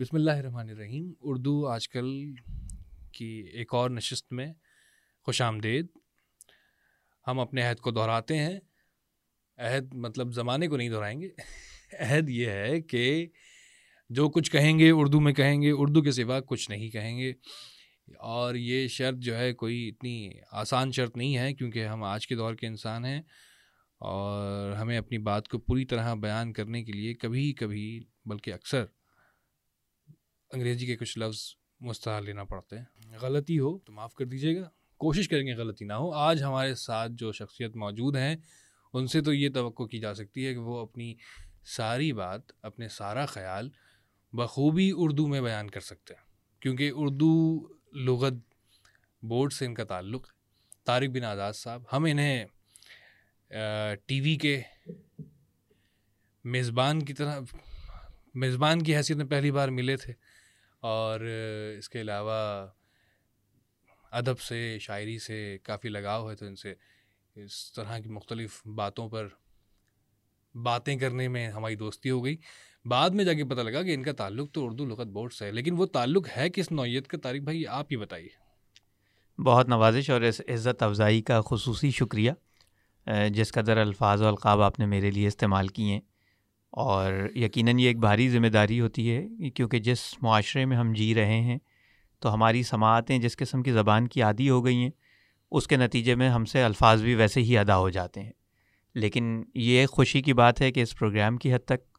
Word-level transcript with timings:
بسم 0.00 0.16
اللہ 0.16 0.30
الرحمن 0.30 0.68
الرحیم۔ 0.68 1.12
اردو 1.20 1.66
آج 1.66 1.88
کل 1.88 2.32
کی 3.12 3.50
ایک 3.52 3.74
اور 3.74 3.90
نشست 3.90 4.32
میں 4.32 4.52
خوش 5.22 5.42
آمدید۔ 5.42 5.86
ہم 7.26 7.40
اپنے 7.40 7.62
عہد 7.62 7.76
کو 7.76 7.90
دہراتے 7.90 8.38
ہیں۔ 8.38 8.60
عہد 9.56 9.94
مطلب 9.94 10.32
زمانے 10.32 10.68
کو 10.68 10.76
نہیں 10.76 10.88
دہرائیں 10.88 11.20
گے۔ 11.20 11.28
عہد 11.98 12.30
یہ 12.30 12.46
ہے 12.46 12.80
کہ 12.80 13.26
جو 14.08 14.30
کچھ 14.30 14.50
کہیں 14.50 14.78
گے 14.78 14.90
اردو 14.90 15.20
میں 15.20 15.32
کہیں 15.32 15.62
گے، 15.62 15.70
اردو 15.70 16.02
کے 16.02 16.12
سوا 16.12 16.40
کچھ 16.40 16.70
نہیں 16.70 16.90
کہیں 16.90 17.18
گے۔ 17.18 17.32
اور 18.18 18.54
یہ 18.54 18.86
شرط 18.86 19.16
جو 19.16 19.36
ہے 19.36 19.52
کوئی 19.52 19.88
اتنی 19.88 20.30
آسان 20.52 20.92
شرط 20.92 21.16
نہیں 21.16 21.36
ہے 21.36 21.54
کیونکہ 21.54 21.86
ہم 21.86 22.02
آج 22.02 22.26
کے 22.26 22.34
دور 22.34 22.54
کے 22.54 22.66
انسان 22.66 23.04
ہیں۔ 23.04 23.22
اور 23.98 24.72
ہمیں 24.72 24.98
اپنی 24.98 25.18
بات 25.18 25.48
کو 25.48 25.58
پوری 25.58 25.84
طرح 25.84 26.14
بیان 26.14 26.52
کرنے 26.52 26.84
کے 26.84 26.92
لیے 26.92 27.14
کبھی 27.14 27.52
کبھی 27.52 28.04
بلکہ 28.24 28.52
اکثر 28.52 28.84
انگریزی 30.52 30.86
کے 30.86 30.96
کچھ 30.96 31.18
لفظ 31.18 31.42
مستحل 31.80 32.24
لینا 32.24 32.44
پڑتے 32.44 32.78
ہیں۔ 32.78 33.18
غلطی 33.20 33.58
ہو 33.58 33.78
تو 33.78 33.92
معاف 33.92 34.14
کر 34.14 34.24
دیجیے 34.24 34.56
گا۔ 34.56 34.70
کوشش 34.96 35.28
کریں 35.28 35.46
گے 35.46 35.54
غلطی 35.54 35.84
نہ 35.84 35.92
ہو۔ 35.92 36.10
آج 36.10 36.42
ہمارے 36.42 36.74
ساتھ 36.74 37.12
جو 37.14 37.32
شخصیت 37.32 37.76
موجود 37.76 38.16
ہیں، 38.16 38.36
ان 38.92 39.06
سے 39.06 39.20
تو 39.20 39.32
یہ 39.32 39.48
توقع 39.54 39.82
کی 39.82 39.98
جا 39.98 40.14
سکتی 40.14 40.46
ہے 40.46 40.52
کہ 40.52 40.58
وہ 40.58 40.78
اپنی 40.78 41.14
ساری 41.64 42.12
بات، 42.12 42.40
اپنے 42.62 42.88
سارا 42.88 43.26
خیال 43.26 43.70
بخوبی 44.32 44.90
اردو 44.94 45.26
میں 45.26 45.40
بیان 45.40 45.70
کر 45.70 45.80
سکتے 45.80 46.14
ہیں۔ 46.14 46.22
کیونکہ 46.60 46.90
اردو 46.94 47.66
لغت 47.92 48.32
بورڈ 49.22 49.52
سے 49.52 49.66
ان 49.66 49.74
کا 49.74 49.84
تعلق 49.84 50.28
ہے 50.28 50.32
طارق 50.84 51.06
بن 51.06 51.24
آزاد 51.24 51.52
صاحب، 51.52 51.82
ہم 51.92 52.04
انہیں 52.04 52.44
ٹی 54.06 54.20
وی 54.20 54.36
کے 54.36 54.62
میزبان 56.44 57.04
کی 57.04 57.12
طرح، 57.12 57.40
میزبان 58.34 58.82
کی 58.82 58.96
حیثیت 58.96 59.16
میں 59.16 59.26
پہلی 59.26 59.50
بار 59.50 59.68
ملے 59.68 59.96
تھے۔ 59.96 60.29
اور 60.82 61.20
اس 61.78 61.88
کے 61.88 62.00
علاوہ 62.00 62.66
ادب 64.10 64.40
سے، 64.40 64.78
شاعری 64.80 65.18
سے 65.18 65.58
کافی 65.62 65.88
لگاؤ 65.88 66.30
ہے 66.30 66.34
تو 66.36 66.46
ان 66.46 66.56
سے 66.56 66.74
اس 67.36 67.72
طرح 67.72 67.98
کی 67.98 68.08
مختلف 68.08 68.60
باتوں 68.66 69.08
پر 69.08 69.28
باتیں 70.54 70.96
کرنے 70.96 71.28
میں 71.28 71.48
ہماری 71.48 71.76
دوستی 71.76 72.10
ہو 72.10 72.24
گئی۔ 72.24 72.36
بعد 72.84 73.10
میں 73.10 73.24
جا 73.24 73.32
کے 73.32 73.44
پتہ 73.44 73.60
لگا 73.60 73.82
کہ 73.82 73.94
ان 73.94 74.02
کا 74.02 74.12
تعلق 74.12 74.52
تو 74.52 74.64
اردو 74.66 74.84
لغت 74.84 75.06
بورڈ 75.06 75.32
سے 75.32 75.46
ہے، 75.46 75.52
لیکن 75.52 75.74
وہ 75.76 75.86
تعلق 75.86 76.28
ہے 76.36 76.48
کس 76.50 76.70
نوعیت 76.72 77.08
کا؟ 77.08 77.18
تاریخ 77.18 77.42
بھائی، 77.42 77.66
آپ 77.66 77.86
ہی 77.90 77.96
بتائیے۔ 77.96 79.42
بہت 79.42 79.68
نوازش 79.68 80.10
اور 80.10 80.20
اس 80.20 80.40
عزت 80.48 80.82
افزائی 80.82 81.22
کا 81.22 81.40
خصوصی 81.40 81.90
شکریہ، 81.90 82.32
جس 83.30 83.52
قدر 83.52 83.76
الفاظ 83.76 84.22
و 84.22 84.26
القاب 84.26 84.60
آپ 84.60 84.78
نے 84.78 84.86
میرے 84.86 85.10
لیے 85.10 85.26
استعمال 85.26 85.68
کیے۔ 85.68 85.92
ہیں 85.92 86.00
اور 86.70 87.12
یقیناً 87.34 87.78
یہ 87.78 87.86
ایک 87.86 87.98
بھاری 87.98 88.28
ذمہ 88.28 88.46
داری 88.46 88.80
ہوتی 88.80 89.16
ہے 89.16 89.50
کیونکہ 89.50 89.78
جس 89.78 90.22
معاشرے 90.22 90.64
میں 90.64 90.76
ہم 90.76 90.92
جی 90.92 91.14
رہے 91.14 91.40
ہیں 91.40 91.58
تو 92.18 92.34
ہماری 92.34 92.62
سماعتیں 92.62 93.18
جس 93.18 93.36
قسم 93.36 93.62
کی 93.62 93.72
زبان 93.72 94.08
کی 94.08 94.22
عادی 94.22 94.50
ہو 94.50 94.64
گئی 94.64 94.76
ہیں، 94.76 94.90
اس 95.50 95.66
کے 95.66 95.76
نتیجے 95.76 96.14
میں 96.14 96.28
ہم 96.28 96.44
سے 96.44 96.62
الفاظ 96.62 97.02
بھی 97.02 97.14
ویسے 97.14 97.40
ہی 97.40 97.58
ادا 97.58 97.78
ہو 97.78 97.90
جاتے 97.90 98.22
ہیں۔ 98.22 98.32
لیکن 98.94 99.42
یہ 99.54 99.86
خوشی 99.86 100.22
کی 100.22 100.32
بات 100.32 100.60
ہے 100.60 100.72
کہ 100.72 100.80
اس 100.80 100.98
پروگرام 100.98 101.36
کی 101.36 101.54
حد 101.54 101.64
تک 101.64 101.98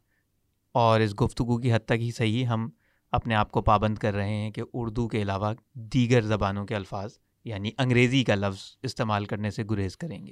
اور 0.71 0.99
اس 0.99 1.21
گفتگو 1.21 1.57
کی 1.57 1.73
حد 1.73 1.85
تک 1.85 2.01
ہی 2.01 2.11
صحیح 2.11 2.45
ہم 2.45 2.69
اپنے 3.11 3.35
آپ 3.35 3.51
کو 3.51 3.61
پابند 3.61 3.97
کر 3.97 4.13
رہے 4.13 4.29
ہیں 4.29 4.51
کہ 4.51 4.61
اردو 4.73 5.07
کے 5.07 5.21
علاوہ 5.21 5.53
دیگر 5.73 6.21
زبانوں 6.21 6.65
کے 6.65 6.75
الفاظ 6.75 7.17
یعنی 7.45 7.71
انگریزی 7.77 8.23
کا 8.23 8.35
لفظ 8.35 8.63
استعمال 8.83 9.25
کرنے 9.25 9.51
سے 9.51 9.63
گریز 9.69 9.97
کریں 9.97 10.27
گے۔ 10.27 10.31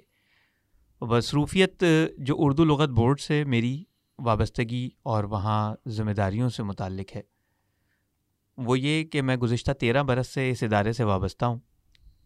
مصروفیت 1.01 1.83
جو 2.17 2.35
اردو 2.37 2.65
لغت 2.65 2.89
بورڈ 2.89 3.19
سے 3.19 3.43
میری 3.43 3.83
وابستگی 4.23 4.89
اور 5.03 5.23
وہاں 5.23 5.75
ذمہ 5.87 6.11
داریوں 6.11 6.49
سے 6.49 6.63
متعلق 6.63 7.15
ہے۔ 7.15 7.21
وہ 8.57 8.79
یہ 8.79 9.03
کہ 9.03 9.21
میں 9.21 9.35
گزشتہ 9.35 9.71
تیرہ 9.71 10.03
برس 10.03 10.27
سے 10.27 10.49
اس 10.49 10.63
ادارے 10.63 10.93
سے 10.93 11.03
وابستہ 11.03 11.45
ہوں 11.45 11.59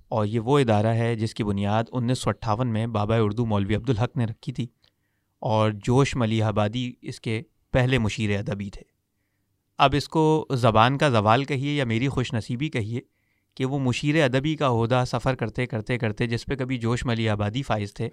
اور 0.08 0.26
یہ 0.26 0.40
وہ 0.40 0.60
ادارہ 0.60 0.88
ہے 0.88 1.16
جس 1.16 1.34
کی 1.34 1.44
بنیاد 1.44 1.84
انیس 1.92 2.20
سو 2.20 2.30
اٹھاون 2.30 2.68
میں 2.68 2.88
بابا 2.88 3.16
اردو 3.18 3.46
مولوی 3.46 3.76
عبدالحق 3.76 4.18
نے 4.18 4.26
رکھی 4.26 4.54
تھی 4.54 4.68
اور 5.40 5.72
جوش 5.72 6.16
ملی 6.16 6.42
آبادی 6.42 6.92
اس 7.02 7.22
کے 7.22 7.42
پہلے 7.72 7.98
مشیر 7.98 8.40
ادبی 8.40 8.70
تھے۔ 8.70 8.82
اب 9.78 9.96
اس 9.98 10.10
کو 10.10 10.48
زبان 10.52 10.98
کا 10.98 11.10
زوال 11.10 11.46
کہیے 11.46 11.76
یا 11.76 11.86
میری 11.86 12.08
خوش 12.08 12.34
نصیبی 12.34 12.70
کہیے 12.70 13.02
کہ 13.56 13.66
وہ 13.66 13.80
مشیر 13.80 14.24
ادبی 14.24 14.56
کا 14.56 14.68
عہدہ 14.68 15.04
سفر 15.08 15.36
کرتے 15.36 15.66
کرتے 15.66 15.98
کرتے 15.98 16.28
جس 16.28 16.46
پہ 16.46 16.56
کبھی 16.56 16.78
جوش 16.78 17.06
ملی 17.06 17.30
آبادی 17.30 17.64
فائز 17.64 17.94
تھے 17.94 18.10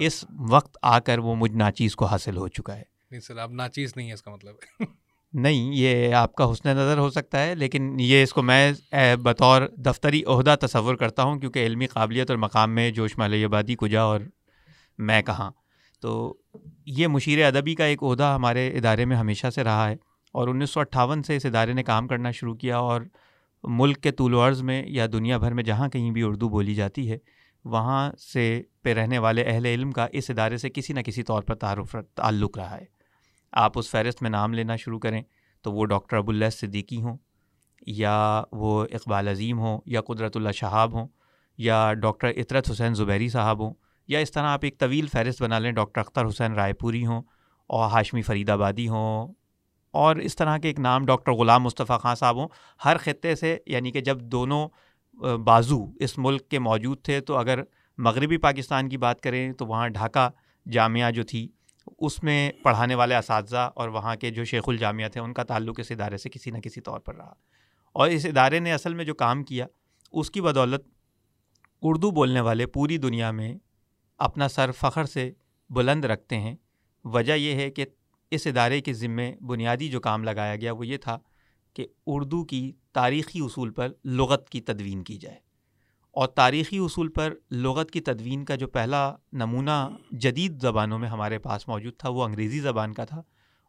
اس 0.00 0.24
وقت 0.48 0.78
آ 0.82 0.98
کر 0.98 1.18
وہ 1.18 1.34
مجھ 1.34 1.52
ناچیز 1.52 1.96
کو 1.96 2.04
حاصل 2.04 2.36
ہو 2.36 2.48
چکا 2.48 2.76
ہے۔ 2.76 2.91
نہیں، 3.12 3.20
سر 3.20 3.38
آپ 3.38 3.50
ناچیز 3.52 3.92
نہیں 3.96 4.08
ہے 4.08 4.14
اس 4.14 4.22
کا 4.22 4.30
مطلب۔ 4.30 4.84
نہیں، 5.32 5.72
یہ 5.74 6.14
آپ 6.14 6.34
کا 6.34 6.50
حسن 6.50 6.68
نظر 6.68 6.98
ہو 6.98 7.08
سکتا 7.10 7.42
ہے، 7.42 7.54
لیکن 7.54 7.94
یہ 8.00 8.22
اس 8.22 8.32
کو 8.32 8.42
میں 8.42 8.72
بطور 9.22 9.62
دفتری 9.78 10.22
عہدہ 10.26 10.54
تصور 10.60 10.94
کرتا 10.94 11.22
ہوں، 11.22 11.38
کیونکہ 11.40 11.66
علمی 11.66 11.86
قابلیت 11.86 12.30
اور 12.30 12.38
مقام 12.38 12.74
میں 12.74 12.90
جوش 12.90 13.16
مالی 13.18 13.44
آبادی 13.44 13.74
کجا 13.80 14.02
اور 14.02 14.20
میں 14.98 15.20
کہاں۔ 15.22 15.50
تو 16.02 16.34
یہ 16.86 17.06
مشیر 17.06 17.44
ادبی 17.46 17.74
کا 17.74 17.84
ایک 17.84 18.02
عہدہ 18.02 18.32
ہمارے 18.34 18.68
ادارے 18.68 19.04
میں 19.04 19.16
ہمیشہ 19.16 19.50
سے 19.54 19.64
رہا 19.64 19.88
ہے، 19.88 19.96
اور 20.34 20.48
انیس 20.48 20.70
سو 20.70 20.80
اٹھاون 20.80 21.22
سے 21.22 21.36
اس 21.36 21.46
ادارے 21.46 21.72
نے 21.72 21.82
کام 21.82 22.08
کرنا 22.08 22.30
شروع 22.30 22.54
کیا، 22.54 22.78
اور 22.78 23.02
ملک 23.64 24.02
کے 24.02 24.10
طول 24.10 24.34
و 24.34 24.46
عرض 24.46 24.62
میں 24.62 24.82
یا 24.86 25.06
دنیا 25.12 25.38
بھر 25.38 25.52
میں 25.52 25.64
جہاں 25.64 25.88
کہیں 25.88 26.10
بھی 26.10 26.22
اردو 26.22 26.48
بولی 26.48 26.74
جاتی 26.74 27.10
ہے، 27.10 27.18
وہاں 27.64 28.10
سے 28.32 28.62
پہ 28.82 28.92
رہنے 28.94 29.18
والے 29.18 29.42
اہل 29.44 29.66
علم 29.66 29.90
کا 29.92 30.06
اس 30.12 30.30
ادارے 30.30 30.56
سے 30.56 30.70
کسی 30.70 30.92
نہ 30.92 31.00
کسی 31.00 31.22
طور 31.22 31.42
پر 31.42 31.54
تعارف، 31.54 31.96
تعلق 32.14 32.58
رہا 32.58 32.76
ہے۔ 32.76 32.84
آپ 33.52 33.78
اس 33.78 33.90
فہرست 33.90 34.22
میں 34.22 34.30
نام 34.30 34.54
لینا 34.54 34.76
شروع 34.76 34.98
کریں 34.98 35.22
تو 35.64 35.72
وہ 35.72 35.84
ڈاکٹر 35.86 36.16
ابو 36.16 36.32
صدیقی 36.52 37.00
ہوں، 37.02 37.16
یا 37.86 38.42
وہ 38.52 38.84
اقبال 38.92 39.28
عظیم 39.28 39.58
ہوں، 39.58 39.80
یا 39.86 40.00
قدرت 40.00 40.36
اللہ 40.36 40.52
شہاب 40.52 40.92
ہوں، 40.92 41.06
یا 41.58 41.92
ڈاکٹر 41.94 42.32
اطرت 42.36 42.70
حسین 42.70 42.94
زبیری 42.94 43.28
صاحب 43.28 43.60
ہوں، 43.60 43.74
یا 44.08 44.18
اس 44.18 44.32
طرح 44.32 44.46
آپ 44.46 44.60
ایک 44.62 44.78
طویل 44.78 45.06
فہرست 45.06 45.42
بنا 45.42 45.58
لیں، 45.58 45.72
ڈاکٹر 45.72 46.00
اختر 46.00 46.26
حسین 46.26 46.54
رائے 46.54 46.72
پوری 46.72 47.04
ہوں 47.06 47.22
اور 47.70 47.90
ہاشمی 47.90 48.22
فرید 48.22 48.50
آبادی 48.50 48.88
ہوں 48.88 49.32
اور 49.94 50.16
اس 50.16 50.36
طرح 50.36 50.56
کے 50.58 50.68
ایک 50.68 50.78
نام 50.80 51.04
ڈاکٹر 51.06 51.32
غلام 51.32 51.62
مصطفیٰ 51.62 51.98
خان 52.00 52.14
صاحب 52.14 52.36
ہوں۔ 52.36 52.48
ہر 52.84 52.96
خطے 52.96 53.34
سے 53.34 53.56
یعنی 53.66 53.90
کہ 53.90 54.00
جب 54.00 54.20
دونوں 54.22 54.68
بازو 55.44 55.78
اس 56.00 56.16
ملک 56.18 56.48
کے 56.48 56.58
موجود 56.58 57.02
تھے 57.02 57.20
تو 57.20 57.36
اگر 57.36 57.62
مغربی 57.98 58.36
پاکستان 58.36 58.88
کی 58.88 58.96
بات 58.96 59.20
کریں 59.20 59.52
تو 59.52 59.66
وہاں 59.66 59.88
ڈھاکہ 59.88 60.28
جامعہ 60.66 61.10
جو 61.10 61.22
تھی 61.22 61.48
اس 61.98 62.22
میں 62.22 62.52
پڑھانے 62.62 62.94
والے 62.94 63.16
اساتذہ 63.16 63.70
اور 63.74 63.88
وہاں 63.88 64.16
کے 64.16 64.30
جو 64.30 64.44
شیخ 64.44 64.62
الجامعہ 64.66 65.08
تھے 65.08 65.20
ان 65.20 65.32
کا 65.32 65.42
تعلق 65.42 65.80
اس 65.80 65.90
ادارے 65.90 66.16
سے 66.16 66.30
کسی 66.30 66.50
نہ 66.50 66.58
کسی 66.58 66.80
طور 66.80 67.00
پر 67.00 67.14
رہا۔ 67.14 67.32
اور 67.92 68.08
اس 68.08 68.26
ادارے 68.26 68.58
نے 68.58 68.72
اصل 68.72 68.94
میں 68.94 69.04
جو 69.04 69.14
کام 69.14 69.44
کیا، 69.44 69.66
اس 70.12 70.30
کی 70.30 70.40
بدولت 70.40 70.84
اردو 71.82 72.10
بولنے 72.10 72.40
والے 72.40 72.66
پوری 72.66 72.98
دنیا 72.98 73.30
میں 73.30 73.54
اپنا 74.18 74.48
سر 74.48 74.70
فخر 74.72 75.04
سے 75.04 75.32
بلند 75.70 76.04
رکھتے 76.04 76.38
ہیں۔ 76.38 76.56
وجہ 77.04 77.32
یہ 77.32 77.54
ہے 77.54 77.70
کہ 77.70 77.84
اس 78.30 78.46
ادارے 78.46 78.80
کے 78.80 78.92
ذمے 78.92 79.34
بنیادی 79.40 79.88
جو 79.88 80.00
کام 80.00 80.24
لگایا 80.24 80.56
گیا 80.56 80.72
وہ 80.72 80.86
یہ 80.86 80.96
تھا 80.96 81.18
کہ 81.74 81.86
اردو 82.06 82.44
کی 82.44 82.72
تاریخی 82.92 83.40
اصول 83.40 83.70
پر 83.70 83.88
لغت 84.04 84.50
کی 84.50 84.60
تدوین 84.60 85.04
کی 85.04 85.16
جائے۔ 85.16 85.38
اور 86.12 86.28
تاریخی 86.28 86.78
اصول 86.78 87.08
پر 87.08 87.34
لغت 87.50 87.90
کی 87.90 88.00
تدوین 88.00 88.44
کا 88.44 88.54
جو 88.54 88.68
پہلا 88.68 89.14
نمونہ 89.32 89.88
جدید 90.10 90.62
زبانوں 90.62 90.98
میں 90.98 91.08
ہمارے 91.08 91.38
پاس 91.38 91.68
موجود 91.68 91.96
تھا، 91.98 92.08
وہ 92.08 92.24
انگریزی 92.24 92.60
زبان 92.60 92.92
کا 92.92 93.04
تھا 93.04 93.22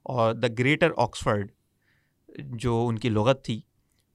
اور 0.03 0.33
دا 0.33 0.47
گریٹر 0.59 0.89
آکسفرڈ 0.97 1.51
جو 2.37 2.85
ان 2.87 2.99
کی 2.99 3.09
لغت 3.09 3.45
تھی، 3.45 3.61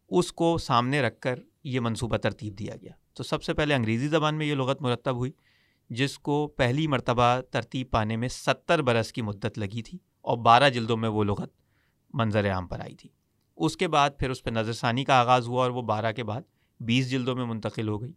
اس 0.09 0.33
کو 0.33 0.59
سامنے 0.59 1.01
رکھ 1.01 1.21
کر 1.21 1.39
یہ 1.65 1.81
منصوبہ 1.81 2.17
ترتیب 2.17 2.59
دیا 2.59 2.75
گیا۔ 2.83 2.93
تو 3.15 3.23
سب 3.23 3.43
سے 3.43 3.55
پہلے 3.55 3.75
انگریزی 3.75 4.09
زبان 4.09 4.35
میں 4.35 4.47
یہ 4.47 4.55
لغت 4.55 4.83
مرتب 4.83 5.17
ہوئی، 5.17 5.33
جس 5.91 6.19
کو 6.19 6.47
پہلی 6.47 6.87
مرتبہ 6.87 7.41
ترتیب 7.51 7.91
پانے 7.91 8.17
میں 8.17 8.29
ستر 8.29 8.83
برس 8.83 9.13
کی 9.13 9.23
مدت 9.23 9.59
لگی 9.59 9.83
تھی 9.83 9.99
اور 10.21 10.39
بارہ 10.39 10.69
جلدوں 10.69 10.97
میں 10.97 11.09
وہ 11.09 11.25
لغت 11.25 11.51
منظر 12.15 12.53
عام 12.53 12.67
پر 12.67 12.81
آئی 12.81 12.95
تھی۔ 12.95 13.09
اس 13.57 13.77
کے 13.77 13.89
بعد 13.89 14.11
پھر 14.19 14.31
اس 14.31 14.43
پہ 14.43 14.51
نظر 14.51 14.73
ثانی 14.73 15.05
کا 15.05 15.15
آغاز 15.15 15.49
ہوا 15.49 15.63
اور 15.63 15.71
وہ 15.71 15.83
بارہ 15.83 16.13
کے 16.13 16.25
بعد 16.25 16.43
بیس 16.81 17.11
جلدوں 17.11 17.37
میں 17.37 17.45
منتقل 17.45 17.89
ہو 17.89 18.03
گئی۔ 18.03 18.13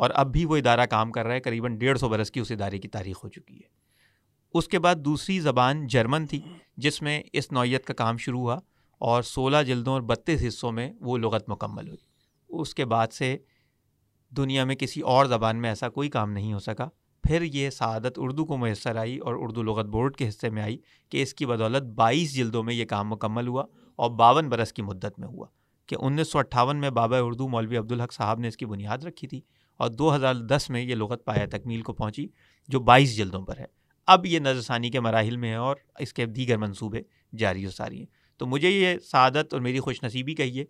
اور 0.00 0.10
اب 0.14 0.32
بھی 0.32 0.44
وہ 0.44 0.56
ادارہ 0.56 0.86
کام 0.86 1.12
کر 1.12 1.26
رہا 1.26 1.34
ہے، 1.34 1.40
قریباً 1.40 1.78
ڈیڑھ 1.78 1.98
سو 1.98 2.08
برس 2.08 2.30
کی 2.30 2.40
اس 2.40 2.50
ادارے 2.50 2.78
کی 2.78 2.88
تاریخ 2.88 3.24
ہو 3.24 3.28
چکی 3.28 3.56
ہے۔ 3.56 3.68
اس 4.54 4.68
کے 4.68 4.78
بعد 4.78 4.94
دوسری 4.94 5.40
زبان 5.40 5.86
جرمن 5.86 6.26
تھی، 6.26 6.40
جس 6.76 7.02
میں 7.02 7.22
اس 7.32 7.52
نوعیت 7.52 7.84
کا 7.84 7.94
کام 7.94 8.16
شروع 8.16 8.40
ہوا 8.40 8.58
اور 8.98 9.22
سولہ 9.22 9.56
جلدوں 9.66 9.92
اور 9.92 10.00
بتیس 10.00 10.44
حصوں 10.48 10.72
میں 10.72 10.92
وہ 11.00 11.18
لغت 11.18 11.48
مکمل 11.48 11.88
ہوئی۔ 11.88 12.04
اس 12.48 12.74
کے 12.74 12.84
بعد 12.84 13.12
سے 13.12 13.36
دنیا 14.36 14.64
میں 14.64 14.74
کسی 14.74 15.00
اور 15.00 15.26
زبان 15.26 15.56
میں 15.56 15.68
ایسا 15.68 15.88
کوئی 15.88 16.08
کام 16.08 16.30
نہیں 16.30 16.52
ہو 16.52 16.58
سکا۔ 16.58 16.88
پھر 17.24 17.42
یہ 17.42 17.70
سعادت 17.70 18.12
اردو 18.16 18.44
کو 18.44 18.56
میسر 18.56 18.96
آئی 18.96 19.18
اور 19.18 19.34
اردو 19.38 19.62
لغت 19.62 19.86
بورڈ 19.86 20.16
کے 20.16 20.28
حصے 20.28 20.50
میں 20.50 20.62
آئی 20.62 20.78
کہ 21.08 21.22
اس 21.22 21.34
کی 21.34 21.46
بدولت 21.46 21.82
بائیس 21.82 22.34
جلدوں 22.34 22.62
میں 22.62 22.74
یہ 22.74 22.84
کام 22.84 23.08
مکمل 23.08 23.48
ہوا 23.48 23.64
اور 23.96 24.10
باون 24.10 24.48
برس 24.48 24.72
کی 24.72 24.82
مدت 24.82 25.18
میں 25.18 25.28
ہوا 25.28 25.46
کہ 25.86 25.96
انیس 26.00 26.32
سو 26.32 26.38
اٹھاون 26.38 26.76
میں 26.76 26.90
بابا 26.90 27.18
اردو 27.18 27.48
مولوی 27.48 27.76
عبدالحق 27.76 28.12
صاحب 28.12 28.38
نے 28.38 28.48
اس 28.48 28.56
کی 28.56 28.66
بنیاد 28.66 28.98
رکھی 28.98 29.28
تھی۔ 29.28 29.40
اور 29.80 29.90
دو 29.90 30.14
ہزار 30.14 30.34
دس 30.34 30.68
میں 30.70 30.80
یہ 30.82 30.94
لغت 30.94 31.24
پایا 31.24 31.44
تکمیل 31.50 31.82
کو 31.82 31.92
پہنچی، 31.92 32.26
جو 32.68 32.80
بائیس 32.80 33.16
جلدوں 33.16 33.42
پر 33.42 33.58
ہے۔ 33.58 33.66
اب 34.08 34.26
یہ 34.26 34.38
نظر 34.38 34.60
ثانی 34.60 34.90
کے 34.90 35.00
مراحل 35.00 35.36
میں 35.36 35.50
ہے 35.50 35.56
اور 35.56 35.76
اس 35.98 36.12
کے 36.12 36.26
دیگر 36.26 36.56
منصوبے 36.56 37.02
جاری 37.38 37.66
و 37.66 37.70
ساری 37.70 37.98
ہیں۔ 37.98 38.06
تو 38.40 38.46
مجھے 38.46 38.70
یہ 38.70 38.98
سعادت 38.98 39.52
اور 39.52 39.60
میری 39.60 39.80
خوش 39.80 40.02
نصیبی 40.02 40.34
کہیے، 40.34 40.64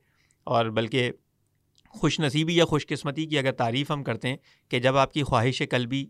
اور 0.47 0.67
بلکہ 0.67 1.11
خوش 1.95 2.19
نصیبی 2.21 2.57
یا 2.57 2.65
خوش 2.65 2.87
قسمتی 2.87 3.27
کی 3.27 3.39
اگر 3.39 3.53
تعریف 3.53 3.91
ہم 3.91 4.03
کرتے 4.05 4.29
ہیں 4.29 4.37
کہ 4.71 4.79
جب 4.79 4.97
آپ 4.97 5.13
کی 5.13 5.23
خواہش 5.23 5.63
قلبی 5.71 6.05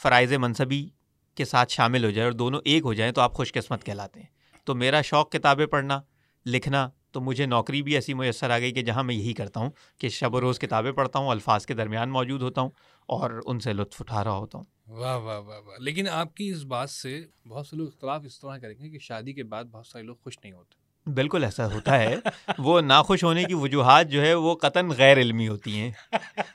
فرائض 0.00 0.32
منصبی 0.32 0.88
کے 1.36 1.44
ساتھ 1.44 1.72
شامل 1.72 2.04
ہو 2.04 2.10
جائے 2.10 2.24
اور 2.24 2.32
دونوں 2.32 2.60
ایک 2.64 2.84
ہو 2.84 2.92
جائیں 2.94 3.12
تو 3.12 3.20
آپ 3.20 3.34
خوش 3.34 3.52
قسمت 3.52 3.84
کہلاتے 3.84 4.20
ہیں۔ 4.20 4.26
تو 4.66 4.74
میرا 4.74 5.02
شوق 5.02 5.30
کتابیں 5.32 5.66
پڑھنا، 5.66 6.00
لکھنا 6.46 6.88
تو 7.12 7.20
مجھے 7.20 7.46
نوکری 7.46 7.82
بھی 7.82 7.94
ایسی 7.94 8.14
میسر 8.14 8.50
آ 8.50 8.58
گئی 8.58 8.72
کہ 8.72 8.82
جہاں 8.82 9.02
میں 9.02 9.14
یہی 9.14 9.32
کرتا 9.32 9.60
ہوں 9.60 9.70
کہ 9.98 10.08
شب 10.08 10.34
و 10.34 10.40
روز 10.40 10.58
کتابیں 10.58 10.92
پڑھتا 10.92 11.18
ہوں 11.18 11.28
الفاظ 11.28 11.66
کے 11.66 11.74
درمیان 11.74 12.10
موجود 12.10 12.42
ہوتا 12.42 12.60
ہوں 12.60 12.70
اور 13.06 13.40
ان 13.46 13.60
سے 13.60 13.72
لطف 13.72 13.96
اٹھا 14.00 14.24
رہا 14.24 14.36
ہوتا 14.36 14.58
ہوں۔ 14.58 14.64
واہ 14.88 15.16
واہ 15.16 15.38
واہ 15.38 15.58
واہ۔ 15.58 15.76
لیکن 15.78 16.08
آپ 16.08 16.34
کی 16.34 16.50
اس 16.50 16.64
بات 16.64 16.90
سے 16.90 17.24
بہت 17.48 17.66
سے 17.66 17.76
لوگ 17.76 17.86
اختلاف 17.86 18.22
اس 18.24 18.40
طرح 18.40 18.58
کریں 18.58 18.74
گے 18.78 18.90
کہ 18.90 18.98
شادی 18.98 19.32
کے 19.32 19.44
بعد 19.44 19.64
بہت 19.64 19.86
سارے 19.86 20.04
لوگ 20.04 20.16
خوش 20.24 20.38
نہیں 20.42 20.52
ہوتے۔ 20.52 20.88
بالکل 21.10 21.44
ایسا 21.44 21.72
ہوتا 21.74 21.98
ہے۔ 21.98 22.16
وہ 22.58 22.80
ناخوش 22.80 23.24
ہونے 23.24 23.44
کی 23.44 23.54
وجوہات 23.54 24.08
جو 24.08 24.22
ہے 24.22 24.34
وہ 24.34 24.54
قطن 24.54 24.88
غیر 24.88 25.18
علمی 25.18 25.48
ہوتی 25.48 25.80
ہیں۔ 25.80 25.90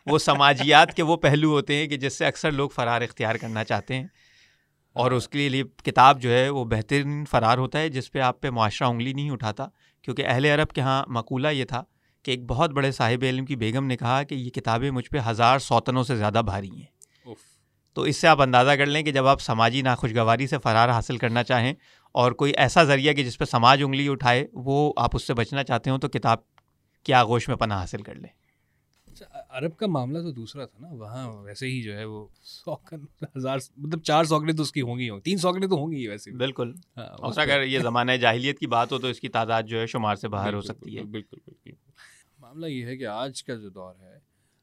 وہ 0.05 0.17
سماجیات 0.17 0.93
کے 0.93 1.03
وہ 1.03 1.17
پہلو 1.17 1.49
ہوتے 1.51 1.75
ہیں 1.75 1.87
کہ 1.87 1.97
جس 1.97 2.17
سے 2.17 2.25
اکثر 2.25 2.51
لوگ 2.51 2.69
فرار 2.69 3.01
اختیار 3.01 3.35
کرنا 3.35 3.63
چاہتے 3.63 3.95
ہیں۔ 3.95 4.07
اور 4.93 5.11
اس 5.11 5.27
کے 5.27 5.49
لیے 5.49 5.63
کتاب 5.83 6.21
جو 6.21 6.31
ہے 6.33 6.49
وہ 6.49 6.65
بہترین 6.65 7.25
فرار 7.29 7.57
ہوتا 7.57 7.79
ہے 7.79 7.89
جس 7.89 8.11
پہ 8.11 8.19
آپ 8.19 8.41
پہ 8.41 8.49
معاشرہ 8.49 8.87
انگلی 8.87 9.13
نہیں 9.13 9.31
اٹھاتا۔ 9.31 9.67
کیونکہ 10.03 10.23
اہل 10.27 10.45
عرب 10.45 10.69
کے 10.69 10.81
ہاں 10.81 11.03
مقولہ 11.07 11.47
یہ 11.47 11.65
تھا 11.65 11.83
کہ 12.23 12.31
ایک 12.31 12.45
بہت 12.45 12.69
بڑے 12.69 12.91
صاحب 12.91 13.23
علم 13.23 13.45
کی 13.45 13.55
بیگم 13.55 13.85
نے 13.85 13.97
کہا 13.97 14.23
کہ 14.23 14.35
یہ 14.35 14.49
کتابیں 14.49 14.91
مجھ 14.91 15.09
پہ 15.09 15.17
ہزار 15.29 15.59
سوتنوں 15.59 16.03
سے 16.03 16.15
زیادہ 16.15 16.41
بھاری 16.45 16.69
ہیں۔ 16.69 16.85
تو 17.93 18.01
اس 18.01 18.17
سے 18.17 18.27
آپ 18.27 18.41
اندازہ 18.41 18.71
کر 18.71 18.85
لیں 18.85 19.03
کہ 19.03 19.11
جب 19.11 19.27
آپ 19.27 19.41
سماجی 19.41 19.81
ناخوشگواری 19.81 20.47
سے 20.47 20.57
فرار 20.57 20.89
حاصل 20.89 21.17
کرنا 21.17 21.43
چاہیں 21.43 21.73
اور 22.11 22.31
کوئی 22.31 22.53
ایسا 22.57 22.83
ذریعہ 22.83 23.13
کہ 23.13 23.23
جس 23.23 23.37
پہ 23.37 23.45
سماج 23.45 23.83
انگلی 23.83 24.07
اٹھائے 24.09 24.47
وہ 24.53 24.93
آپ 24.97 25.09
اس 25.13 25.27
سے 25.27 25.33
بچنا 25.33 25.63
چاہتے 25.63 25.89
ہوں 25.89 25.97
تو 25.97 26.07
کتاب 26.07 26.37
کی 27.03 27.13
آغوش 27.13 27.47
میں 27.47 27.55
پناہ 27.55 27.79
حاصل 27.79 28.01
کر 28.01 28.15
لیں۔ 28.15 28.42
اچھا 29.23 29.57
عرب 29.57 29.77
کا 29.77 29.87
معاملہ 29.87 30.19
تو 30.19 30.31
دوسرا 30.31 30.65
تھا 30.65 30.79
نا۔ 30.79 30.87
وہاں 30.93 31.41
ویسے 31.41 31.67
ہی 31.67 31.81
جو 31.81 31.97
ہے 31.97 32.05
وہ 32.05 32.27
سوکن 32.41 33.05
ہزار 33.37 33.57
مطلب 33.77 34.01
چار 34.03 34.23
سوکڑیں 34.23 34.53
تو 34.53 34.63
اس 34.63 34.71
کی 34.71 34.81
ہوں 34.81 34.99
گی 34.99 35.09
ہوں 35.09 35.19
تین 35.19 35.37
سوکڑیں 35.37 35.67
تو 35.67 35.75
ہوں 35.75 35.91
گی 35.91 36.07
ویسے 36.07 36.31
بالکل۔ 36.31 36.73
ہاں 36.97 37.41
اگر 37.41 37.63
یہ 37.63 37.79
زمانہ 37.79 38.11
جاہلیت 38.11 38.59
کی 38.59 38.67
بات 38.67 38.91
ہو 38.91 38.99
تو 38.99 39.07
اس 39.07 39.19
کی 39.19 39.29
تعداد 39.29 39.63
جو 39.63 39.79
ہے 39.79 39.87
شمار 39.87 40.15
سے 40.15 40.27
باہر 40.27 40.53
ہو 40.53 40.61
سکتی 40.61 40.97
ہے۔ 40.97 41.03
بالکل 41.03 41.37
بالکل۔ 41.45 41.71
معاملہ 42.39 42.65
یہ 42.65 42.85
ہے 42.85 42.97
کہ 42.97 43.05
آج 43.05 43.43
کا 43.43 43.55
جو 43.55 43.69
دور 43.69 43.95
ہے 43.95 44.19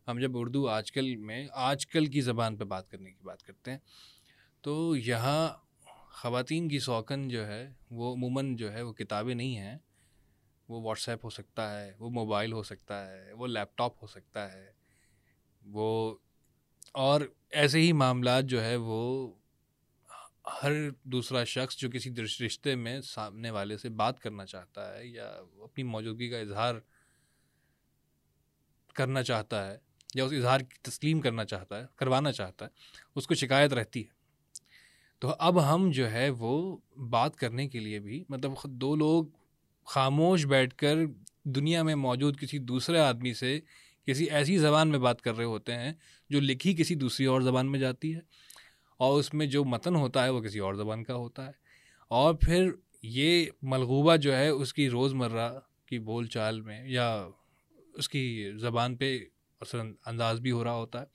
ہم 0.06 0.18
جب 0.18 0.30
اردو 0.34 0.68
آج 0.68 0.92
کل 0.92 1.16
میں 1.16 1.46
آج 1.52 1.86
کل 1.86 2.06
کی 2.06 2.20
زبان 2.20 2.56
پہ 2.56 2.64
بات 2.64 2.90
کرنے 2.90 3.10
کی 3.10 3.24
بات 3.24 3.42
کرتے 3.42 3.70
ہیں 3.70 3.78
تو 4.62 4.96
یہاں 4.96 5.48
خواتین 6.12 6.68
کی 6.68 6.78
سوکن 6.78 7.28
جو 7.28 7.46
ہے 7.46 7.72
وہ 7.90 8.14
عموماً 8.14 8.56
جو 8.56 8.72
ہے 8.72 8.82
وہ 8.82 8.92
کتابیں 8.92 9.34
نہیں 9.34 9.56
ہیں۔ 9.56 9.78
وہ 10.70 10.80
واٹس 10.80 11.08
ایپ 11.08 11.24
ہو 11.24 11.30
سکتا 11.30 11.80
ہے، 11.80 11.92
وہ 11.98 12.10
موبائل 12.10 12.52
ہو 12.52 12.62
سکتا 12.62 13.06
ہے، 13.06 13.32
وہ 13.32 13.46
لیپ 13.46 13.76
ٹاپ 13.76 14.02
ہو 14.02 14.06
سکتا 14.06 14.52
ہے، 14.52 14.70
وہ 15.62 16.14
اور 16.92 17.20
ایسے 17.50 17.80
ہی 17.80 17.92
معاملات 17.92 18.44
جو 18.44 18.64
ہے 18.64 18.76
وہ 18.76 19.00
ہر 20.62 20.72
دوسرا 21.02 21.44
شخص 21.44 21.76
جو 21.76 21.90
کسی 21.90 22.14
رشتے 22.46 22.74
میں 22.74 23.00
سامنے 23.00 23.50
والے 23.50 23.76
سے 23.78 23.88
بات 23.88 24.20
کرنا 24.20 24.46
چاہتا 24.46 24.94
ہے 24.94 25.06
یا 25.06 25.28
اپنی 25.62 25.84
موجودگی 25.84 26.28
کا 26.28 26.38
اظہار 26.38 26.74
کرنا 28.94 29.22
چاہتا 29.22 29.66
ہے 29.66 29.76
یا 30.14 30.24
اس 30.24 30.32
اظہار 30.32 30.60
کی 30.60 30.78
تسلیم 30.82 31.20
کرنا 31.20 31.44
چاہتا 31.44 31.80
ہے، 31.80 31.86
کروانا 31.96 32.32
چاہتا 32.32 32.64
ہے، 32.64 32.70
اس 33.14 33.26
کو 33.26 33.34
شکایت 33.34 33.72
رہتی 33.72 34.02
ہے۔ 34.02 34.18
تو 35.18 35.34
اب 35.38 35.74
ہم 35.74 35.90
جو 35.90 36.10
ہے 36.10 36.30
وہ 36.30 36.76
بات 37.10 37.36
کرنے 37.36 37.68
کے 37.68 37.80
لیے 37.80 37.98
بھی 37.98 38.24
مطلب 38.28 38.52
دو 38.64 38.96
لوگ 38.96 39.24
خاموش 39.84 40.46
بیٹھ 40.46 40.74
کر 40.74 40.96
دنیا 41.44 41.82
میں 41.82 41.94
موجود 41.94 42.40
کسی 42.40 42.58
دوسرے 42.58 42.98
آدمی 42.98 43.34
سے 43.34 43.60
کسی 44.06 44.24
ایسی 44.24 44.58
زبان 44.58 44.88
میں 44.88 44.98
بات 44.98 45.22
کر 45.22 45.36
رہے 45.36 45.44
ہوتے 45.44 45.74
ہیں 45.74 45.92
جو 46.30 46.40
لکھی 46.40 46.74
کسی 46.74 46.94
دوسری 46.94 47.26
اور 47.26 47.40
زبان 47.40 47.72
میں 47.72 47.78
جاتی 47.78 48.14
ہے 48.14 48.20
اور 48.96 49.18
اس 49.18 49.34
میں 49.34 49.46
جو 49.46 49.64
متن 49.64 49.96
ہوتا 49.96 50.24
ہے 50.24 50.28
وہ 50.28 50.40
کسی 50.40 50.58
اور 50.58 50.74
زبان 50.74 51.04
کا 51.04 51.14
ہوتا 51.14 51.46
ہے 51.46 51.52
اور 52.08 52.34
پھر 52.34 52.70
یہ 53.02 53.46
ملغوبہ 53.62 54.16
جو 54.16 54.36
ہے 54.36 54.48
اس 54.48 54.74
کی 54.74 54.90
روز 54.90 55.14
مرہ 55.14 55.60
کی 55.86 55.98
بول 55.98 56.26
چال 56.26 56.60
میں 56.60 56.88
یا 56.88 57.28
اس 57.94 58.08
کی 58.08 58.52
زبان 58.56 58.96
پہ 58.96 59.18
اثر 59.60 59.78
انداز 60.06 60.40
بھی 60.40 60.50
ہو 60.50 60.64
رہا 60.64 60.74
ہوتا 60.74 61.00
ہے۔ 61.00 61.06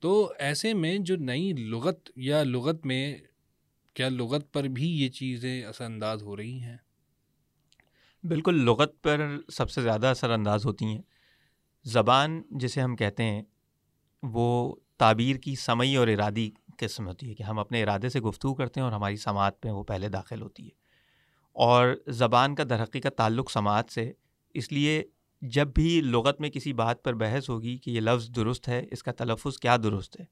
تو 0.00 0.32
ایسے 0.38 0.74
میں 0.74 0.98
جو 0.98 1.16
نئی 1.16 1.52
لغت 1.52 2.10
یا 2.16 2.42
لغت 2.42 2.86
میں 2.86 3.16
کیا 3.94 4.08
لغت 4.08 4.52
پر 4.52 4.64
بھی 4.64 5.02
یہ 5.02 5.08
چیزیں 5.08 5.64
اثر 5.64 5.84
انداز 5.84 6.22
ہو 6.22 6.36
رہی 6.36 6.60
ہیں؟ 6.60 6.76
بالکل 8.24 8.54
لغت 8.54 9.02
پر 9.02 9.36
سب 9.52 9.70
سے 9.70 9.82
زیادہ 9.82 10.06
اثر 10.06 10.30
انداز 10.30 10.66
ہوتی 10.66 10.84
ہیں۔ 10.84 11.02
زبان 11.84 12.42
جسے 12.50 12.80
ہم 12.80 12.96
کہتے 12.96 13.22
ہیں، 13.22 13.42
وہ 14.22 14.76
تعبیر 14.98 15.36
کی 15.36 15.54
سمعی 15.54 15.96
اور 15.96 16.08
ارادی 16.08 16.50
قسم 16.78 17.06
ہوتی 17.06 17.28
ہے 17.28 17.34
کہ 17.34 17.42
ہم 17.42 17.58
اپنے 17.58 17.82
ارادے 17.82 18.08
سے 18.08 18.20
گفتگو 18.20 18.54
کرتے 18.54 18.80
ہیں 18.80 18.84
اور 18.84 18.92
ہماری 18.92 19.16
سماعت 19.16 19.64
میں 19.64 19.72
وہ 19.72 19.84
پہلے 19.84 20.08
داخل 20.08 20.42
ہوتی 20.42 20.64
ہے۔ 20.64 20.70
اور 21.52 21.94
زبان 22.08 22.54
کا 22.54 22.64
درقی 22.70 23.00
کا 23.00 23.10
تعلق 23.10 23.50
سماعت 23.50 23.90
سے، 23.90 24.12
اس 24.54 24.72
لیے 24.72 25.04
جب 25.42 25.68
بھی 25.74 26.00
لغت 26.00 26.40
میں 26.40 26.50
کسی 26.50 26.72
بات 26.72 27.02
پر 27.02 27.14
بحث 27.14 27.48
ہوگی 27.48 27.78
کہ 27.78 27.90
یہ 27.90 28.00
لفظ 28.00 28.30
درست 28.36 28.68
ہے، 28.68 28.86
اس 28.90 29.02
کا 29.02 29.12
تلفظ 29.12 29.58
کیا 29.58 29.76
درست 29.76 30.20
ہے، 30.20 30.24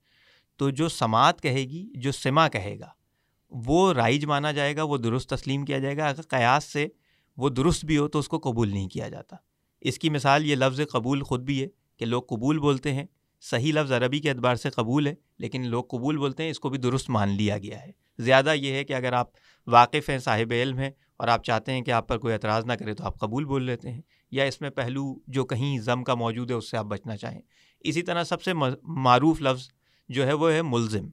تو 0.56 0.70
جو 0.70 0.88
سماعت 0.88 1.40
کہے 1.40 1.60
گی، 1.60 1.92
جو 1.94 2.12
سما 2.12 2.48
کہے 2.48 2.78
گا، 2.80 2.90
وہ 3.50 3.92
رائج 3.92 4.24
مانا 4.24 4.52
جائے 4.52 4.76
گا، 4.76 4.82
وہ 4.82 4.96
درست 4.96 5.30
تسلیم 5.30 5.64
کیا 5.64 5.78
جائے 5.78 5.96
گا۔ 5.96 6.08
اگر 6.08 6.22
قیاس 6.22 6.64
سے 6.64 6.88
وہ 7.36 7.48
درست 7.48 7.84
بھی 7.84 7.98
ہو 7.98 8.08
تو 8.08 8.18
اس 8.18 8.28
کو 8.28 8.38
قبول 8.38 8.68
نہیں 8.68 8.88
کیا 8.88 9.08
جاتا۔ 9.08 9.36
اس 9.80 9.98
کی 9.98 10.10
مثال 10.10 10.46
یہ 10.46 10.54
لفظ 10.54 10.80
قبول 10.92 11.22
خود 11.22 11.40
بھی 11.40 11.62
ہے 11.62 11.68
کہ 11.96 12.04
لوگ 12.04 12.22
قبول 12.22 12.58
بولتے 12.58 12.92
ہیں۔ 12.92 13.06
صحیح 13.40 13.72
لفظ 13.72 13.92
عربی 13.92 14.18
کے 14.18 14.30
اعتبار 14.30 14.56
سے 14.56 14.70
قبول 14.70 15.06
ہے، 15.06 15.14
لیکن 15.38 15.66
لوگ 15.66 15.84
قبول 15.84 16.16
بولتے 16.16 16.42
ہیں، 16.42 16.50
اس 16.50 16.60
کو 16.60 16.68
بھی 16.68 16.78
درست 16.78 17.10
مان 17.10 17.28
لیا 17.28 17.58
گیا 17.58 17.82
ہے۔ 17.82 17.92
زیادہ 18.18 18.54
یہ 18.54 18.72
ہے 18.72 18.84
کہ 18.84 18.92
اگر 18.92 19.12
آپ 19.12 19.26
واقف 19.66 20.10
ہیں، 20.10 20.18
صاحب 20.18 20.52
علم 20.52 20.78
ہیں 20.78 20.90
اور 21.16 21.28
آپ 21.28 21.44
چاہتے 21.44 21.72
ہیں 21.72 21.82
کہ 21.82 21.90
آپ 21.90 22.08
پر 22.08 22.18
کوئی 22.18 22.34
اعتراض 22.34 22.64
نہ 22.64 22.72
کرے 22.72 22.94
تو 22.94 23.04
آپ 23.04 23.20
قبول 23.20 23.44
بول 23.44 23.62
لیتے 23.62 23.90
ہیں، 23.92 24.02
یا 24.30 24.44
اس 24.44 24.60
میں 24.60 24.70
پہلو 24.70 25.14
جو 25.26 25.44
کہیں 25.44 25.78
ضم 25.78 26.04
کا 26.04 26.14
موجود 26.14 26.50
ہے، 26.50 26.56
اس 26.56 26.70
سے 26.70 26.76
آپ 26.76 26.84
بچنا 26.84 27.16
چاہیں۔ 27.16 27.40
اسی 27.80 28.02
طرح 28.02 28.24
سب 28.24 28.42
سے 28.42 28.52
معروف 28.82 29.42
لفظ 29.42 29.68
جو 30.08 30.26
ہے 30.26 30.32
وہ 30.32 30.52
ہے 30.52 30.62
ملزم۔ 30.62 31.08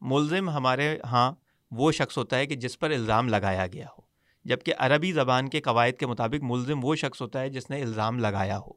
ملزم 0.00 0.50
ہمارے 0.50 0.98
ہاں 1.04 1.32
وہ 1.70 1.92
شخص 1.92 2.18
ہوتا 2.18 2.38
ہے 2.38 2.46
کہ 2.46 2.54
جس 2.54 2.78
پر 2.78 2.90
الزام 2.90 3.28
لگایا 3.28 3.66
گیا 3.66 3.86
ہو۔ 3.98 4.05
جبکہ 4.46 4.74
عربی 4.78 5.12
زبان 5.12 5.48
کے 5.48 5.60
قواعد 5.60 5.98
کے 5.98 6.06
مطابق 6.06 6.42
ملزم 6.42 6.84
وہ 6.84 6.94
شخص 6.94 7.22
ہوتا 7.22 7.40
ہے 7.40 7.48
جس 7.48 7.70
نے 7.70 7.82
الزام 7.82 8.18
لگایا 8.18 8.58
ہو۔ 8.58 8.70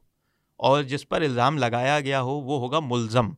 اور 0.57 0.83
جس 0.83 1.09
پر 1.09 1.21
الزام 1.21 1.57
لگایا 1.57 1.99
گیا 1.99 2.21
ہو 2.21 2.29
وہ 2.29 2.59
ہوگا 2.59 2.79
ملزم۔ 2.79 3.29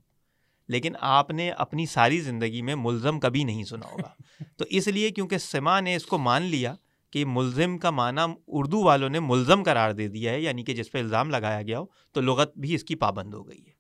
لیکن 0.67 0.93
آپ 0.99 1.29
نے 1.29 1.51
اپنی 1.51 1.85
ساری 1.85 2.19
زندگی 2.19 2.61
میں 2.61 2.75
ملزم 2.75 3.19
کبھی 3.19 3.43
نہیں 3.43 3.63
سنا 3.63 3.91
ہوگا۔ 3.91 4.09
تو 4.57 4.65
اس 4.69 4.87
لیے 4.87 5.09
کیونکہ 5.09 5.37
سما 5.37 5.79
نے 5.79 5.95
اس 5.95 6.05
کو 6.05 6.17
مان 6.17 6.41
لیا 6.41 6.75
کہ 7.11 7.25
ملزم 7.25 7.77
کا 7.77 7.89
معنی 7.89 8.33
اردو 8.47 8.83
والوں 8.83 9.09
نے 9.09 9.19
ملزم 9.19 9.63
قرار 9.63 9.91
دے 9.91 10.07
دیا 10.07 10.31
ہے 10.31 10.41
یعنی 10.41 10.63
کہ 10.63 10.73
جس 10.73 10.91
پہ 10.91 10.99
الزام 10.99 11.29
لگایا 11.29 11.61
گیا 11.61 11.79
ہو 11.79 11.85
تو 12.11 12.21
لغت 12.21 12.57
بھی 12.57 12.75
اس 12.75 12.83
کی 12.83 12.95
پابند 12.95 13.33
ہو 13.33 13.49
گئی 13.49 13.65
ہے۔ 13.65 13.71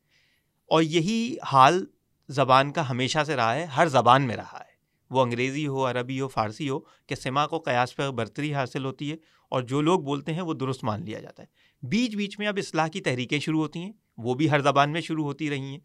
اور 0.67 0.81
یہی 0.81 1.35
حال 1.45 1.85
زبان 2.29 2.71
کا 2.71 2.89
ہمیشہ 2.89 3.23
سے 3.25 3.35
رہا 3.35 3.55
ہے 3.55 3.65
ہر 3.65 3.87
زبان 3.87 4.21
میں 4.21 4.35
رہا 4.35 4.59
ہے۔ 4.59 4.70
وہ 5.11 5.21
انگریزی 5.21 5.67
ہو، 5.67 5.89
عربی 5.89 6.21
ہو، 6.21 6.27
فارسی 6.27 6.69
ہو، 6.69 6.79
کہ 6.79 7.15
سما 7.15 7.47
کو 7.47 7.59
قیاس 7.59 7.95
پہ 7.95 8.09
برتری 8.09 8.53
حاصل 8.53 8.85
ہوتی 8.85 9.11
ہے 9.11 9.15
اور 9.49 9.61
جو 9.61 9.81
لوگ 9.81 9.99
بولتے 9.99 10.33
ہیں 10.33 10.41
وہ 10.41 10.53
درست 10.53 10.83
مان 10.83 11.05
لیا 11.05 11.19
جاتا 11.19 11.43
ہے۔ 11.43 11.47
بیچ 11.87 12.15
بیچ 12.15 12.39
میں 12.39 12.47
اب 12.47 12.57
اصلاح 12.57 12.87
کی 12.87 13.01
تحریکیں 13.01 13.39
شروع 13.39 13.59
ہوتی 13.59 13.79
ہیں، 13.79 13.91
وہ 14.17 14.33
بھی 14.33 14.49
ہر 14.49 14.59
زبان 14.59 14.91
میں 14.91 15.01
شروع 15.01 15.23
ہوتی 15.23 15.49
رہی 15.49 15.59
ہیں۔ 15.59 15.79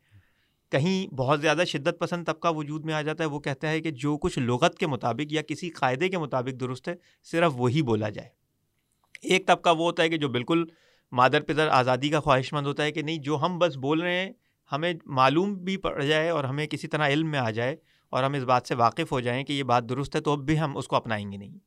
کہیں 0.70 1.14
بہت 1.14 1.40
زیادہ 1.40 1.62
شدت 1.66 1.98
پسند 1.98 2.24
طبقہ 2.26 2.48
وجود 2.48 2.84
میں 2.84 2.94
آ 2.94 3.02
جاتا 3.02 3.24
ہے، 3.24 3.28
وہ 3.28 3.40
کہتا 3.40 3.70
ہے 3.70 3.80
کہ 3.80 3.90
جو 3.90 4.18
کچھ 4.18 4.38
لغت 4.38 4.78
کے 4.78 4.86
مطابق 4.86 5.32
یا 5.32 5.42
کسی 5.42 5.70
قاعدے 5.70 6.08
کے 6.08 6.18
مطابق 6.18 6.60
درست 6.60 6.88
ہے، 6.88 6.94
صرف 7.24 7.52
وہی 7.54 7.82
بولا 7.82 8.08
جائے۔ 8.08 8.28
ایک 9.22 9.46
طبقہ 9.46 9.70
وہ 9.70 9.84
ہوتا 9.84 10.02
ہے 10.02 10.08
کہ 10.08 10.16
جو 10.16 10.28
بالکل 10.28 10.64
مادر 11.12 11.40
پدر 11.40 11.68
آزادی 11.68 12.08
کا 12.08 12.20
خواہش 12.20 12.52
مند 12.52 12.66
ہوتا 12.66 12.82
ہے 12.82 12.92
کہ 12.92 13.02
نہیں، 13.02 13.18
جو 13.18 13.36
ہم 13.36 13.58
بس 13.58 13.76
بول 13.76 14.02
رہے 14.02 14.20
ہیں، 14.20 14.32
ہمیں 14.72 14.94
معلوم 15.04 15.54
بھی 15.54 15.76
پڑ 15.76 16.02
جائے 16.02 16.28
اور 16.28 16.44
ہمیں 16.44 16.66
کسی 16.66 16.88
طرح 16.88 17.08
علم 17.08 17.30
میں 17.30 17.38
آ 17.38 17.50
جائے۔ 17.50 17.76
اور 18.10 18.24
ہم 18.24 18.32
اس 18.32 18.42
بات 18.42 18.66
سے 18.66 18.74
واقف 18.74 19.12
ہو 19.12 19.20
جائیں 19.20 19.44
کہ 19.44 19.52
یہ 19.52 19.62
بات 19.62 19.88
درست 19.88 20.16
ہے 20.16 20.20
تو 20.20 20.32
اب 20.32 20.38
بھی 20.38 20.60
ہم 20.60 20.76
اس 20.76 20.88
کو 20.88 20.96
اپنائیں 20.96 21.32
گے 21.32 21.36
نہیں۔ 21.36 21.58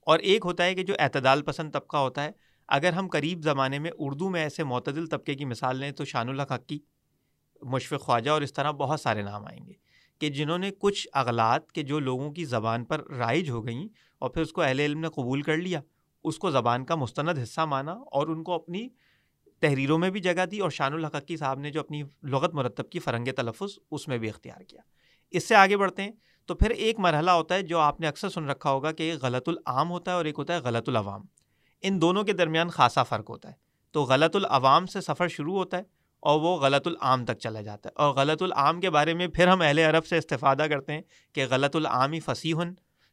اور 0.00 0.18
ایک 0.18 0.42
ہوتا 0.44 0.64
ہے 0.64 0.74
کہ 0.74 0.82
جو 0.82 0.94
اعتدال 0.98 1.42
پسند 1.42 1.72
طبقہ 1.72 1.96
ہوتا 1.96 2.24
ہے، 2.24 2.30
اگر 2.68 2.92
ہم 2.92 3.08
قریب 3.08 3.42
زمانے 3.42 3.78
میں 3.78 3.90
اردو 3.98 4.30
میں 4.30 4.42
ایسے 4.42 4.64
معتدل 4.64 5.06
طبقے 5.06 5.34
کی 5.34 5.44
مثال 5.44 5.76
لیں 5.76 5.90
تو 5.90 6.04
شان 6.04 6.28
الحق 6.28 6.52
حقی، 6.52 6.78
مشفق 7.62 8.00
خواجہ 8.00 8.30
اور 8.30 8.42
اس 8.42 8.52
طرح 8.52 8.70
بہت 8.70 9.00
سارے 9.00 9.22
نام 9.22 9.44
آئیں 9.44 9.66
گے 9.66 9.72
کہ 10.20 10.28
جنہوں 10.28 10.58
نے 10.58 10.70
کچھ 10.78 11.08
اغلاط 11.12 11.72
کے 11.72 11.82
جو 11.82 11.98
لوگوں 11.98 12.32
کی 12.32 12.44
زبان 12.44 12.84
پر 12.84 13.08
رائج 13.08 13.50
ہو 13.50 13.66
گئیں 13.66 13.88
اور 14.18 14.30
پھر 14.30 14.42
اس 14.42 14.52
کو 14.52 14.60
اہل 14.60 14.80
علم 14.80 15.00
نے 15.00 15.08
قبول 15.08 15.42
کر 15.42 15.56
لیا، 15.56 15.80
اس 16.24 16.38
کو 16.38 16.50
زبان 16.50 16.84
کا 16.84 16.94
مستند 16.94 17.38
حصہ 17.42 17.60
مانا 17.60 17.92
اور 17.92 18.26
ان 18.26 18.42
کو 18.42 18.52
اپنی 18.52 18.88
تحریروں 19.60 19.98
میں 19.98 20.10
بھی 20.10 20.20
جگہ 20.20 20.46
دی 20.46 20.58
اور 20.58 20.70
شان 20.70 20.92
الحقی 20.92 21.36
صاحب 21.36 21.58
نے 21.58 21.70
جو 21.70 21.80
اپنی 21.80 22.02
لغت 22.22 22.54
مرتب 22.54 22.90
کی 22.90 22.98
فرنگ 22.98 23.28
تلفظ 23.36 23.78
اس 23.90 24.08
میں 24.08 24.18
بھی 24.18 24.28
اختیار 24.28 24.62
کیا۔ 24.62 24.80
اس 25.32 25.48
سے 25.48 25.54
آگے 25.54 25.76
بڑھتے 25.76 26.02
ہیں۔ 26.02 26.10
تو 26.46 26.54
پھر 26.54 26.70
ایک 26.70 26.98
مرحلہ 26.98 27.30
ہوتا 27.30 27.54
ہے 27.54 27.62
جو 27.62 27.78
آپ 27.78 28.00
نے 28.00 28.08
اکثر 28.08 28.28
سن 28.28 28.50
رکھا 28.50 28.70
ہوگا 28.70 28.92
کہ 28.92 29.02
ایک 29.02 29.22
غلط 29.22 29.48
العام 29.48 29.90
ہوتا 29.90 30.10
ہے 30.10 30.16
اور 30.16 30.24
ایک 30.24 30.34
ہوتا 30.38 30.54
ہے 30.54 30.58
غلط 30.58 30.88
العوام۔ 30.88 31.20
ان 31.82 32.00
دونوں 32.00 32.24
کے 32.24 32.32
درمیان 32.32 32.68
خاصا 32.68 33.02
فرق 33.02 33.30
ہوتا 33.30 33.48
ہے۔ 33.48 33.54
تو 33.90 34.02
غلط 34.02 34.36
العوام 34.36 34.86
سے 34.86 35.00
سفر 35.00 35.28
شروع 35.28 35.58
ہوتا 35.58 35.76
ہے 35.76 35.82
اور 36.20 36.40
وہ 36.40 36.56
غلط 36.56 36.86
العام 36.86 37.24
تک 37.24 37.38
چلا 37.38 37.60
جاتا 37.60 37.88
ہے۔ 37.88 38.02
اور 38.02 38.14
غلط 38.14 38.42
العام 38.42 38.80
کے 38.80 38.90
بارے 38.90 39.14
میں 39.14 39.28
پھر 39.28 39.48
ہم 39.48 39.60
اہل 39.60 39.78
عرب 39.78 40.06
سے 40.06 40.18
استفادہ 40.18 40.62
کرتے 40.70 40.92
ہیں 40.92 41.02
کہ 41.32 41.44
غلط 41.50 41.76
العامی 41.76 42.20
فصیح 42.20 42.54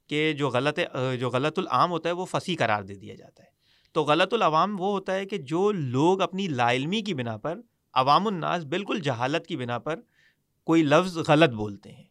کہ 0.08 0.34
جو 0.34 0.50
غلط 0.50 0.80
جو 1.20 1.30
غلط 1.30 1.60
العام 1.60 1.92
ہوتا 1.92 2.10
ہے 2.10 2.14
وہ 2.14 2.26
فصیح 2.26 2.56
قرار 2.60 2.84
دے 2.84 2.96
دیا 2.96 3.16
جاتا 3.16 3.44
ہے۔ 3.44 3.50
تو 3.92 4.04
غلط 4.04 4.34
العوام 4.34 4.80
وہ 4.80 4.92
ہوتا 4.92 5.16
ہے 5.16 5.26
کہ 5.26 5.38
جو 5.38 5.72
لوگ 5.72 6.22
اپنی 6.22 6.48
لا 6.48 6.72
علمی 6.72 7.02
کی 7.02 7.14
بنا 7.14 7.38
پر، 7.38 7.60
عوام 7.94 8.28
الناس 8.28 8.66
بالکل 8.66 9.00
جہالت 9.00 9.48
کی 9.48 9.58
بنا 9.58 9.80
پر 9.80 10.00
کوئی 10.64 10.84
لفظ 10.84 11.18
غلط 11.18 11.50
بولتے 11.50 11.92
ہیں۔ 11.92 12.09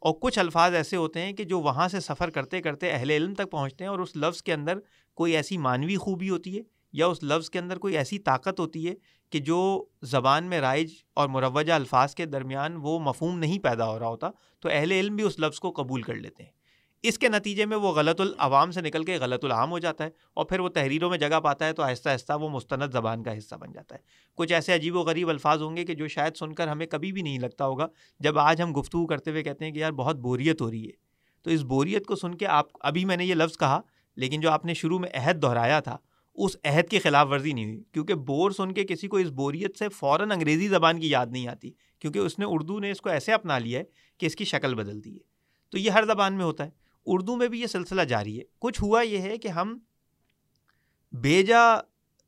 اور 0.00 0.14
کچھ 0.20 0.38
الفاظ 0.38 0.74
ایسے 0.74 0.96
ہوتے 0.96 1.20
ہیں 1.20 1.32
کہ 1.32 1.44
جو 1.44 1.60
وہاں 1.60 1.88
سے 1.88 2.00
سفر 2.00 2.30
کرتے 2.30 2.60
کرتے 2.60 2.90
اہل 2.90 3.10
علم 3.10 3.34
تک 3.34 3.50
پہنچتے 3.50 3.84
ہیں 3.84 3.90
اور 3.90 3.98
اس 3.98 4.16
لفظ 4.16 4.42
کے 4.42 4.52
اندر 4.52 4.78
کوئی 5.14 5.36
ایسی 5.36 5.58
معنوی 5.58 5.96
خوبی 5.96 6.30
ہوتی 6.30 6.56
ہے 6.56 6.62
یا 6.92 7.06
اس 7.06 7.22
لفظ 7.22 7.50
کے 7.50 7.58
اندر 7.58 7.78
کوئی 7.78 7.96
ایسی 7.96 8.18
طاقت 8.18 8.60
ہوتی 8.60 8.88
ہے 8.88 8.94
کہ 9.30 9.38
جو 9.38 9.84
زبان 10.02 10.44
میں 10.44 10.60
رائج 10.60 10.92
اور 11.14 11.28
مروجہ 11.28 11.72
الفاظ 11.72 12.14
کے 12.14 12.26
درمیان 12.26 12.76
وہ 12.76 12.98
مفہوم 12.98 13.38
نہیں 13.38 13.58
پیدا 13.58 13.88
ہو 13.88 13.98
رہا 13.98 14.08
ہوتا، 14.08 14.30
تو 14.60 14.68
اہل 14.72 14.92
علم 14.92 15.16
بھی 15.16 15.24
اس 15.24 15.38
لفظ 15.38 15.58
کو 15.58 15.70
قبول 15.70 16.02
کر 16.02 16.14
لیتے 16.14 16.42
ہیں۔ 16.42 16.59
اس 17.02 17.18
کے 17.18 17.28
نتیجے 17.28 17.66
میں 17.66 17.76
وہ 17.76 17.92
غلط 17.92 18.20
العوام 18.20 18.70
سے 18.70 18.80
نکل 18.80 19.04
کے 19.04 19.16
غلط 19.16 19.44
العام 19.44 19.70
ہو 19.70 19.78
جاتا 19.78 20.04
ہے 20.04 20.10
اور 20.34 20.44
پھر 20.44 20.60
وہ 20.60 20.68
تحریروں 20.68 21.10
میں 21.10 21.18
جگہ 21.18 21.40
پاتا 21.40 21.66
ہے 21.66 21.72
تو 21.72 21.82
آہستہ 21.82 22.08
آہستہ 22.08 22.32
وہ 22.32 22.48
مستند 22.48 22.92
زبان 22.92 23.22
کا 23.22 23.38
حصہ 23.38 23.54
بن 23.54 23.72
جاتا 23.72 23.94
ہے۔ 23.94 24.00
کچھ 24.34 24.52
ایسے 24.52 24.74
عجیب 24.74 24.96
و 24.96 25.00
غریب 25.00 25.28
الفاظ 25.28 25.62
ہوں 25.62 25.76
گے 25.76 25.84
کہ 25.84 25.94
جو 25.94 26.08
شاید 26.08 26.36
سن 26.36 26.54
کر 26.54 26.68
ہمیں 26.68 26.86
کبھی 26.86 27.12
بھی 27.12 27.22
نہیں 27.22 27.38
لگتا 27.38 27.66
ہوگا۔ 27.66 27.86
جب 28.20 28.38
آج 28.38 28.62
ہم 28.62 28.80
گفتگو 28.80 29.06
کرتے 29.06 29.30
ہوئے 29.30 29.42
کہتے 29.42 29.64
ہیں 29.64 29.72
کہ 29.72 29.78
یار 29.78 29.92
بہت 29.92 30.16
بوریت 30.16 30.60
ہو 30.60 30.70
رہی 30.70 30.86
ہے، 30.86 30.92
تو 31.42 31.50
اس 31.50 31.62
بوریت 31.62 32.06
کو 32.06 32.16
سن 32.16 32.34
کے 32.34 32.46
آپ، 32.46 32.66
ابھی 32.80 33.04
میں 33.04 33.16
نے 33.16 33.24
یہ 33.24 33.34
لفظ 33.34 33.58
کہا، 33.58 33.80
لیکن 34.16 34.40
جو 34.40 34.50
آپ 34.50 34.64
نے 34.64 34.74
شروع 34.74 34.98
میں 34.98 35.08
عہد 35.14 35.42
دہرایا 35.42 35.80
تھا، 35.80 35.96
اس 36.34 36.56
عہد 36.64 36.90
کی 36.90 36.98
خلاف 36.98 37.28
ورزی 37.30 37.52
نہیں 37.52 37.64
ہوئی۔ 37.64 37.82
کیونکہ 37.92 38.14
بور 38.14 38.50
سن 38.50 38.72
کے 38.72 38.84
کسی 38.84 39.08
کو 39.08 39.16
اس 39.16 39.28
بوریت 39.28 39.78
سے 39.78 39.88
فوراً 39.88 40.30
انگریزی 40.30 40.68
زبان 40.68 41.00
کی 41.00 41.10
یاد 41.10 41.26
نہیں 41.26 41.48
آتی، 41.48 41.70
کیونکہ 41.98 42.18
اس 42.18 42.38
نے 42.38 42.44
اردو 42.48 42.78
نے 42.78 42.90
اس 42.90 43.00
کو 43.00 43.08
ایسے 43.08 43.32
اپنا 43.32 43.58
لیا 43.58 43.78
ہے 43.78 43.84
کہ 44.18 44.26
اس 44.26 44.36
کی 44.36 44.44
شکل 44.44 44.74
بدل 44.74 45.04
دی 45.04 45.14
ہے۔ 45.14 45.30
تو 45.70 45.78
یہ 45.78 45.90
ہر 45.90 46.04
زبان 46.04 46.34
میں 46.34 46.44
ہوتا 46.44 46.64
ہے۔ 46.64 46.79
اردو 47.12 47.36
میں 47.36 47.48
بھی 47.48 47.60
یہ 47.60 47.66
سلسلہ 47.66 48.02
جاری 48.02 48.38
ہے۔ 48.38 48.44
کچھ 48.58 48.82
ہوا 48.82 49.02
یہ 49.02 49.18
ہے 49.18 49.38
کہ 49.38 49.48
ہم 49.48 49.78
بیجا 51.12 51.80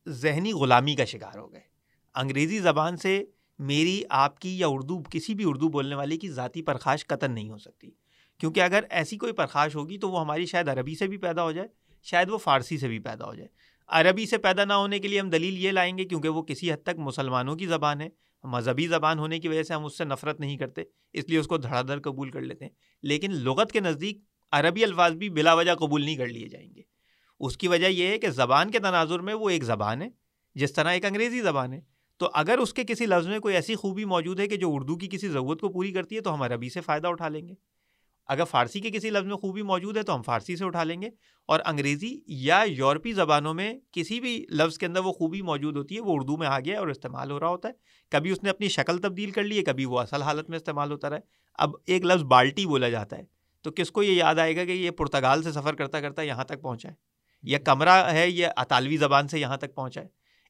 ذہنی 0.08 0.52
غلامی 0.52 0.96
کا 0.96 1.04
شکار 1.04 1.38
ہو 1.38 1.52
گئے۔ 1.52 1.60
انگریزی 2.14 2.58
زبان 2.58 2.96
سے 2.96 3.24
میری، 3.58 4.02
آپ 4.10 4.38
کی 4.38 4.58
یا 4.58 4.66
اردو، 4.68 5.02
کسی 5.10 5.34
بھی 5.34 5.44
اردو 5.48 5.68
بولنے 5.68 5.94
والے 5.94 6.16
کی 6.16 6.30
ذاتی 6.30 6.62
پرخاش 6.62 7.06
قطن 7.06 7.32
نہیں 7.32 7.50
ہو 7.50 7.58
سکتی۔ 7.58 7.90
کیونکہ 8.38 8.60
اگر 8.60 8.84
ایسی 8.90 9.16
کوئی 9.16 9.32
پرخاش 9.32 9.76
ہوگی 9.76 9.98
تو 9.98 10.10
وہ 10.10 10.20
ہماری 10.20 10.46
شاید 10.46 10.68
عربی 10.68 10.94
سے 10.94 11.06
بھی 11.06 11.16
پیدا 11.16 11.42
ہو 11.42 11.52
جائے، 11.52 11.68
شاید 12.02 12.30
وہ 12.30 12.38
فارسی 12.38 12.78
سے 12.78 12.88
بھی 12.88 12.98
پیدا 12.98 13.24
ہو 13.24 13.34
جائے۔ 13.34 13.48
عربی 13.88 14.26
سے 14.26 14.38
پیدا 14.38 14.64
نہ 14.64 14.72
ہونے 14.72 14.98
کے 14.98 15.08
لیے 15.08 15.20
ہم 15.20 15.30
دلیل 15.30 15.58
یہ 15.58 15.70
لائیں 15.70 15.98
گے 15.98 16.04
کیونکہ 16.04 16.28
وہ 16.28 16.42
کسی 16.42 16.72
حد 16.72 16.82
تک 16.82 16.98
مسلمانوں 16.98 17.56
کی 17.56 17.66
زبان 17.66 18.00
ہے۔ 18.00 18.08
مذہبی 18.44 18.86
زبان 18.86 19.18
ہونے 19.18 19.38
کی 19.38 19.48
وجہ 19.48 19.62
سے 19.62 19.74
ہم 19.74 19.84
اس 19.84 19.98
سے 19.98 20.04
نفرت 20.04 20.40
نہیں 20.40 20.56
کرتے، 20.56 20.82
اس 21.12 21.28
لیے 21.28 21.38
اس 21.38 21.46
کو 21.46 21.58
دھڑا 21.58 21.82
دھڑ 21.82 22.00
قبول 22.00 22.30
کر 22.30 22.40
لیتے 22.40 22.64
ہیں۔ 22.64 22.72
لیکن 23.02 23.32
لغت 23.32 23.72
کے 23.72 23.80
نزدیک 23.80 24.20
عربی 24.52 24.84
الفاظ 24.84 25.12
بھی 25.12 25.30
بلا 25.30 25.54
وجہ 25.54 25.74
قبول 25.74 26.04
نہیں 26.04 26.16
کر 26.16 26.26
لیے 26.26 26.48
جائیں 26.48 26.74
گے۔ 26.74 26.82
اس 27.40 27.56
کی 27.56 27.68
وجہ 27.68 27.86
یہ 27.86 28.06
ہے 28.06 28.18
کہ 28.18 28.28
زبان 28.28 28.70
کے 28.70 28.78
تناظر 28.78 29.18
میں 29.18 29.34
وہ 29.34 29.50
ایک 29.50 29.64
زبان 29.64 30.02
ہے، 30.02 30.08
جس 30.54 30.72
طرح 30.72 30.90
ایک 30.90 31.04
انگریزی 31.04 31.40
زبان 31.40 31.72
ہے۔ 31.72 31.80
تو 32.16 32.30
اگر 32.34 32.58
اس 32.58 32.74
کے 32.74 32.84
کسی 32.84 33.06
لفظ 33.06 33.26
میں 33.26 33.38
کوئی 33.38 33.54
ایسی 33.54 33.74
خوبی 33.74 34.04
موجود 34.04 34.40
ہے 34.40 34.48
کہ 34.48 34.56
جو 34.56 34.74
اردو 34.74 34.96
کی 34.96 35.08
کسی 35.08 35.28
ضرورت 35.28 35.60
کو 35.60 35.68
پوری 35.68 35.92
کرتی 35.92 36.16
ہے، 36.16 36.20
تو 36.20 36.34
ہم 36.34 36.42
عربی 36.42 36.68
سے 36.68 36.80
فائدہ 36.80 37.06
اٹھا 37.08 37.28
لیں 37.28 37.48
گے۔ 37.48 37.54
اگر 38.26 38.44
فارسی 38.44 38.80
کے 38.80 38.90
کسی 38.90 39.10
لفظ 39.10 39.26
میں 39.26 39.36
خوبی 39.36 39.62
موجود 39.62 39.96
ہے، 39.96 40.02
تو 40.02 40.14
ہم 40.14 40.22
فارسی 40.22 40.56
سے 40.56 40.64
اٹھا 40.64 40.84
لیں 40.84 41.02
گے۔ 41.02 41.08
اور 41.46 41.60
انگریزی 41.66 42.20
یا 42.26 42.64
یورپی 42.66 43.12
زبانوں 43.12 43.54
میں 43.54 43.74
کسی 43.92 44.20
بھی 44.20 44.46
لفظ 44.50 44.78
کے 44.78 44.86
اندر 44.86 45.00
وہ 45.00 45.12
خوبی 45.12 45.42
موجود 45.42 45.76
ہوتی 45.76 45.94
ہے، 45.94 46.00
وہ 46.00 46.14
اردو 46.14 46.36
میں 46.36 46.46
آ 46.46 46.60
گیا 46.60 46.78
اور 46.78 46.88
استعمال 46.88 47.30
ہو 47.30 47.40
رہا 47.40 47.48
ہوتا 47.48 47.68
ہے۔ 47.68 47.72
کبھی 48.10 48.30
اس 48.30 48.42
نے 48.42 48.50
اپنی 48.50 48.68
شکل 48.68 48.98
تبدیل 48.98 49.30
کر 49.30 49.42
لی 49.42 49.58
ہے، 49.58 49.62
کبھی 49.62 49.84
وہ 49.84 50.00
اصل 50.00 50.22
حالت 50.22 50.50
میں 50.50 50.56
استعمال 50.56 50.92
ہوتا 50.92 51.10
رہا 51.10 51.16
ہے۔ 51.16 51.22
اب 51.54 51.70
ایک 51.86 52.04
لفظ 52.04 52.22
بالٹی 52.22 52.66
بولا 52.66 52.88
جاتا 52.88 53.18
ہے۔ 53.18 53.24
تو 53.62 53.70
کس 53.70 53.90
کو 53.90 54.02
یہ 54.02 54.12
یاد 54.12 54.34
آئے 54.34 54.56
گا 54.56 54.64
کہ 54.64 54.70
یہ 54.70 54.90
پرتگال 54.90 55.42
سے 55.42 55.52
سفر 55.52 55.74
کرتا 55.74 56.00
کرتا 56.00 56.22
یہاں 56.22 56.44
تک 56.44 56.62
پہنچا 56.62 56.88
ہے؟ 56.88 56.94
یا 57.42 57.58
کمرہ 57.58 58.10
ہے 58.12 58.30
یہ 58.30 58.46
اطالوی 58.56 58.96
زبان 58.96 59.28
سے 59.28 59.40
یہاں 59.40 59.56
تک 59.56 59.74
پہنچا 59.74 60.00
ہے۔ 60.00 60.06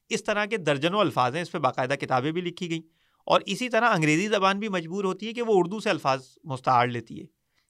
اس 0.09 0.23
طرح 0.23 0.45
کے 0.45 0.57
درجنوں 0.57 0.99
الفاظ 0.99 1.35
ہیں 1.35 1.41
اس 1.41 1.51
پہ 1.51 1.57
باقاعدہ 1.57 1.93
کتابیں 1.93 2.31
بھی 2.31 2.41
لکھی 2.41 2.69
گئیں۔ 2.69 2.81
اور 3.25 3.41
اسی 3.45 3.69
طرح 3.69 3.85
انگریزی 3.85 4.27
زبان 4.27 4.59
بھی 4.59 4.69
مجبور 4.69 5.03
ہوتی 5.03 5.27
ہے 5.27 5.33
کہ 5.33 5.41
وہ 5.41 5.53
اردو 5.55 5.79
سے 5.79 5.89
الفاظ 5.89 6.25
مستعار 6.43 6.87
لیتی 6.87 7.21
ہے۔ 7.21 7.25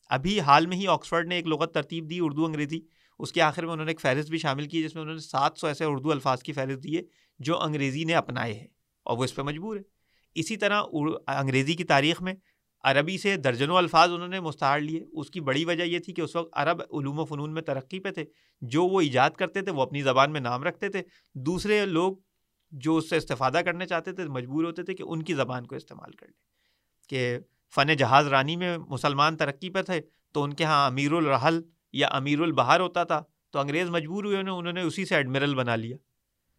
ابھی 0.09 0.39
حال 0.39 0.65
میں 0.65 0.77
ہی 0.77 0.88
آکسفرڈ 0.88 1.27
نے 1.27 1.35
ایک 1.35 1.47
لغت 1.47 1.73
ترتیب 1.73 2.09
دی 2.09 2.17
اردو 2.21 2.45
انگریزی۔ 2.45 2.79
اس 3.19 3.31
کے 3.31 3.41
آخر 3.41 3.65
میں 3.65 3.73
انہوں 3.73 3.85
نے 3.85 3.91
ایک 3.91 4.01
فہرست 4.01 4.29
بھی 4.29 4.38
شامل 4.38 4.67
کی 4.67 4.83
جس 4.83 4.95
میں 4.95 5.01
انہوں 5.01 5.15
نے 5.15 5.21
سات 5.21 5.51
سو 5.57 5.67
ایسے 5.67 5.83
اردو 5.83 6.12
الفاظ 6.12 6.43
کی 6.43 6.53
فہرست 6.53 6.83
دی 6.83 6.97
ہے 6.97 7.01
جو 7.39 7.62
انگریزی 7.62 8.03
نے 8.03 8.13
اپنائے 8.13 8.53
ہیں 8.53 8.67
اور 9.03 9.17
وہ 9.17 9.23
اس 9.23 9.35
پہ 9.35 9.41
مجبور 9.41 9.77
ہے 9.77 9.81
اسی 10.35 10.57
طرح 10.57 10.83
انگریزی 11.27 11.73
کی 11.73 11.83
تاریخ 11.83 12.21
میں 12.21 12.33
عربی 12.83 13.17
سے 13.17 13.37
درجنوں 13.37 13.77
الفاظ 13.77 14.11
انہوں 14.11 14.27
نے 14.27 14.39
مستعار 14.39 14.79
لیے۔ 14.79 15.05
اس 15.11 15.29
کی 15.29 15.39
بڑی 15.39 15.65
وجہ 15.65 15.83
یہ 15.83 15.99
تھی 15.99 16.13
کہ 16.13 16.21
اس 16.21 16.35
وقت 16.35 16.49
عرب 16.53 16.81
علوم 16.81 17.19
و 17.19 17.25
فنون 17.25 17.53
میں 17.53 17.61
ترقی 17.61 17.99
پہ 17.99 18.11
تھے۔ 18.11 18.25
جو 18.61 18.83
وہ 18.83 19.01
ایجاد 19.01 19.29
کرتے 19.29 19.61
تھے، 19.61 19.71
وہ 19.71 19.81
اپنی 19.81 20.01
زبان 20.01 20.31
میں 20.31 20.41
نام 20.41 20.63
رکھتے 20.63 20.89
تھے۔ 20.89 21.01
دوسرے 21.35 21.85
لوگ 21.85 22.17
جو 22.71 22.97
اس 22.97 23.09
سے 23.09 23.17
استفادہ 23.17 23.61
کرنے 23.65 23.85
چاہتے 23.85 24.11
تھے، 24.11 24.25
مجبور 24.25 24.63
ہوتے 24.63 24.83
تھے 24.83 24.93
کہ 24.93 25.03
ان 25.07 25.23
کی 25.23 25.33
زبان 25.33 25.67
کو 25.67 25.75
استعمال 25.75 26.11
کر 26.11 26.25
لیں۔ 26.25 26.53
کہ 27.09 27.39
فن 27.75 27.95
جہاز 27.95 28.27
رانی 28.27 28.55
میں 28.55 28.77
مسلمان 28.77 29.37
ترقی 29.37 29.69
پہ 29.69 29.81
تھے، 29.81 30.01
تو 30.31 30.43
ان 30.43 30.53
کے 30.53 30.63
ہاں 30.63 30.87
امیر 30.87 31.11
الرحل 31.11 31.61
یا 31.93 32.07
امیر 32.07 32.39
البہار 32.39 32.79
ہوتا 32.79 33.03
تھا، 33.03 33.23
تو 33.51 33.59
انگریز 33.59 33.89
مجبور 33.89 34.23
ہوئے 34.23 34.37
انہوں 34.37 34.61
نے 34.61 34.81
اسی 34.81 35.05
سے 35.05 35.15
ایڈمرل 35.15 35.55
بنا 35.55 35.75
لیا۔ 35.75 35.97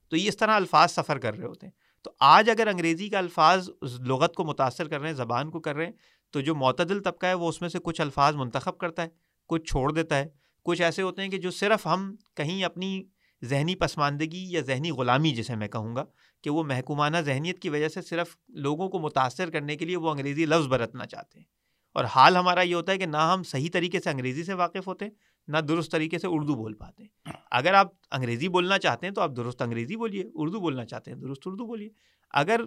تو 0.08 0.16
یہ 0.16 0.28
اس 0.28 0.36
طرح 0.36 0.50
الفاظ 0.50 0.90
سفر 0.90 1.18
کر 1.18 1.34
رہے 1.34 1.46
ہوتے 1.46 1.66
ہیں۔ 1.66 1.72
تو 2.02 2.10
آج 2.20 2.50
اگر 2.50 2.66
انگریزی 2.66 3.08
کا 3.08 3.18
الفاظ 3.18 3.70
لغت 4.00 4.34
کو 4.34 4.44
متاثر 4.44 4.88
کر 4.88 5.00
رہے 5.00 5.08
ہیں، 5.08 5.14
زبان 5.14 5.50
کو 5.50 5.60
کر 5.60 5.76
رہے 5.76 5.86
ہیں 5.86 5.92
تو 6.34 6.40
جو 6.40 6.54
معتدل 6.54 7.00
طبقہ 7.00 7.26
ہے 7.26 7.34
وہ 7.34 7.48
اس 7.48 7.60
میں 7.60 7.68
سے 7.68 7.78
کچھ 7.82 8.00
الفاظ 8.00 8.34
منتخب 8.34 8.78
کرتا 8.78 9.02
ہے، 9.02 9.08
کچھ 9.46 9.62
چھوڑ 9.62 9.92
دیتا 9.92 10.18
ہے۔ 10.18 10.26
کچھ 10.64 10.82
ایسے 10.82 11.02
ہوتے 11.02 11.22
ہیں 11.22 11.28
کہ 11.28 11.38
جو 11.38 11.50
صرف 11.50 11.86
ہم 11.86 12.16
کہیں 12.36 12.64
اپنی 12.64 13.02
ذہنی 13.44 13.74
پسماندگی 13.74 14.52
یا 14.52 14.60
ذہنی 14.60 14.90
غلامی 14.90 15.30
جسے 15.30 15.56
میں 15.56 15.68
کہوں 15.68 15.96
گا 15.96 16.04
کہ 16.42 16.50
وہ 16.50 16.62
محکومانہ 16.62 17.16
ذہنیت 17.16 17.58
کی 17.58 17.68
وجہ 17.68 17.88
سے 17.88 18.02
صرف 18.02 18.36
لوگوں 18.48 18.88
کو 18.88 18.98
متاثر 18.98 19.50
کرنے 19.50 19.76
کے 19.76 19.84
لیے 19.84 19.96
وہ 19.96 20.10
انگریزی 20.10 20.46
لفظ 20.46 20.66
برتنا 20.66 21.06
چاہتے 21.06 21.38
ہیں۔ 21.38 21.46
اور 21.92 22.04
حال 22.04 22.36
ہمارا 22.36 22.60
یہ 22.60 22.74
ہوتا 22.74 22.92
ہے 22.92 22.98
کہ 22.98 23.06
نہ 23.06 23.16
ہم 23.16 23.42
صحیح 23.42 23.68
طریقے 23.72 24.00
سے 24.00 24.10
انگریزی 24.10 24.44
سے 24.44 24.54
واقف 24.54 24.86
ہوتے 24.86 25.04
ہیں 25.04 25.12
نہ 25.48 25.58
درست 25.58 25.92
طریقے 25.92 26.18
سے 26.18 26.26
اردو 26.26 26.54
بول 26.54 26.74
پاتے۔ 26.74 27.02
ہیں 27.02 27.32
اگر 27.50 27.74
آپ 27.74 27.86
انگریزی 28.10 28.48
بولنا 28.48 28.78
چاہتے 28.78 29.06
ہیں 29.06 29.14
تو 29.14 29.20
آپ 29.20 29.30
درست 29.36 29.62
انگریزی 29.62 29.96
بولیے، 29.96 30.24
اردو 30.34 30.60
بولنا 30.60 30.84
چاہتے 30.84 31.10
ہیں، 31.10 31.18
درست 31.18 31.42
اردو 31.46 31.66
بولیے۔ 31.66 31.88
اگر 32.30 32.60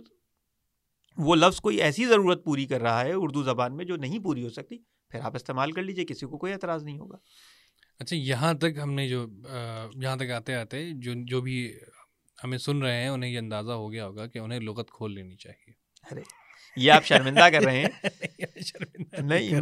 وہ 1.17 1.35
لفظ 1.35 1.59
کوئی 1.59 1.81
ایسی 1.81 2.05
ضرورت 2.05 2.43
پوری 2.43 2.65
کر 2.65 2.81
رہا 2.81 3.05
ہے 3.05 3.13
اردو 3.13 3.43
زبان 3.43 3.77
میں 3.77 3.85
جو 3.85 3.95
نہیں 3.95 4.19
پوری 4.19 4.43
ہو 4.43 4.49
سکتی 4.49 4.77
پھر 5.09 5.19
آپ 5.19 5.35
استعمال 5.35 5.71
کر 5.71 5.81
لیجیے 5.81 6.05
کسی 6.05 6.25
کو 6.25 6.37
کوئی 6.37 6.53
اعتراض 6.53 6.83
نہیں 6.83 6.99
ہوگا۔ 6.99 7.17
اچھا 7.99 8.15
یہاں 8.15 8.53
تک 8.53 8.77
ہم 8.83 8.93
نے 8.93 9.07
جو 9.07 9.27
یہاں 9.95 10.15
تک 10.15 10.31
آتے 10.31 10.55
آتے 10.55 10.89
جو 10.93 11.11
جو 11.15 11.41
بھی 11.41 11.73
ہمیں 12.43 12.57
سن 12.57 12.81
رہے 12.81 13.01
ہیں 13.01 13.09
انہیں 13.09 13.31
یہ 13.31 13.39
اندازہ 13.39 13.71
ہو 13.71 13.91
گیا 13.91 14.07
ہوگا 14.07 14.27
کہ 14.27 14.39
انہیں 14.39 14.59
لغت 14.59 14.91
کھول 14.91 15.13
لینی 15.13 15.35
چاہیے۔ 15.35 15.71
ارے 16.11 16.21
یہ 16.75 16.91
آپ 16.91 17.05
شرمندہ 17.05 17.49
کر 17.49 17.61
رہے 17.61 17.81
ہیں؟ 17.81 17.89
نہیں 19.19 19.61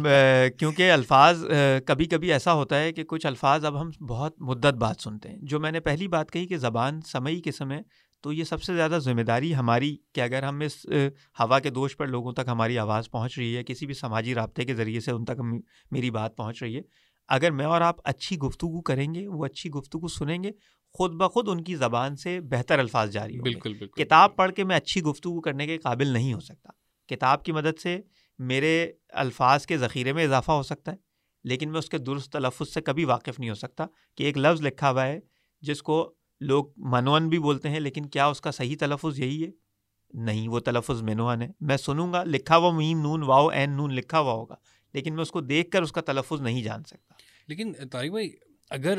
کیونکہ 0.58 0.92
الفاظ 0.92 1.44
کبھی 1.86 2.04
کبھی 2.04 2.32
ایسا 2.32 2.52
ہوتا 2.52 2.80
ہے 2.80 2.92
کہ 2.92 3.04
کچھ 3.04 3.26
الفاظ 3.26 3.64
اب 3.64 3.80
ہم 3.80 3.90
بہت 4.06 4.34
مدت 4.38 4.74
بعد 4.74 4.94
سنتے 5.00 5.28
ہیں۔ 5.28 5.36
جو 5.40 5.60
میں 5.60 5.72
نے 5.72 5.80
پہلی 5.80 6.08
بات 6.08 6.30
کہی 6.30 6.46
کہ 6.46 6.56
زبان 6.56 7.00
سمئی 7.00 7.40
کے 7.40 7.52
سمے 7.52 7.78
تو 8.26 8.32
یہ 8.32 8.44
سب 8.44 8.62
سے 8.62 8.74
زیادہ 8.74 8.98
ذمہ 8.98 9.22
داری 9.22 9.54
ہماری 9.54 9.96
کہ 10.12 10.20
اگر 10.20 10.42
ہم 10.42 10.60
اس 10.60 10.86
ہوا 11.40 11.58
کے 11.58 11.70
دوش 11.70 11.96
پر 11.96 12.06
لوگوں 12.06 12.32
تک 12.32 12.40
ہماری 12.46 12.78
آواز 12.78 13.10
پہنچ 13.10 13.38
رہی 13.38 13.56
ہے 13.56 13.64
کسی 13.64 13.86
بھی 13.86 13.94
سماجی 13.94 14.34
رابطے 14.34 14.64
کے 14.64 14.74
ذریعے 14.74 15.00
سے 15.00 15.10
ان 15.10 15.24
تک 15.24 15.40
میری 15.90 16.10
بات 16.10 16.36
پہنچ 16.36 16.62
رہی 16.62 16.76
ہے 16.76 16.80
اگر 17.28 17.50
میں 17.50 17.64
اور 17.64 17.80
آپ 17.80 17.96
اچھی 18.04 18.38
گفتگو 18.38 18.80
کریں 18.80 19.14
گے 19.14 19.26
وہ 19.28 19.44
اچھی 19.44 19.70
گفتگو 19.70 20.08
سنیں 20.08 20.42
گے 20.42 20.50
خود 20.92 21.12
بخود 21.12 21.48
ان 21.48 21.64
کی 21.64 21.74
زبان 21.74 22.16
سے 22.16 22.40
بہتر 22.40 22.78
الفاظ 22.78 23.10
جاری 23.10 23.40
بالکل 23.40 23.74
بالکل۔ 23.74 24.04
کتاب 24.04 24.36
پڑھ 24.36 24.52
کے 24.52 24.64
میں 24.64 24.76
اچھی 24.76 25.02
گفتگو 25.02 25.40
کرنے 25.40 25.66
کے 25.66 25.78
قابل 25.78 26.06
نہیں 26.06 26.34
ہو 26.34 26.40
سکتا۔ 26.40 26.70
کتاب 27.14 27.44
کی 27.44 27.52
مدد 27.52 27.80
سے 27.80 28.00
میرے 28.38 28.92
الفاظ 29.08 29.66
کے 29.66 29.78
ذخیرے 29.78 30.12
میں 30.12 30.24
اضافہ 30.24 30.52
ہو 30.52 30.62
سکتا 30.62 30.92
ہے 30.92 30.96
لیکن 31.44 31.70
میں 31.70 31.78
اس 31.78 31.88
کے 31.88 31.98
درست 31.98 32.32
تلفظ 32.32 32.74
سے 32.74 32.80
کبھی 32.80 33.04
واقف 33.04 33.38
نہیں 33.38 33.50
ہو 33.50 33.54
سکتا 33.54 33.86
کہ 34.16 34.24
ایک 34.24 34.38
لفظ 34.38 34.62
لکھا 34.62 34.90
ہوا 34.90 35.06
ہے 35.06 35.20
جس 35.60 35.82
کو 35.82 36.15
لوگ 36.40 36.66
منون 36.76 37.28
بھی 37.28 37.38
بولتے 37.38 37.70
ہیں 37.70 37.80
لیکن 37.80 38.06
کیا 38.06 38.26
اس 38.26 38.40
کا 38.40 38.50
صحیح 38.50 38.76
تلفظ 38.80 39.18
یہی 39.18 39.44
ہے؟ 39.44 39.50
نہیں 40.12 40.48
وہ 40.48 40.60
تلفظ 40.60 41.02
منون 41.02 41.42
ہے۔ 41.42 41.48
میں 41.60 41.76
سنوں 41.76 42.12
گا 42.12 42.24
لکھا 42.24 42.56
ہوا 42.56 42.70
میم 42.70 43.00
نون 43.00 43.22
واؤ 43.22 43.48
این 43.48 43.76
نون 43.76 43.94
لکھا 43.94 44.20
ہوا 44.20 44.32
ہوگا 44.32 44.54
لیکن 44.94 45.14
میں 45.14 45.22
اس 45.22 45.30
کو 45.30 45.40
دیکھ 45.40 45.70
کر 45.70 45.82
اس 45.82 45.92
کا 45.92 46.00
تلفظ 46.00 46.40
نہیں 46.40 46.62
جان 46.62 46.84
سکتا۔ 46.84 47.14
لیکن 47.48 47.72
طارق 47.92 48.10
بھائی 48.10 48.30
اگر 48.70 48.98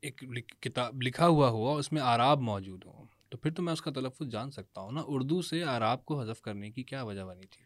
ایک 0.00 0.22
کتاب 0.60 1.02
لکھا 1.02 1.26
ہوا 1.28 1.48
ہوا 1.48 1.78
اس 1.78 1.92
میں 1.92 2.02
آراب 2.02 2.40
موجود 2.40 2.84
ہوں 2.86 3.06
تو 3.28 3.38
پھر 3.38 3.50
تو 3.50 3.62
میں 3.62 3.72
اس 3.72 3.82
کا 3.82 3.90
تلفظ 3.90 4.26
جان 4.26 4.50
سکتا 4.50 4.80
ہوں 4.80 4.92
نا؟ 4.92 5.02
اردو 5.06 5.42
سے 5.42 5.64
آراب 5.64 6.04
کو 6.04 6.20
حذف 6.22 6.40
کرنے 6.40 6.70
کی 6.70 6.82
کیا 6.82 7.02
وجہ 7.02 7.22
بنی 7.22 7.46
تھی؟ 7.46 7.62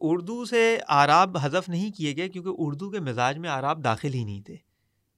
اردو 0.00 0.44
سے 0.44 0.78
آراب 0.88 1.36
حذف 1.36 1.68
نہیں 1.68 1.90
کیے 1.90 2.16
گئے 2.16 2.28
کیونکہ 2.28 2.50
اردو 2.58 2.90
کے 2.90 3.00
مزاج 3.00 3.38
میں 3.38 3.50
آراب 3.50 3.84
داخل 3.84 4.14
ہی 4.14 4.24
نہیں 4.24 4.42
تھے۔ 4.42 4.56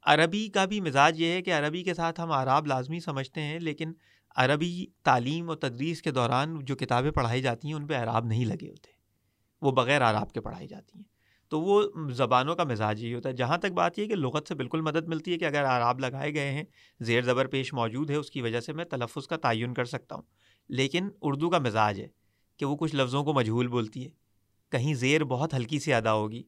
عربی 0.03 0.49
کا 0.49 0.65
بھی 0.65 0.81
مزاج 0.81 1.21
یہ 1.21 1.27
ہے 1.27 1.43
کہ 1.43 1.55
عربی 1.55 1.83
کے 1.83 1.95
ساتھ 1.95 2.21
ہم 2.21 2.33
آراب 2.33 2.67
لازمی 2.67 3.01
سمجھتے 3.01 3.41
ہیں، 3.41 3.61
لیکن 3.61 3.93
عربی 4.37 4.87
تعلیم 5.03 5.49
و 5.49 5.55
تدریس 5.55 6.03
کے 6.03 6.11
دوران 6.11 6.65
جو 6.65 6.77
کتابیں 6.77 7.11
پڑھائی 7.11 7.43
جاتی 7.43 7.69
ہیں، 7.69 7.75
ان 7.75 7.87
پہ 7.87 7.95
عراب 7.95 8.25
نہیں 8.27 8.45
لگے 8.45 8.69
ہوتے۔ 8.69 8.91
وہ 9.63 9.71
بغیر 9.71 10.03
عراب 10.03 10.33
کے 10.33 10.41
پڑھائی 10.41 10.69
جاتی 10.69 10.99
ہیں۔ 10.99 11.05
تو 11.49 11.61
وہ 11.61 11.83
زبانوں 12.11 12.57
کا 12.57 12.65
مزاج 12.65 13.05
یہی 13.05 13.15
ہوتا 13.15 13.29
ہے۔ 13.29 13.35
جہاں 13.35 13.59
تک 13.59 13.73
بات 13.73 13.99
یہ 13.99 14.07
کہ 14.07 14.15
لغت 14.15 14.49
سے 14.49 14.55
بالکل 14.55 14.81
مدد 14.81 15.09
ملتی 15.09 15.33
ہے 15.33 15.39
کہ 15.39 15.45
اگر 15.45 15.65
عراب 15.65 16.01
لگائے 16.01 16.35
گئے 16.35 16.51
ہیں، 16.51 16.65
زیر 17.01 17.23
زبر 17.23 17.47
پیش 17.47 17.73
موجود 17.73 18.11
ہے، 18.11 18.15
اس 18.15 18.31
کی 18.31 18.43
وجہ 18.43 18.61
سے 18.61 18.73
میں 18.73 18.85
تلفظ 18.85 19.27
کا 19.27 19.37
تعین 19.37 19.75
کر 19.75 19.85
سکتا 19.85 20.15
ہوں۔ 20.15 20.23
لیکن 20.69 21.09
اردو 21.23 21.51
کا 21.51 21.59
مزاج 21.59 22.01
ہے 22.01 22.07
کہ 22.57 22.67
وہ 22.67 22.77
کچھ 22.77 22.97
لفظوں 22.97 23.25
کو 23.25 23.33
مجھول 23.33 23.69
بولتی 23.69 24.05
ہے۔ 24.05 24.11
کہیں 24.71 24.95
زیر 24.95 25.25
بہت 25.25 25.55
ہلکی 25.55 25.79
سی 25.79 25.93
ادا 25.93 26.13
ہوگی۔ 26.13 26.43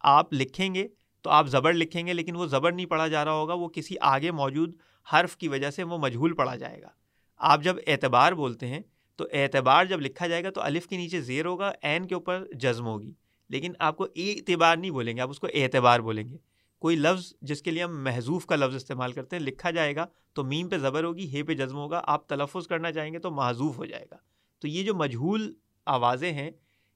آپ 0.00 0.32
لکھیں 0.32 0.74
گے 0.74 0.88
تو 1.22 1.30
آپ 1.30 1.46
زبر 1.46 1.72
لکھیں 1.72 2.06
گے 2.06 2.12
لیکن 2.12 2.36
وہ 2.36 2.46
زبر 2.46 2.72
نہیں 2.72 2.86
پڑھا 2.86 3.08
جا 3.08 3.24
رہا 3.24 3.32
ہوگا، 3.32 3.54
وہ 3.54 3.68
کسی 3.68 3.94
آگے 4.00 4.30
موجود 4.30 4.74
حرف 5.12 5.36
کی 5.36 5.48
وجہ 5.48 5.70
سے 5.70 5.82
وہ 5.82 5.98
مجھول 5.98 6.34
پڑھا 6.34 6.56
جائے 6.56 6.82
گا۔ 6.82 6.88
آپ 7.36 7.62
جب 7.62 7.76
اعتبار 7.86 8.32
بولتے 8.32 8.66
ہیں، 8.66 8.80
تو 9.16 9.26
اعتبار 9.32 9.84
جب 9.84 10.00
لکھا 10.00 10.26
جائے 10.26 10.44
گا 10.44 10.50
تو 10.50 10.60
الف 10.60 10.86
کے 10.86 10.96
نیچے 10.96 11.20
زیر 11.20 11.46
ہوگا 11.46 11.72
عین 11.82 12.06
کے 12.06 12.14
اوپر 12.14 12.44
جزم 12.52 12.86
ہوگی۔ 12.86 13.12
لیکن 13.48 13.72
آپ 13.78 13.96
کو 13.96 14.06
اعتبار 14.16 14.76
نہیں 14.76 14.90
بولیں 14.90 15.16
گے، 15.16 15.20
آپ 15.20 15.30
اس 15.30 15.40
کو 15.40 15.46
اعتبار 15.54 16.00
بولیں 16.00 16.28
گے۔ 16.28 16.36
کوئی 16.78 16.96
لفظ 16.96 17.32
جس 17.42 17.62
کے 17.62 17.70
لیے 17.70 17.82
ہم 17.82 18.04
محضوف 18.04 18.46
کا 18.46 18.56
لفظ 18.56 18.74
استعمال 18.74 19.12
کرتے 19.12 19.36
ہیں، 19.36 19.42
لکھا 19.42 19.70
جائے 19.70 19.96
گا 19.96 20.06
تو 20.32 20.44
میم 20.44 20.68
پہ 20.68 20.78
زبر 20.78 21.04
ہوگی، 21.04 21.36
ہے 21.36 21.42
پہ 21.42 21.54
جزم 21.54 21.76
ہوگا، 21.76 22.00
آپ 22.04 22.28
تلفظ 22.28 22.66
کرنا 22.66 22.92
چاہیں 22.92 23.12
گے 23.12 23.18
تو 23.18 23.30
محضوف 23.30 23.78
ہو 23.78 23.84
جائے 23.84 24.06
گا۔ 24.10 24.16
تو 24.58 24.68
یہ 24.68 24.82
جو 24.82 24.94
مجہول 24.94 25.54
آوازیں 25.86 26.32
ہیں، 26.32 26.50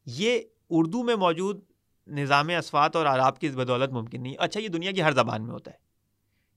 یہ 0.07 0.39
اردو 0.71 1.03
میں 1.03 1.17
موجود 1.17 1.61
نظام 2.07 2.49
اسفات 2.49 2.97
اور 2.97 3.07
عراب 3.07 3.39
کی 3.39 3.47
اس 3.47 3.55
بدولت 3.55 3.91
ممکن 3.91 4.23
نہیں۔ 4.23 4.35
اچھا 4.39 4.61
یہ 4.61 4.69
دنیا 4.69 4.91
کی 4.91 5.03
ہر 5.03 5.13
زبان 5.13 5.45
میں 5.45 5.53
ہوتا 5.53 5.71
ہے۔ 5.71 5.85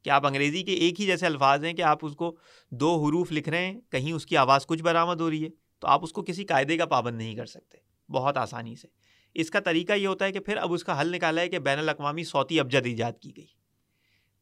کہ 0.04 0.10
آپ 0.10 0.26
انگریزی 0.26 0.64
کے 0.64 0.74
ایک 0.74 1.02
ہی 1.02 1.06
جیسے 1.06 1.26
الفاظ 1.26 1.66
ہیں 1.66 1.74
کہ 1.74 1.82
آپ 1.82 2.06
اس 2.06 2.16
کو 2.16 2.38
دو 2.72 3.06
حروف 3.06 3.32
لکھ 3.32 3.50
رہے 3.50 3.66
ہیں، 3.66 3.82
کہیں 3.90 4.14
اس 4.14 4.26
کی 4.26 4.38
آواز 4.38 4.66
کچھ 4.66 4.84
برآمد 4.84 5.22
ہو 5.22 5.30
رہی 5.30 5.44
ہے؟ 5.44 5.50
تو 5.80 5.88
آپ 5.88 6.04
اس 6.04 6.12
کو 6.12 6.24
کسی 6.24 6.46
قاعدے 6.46 6.78
کا 6.78 6.86
پابند 6.86 7.18
نہیں 7.18 7.36
کر 7.36 7.46
سکتے۔ 7.46 7.78
بہت 8.10 8.38
آسانی 8.38 8.76
سے۔ 8.76 8.88
اس 9.34 9.50
کا 9.50 9.60
طریقہ 9.60 9.94
یہ 9.94 10.08
ہوتا 10.08 10.26
ہے 10.26 10.32
کہ 10.32 10.40
پھر 10.40 10.58
اب 10.58 10.74
اس 10.74 10.84
کا 10.84 11.02
حل 11.02 11.12
نکالا 11.12 11.42
ہے 11.42 11.48
کہ 11.48 11.60
بین 11.60 11.80
الاقوامی 11.80 12.24
صوتی 12.24 12.60
ابجد 12.60 12.86
ایجاد 12.86 13.12
کی 13.22 13.38
گئی۔ 13.38 13.48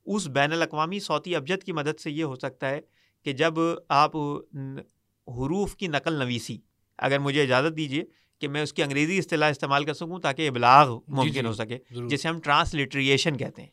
اس 0.05 0.27
بین 0.27 0.51
الاقوامی 0.51 0.99
صوتی 0.99 1.35
ابجد 1.35 1.63
کی 1.63 1.71
مدد 1.71 1.99
سے 1.99 2.11
یہ 2.11 2.23
ہو 2.23 2.35
سکتا 2.35 2.69
ہے 2.69 2.81
کہ 3.23 3.33
جب 3.33 3.53
آپ 3.89 4.15
حروف 5.27 5.75
کی 5.75 5.87
نقل 5.87 6.13
نویسی، 6.13 6.57
اگر 6.97 7.19
مجھے 7.19 7.43
اجازت 7.43 7.77
دیجیے 7.77 8.03
کہ 8.39 8.47
میں 8.47 8.61
اس 8.61 8.73
کی 8.73 8.83
انگریزی 8.83 9.17
اصطلاح 9.17 9.49
استعمال 9.49 9.85
کر 9.85 9.93
سکوں 9.93 10.19
تاکہ 10.19 10.47
ابلاغ 10.47 10.97
جی، 10.97 11.13
ممکن 11.13 11.31
جی، 11.31 11.45
ہو 11.45 11.53
سکے 11.53 11.77
جسے 12.07 12.27
ہم 12.27 12.39
ٹرانسلیٹریشن 12.39 13.37
کہتے 13.37 13.61
ہیں۔ 13.61 13.69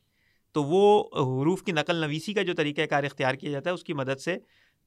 تو 0.53 0.65
وہ 0.65 1.05
حروف 1.17 1.63
کی 1.63 1.73
نقل 1.73 1.97
نویسی 1.97 2.33
کا 2.33 2.43
جو 2.43 2.55
طریقہ 2.55 2.81
کار 2.83 3.05
اختیار 3.05 3.35
کیا 3.35 3.51
جاتا 3.51 3.71
ہے 3.71 3.75
اس 3.75 3.85
کی 3.85 3.93
مدد 3.93 4.21
سے 4.21 4.37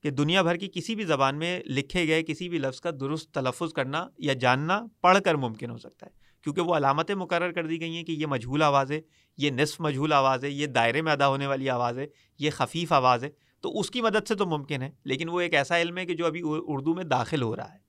کہ 0.01 0.09
دنیا 0.09 0.41
بھر 0.41 0.55
کی 0.55 0.69
کسی 0.73 0.95
بھی 0.95 1.03
زبان 1.03 1.35
میں 1.37 1.59
لکھے 1.65 2.07
گئے 2.07 2.23
کسی 2.23 2.49
بھی 2.49 2.57
لفظ 2.57 2.81
کا 2.81 2.89
درست 2.99 3.31
تلفظ 3.31 3.73
کرنا 3.73 4.07
یا 4.17 4.33
جاننا 4.33 4.81
پڑھ 5.01 5.17
کر 5.25 5.35
ممکن 5.35 5.69
ہو 5.69 5.77
سکتا 5.77 6.05
ہے۔ 6.05 6.11
کیونکہ 6.43 6.61
وہ 6.61 6.75
علامتیں 6.75 7.15
مقرر 7.15 7.51
کر 7.51 7.65
دی 7.65 7.81
گئی 7.81 7.95
ہیں 7.95 8.03
کہ 8.03 8.11
یہ 8.11 8.25
مجھول 8.25 8.61
آواز 8.61 8.91
ہے 8.91 9.01
یہ 9.37 9.51
نصف 9.51 9.81
مجھول 9.81 10.13
آواز 10.13 10.43
ہے 10.43 10.49
یہ 10.49 10.67
دائرے 10.67 11.01
میں 11.01 11.11
ادا 11.11 11.27
ہونے 11.27 11.47
والی 11.47 11.69
آواز 11.69 11.97
ہے 11.97 12.07
یہ 12.39 12.49
خفیف 12.51 12.93
آواز 12.93 13.23
ہے۔ 13.23 13.29
تو 13.61 13.79
اس 13.79 13.91
کی 13.91 14.01
مدد 14.01 14.27
سے 14.27 14.35
تو 14.35 14.45
ممکن 14.45 14.81
ہے 14.81 14.91
لیکن 15.03 15.29
وہ 15.29 15.41
ایک 15.41 15.53
ایسا 15.53 15.81
علم 15.81 15.97
ہے 15.97 16.05
کہ 16.05 16.13
جو 16.13 16.25
ابھی 16.25 16.41
اردو 16.45 16.93
میں 16.93 17.03
داخل 17.03 17.41
ہو 17.41 17.55
رہا 17.55 17.73
ہے۔ 17.73 17.84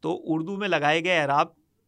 تو 0.00 0.22
اردو 0.24 0.56
میں 0.56 0.68
لگائے 0.68 1.04
گئے 1.04 1.18
اعراب 1.18 1.46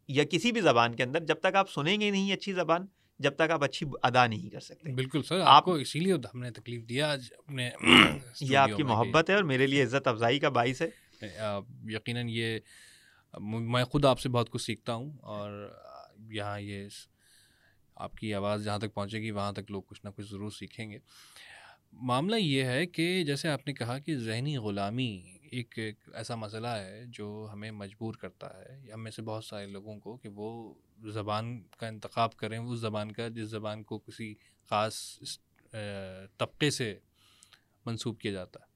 یا 0.08 0.24
کسی 0.24 0.52
بھی 0.52 0.60
زبان 0.60 0.94
کے 0.94 1.02
اندر 1.02 1.20
جب 1.20 1.34
تک 1.34 1.54
آپ 1.54 1.70
سنیں 1.70 2.00
گے 2.00 2.10
نہیں 2.10 2.32
اچھی 2.32 2.52
زبان 2.52 2.86
جب 3.18 3.34
تک 3.34 3.50
آپ 3.50 3.64
اچھی 3.64 3.86
ادا 4.02 4.26
نہیں 4.26 4.50
کر 4.50 4.60
سکتے۔ 4.60 4.92
بالکل 4.92 5.22
سر 5.22 5.40
آپ 5.40 5.64
کو 5.64 5.74
اسی 5.74 6.00
لیے 6.00 6.12
ہم 6.12 6.40
نے 6.40 6.50
تکلیف 6.50 6.88
دیا 6.88 7.12
آج 7.12 7.32
اپنے 7.38 7.70
یہ 8.40 8.56
آپ 8.56 8.70
کی 8.76 8.82
محبت 8.82 9.30
ہے 9.30 9.34
اور 9.34 9.42
میرے 9.42 9.66
لیے 9.66 9.82
عزت 9.82 10.06
افزائی 10.08 10.38
کا 10.38 10.48
باعث 10.48 10.82
ہے۔ 10.82 10.88
یقیناً 11.84 12.26
یہ 12.28 12.58
میں 13.40 13.84
خود 13.84 14.04
آپ 14.04 14.20
سے 14.20 14.28
بہت 14.28 14.50
کچھ 14.50 14.62
سیکھتا 14.62 14.94
ہوں 14.94 15.12
اور 15.22 15.76
یہاں 16.30 16.60
یہ 16.60 16.88
آپ 17.96 18.14
کی 18.14 18.34
آواز 18.34 18.64
جہاں 18.64 18.78
تک 18.78 18.94
پہنچے 18.94 19.20
گی 19.20 19.30
وہاں 19.30 19.52
تک 19.52 19.70
لوگ 19.70 19.82
کچھ 19.82 20.00
نہ 20.04 20.10
کچھ 20.16 20.26
ضرور 20.30 20.50
سیکھیں 20.50 20.90
گے۔ 20.90 20.98
معاملہ 21.92 22.36
یہ 22.36 22.64
ہے 22.64 22.86
کہ 22.86 23.24
جیسے 23.24 23.48
آپ 23.48 23.66
نے 23.66 23.72
کہا 23.72 23.98
کہ 23.98 24.16
ذہنی 24.16 24.56
غلامی 24.56 25.37
ایک 25.50 25.78
ایک 25.78 26.08
ایسا 26.14 26.34
مسئلہ 26.34 26.68
ہے 26.68 27.04
جو 27.06 27.48
ہمیں 27.52 27.70
مجبور 27.70 28.14
کرتا 28.14 28.46
ہے 28.58 28.90
ہم 28.94 29.02
میں 29.02 29.10
سے 29.10 29.22
بہت 29.22 29.44
سارے 29.44 29.66
لوگوں 29.66 29.98
کو 29.98 30.16
کہ 30.16 30.28
وہ 30.28 30.74
زبان 31.12 31.62
کا 31.78 31.86
انتخاب 31.86 32.36
کریں 32.36 32.58
اس 32.58 32.78
زبان 32.78 33.12
کا، 33.12 33.28
جس 33.28 33.48
زبان 33.48 33.82
کو 33.82 33.98
کسی 33.98 34.34
خاص 34.70 35.18
طبقے 36.38 36.70
سے 36.70 36.98
منسوب 37.86 38.20
کیا 38.20 38.32
جاتا۔ 38.32 38.60
ہے 38.60 38.66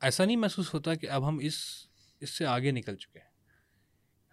ایسا 0.00 0.24
نہیں 0.24 0.36
محسوس 0.36 0.74
ہوتا 0.74 0.94
کہ 0.94 1.10
اب 1.10 1.28
ہم 1.28 1.38
اس 1.42 1.54
اس 2.20 2.30
سے 2.30 2.46
آگے 2.46 2.70
نکل 2.70 2.96
چکے 2.96 3.18
ہیں۔ 3.18 3.26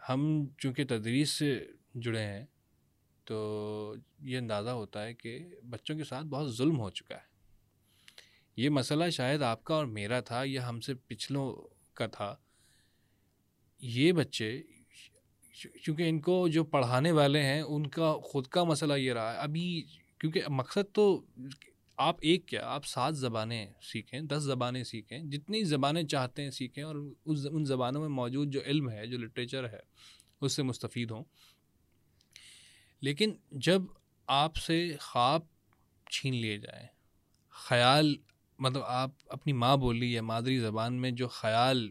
ہم 0.10 0.46
چونکہ 0.58 0.86
تدریس 0.86 1.30
سے 1.30 1.68
جڑے 1.94 2.24
ہیں، 2.24 2.46
تو 3.24 3.96
یہ 4.20 4.38
اندازہ 4.38 4.70
ہوتا 4.70 5.04
ہے 5.04 5.14
کہ 5.14 5.40
بچوں 5.70 5.98
کے 5.98 6.04
ساتھ 6.04 6.26
بہت 6.26 6.56
ظلم 6.56 6.80
ہو 6.80 6.90
چکا 6.90 7.16
ہے۔ 7.16 7.35
یہ 8.56 8.70
مسئلہ 8.70 9.10
شاید 9.10 9.42
آپ 9.42 9.64
کا 9.64 9.76
اور 9.76 9.86
میرا 9.86 10.20
تھا 10.20 10.42
یا 10.46 10.70
ہم 10.70 10.80
سے 10.82 10.94
پچھلوں 10.94 11.56
کا 11.94 12.08
تھا۔ 12.08 12.36
یہ 13.80 14.12
بچے 14.12 14.62
کیونکہ 15.84 16.10
ان 16.10 16.20
کو 16.20 16.48
جو 16.48 16.64
پڑھانے 16.64 17.12
والے 17.12 17.42
ہیں، 17.44 17.62
ان 17.62 17.88
کا 17.88 18.14
خود 18.24 18.48
کا 18.48 18.64
مسئلہ 18.64 18.94
یہ 18.94 19.14
رہا 19.14 19.34
ہے۔ 19.34 19.38
ابھی 19.38 19.86
کیونکہ 20.20 20.42
مقصد 20.50 20.94
تو 20.94 21.26
آپ 21.98 22.16
ایک 22.22 22.46
کیا، 22.46 22.68
آپ 22.68 22.86
سات 22.86 23.18
زبانیں 23.18 23.68
سیکھیں، 23.82 24.20
دس 24.22 24.44
زبانیں 24.44 24.84
سیکھیں، 24.84 25.20
جتنی 25.20 25.64
زبانیں 25.64 26.04
چاہتے 26.04 26.44
ہیں 26.44 26.50
سیکھیں، 26.50 26.84
اور 26.84 26.96
اس 27.26 27.40
ان 27.52 27.66
زبانوں 27.66 28.02
میں 28.02 28.10
موجود 28.10 28.54
جو 28.54 28.60
علم 28.66 28.90
ہے، 28.90 29.08
جو 29.08 29.18
لٹریچر 29.18 29.70
ہے، 29.70 29.80
اس 30.42 30.56
سے 30.56 30.64
مستفید 30.64 31.12
ہوں۔ 31.12 31.24
لیکن 33.02 33.34
جب 33.52 33.82
آپ 34.28 34.56
سے 34.56 34.96
خواب 35.02 35.42
چھین 36.12 36.34
لیے 36.34 36.58
جائیں، 36.58 36.88
خیال 37.50 38.16
مطلب 38.60 38.82
آپ 38.84 39.12
اپنی 39.30 39.54
ماں 39.54 39.76
بولی 39.78 40.12
یا 40.14 40.22
مادری 40.22 40.58
زبان 40.60 40.94
میں 41.02 41.12
جو 41.12 41.28
خیال 41.28 41.88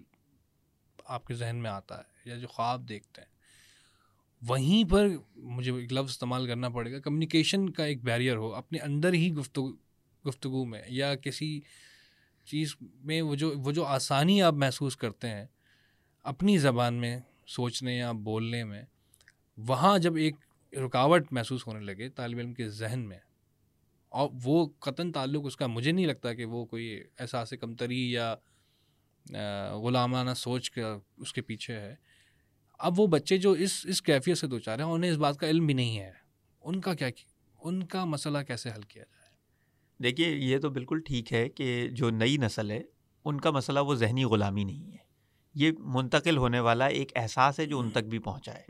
آپ 1.07 1.27
کے 1.27 1.35
ذہن 1.35 1.57
میں 1.57 1.71
آتا 1.71 1.99
ہے 1.99 2.31
یا 2.31 2.37
جو 2.37 2.49
خواب 2.49 2.89
دیکھتے 2.89 3.21
ہیں، 3.21 3.29
وہیں 4.43 4.91
پر 4.91 5.09
مجھے 5.37 5.73
ایک 5.73 5.93
لفظ 5.93 6.11
استعمال 6.11 6.47
کرنا 6.47 6.69
پڑے 6.69 6.93
گا 6.93 7.01
کمیونیکیشن 7.01 7.69
کا 7.71 7.85
ایک 7.85 8.03
بیریئر 8.05 8.37
ہو، 8.37 8.55
اپنے 8.55 8.79
اندر 8.79 9.13
ہی 9.13 9.33
گفتگو 9.33 9.71
گفتگو 10.25 10.65
میں 10.65 10.83
یا 10.89 11.15
کسی 11.15 11.61
چیز 12.47 12.75
میں 12.81 13.21
وہ 13.23 13.35
جو 13.35 13.53
وہ 13.57 13.73
جو 13.73 13.85
آسانی 13.85 14.41
آپ 14.43 14.55
محسوس 14.55 14.97
کرتے 14.97 15.29
ہیں 15.29 15.45
اپنی 16.25 16.57
زبان 16.59 16.95
میں 16.95 17.19
سوچنے 17.47 17.97
یا 17.97 18.11
بولنے 18.23 18.65
میں، 18.65 18.83
وہاں 19.59 19.99
جب 19.99 20.15
ایک 20.15 20.37
رکاوٹ 20.73 21.33
محسوس 21.33 21.67
ہونے 21.67 21.81
لگے 21.81 22.09
طالب 22.09 22.39
علم 22.39 22.55
کے 22.55 22.69
ذہن 22.69 23.01
میں 23.01 23.19
اور 24.15 24.31
وہ 24.45 24.69
قطن 24.79 25.13
تعلق 25.13 25.43
اس 25.45 25.57
کا 25.57 25.67
مجھے 25.67 25.93
نہیں 25.93 26.07
لگتا 26.07 26.35
کہ 26.35 26.45
وہ 26.45 26.65
کوئی 26.65 27.03
احساس 27.19 27.55
کمتری 27.61 28.13
یا 28.13 28.35
غلامانہ 29.83 30.31
سوچ 30.37 30.71
کا 30.71 30.99
اس 31.17 31.33
کے 31.33 31.43
پیچھے 31.43 31.75
ہے۔ 31.75 31.97
اب 32.79 33.01
وہ 33.01 33.07
بچے 33.07 33.39
جو 33.39 33.53
اس 33.53 33.87
اس 33.89 34.03
کیفیت 34.03 34.39
سے 34.39 34.47
دو 34.47 34.59
چار 34.59 34.79
ہیں، 34.79 34.87
انہیں 34.87 35.11
اس 35.11 35.17
بات 35.17 35.37
کا 35.37 35.49
علم 35.49 35.67
بھی 35.67 35.75
نہیں 35.75 35.99
ہے۔ 35.99 36.13
ان 36.61 36.81
کا 36.81 36.95
کیا، 36.95 37.09
ان 37.59 37.87
کا 37.87 38.05
مسئلہ 38.05 38.39
کیسے 38.39 38.71
حل 38.71 38.83
کیا 38.83 39.03
جائے؟ 39.03 39.31
دیکھیے، 40.03 40.31
یہ 40.31 40.59
تو 40.59 40.71
بالکل 40.71 41.01
ٹھیک 41.01 41.33
ہے 41.33 41.49
کہ 41.49 41.89
جو 41.89 42.11
نئی 42.11 42.37
نسل 42.37 42.71
ہے، 42.71 42.83
ان 43.25 43.41
کا 43.41 43.51
مسئلہ 43.51 43.81
وہ 43.81 43.95
ذہنی 43.95 44.25
غلامی 44.25 44.65
نہیں 44.65 44.93
ہے۔ 44.93 45.05
یہ 45.55 45.73
منتقل 45.79 46.37
ہونے 46.37 46.61
والا 46.61 46.87
ایک 46.87 47.13
احساس 47.15 47.61
ہے 47.61 47.67
جو 47.67 47.79
ان 47.79 47.91
تک 47.91 48.05
بھی 48.05 48.19
پہنچا 48.19 48.55
ہے۔ 48.55 48.65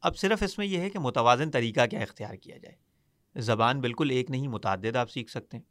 اب 0.00 0.16
صرف 0.16 0.42
اس 0.42 0.58
میں 0.58 0.66
یہ 0.66 0.78
ہے 0.78 0.90
کہ 0.90 0.98
متوازن 0.98 1.50
طریقہ 1.50 1.86
کیا 1.86 2.00
اختیار 2.00 2.34
کیا 2.34 2.56
جائے۔ 2.58 2.89
زبان 3.36 3.80
بالکل 3.80 4.10
ایک 4.10 4.30
نہیں، 4.30 4.48
متعدد 4.48 4.96
آپ 4.96 5.10
سیکھ 5.10 5.30
سکتے 5.30 5.56
ہیں۔ 5.56 5.64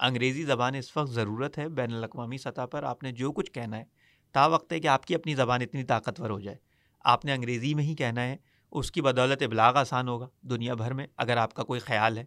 انگریزی 0.00 0.44
زبان 0.44 0.74
اس 0.74 0.96
وقت 0.96 1.10
ضرورت 1.10 1.58
ہے، 1.58 1.68
بین 1.68 1.92
الاقوامی 1.92 2.38
سطح 2.38 2.66
پر 2.66 2.82
آپ 2.82 3.02
نے 3.02 3.12
جو 3.12 3.32
کچھ 3.32 3.52
کہنا 3.52 3.76
ہے، 3.76 3.84
تا 4.32 4.46
وقت 4.46 4.72
ہے 4.72 4.80
کہ 4.80 4.86
آپ 4.86 5.06
کی 5.06 5.14
اپنی 5.14 5.34
زبان 5.34 5.62
اتنی 5.62 5.84
طاقتور 5.84 6.30
ہو 6.30 6.40
جائے۔ 6.40 6.56
آپ 7.04 7.24
نے 7.24 7.32
انگریزی 7.32 7.74
میں 7.74 7.84
ہی 7.84 7.94
کہنا 7.94 8.22
ہے، 8.22 8.36
اس 8.70 8.92
کی 8.92 9.02
بدولت 9.02 9.42
ابلاغ 9.42 9.76
آسان 9.76 10.08
ہوگا۔ 10.08 10.28
دنیا 10.42 10.74
بھر 10.74 10.94
میں 10.94 11.06
اگر 11.16 11.36
آپ 11.36 11.54
کا 11.54 11.62
کوئی 11.62 11.80
خیال 11.80 12.18
ہے 12.18 12.24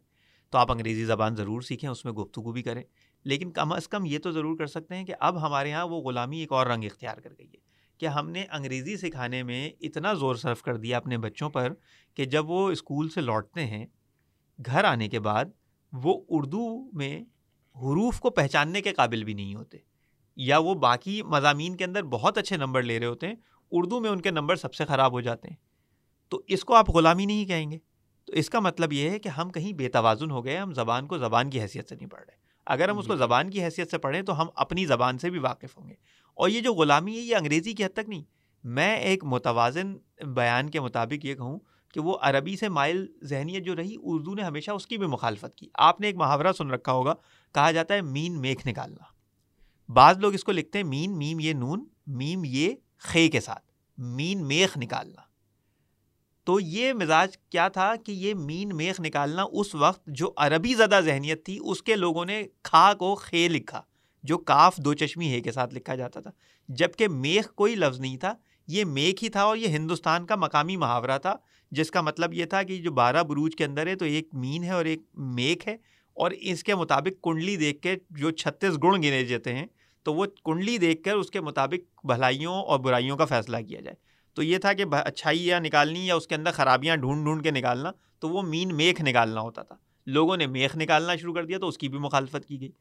تو 0.49 0.57
آپ 0.57 0.71
انگریزی 0.71 1.05
زبان 1.05 1.35
ضرور 1.35 1.61
سیکھیں، 1.61 1.89
اس 1.89 2.05
میں 2.05 2.13
گفتگو 2.13 2.51
بھی 2.51 2.63
کریں۔ 2.63 2.83
لیکن 3.23 3.51
کم 3.51 3.71
از 3.71 3.87
کم 3.87 4.05
یہ 4.05 4.19
تو 4.19 4.31
ضرور 4.31 4.57
کر 4.57 4.67
سکتے 4.67 4.95
ہیں 4.95 5.05
کہ 5.05 5.13
اب 5.19 5.47
ہمارے 5.47 5.69
یہاں 5.69 5.87
وہ 5.87 6.01
غلامی 6.01 6.39
ایک 6.39 6.51
اور 6.51 6.67
رنگ 6.67 6.83
اختیار 6.83 7.17
کر 7.17 7.29
گئی 7.39 7.47
ہے 7.47 7.57
کہ 7.97 8.05
ہم 8.05 8.29
نے 8.29 8.45
انگریزی 8.51 8.97
سکھانے 8.97 9.43
میں 9.43 9.69
اتنا 9.79 10.13
زور 10.13 10.35
صرف 10.35 10.61
کر 10.61 10.77
دیا 10.77 10.97
اپنے 10.97 11.17
بچوں 11.17 11.49
پر 11.49 11.73
کہ 12.13 12.25
جب 12.25 12.49
وہ 12.49 12.71
اسکول 12.71 13.09
سے 13.09 13.21
لوٹتے 13.21 13.65
ہیں 13.65 13.85
گھر 14.65 14.83
آنے 14.83 15.09
کے 15.09 15.19
بعد 15.19 15.45
وہ 15.93 16.21
اردو 16.29 16.89
میں 16.93 17.21
حروف 17.75 18.19
کو 18.19 18.29
پہچاننے 18.29 18.81
کے 18.81 18.93
قابل 18.93 19.23
بھی 19.23 19.33
نہیں 19.33 19.55
ہوتے 19.55 19.77
یا 20.35 20.57
وہ 20.57 20.73
باقی 20.73 21.23
مضامین 21.23 21.75
کے 21.75 21.85
اندر 21.85 22.03
بہت 22.03 22.37
اچھے 22.37 22.57
نمبر 22.57 22.83
لے 22.83 22.99
رہے 22.99 23.05
ہوتے 23.05 23.27
ہیں 23.27 23.35
اردو 23.71 23.99
میں 23.99 24.09
ان 24.09 24.21
کے 24.21 24.31
نمبر 24.31 24.55
سب 24.55 24.73
سے 24.73 24.85
خراب 24.85 25.11
ہو 25.11 25.21
جاتے 25.21 25.47
ہیں۔ 25.47 25.55
تو 26.29 26.41
اس 26.47 26.65
کو 26.65 26.75
آپ 26.75 26.89
غلامی 26.89 27.25
نہیں 27.25 27.45
کہیں 27.45 27.71
گے۔ 27.71 27.77
تو 28.25 28.33
اس 28.33 28.49
کا 28.49 28.59
مطلب 28.59 28.93
یہ 28.93 29.09
ہے 29.09 29.19
کہ 29.19 29.29
ہم 29.29 29.49
کہیں 29.49 29.73
بے 29.73 29.89
توازن 29.89 30.31
ہو 30.31 30.45
گئے 30.45 30.57
ہم 30.57 30.73
زبان 30.73 31.07
کو 31.07 31.17
زبان 31.17 31.49
کی 31.49 31.61
حیثیت 31.61 31.89
سے 31.89 31.95
نہیں 31.95 32.09
پڑھ 32.09 32.21
رہے۔ 32.21 32.35
اگر 32.65 32.89
ہم 32.89 32.97
اس 32.97 33.07
کو 33.07 33.15
زبان 33.15 33.49
کی 33.49 33.63
حیثیت 33.63 33.91
سے 33.91 33.97
پڑھیں 33.97 34.21
تو 34.21 34.41
ہم 34.41 34.47
اپنی 34.55 34.85
زبان 34.85 35.17
سے 35.17 35.29
بھی 35.29 35.39
واقف 35.39 35.77
ہوں 35.77 35.89
گے۔ 35.89 35.93
اور 36.33 36.49
یہ 36.49 36.61
جو 36.61 36.73
غلامی 36.73 37.15
ہے 37.15 37.21
یہ 37.21 37.35
انگریزی 37.35 37.73
کی 37.73 37.85
حد 37.85 37.93
تک 37.93 38.09
نہیں۔ 38.09 38.23
میں 38.63 38.97
ایک 38.97 39.23
متوازن 39.23 39.93
بیان 40.33 40.69
کے 40.69 40.79
مطابق 40.79 41.25
یہ 41.25 41.35
کہوں 41.35 41.59
کہ 41.93 41.99
وہ 41.99 42.17
عربی 42.21 42.55
سے 42.55 42.69
مائل 42.69 43.07
ذہنیت 43.23 43.63
جو 43.63 43.75
رہی، 43.75 43.95
اردو 44.03 44.33
نے 44.33 44.41
ہمیشہ 44.41 44.71
اس 44.71 44.87
کی 44.87 44.97
بھی 44.97 45.07
مخالفت 45.07 45.55
کی۔ 45.55 45.69
آپ 45.73 46.01
نے 46.01 46.07
ایک 46.07 46.15
محاورہ 46.15 46.53
سن 46.57 46.71
رکھا 46.71 46.91
ہوگا، 46.91 47.13
کہا 47.53 47.71
جاتا 47.71 47.93
ہے 47.93 48.01
مین 48.01 48.41
میک 48.41 48.67
نکالنا۔ 48.67 49.03
بعض 49.93 50.17
لوگ 50.17 50.33
اس 50.33 50.43
کو 50.43 50.51
لکھتے 50.51 50.77
ہیں 50.77 50.85
مین 50.85 51.17
میم 51.17 51.39
یہ 51.39 51.53
نون، 51.53 51.85
میم 52.07 52.41
یہ 52.45 52.73
خے 52.97 53.27
کے 53.27 53.39
ساتھ۔ 53.39 53.71
مین 53.97 54.47
میخ 54.47 54.77
نکالنا۔ 54.77 55.21
تو 56.43 56.59
یہ 56.59 56.93
مزاج 56.93 57.37
کیا 57.37 57.67
تھا 57.67 57.95
کہ 57.95 58.11
یہ 58.11 58.33
مین 58.33 58.69
میخ 58.75 59.01
نکالنا 59.01 59.43
اس 59.51 59.75
وقت 59.75 60.05
جو 60.07 60.33
عربی 60.37 60.73
زدہ 60.73 60.99
ذہنیت 61.05 61.45
تھی، 61.45 61.59
اس 61.61 61.83
کے 61.83 61.95
لوگوں 61.95 62.25
نے 62.25 62.43
کھا 62.63 62.93
کو 62.93 63.15
خے 63.15 63.47
لکھا، 63.47 63.81
جو 64.23 64.37
کاف 64.37 64.77
دو 64.77 64.93
چشمی 64.93 65.31
ہے 65.31 65.41
کے 65.41 65.51
ساتھ 65.51 65.75
لکھا 65.75 65.95
جاتا 65.95 66.21
تھا۔ 66.21 66.31
جبکہ 66.67 67.07
میخ 67.07 67.53
کوئی 67.55 67.75
لفظ 67.75 67.99
نہیں 67.99 68.17
تھا، 68.17 68.33
یہ 68.67 68.85
میک 68.85 69.23
ہی 69.23 69.29
تھا 69.29 69.43
اور 69.43 69.57
یہ 69.57 69.67
ہندوستان 69.67 70.25
کا 70.25 70.35
مقامی 70.35 70.75
محاورہ 70.75 71.17
تھا۔ 71.17 71.35
جس 71.71 71.91
کا 71.91 72.01
مطلب 72.01 72.33
یہ 72.33 72.45
تھا 72.45 72.63
کہ 72.63 72.77
جو 72.77 72.91
بارہ 72.91 73.23
بروج 73.23 73.55
کے 73.55 73.65
اندر 73.65 73.87
ہے، 73.87 73.95
تو 73.95 74.05
ایک 74.05 74.29
مین 74.33 74.63
ہے 74.63 74.71
اور 74.71 74.85
ایک 74.85 75.01
میک 75.13 75.67
ہے، 75.67 75.77
اور 76.13 76.31
اس 76.31 76.63
کے 76.63 76.75
مطابق 76.75 77.23
کنڈلی 77.23 77.55
دیکھ 77.55 77.81
کے 77.81 77.95
جو 78.09 78.31
چھتیس 78.31 78.77
گڑ 78.83 78.95
گنے 78.95 79.23
جاتے 79.25 79.55
ہیں، 79.55 79.65
تو 80.03 80.13
وہ 80.13 80.25
کنڈلی 80.45 80.77
دیکھ 80.77 81.03
کر 81.03 81.15
اس 81.15 81.31
کے 81.31 81.41
مطابق 81.41 82.05
بھلائیوں 82.05 82.53
اور 82.53 82.79
برائیوں 82.79 83.17
کا 83.17 83.25
فیصلہ 83.25 83.57
کیا 83.67 83.81
جائے۔ 83.81 83.95
تو 84.33 84.43
یہ 84.43 84.57
تھا 84.57 84.73
کہ 84.73 84.83
اچھائیاں 84.91 85.59
نکالنی 85.59 86.07
یا 86.07 86.15
اس 86.15 86.27
کے 86.27 86.35
اندر 86.35 86.51
خرابیاں 86.51 86.95
ڈھونڈ 86.95 87.23
ڈھونڈ 87.23 87.43
کے 87.43 87.51
نکالنا، 87.51 87.91
تو 88.19 88.29
وہ 88.29 88.41
مین 88.41 88.75
میک 88.75 89.01
نکالنا 89.01 89.41
ہوتا 89.41 89.63
تھا۔ 89.63 89.75
لوگوں 90.05 90.37
نے 90.37 90.47
میخ 90.47 90.75
نکالنا 90.77 91.15
شروع 91.15 91.33
کر 91.33 91.45
دیا، 91.45 91.57
تو 91.57 91.67
اس 91.67 91.77
کی 91.77 91.89
بھی 91.89 91.97
مخالفت 91.97 92.45
کی 92.47 92.59
گئی۔ 92.61 92.71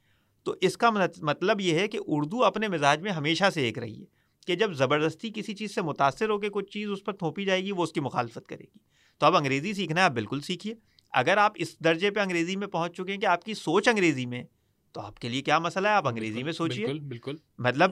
تو 0.45 0.55
اس 0.61 0.77
کا 0.77 0.91
مطلب 1.23 1.61
یہ 1.61 1.79
ہے 1.79 1.89
کہ 1.89 1.99
اردو 2.07 2.45
اپنے 2.45 2.69
مزاج 2.69 3.03
میں 3.03 3.13
ہمیشہ 3.13 3.45
سے 3.55 3.63
ایک 3.63 3.79
رہی 3.79 4.01
ہے۔ 4.01 4.20
کہ 4.51 4.57
جب 4.57 4.73
زبردستی 4.73 5.31
کسی 5.35 5.55
چیز 5.55 5.75
سے 5.75 5.83
متاثر 5.83 6.29
ہو 6.29 6.39
کے 6.39 6.49
کچھ 6.49 6.73
چیز 6.73 6.91
اس 6.91 7.05
پر 7.05 7.13
تھوپی 7.13 7.45
جائے 7.45 7.65
گی 7.65 7.73
وہ 7.73 7.83
اس 7.83 7.93
کی 7.93 8.01
مخالفت 8.01 8.47
کرے 8.49 8.65
گی۔ 8.65 8.79
تو 9.19 9.27
اب 9.27 9.37
انگریزی 9.37 9.75
سیکھنا 9.75 10.01
ہے 10.01 10.05
آپ 10.05 10.11
بالکل 10.11 10.41
سیکھیے۔ 10.41 10.75
اگر 11.13 11.37
آپ 11.37 11.53
اس 11.55 11.79
درجے 11.79 12.11
پہ 12.11 12.21
انگریزی 12.21 12.57
میں 12.57 12.67
پہنچ 12.67 12.97
چکے 12.97 13.13
ہیں 13.13 13.21
کہ 13.21 13.27
آپ 13.27 13.45
کی 13.45 13.55
سوچ 13.55 13.89
انگریزی 13.89 14.27
میں 14.27 14.45
تو 14.93 15.01
آپ 15.01 15.19
کے 15.19 15.29
لیے 15.29 15.43
کیا 15.43 15.59
مسئلہ 15.59 15.89
ہے؟ 15.89 15.93
آپ 15.93 16.09
انگریزی 16.09 16.43
میں 16.43 16.53
سوچیے 16.53 16.87
بالکل 16.87 17.37
مطلب 17.59 17.91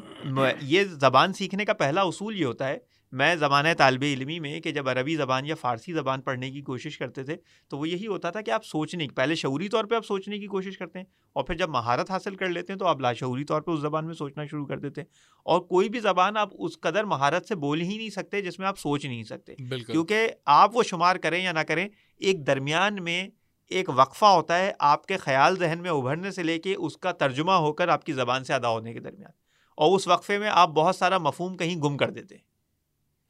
یہ 0.61 0.85
زبان 0.85 1.33
سیکھنے 1.33 1.65
کا 1.65 1.73
پہلا 1.73 2.01
اصول 2.03 2.41
یہ 2.41 2.45
ہوتا 2.45 2.69
ہے 2.69 2.79
میں 3.13 3.37
زمانۂ 3.37 3.69
طالب 3.79 4.03
علمی 4.03 4.41
میں 4.41 4.61
کہ 4.61 4.73
جب 4.73 4.89
عربی 4.89 5.17
زبان 5.17 5.47
یا 5.47 5.55
فارسی 5.55 5.93
زبان 5.93 6.21
پڑھنے 6.21 6.51
کی 6.51 6.63
کوشش 6.63 6.99
کرتے 6.99 7.23
تھے 7.25 7.37
تو 7.69 7.79
وہ 7.79 7.89
یہی 7.89 8.07
ہوتا 8.07 8.31
تھا 8.31 8.41
کہ 8.41 8.51
آپ 8.51 8.65
سوچنے 8.65 9.07
کی 9.07 9.15
پہلے 9.15 9.35
شعوری 9.35 9.69
طور 9.69 9.85
پہ 9.85 9.95
آپ 9.95 10.07
سوچنے 10.07 10.39
کی 10.39 10.47
کوشش 10.47 10.79
کرتے 10.79 10.99
ہیں 10.99 11.07
اور 11.33 11.45
پھر 11.45 11.55
جب 11.55 11.69
مہارت 11.69 12.11
حاصل 12.11 12.35
کر 12.35 12.47
لیتے 12.47 12.73
ہیں 12.73 12.79
تو 12.79 12.87
آپ 12.87 13.01
لاشعوری 13.01 13.45
طور 13.45 13.63
پہ 13.63 13.71
اس 13.71 13.81
زبان 13.81 14.07
میں 14.07 14.15
سوچنا 14.15 14.47
شروع 14.47 14.67
کر 14.67 14.79
دیتے 14.79 15.01
ہیں 15.01 15.09
اور 15.45 15.61
کوئی 15.61 15.89
بھی 15.89 16.01
زبان 16.01 16.37
آپ 16.37 16.49
اس 16.59 16.81
قدر 16.81 17.05
مہارت 17.05 17.47
سے 17.47 17.55
بول 17.55 17.81
ہی 17.81 17.97
نہیں 17.97 18.11
سکتے 18.11 18.43
جس 18.43 18.59
میں 18.59 18.67
آپ 18.69 18.79
سوچ 18.79 19.07
نہیں 19.07 19.25
سکتے۔ 19.25 19.55
کیونکہ 19.93 20.29
آپ 20.45 20.77
وہ 20.77 20.83
شمار 20.83 21.17
کریں 21.17 21.45
یا 21.45 21.53
نہ 21.53 21.59
کریں 21.59 21.89
ایک 22.19 22.47
درمیان 22.47 23.05
میں 23.05 23.29
ایک 23.67 23.89
وقفہ 23.97 24.25
ہوتا 24.25 24.59
ہے 24.59 24.73
آپ 24.79 25.07
کے 25.07 25.17
خیال 25.17 25.57
ذہن 25.57 25.79
میں 25.83 25.91
ابھرنے 25.91 26.31
سے 26.31 26.43
لے 26.43 26.59
کے 26.59 26.75
اس 26.75 26.97
کا 26.97 27.13
ترجمہ 27.13 27.53
ہو 27.53 27.73
کر 27.73 27.89
آپ 27.89 28.05
کی 28.05 28.13
زبان 28.13 28.45
سے 28.45 28.55
ادا 28.55 28.69
ہونے 28.69 28.93
کے 28.93 29.01
درمیان۔ 29.01 29.31
اور 29.77 29.97
اس 29.97 30.09
وقفے 30.09 30.39
میں 30.39 30.49
آپ 30.53 30.69
بہت 30.69 30.97
سارا 30.97 31.19
مفہوم 31.19 31.57
کہیں 31.57 31.77
گم 31.77 31.97
کر 31.97 32.11
دیتے 32.11 32.35
ہیں۔ 32.35 32.48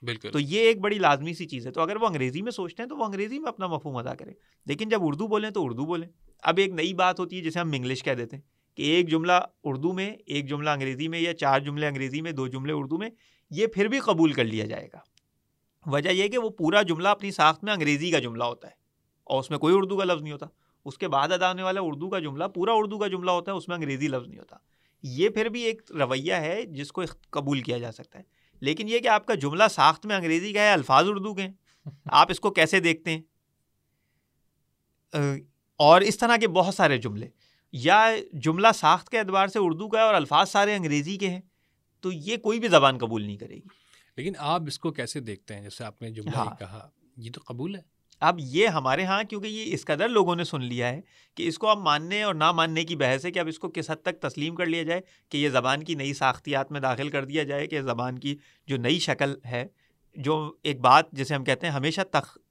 بالکل۔ 0.02 0.30
تو 0.30 0.40
یہ 0.40 0.60
ایک 0.60 0.80
بڑی 0.80 0.98
لازمی 0.98 1.34
سی 1.34 1.46
چیز 1.46 1.66
ہے۔ 1.66 1.72
تو 1.72 1.80
اگر 1.80 1.96
وہ 1.96 2.06
انگریزی 2.06 2.42
میں 2.42 2.52
سوچتے 2.52 2.82
ہیں 2.82 2.90
تو 2.90 2.96
وہ 2.96 3.04
انگریزی 3.04 3.38
میں 3.38 3.48
اپنا 3.48 3.66
مفہوم 3.66 3.96
ادا 3.96 4.14
کریں۔ 4.14 4.34
لیکن 4.66 4.88
جب 4.88 4.98
اردو 5.02 5.26
بولیں 5.26 5.50
تو 5.50 5.64
اردو 5.64 5.84
بولیں۔ 5.84 6.08
اب 6.42 6.58
ایک 6.58 6.70
نئی 6.70 6.94
بات 6.94 7.20
ہوتی 7.20 7.36
ہے 7.36 7.42
جسے 7.42 7.58
ہم 7.58 7.72
انگلش 7.72 8.02
کہہ 8.02 8.12
دیتے 8.12 8.36
ہیں 8.36 8.42
کہ 8.76 8.82
ایک 8.82 9.10
جملہ 9.10 9.32
اردو 9.64 9.92
میں، 9.92 10.16
ایک 10.26 10.48
جملہ 10.48 10.70
انگریزی 10.70 11.08
میں 11.08 11.20
یا 11.20 11.34
چار 11.34 11.60
جملے 11.60 11.86
انگریزی 11.86 12.20
میں، 12.20 12.32
دو 12.32 12.46
جملے 12.46 12.72
اردو 12.72 12.98
میں، 12.98 13.10
یہ 13.50 13.66
پھر 13.66 13.88
بھی 13.88 14.00
قبول 14.00 14.32
کر 14.32 14.44
لیا 14.44 14.64
جائے 14.64 14.88
گا۔ 14.92 14.98
وجہ 15.86 16.10
یہ 16.10 16.28
کہ 16.28 16.38
وہ 16.38 16.50
پورا 16.50 16.82
جملہ 16.82 17.08
اپنی 17.08 17.30
ساخت 17.30 17.64
میں 17.64 17.72
انگریزی 17.72 18.10
کا 18.10 18.18
جملہ 18.18 18.44
ہوتا 18.44 18.68
ہے 18.68 18.72
اور 19.24 19.40
اس 19.40 19.50
میں 19.50 19.58
کوئی 19.58 19.74
اردو 19.76 19.96
کا 19.96 20.04
لفظ 20.04 20.22
نہیں 20.22 20.32
ہوتا۔ 20.32 20.46
اس 20.84 20.98
کے 20.98 21.08
بعد 21.08 21.32
ادا 21.32 21.48
ہونے 21.48 21.62
والا 21.62 21.80
اردو 21.82 22.08
کا 22.08 22.18
جملہ 22.18 22.44
پورا 22.44 22.72
اردو 22.74 22.98
کا 22.98 23.06
جملہ 23.06 23.30
ہوتا 23.30 23.52
ہے، 23.52 23.56
اس 23.56 23.68
میں 23.68 23.76
انگریزی 23.76 24.08
لفظ 24.08 24.28
نہیں 24.28 24.38
ہوتا۔ 24.38 24.56
یہ 25.02 25.28
پھر 25.28 25.46
بھی 25.46 25.62
ایک 25.62 25.82
رویہ 25.92 26.32
ہے 26.32 26.64
جس 26.64 26.92
کو 26.92 27.02
قبول 27.30 27.60
کیا 27.60 27.78
جا 27.78 27.92
سکتا 27.92 28.18
ہے۔ 28.18 28.37
لیکن 28.60 28.88
یہ 28.88 28.98
کہ 28.98 29.08
آپ 29.08 29.26
کا 29.26 29.34
جملہ 29.34 29.64
ساخت 29.70 30.06
میں 30.06 30.16
انگریزی 30.16 30.52
کا 30.52 30.60
ہے 30.60 30.72
الفاظ 30.72 31.08
اردو 31.08 31.34
کے 31.34 31.42
ہیں۔ 31.42 31.52
آپ 32.04 32.30
اس 32.30 32.40
کو 32.40 32.50
کیسے 32.50 32.80
دیکھتے 32.80 33.10
ہیں؟ 33.10 33.22
اور 35.76 36.00
اس 36.00 36.18
طرح 36.18 36.36
کے 36.36 36.48
بہت 36.48 36.74
سارے 36.74 36.98
جملے۔ 36.98 37.28
یا 37.72 38.10
جملہ 38.32 38.68
ساخت 38.74 39.08
کے 39.08 39.18
اعتبار 39.18 39.46
سے 39.46 39.58
اردو 39.58 39.88
کا 39.88 39.98
ہے 39.98 40.04
اور 40.04 40.14
الفاظ 40.14 40.50
سارے 40.50 40.76
انگریزی 40.76 41.16
کے 41.16 41.30
ہیں 41.30 41.40
تو 42.00 42.12
یہ 42.12 42.36
کوئی 42.36 42.60
بھی 42.60 42.68
زبان 42.68 42.98
قبول 42.98 43.22
نہیں 43.22 43.36
کرے 43.36 43.54
گی۔ 43.54 43.68
لیکن 44.16 44.32
آپ 44.38 44.62
اس 44.66 44.78
کو 44.78 44.90
کیسے 44.90 45.20
دیکھتے 45.20 45.54
ہیں؟ 45.54 45.62
جیسے 45.62 45.84
آپ 45.84 46.02
نے 46.02 46.10
جملہ 46.10 46.36
ہاں۔ 46.36 46.56
کہا 46.58 46.88
یہ 47.16 47.30
تو 47.32 47.40
قبول 47.44 47.74
ہے۔ 47.74 47.97
اب 48.20 48.36
یہ 48.38 48.66
ہمارے 48.66 49.04
ہاں 49.04 49.22
کیونکہ 49.24 49.46
یہ 49.46 49.74
اس 49.74 49.84
قدر 49.84 50.08
لوگوں 50.08 50.36
نے 50.36 50.44
سن 50.44 50.62
لیا 50.62 50.88
ہے 50.88 51.00
کہ 51.34 51.48
اس 51.48 51.58
کو 51.58 51.68
اب 51.68 51.78
ماننے 51.78 52.22
اور 52.22 52.34
نہ 52.34 52.52
ماننے 52.52 52.84
کی 52.84 52.96
بحث 52.96 53.24
ہے 53.24 53.30
کہ 53.30 53.38
اب 53.38 53.48
اس 53.48 53.58
کو 53.58 53.68
کس 53.68 53.90
حد 53.90 53.96
تک 54.02 54.20
تسلیم 54.20 54.54
کر 54.54 54.66
لیا 54.66 54.82
جائے 54.82 55.00
کہ 55.28 55.38
یہ 55.38 55.48
زبان 55.48 55.84
کی 55.84 55.94
نئی 55.94 56.14
ساختیات 56.14 56.72
میں 56.72 56.80
داخل 56.80 57.08
کر 57.08 57.24
دیا 57.24 57.42
جائے 57.42 57.66
کہ 57.66 57.82
زبان 57.82 58.18
کی 58.18 58.36
جو 58.66 58.76
نئی 58.76 58.98
شکل 58.98 59.34
ہے 59.44 59.66
جو 60.16 60.52
ایک 60.62 60.80
بات 60.80 61.10
جسے 61.12 61.34
ہم 61.34 61.44
کہتے 61.44 61.66
ہیں 61.66 61.74
ہمیشہ 61.74 62.00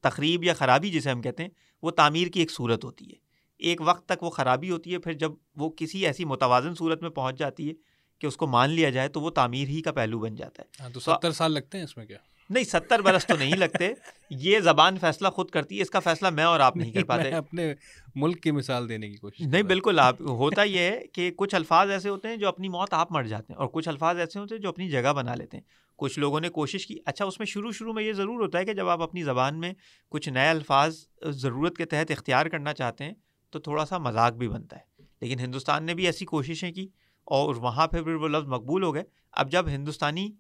تقریب 0.02 0.44
یا 0.44 0.54
خرابی 0.54 0.90
جسے 0.90 1.12
ہم 1.12 1.22
کہتے 1.22 1.44
ہیں 1.44 1.50
وہ 1.82 1.92
تعمیر 1.92 2.28
کی 2.28 2.40
ایک 2.40 2.52
صورت 2.52 2.84
ہوتی 2.84 3.06
ہے۔ 3.06 3.16
ایک 3.58 3.82
وقت 3.86 4.06
تک 4.06 4.24
وہ 4.24 4.30
خرابی 4.30 4.72
ہوتی 4.72 4.94
ہے 4.94 4.98
پھر 4.98 5.14
جب 5.14 5.32
وہ 5.56 5.70
کسی 5.70 6.06
ایسی 6.06 6.26
متوازن 6.26 6.76
صورت 6.76 7.02
میں 7.02 7.10
پہنچ 7.10 7.40
جاتی 7.40 7.70
ہے 7.70 7.74
کہ 8.20 8.28
اس 8.28 8.38
کو 8.38 8.48
مان 8.48 8.70
لیا 8.70 8.90
جائے 8.90 9.08
تو 9.08 9.22
وہ 9.22 9.30
تعمیر 9.30 9.68
ہی 9.68 9.82
کا 9.82 9.92
پہلو 9.92 10.20
بن 10.20 10.36
جاتا 10.36 10.64
ہے۔ 10.64 10.84
ہاں، 10.84 10.90
تو 10.90 11.00
ستر 11.00 11.32
سال 11.32 11.52
لگتے 11.52 11.78
ہیں 11.78 11.86
اس 11.86 11.98
میں 11.98 12.06
کیا؟ 12.06 12.18
نہیں 12.50 12.64
ستر 12.64 13.02
برس 13.02 13.28
تو 13.28 13.36
نہیں 13.36 13.56
لگتے۔ 13.56 13.94
یہ 14.30 14.60
زبان 14.60 14.98
فیصلہ 14.98 15.28
خود 15.28 15.50
کرتی 15.50 15.78
ہے 15.78 15.82
اس 15.82 15.90
کا 15.90 16.00
فیصلہ 16.00 16.30
میں 16.30 16.44
اور 16.44 16.60
آپ 16.60 16.78
نہیں 16.78 16.92
کر 16.92 17.04
پاتے۔ 17.04 17.32
اپنے 17.32 17.74
ملک 18.16 18.44
کی 18.44 18.52
مثال 18.52 18.90
دینے 18.90 19.10
کی 19.10 19.16
کوشش 19.16 19.42
نہیں 19.42 19.64
بالکل 19.64 20.00
آپ 20.00 20.22
ہوتا 20.22 20.64
یہ 20.64 20.80
ہے 20.80 21.00
کہ 21.14 21.32
کچھ 21.32 21.56
الفاظ 21.56 21.90
ایسے 21.90 22.10
ہوتے 22.10 22.28
ہیں 22.28 22.36
جو 22.36 22.48
اپنی 22.48 22.70
موت 22.70 22.94
آپ 22.94 23.12
مر 23.12 23.24
جاتے 23.24 23.54
ہیں 23.54 23.58
اور 23.58 23.68
کچھ 23.68 23.90
الفاظ 23.90 24.18
ایسے 24.18 24.40
ہوتے 24.40 24.56
ہیں 24.56 24.62
جو 24.62 24.70
اپنی 24.70 24.90
جگہ 24.90 25.14
بنا 25.14 25.36
لیتے 25.36 25.58
ہیں۔ 25.58 25.64
کچھ 25.96 26.20
لوگوں 26.20 26.40
نے 26.40 26.50
کوشش 26.50 26.88
کی۔ 26.88 26.98
اچھا 27.06 27.26
اس 27.26 27.40
میں 27.40 27.48
شروع 27.48 27.72
شروع 27.72 27.94
میں 27.94 28.04
یہ 28.04 28.14
ضرور 28.14 28.42
ہوتا 28.42 28.60
ہے 28.60 28.66
کہ 28.66 28.74
جب 28.74 28.88
آپ 28.90 29.02
اپنی 29.02 29.24
زبان 29.24 29.60
میں 29.60 29.74
کچھ 30.10 30.30
نئے 30.30 30.50
الفاظ 30.50 30.98
ضرورت 31.26 31.78
کے 31.78 31.86
تحت 31.86 32.12
اختیار 32.12 32.46
کرنا 32.46 32.74
چاہتے 32.74 33.04
ہیں 33.04 33.14
تو 33.50 33.60
تھوڑا 33.60 33.86
سا 33.86 33.98
مذاق 33.98 34.34
بھی 34.34 34.48
بنتا 34.48 34.76
ہے۔ 34.76 35.04
لیکن 35.22 35.40
ہندوستان 35.40 35.84
نے 35.84 35.94
بھی 35.94 36.06
ایسی 36.06 36.26
کوششیں 36.26 36.72
کی 36.72 36.88
اور 37.26 37.56
وہاں 37.56 37.88
پہ 37.88 38.02
پھر 38.02 38.14
وہ 38.14 38.28
لفظ 38.28 38.48
مقبول 38.48 38.84
ہو 38.84 38.94
گئے۔ 38.94 39.04
اب 39.32 39.52
جب 39.52 39.68
ہندوستانی 39.68 40.32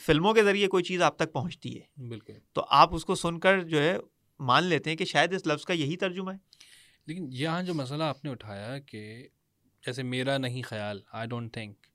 فلموں 0.00 0.34
کے 0.34 0.44
ذریعے 0.44 0.68
کوئی 0.68 0.84
چیز 0.84 1.02
آپ 1.02 1.16
تک 1.16 1.32
پہنچتی 1.32 1.80
ہے۔ 1.80 2.08
بالکل۔ 2.08 2.32
تو 2.52 2.64
آپ 2.68 2.94
اس 2.94 3.04
کو 3.04 3.14
سن 3.14 3.40
کر 3.40 3.62
جو 3.62 3.82
ہے 3.82 3.96
مان 4.38 4.64
لیتے 4.64 4.90
ہیں 4.90 4.96
کہ 4.96 5.04
شاید 5.04 5.34
اس 5.34 5.46
لفظ 5.46 5.64
کا 5.64 5.72
یہی 5.72 5.96
ترجمہ 5.96 6.32
ہے۔ 6.32 6.38
لیکن 7.06 7.28
یہاں 7.32 7.62
جو 7.62 7.74
مسئلہ 7.74 8.04
آپ 8.04 8.24
نے 8.24 8.30
اٹھایا 8.30 8.78
کہ 8.78 9.28
جیسے 9.86 10.02
میرا 10.02 10.38
نہیں 10.38 10.62
خیال 10.62 11.00
آئی 11.12 11.28
ڈونٹ 11.28 11.52
تھنک 11.52 11.86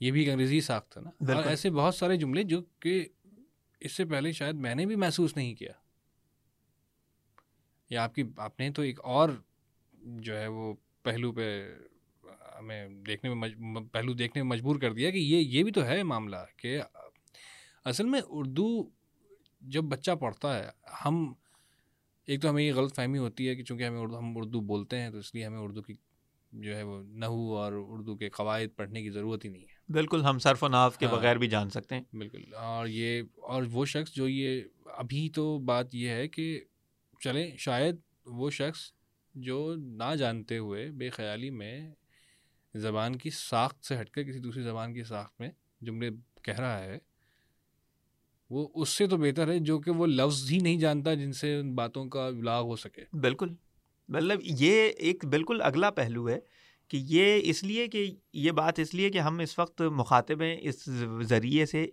یہ 0.00 0.10
بھی 0.10 0.20
ایک 0.20 0.28
انگریزی 0.28 0.60
ساخت 0.60 0.96
ہے 0.96 1.02
نا۔ 1.02 1.10
اور 1.34 1.44
ایسے 1.50 1.70
بہت 1.70 1.94
سارے 1.94 2.16
جملے 2.16 2.42
جو 2.42 2.62
کہ 2.80 3.08
اس 3.80 3.92
سے 3.92 4.04
پہلے 4.04 4.32
شاید 4.32 4.54
میں 4.54 4.74
نے 4.74 4.86
بھی 4.86 4.96
محسوس 4.96 5.36
نہیں 5.36 5.54
کیا۔ 5.54 5.72
یا 7.90 8.04
آپ 8.04 8.14
کی 8.14 8.24
آپ 8.36 8.60
نے 8.60 8.70
تو 8.70 8.82
ایک 8.82 9.00
اور 9.00 9.28
جو 9.92 10.38
ہے 10.38 10.46
وہ 10.46 10.74
پہلو 11.02 11.32
پہ 11.32 11.74
ہمیں 12.58 12.88
دیکھنے 12.88 13.34
میں 13.34 13.48
پہلو 13.92 14.12
دیکھنے 14.12 14.42
میں 14.42 14.50
مجبور 14.50 14.76
کر 14.76 14.92
دیا 14.92 15.10
کہ 15.10 15.18
یہ 15.18 15.36
یہ 15.36 15.64
بھی 15.64 15.72
تو 15.72 15.86
ہے 15.86 16.02
معاملہ 16.02 16.36
کہ 16.56 16.80
اصل 17.84 18.06
میں 18.06 18.20
اردو 18.28 18.90
جب 19.60 19.84
بچہ 19.84 20.10
پڑھتا 20.10 20.58
ہے 20.58 20.68
ہم 21.04 21.32
ایک 22.26 22.42
تو 22.42 22.50
ہمیں 22.50 22.62
یہ 22.64 22.72
غلط 22.72 22.96
فہمی 22.96 23.18
ہوتی 23.18 23.48
ہے 23.48 23.54
کہ 23.54 23.64
چونکہ 23.64 23.84
ہمیں 23.84 24.00
اردو 24.00 24.18
ہم 24.18 24.36
اردو 24.36 24.60
بولتے 24.60 25.00
ہیں 25.00 25.10
تو 25.10 25.18
اس 25.18 25.34
لیے 25.34 25.46
ہمیں 25.46 25.58
اردو 25.58 25.82
کی 25.82 25.94
جو 26.52 26.76
ہے 26.76 26.82
وہ 26.82 27.02
نحو 27.02 27.56
اور 27.56 27.72
اردو 27.76 28.16
کے 28.16 28.28
قواعد 28.28 28.76
پڑھنے 28.76 29.02
کی 29.02 29.10
ضرورت 29.10 29.44
ہی 29.44 29.50
نہیں 29.50 29.62
ہے۔ 29.62 29.92
بالکل 29.92 30.24
ہم 30.24 30.38
صرف 30.38 30.64
و 30.64 30.68
ناف 30.68 30.98
کے 30.98 31.06
ہاں، 31.06 31.12
بغیر 31.12 31.36
بھی 31.36 31.46
جان 31.48 31.70
سکتے 31.70 31.94
ہیں۔ 31.94 32.02
بالکل 32.12 32.54
اور 32.54 32.86
یہ 32.86 33.22
اور 33.36 33.62
وہ 33.72 33.84
شخص 33.84 34.12
جو 34.12 34.28
یہ 34.28 34.62
ابھی 34.86 35.28
تو 35.28 35.58
بات 35.58 35.94
یہ 35.94 36.08
ہے 36.08 36.28
کہ 36.28 36.60
چلیں 37.20 37.56
شاید 37.56 37.96
وہ 38.26 38.50
شخص 38.50 38.80
جو 39.34 39.74
نہ 39.76 40.14
جانتے 40.14 40.58
ہوئے 40.58 40.90
بے 40.90 41.10
خیالی 41.10 41.50
میں 41.50 41.90
زبان 42.74 43.16
کی 43.16 43.30
ساخت 43.30 43.84
سے 43.84 44.00
ہٹ 44.00 44.10
کر 44.10 44.22
کسی 44.22 44.38
دوسری 44.38 44.62
زبان 44.62 44.94
کی 44.94 45.02
ساخت 45.02 45.40
میں 45.40 45.50
جملے 45.80 46.10
کہہ 46.42 46.60
رہا 46.60 46.78
ہے، 46.78 46.98
وہ 48.50 48.68
اس 48.74 48.88
سے 48.88 49.06
تو 49.06 49.16
بہتر 49.16 49.48
ہے 49.48 49.58
جو 49.58 49.78
کہ 49.78 49.90
وہ 49.90 50.06
لفظ 50.06 50.50
ہی 50.50 50.58
نہیں 50.58 50.78
جانتا 50.78 51.14
جن 51.14 51.32
سے 51.32 51.58
ان 51.58 51.74
باتوں 51.74 52.06
کا 52.06 52.26
ابلاغ 52.26 52.62
ہو 52.62 52.76
سکے۔ 52.76 53.04
بالکل۔ 53.12 53.54
مطلب 54.08 54.38
یہ 54.42 54.88
ایک 54.88 55.24
بالکل 55.24 55.60
اگلا 55.62 55.90
پہلو 55.90 56.28
ہے 56.28 56.38
کہ 56.88 56.96
یہ 56.96 57.40
اس 57.42 57.62
لیے 57.62 57.88
کہ 57.88 58.16
یہ 58.32 58.50
بات 58.50 58.78
اس 58.78 58.94
لیے 58.94 59.10
کہ 59.10 59.18
ہم 59.18 59.38
اس 59.38 59.58
وقت 59.58 59.82
مخاطب 59.82 60.42
ہیں 60.42 60.56
اس 60.60 60.88
ذریعے 61.22 61.66
سے 61.66 61.86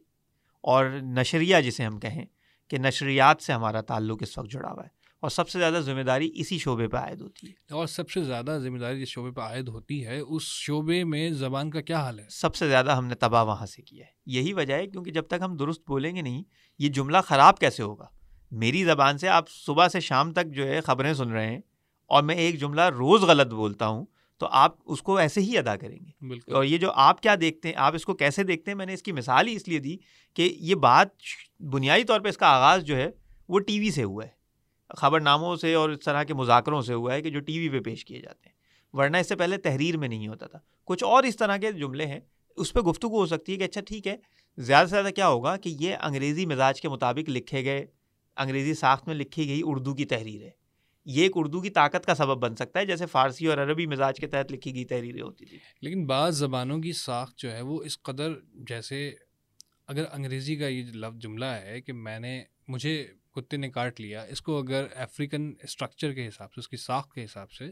اور 0.62 0.86
نشریہ 0.86 1.58
جسے 1.65 1.84
ہم 1.84 2.00
کہیں 2.00 2.26
کہ 2.67 2.78
نشریات 2.78 3.41
سے 3.41 3.54
ہمارا 3.54 3.82
تعلق 3.82 4.17
اس 4.22 4.38
وقت 4.38 4.52
جڑا 4.52 4.72
ہوا 4.72 4.84
ہے۔ 4.84 5.01
اور 5.22 5.30
سب 5.30 5.50
سے 5.50 5.60
زیادہ 5.60 5.74
ذمہ 5.74 6.02
داری 6.02 6.32
اسی 6.34 6.58
شعبے 6.58 6.88
پہ 6.88 6.98
عائد 6.98 7.22
ہوتی 7.22 7.48
ہے۔ 7.48 7.74
اور 7.74 7.88
سب 7.88 8.10
سے 8.10 8.24
زیادہ 8.24 8.58
ذمہ 8.64 8.78
داری 8.78 9.02
جس 9.02 9.08
شعبے 9.08 9.32
پہ 9.32 9.42
عائد 9.42 9.68
ہوتی 9.68 10.06
ہے 10.06 10.20
اس 10.20 10.42
شعبے 10.42 11.04
میں 11.04 11.30
زبان 11.30 11.70
کا 11.70 11.82
کیا 11.82 12.00
حال 12.00 12.20
ہے؟ 12.20 12.26
سب 12.30 12.56
سے 12.56 12.68
زیادہ 12.68 12.96
ہم 12.96 13.06
نے 13.06 13.16
تباہ 13.16 13.46
وہاں 13.46 13.66
سے 13.66 13.82
کیا 13.82 14.06
ہے۔ 14.06 14.12
یہی 14.26 14.54
وجہ 14.54 14.74
ہے 14.74 14.88
کیونکہ 14.88 15.12
جب 15.12 15.28
تک 15.28 15.36
ہم 15.42 15.58
درست 15.58 15.82
بولیں 15.88 16.16
گے 16.16 16.22
نہیں 16.22 16.44
یہ 16.80 16.90
جملہ 16.90 17.18
خراب 17.26 17.60
کیسے 17.60 17.84
ہوگا؟ 17.84 18.06
میری 18.52 18.84
زبان 18.84 19.18
سے 19.18 19.28
آپ 19.28 19.50
صبح 19.50 19.88
سے 19.88 20.00
شام 20.00 20.34
تک 20.34 20.46
جو 20.46 20.68
ہے 20.68 20.82
خبریں 20.82 21.14
سن 21.14 21.30
رہے 21.30 21.48
ہیں 21.48 21.60
اور 22.08 22.24
میں 22.24 22.36
ایک 22.36 22.60
جملہ 22.60 22.82
روز 22.82 23.22
غلط 23.22 23.54
بولتا 23.54 23.88
ہوں 23.88 24.06
تو 24.38 24.48
آپ 24.52 24.76
اس 24.86 25.02
کو 25.02 25.18
ایسے 25.18 25.42
ہی 25.42 25.58
ادا 25.58 25.76
کریں 25.76 26.00
گے۔ 26.06 26.26
بالکل۔ 26.26 26.54
اور 26.54 26.64
یہ 26.64 26.78
جو 26.78 26.92
آپ 26.92 27.22
کیا 27.22 27.36
دیکھتے 27.42 27.68
ہیں 27.68 27.76
آپ 27.76 27.96
اس 27.96 28.06
کو 28.06 28.14
کیسے 28.14 28.44
دیکھتے 28.44 28.72
ہیں 28.72 28.78
میں 28.78 28.86
نے 28.86 28.94
اس 28.94 29.04
کی 29.04 29.12
مثال 29.12 29.48
ہی 29.48 29.56
اس 29.56 29.68
لیے 29.68 29.80
دی 29.80 29.98
کہ 30.34 30.56
یہ 30.60 30.76
بات 30.76 31.08
بنیادی 31.60 32.04
طور 32.04 32.20
پہ 32.20 32.30
اس 32.30 32.38
کا 32.38 32.48
آغاز 32.48 32.84
جو 32.84 32.96
ہے 32.96 33.10
وہ 33.48 33.60
ٹی 33.60 33.80
وی 33.80 33.92
سے 33.92 34.04
ہوا 34.04 34.26
ہے۔ 34.26 34.41
خبر 34.98 35.22
ناموں 35.22 35.56
سے 35.56 35.74
اور 35.74 35.90
اس 35.90 36.00
طرح 36.00 36.24
کے 36.24 36.34
مذاکروں 36.34 36.82
سے 36.82 36.94
ہوا 36.94 37.14
ہے 37.14 37.22
کہ 37.22 37.30
جو 37.30 37.40
ٹی 37.40 37.60
وی 37.60 37.70
پہ 37.70 37.84
پیش 37.84 38.06
کیے 38.06 38.22
جاتے 38.22 38.50
ہیں۔ 38.50 38.56
ورنہ 38.94 39.18
اس 39.18 39.30
سے 39.30 39.36
پہلے 39.36 39.58
تحریر 39.58 39.98
میں 39.98 40.08
نہیں 40.08 40.28
ہوتا 40.28 40.48
تھا۔ 40.48 40.60
کچھ 40.86 41.04
اور 41.04 41.24
اس 41.24 41.36
طرح 41.36 41.58
کے 41.58 41.72
جملے 41.72 42.06
ہیں۔ 42.06 42.20
اس 42.56 42.74
پہ 42.74 42.80
گفتگو 42.80 43.20
ہو 43.20 43.26
سکتی 43.26 43.54
ہے 43.54 43.58
کہ 43.58 43.64
اچھا 43.64 43.82
ٹھیک 43.82 44.08
ہے۔ 44.08 44.18
زیادہ 44.58 44.88
سے 44.88 44.90
زیادہ 44.90 45.10
کیا 45.16 45.28
ہوگا 45.28 45.58
کہ 45.58 45.76
یہ 45.80 45.96
انگریزی 46.02 46.46
مزاج 46.46 46.82
کے 46.82 46.90
مطابق 46.90 47.30
لکھے 47.30 47.64
گئے، 47.64 47.86
انگریزی 48.38 48.74
ساخت 48.74 49.08
میں 49.08 49.16
لکھی 49.16 49.48
گئی 49.48 49.62
اردو 49.64 49.94
کی 49.94 50.06
تحریر 50.06 50.42
ہے۔ 50.42 50.62
یہ 51.06 51.24
ایک 51.24 51.32
اردو 51.36 51.62
کی 51.62 51.70
طاقت 51.70 52.06
کا 52.06 52.16
سبب 52.16 52.38
بن 52.42 52.56
سکتا 52.56 52.80
ہے، 52.80 52.86
جیسے 52.86 53.06
فارسی 53.06 53.48
اور 53.48 53.58
عربی 53.58 53.86
مزاج 53.86 54.20
کے 54.20 54.28
تحت 54.28 54.52
لکھی 54.52 54.76
گئی 54.76 54.86
تحریریں 54.86 55.22
ہوتی 55.22 55.46
تھی 55.46 55.60
لیکن 55.82 56.06
بعض 56.06 56.38
زبانوں 56.38 56.80
کی 56.80 56.92
ساخت 56.92 57.38
جو 57.38 57.52
ہے 57.52 57.62
وہ 57.62 57.84
اس 57.84 58.02
قدر 58.02 58.34
جیسے 58.54 59.12
اگر 59.88 60.04
انگریزی 60.14 60.56
کا 60.56 60.68
یہ 60.68 60.84
لفظ 60.84 61.18
جملہ 61.18 61.46
ہے 61.46 61.82
کہ 61.82 61.94
میں 61.94 62.20
نے، 62.20 62.44
مجھے 62.68 63.08
کتے 63.36 63.58
نے 63.58 63.70
کاٹ 63.70 64.02
لیا 64.02 64.24
اس 64.24 64.41
کو 64.41 64.58
اگر 64.58 64.86
افریقن 64.96 65.54
اسٹرکچر 65.63 66.13
کے 66.13 66.28
حساب 66.28 66.54
سے 66.54 66.60
اس 66.60 66.67
کی 66.67 66.78
ساخت 66.78 67.13
کے 67.13 67.26
حساب 67.26 67.52
سے 67.52 67.70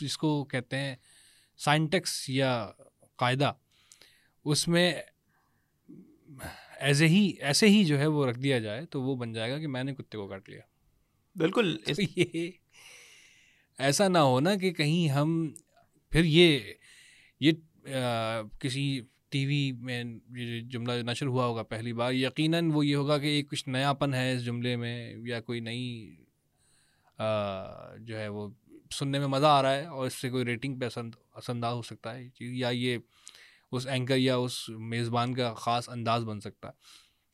جس 0.00 0.18
کو 0.18 0.44
کہتے 0.44 0.76
ہیں 0.76 0.96
سائنٹیکس 1.58 2.28
یا 2.28 2.70
قاعدہ 3.16 3.52
اس 4.44 4.68
میں 4.68 4.94
ایسے 6.76 7.08
ہی 7.08 7.32
ایسے 7.40 7.66
ہی 7.68 7.84
جو 7.84 7.98
ہے 7.98 8.06
وہ 8.06 8.26
رکھ 8.26 8.38
دیا 8.38 8.58
جائے 8.58 8.86
تو 8.86 9.02
وہ 9.02 9.16
بن 9.16 9.32
جائے 9.32 9.50
گا 9.50 9.58
کہ 9.58 9.66
میں 9.66 9.84
نے 9.84 9.94
کتے 9.94 10.18
کو 10.18 10.28
کاٹ 10.28 10.48
لیا۔ 10.48 10.60
بالکل 11.36 11.78
یہ 12.16 12.50
ایسا 13.78 14.08
نہ 14.08 14.18
ہونا 14.18 14.54
کہ 14.54 14.72
کہیں 14.72 15.08
ہم 15.08 15.54
پھر 16.10 16.24
یہ 16.24 16.58
یہ 17.40 17.52
کسی 18.60 19.00
ٹی 19.32 19.44
وی 19.46 19.72
میں 19.72 20.02
یہ 20.36 20.60
جملہ 20.70 20.92
نشر 21.10 21.26
ہوا 21.26 21.44
ہوگا 21.46 21.62
پہلی 21.62 21.92
بار، 21.92 22.12
یقیناً 22.12 22.70
وہ 22.74 22.86
یہ 22.86 22.96
ہوگا 22.96 23.18
کہ 23.18 23.26
ایک 23.26 23.50
کچھ 23.50 23.68
نیا 23.68 23.92
پن 23.92 24.14
ہے 24.14 24.32
اس 24.32 24.44
جملے 24.44 24.76
میں 24.76 25.14
یا 25.26 25.40
کوئی 25.40 25.60
نئی 25.60 26.16
جو 27.98 28.18
ہے 28.18 28.28
وہ 28.28 28.48
سننے 28.90 29.18
میں 29.18 29.26
مزہ 29.26 29.46
آ 29.46 29.62
رہا 29.62 29.74
ہے 29.74 29.84
اور 29.86 30.06
اس 30.06 30.14
سے 30.20 30.30
کوئی 30.30 30.44
ریٹنگ 30.44 30.78
پہ 30.78 30.84
اثر 30.84 31.50
انداز 31.50 31.74
ہو 31.74 31.82
سکتا 31.82 32.14
ہے 32.14 32.28
یا 32.40 32.68
یہ 32.68 32.98
اس 33.72 33.86
اینکر 33.86 34.16
یا 34.16 34.36
اس 34.36 34.68
میزبان 34.68 35.34
کا 35.34 35.52
خاص 35.54 35.88
انداز 35.88 36.24
بن 36.24 36.40
سکتا 36.40 36.68
ہے۔ 36.68 36.72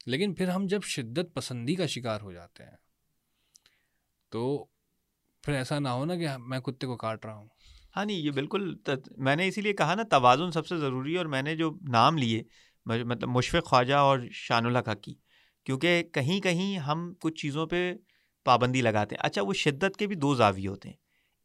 لیکن 0.07 0.35
پھر 0.35 0.49
ہم 0.49 0.67
جب 0.67 0.83
شدت 0.87 1.35
پسندی 1.35 1.75
کا 1.75 1.87
شکار 1.87 2.21
ہو 2.21 2.33
جاتے 2.33 2.65
ہیں 2.65 2.77
تو 4.33 4.65
پھر 5.45 5.53
ایسا 5.53 5.79
نہ 5.79 5.89
ہو 5.89 6.05
نا 6.05 6.17
کہ 6.17 6.37
میں 6.39 6.61
کتے 6.61 6.87
کو 6.87 6.97
کاٹ 6.97 7.27
رہا 7.27 7.35
ہوں۔ 7.35 7.49
ہاں 7.99 8.05
نہیں، 8.05 8.17
یہ 8.17 8.31
بالکل 8.31 8.77
میں 9.17 9.37
نے 9.37 9.49
اسی 9.49 9.61
لیے 9.61 9.73
کہا 9.73 9.95
نا 9.95 10.03
توازن 10.03 10.51
سب 10.51 10.67
سے 10.67 10.77
ضروری 10.77 11.13
ہے 11.13 11.19
اور 11.19 11.27
میں 11.27 11.43
نے 11.43 11.57
جو 11.57 11.79
نام 11.89 12.19
لیے 12.19 12.43
مطلب 12.87 13.25
مشفق 13.25 13.65
خواجہ 13.65 13.95
اور 13.95 14.19
شان 14.33 14.67
الحق 14.67 14.89
کی، 15.03 15.15
کیونکہ 15.65 16.03
کہیں 16.13 16.41
کہیں 16.41 16.79
ہم 16.79 17.15
کچھ 17.21 17.35
چیزوں 17.35 17.67
پہ 17.67 17.95
پابندی 18.45 18.83
لگاتے 18.83 19.15
ہیں۔ 19.15 19.27
اچھا 19.27 19.43
وہ 19.43 19.53
شدت 19.53 19.97
کے 19.97 20.07
بھی 20.07 20.17
دو 20.17 20.35
زاویے 20.35 20.69
ہوتے 20.69 20.89
ہیں۔ 20.89 20.97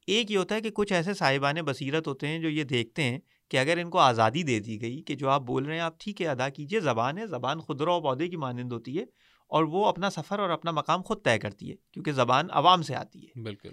ایک 0.08 0.32
یہ 0.32 0.38
ہوتا 0.38 0.56
ہے 0.56 0.62
کہ 0.62 0.70
کچھ 0.70 0.94
ایسے 0.94 1.14
صاحبان 1.14 1.56
بصیرت 1.56 2.08
ہوتے 2.08 2.28
ہیں 2.28 2.40
جو 2.40 2.50
یہ 2.50 2.64
دیکھتے 2.64 3.04
ہیں 3.04 3.20
کہ 3.50 3.58
اگر 3.58 3.78
ان 3.78 3.90
کو 3.90 4.00
آزادی 4.00 4.44
دے 4.44 4.60
دی 4.60 4.82
گئی 4.82 5.02
کہ 5.02 5.16
جو 5.16 5.30
آپ 5.30 5.42
بول 5.42 5.66
رہے 5.66 5.74
ہیں، 5.74 5.82
آپ 5.82 6.00
ٹھیک 6.00 6.22
ہے، 6.22 6.28
ادا 6.28 6.50
کیجیے 6.50 6.80
زبان 6.80 7.18
ہے، 7.18 7.28
زبان 7.28 7.60
خدرہ 7.60 7.90
و 7.90 8.02
پودے 8.02 8.28
کی 8.28 8.36
مانند 8.36 8.72
ہوتی 8.72 8.98
ہے 8.98 9.04
اور 9.48 9.64
وہ 9.64 9.86
اپنا 9.86 10.10
سفر 10.10 10.40
اور 10.40 10.50
اپنا 10.50 10.72
مقام 10.72 11.02
خود 11.02 11.24
طے 11.24 11.40
کرتی 11.40 11.72
ہے، 11.72 11.76
کیونکہ 11.92 12.12
زبان 12.12 12.48
عوام 12.52 12.82
سے 12.82 12.96
آتی 12.96 13.26
ہے۔ 13.26 13.42
بالکل۔ 13.42 13.70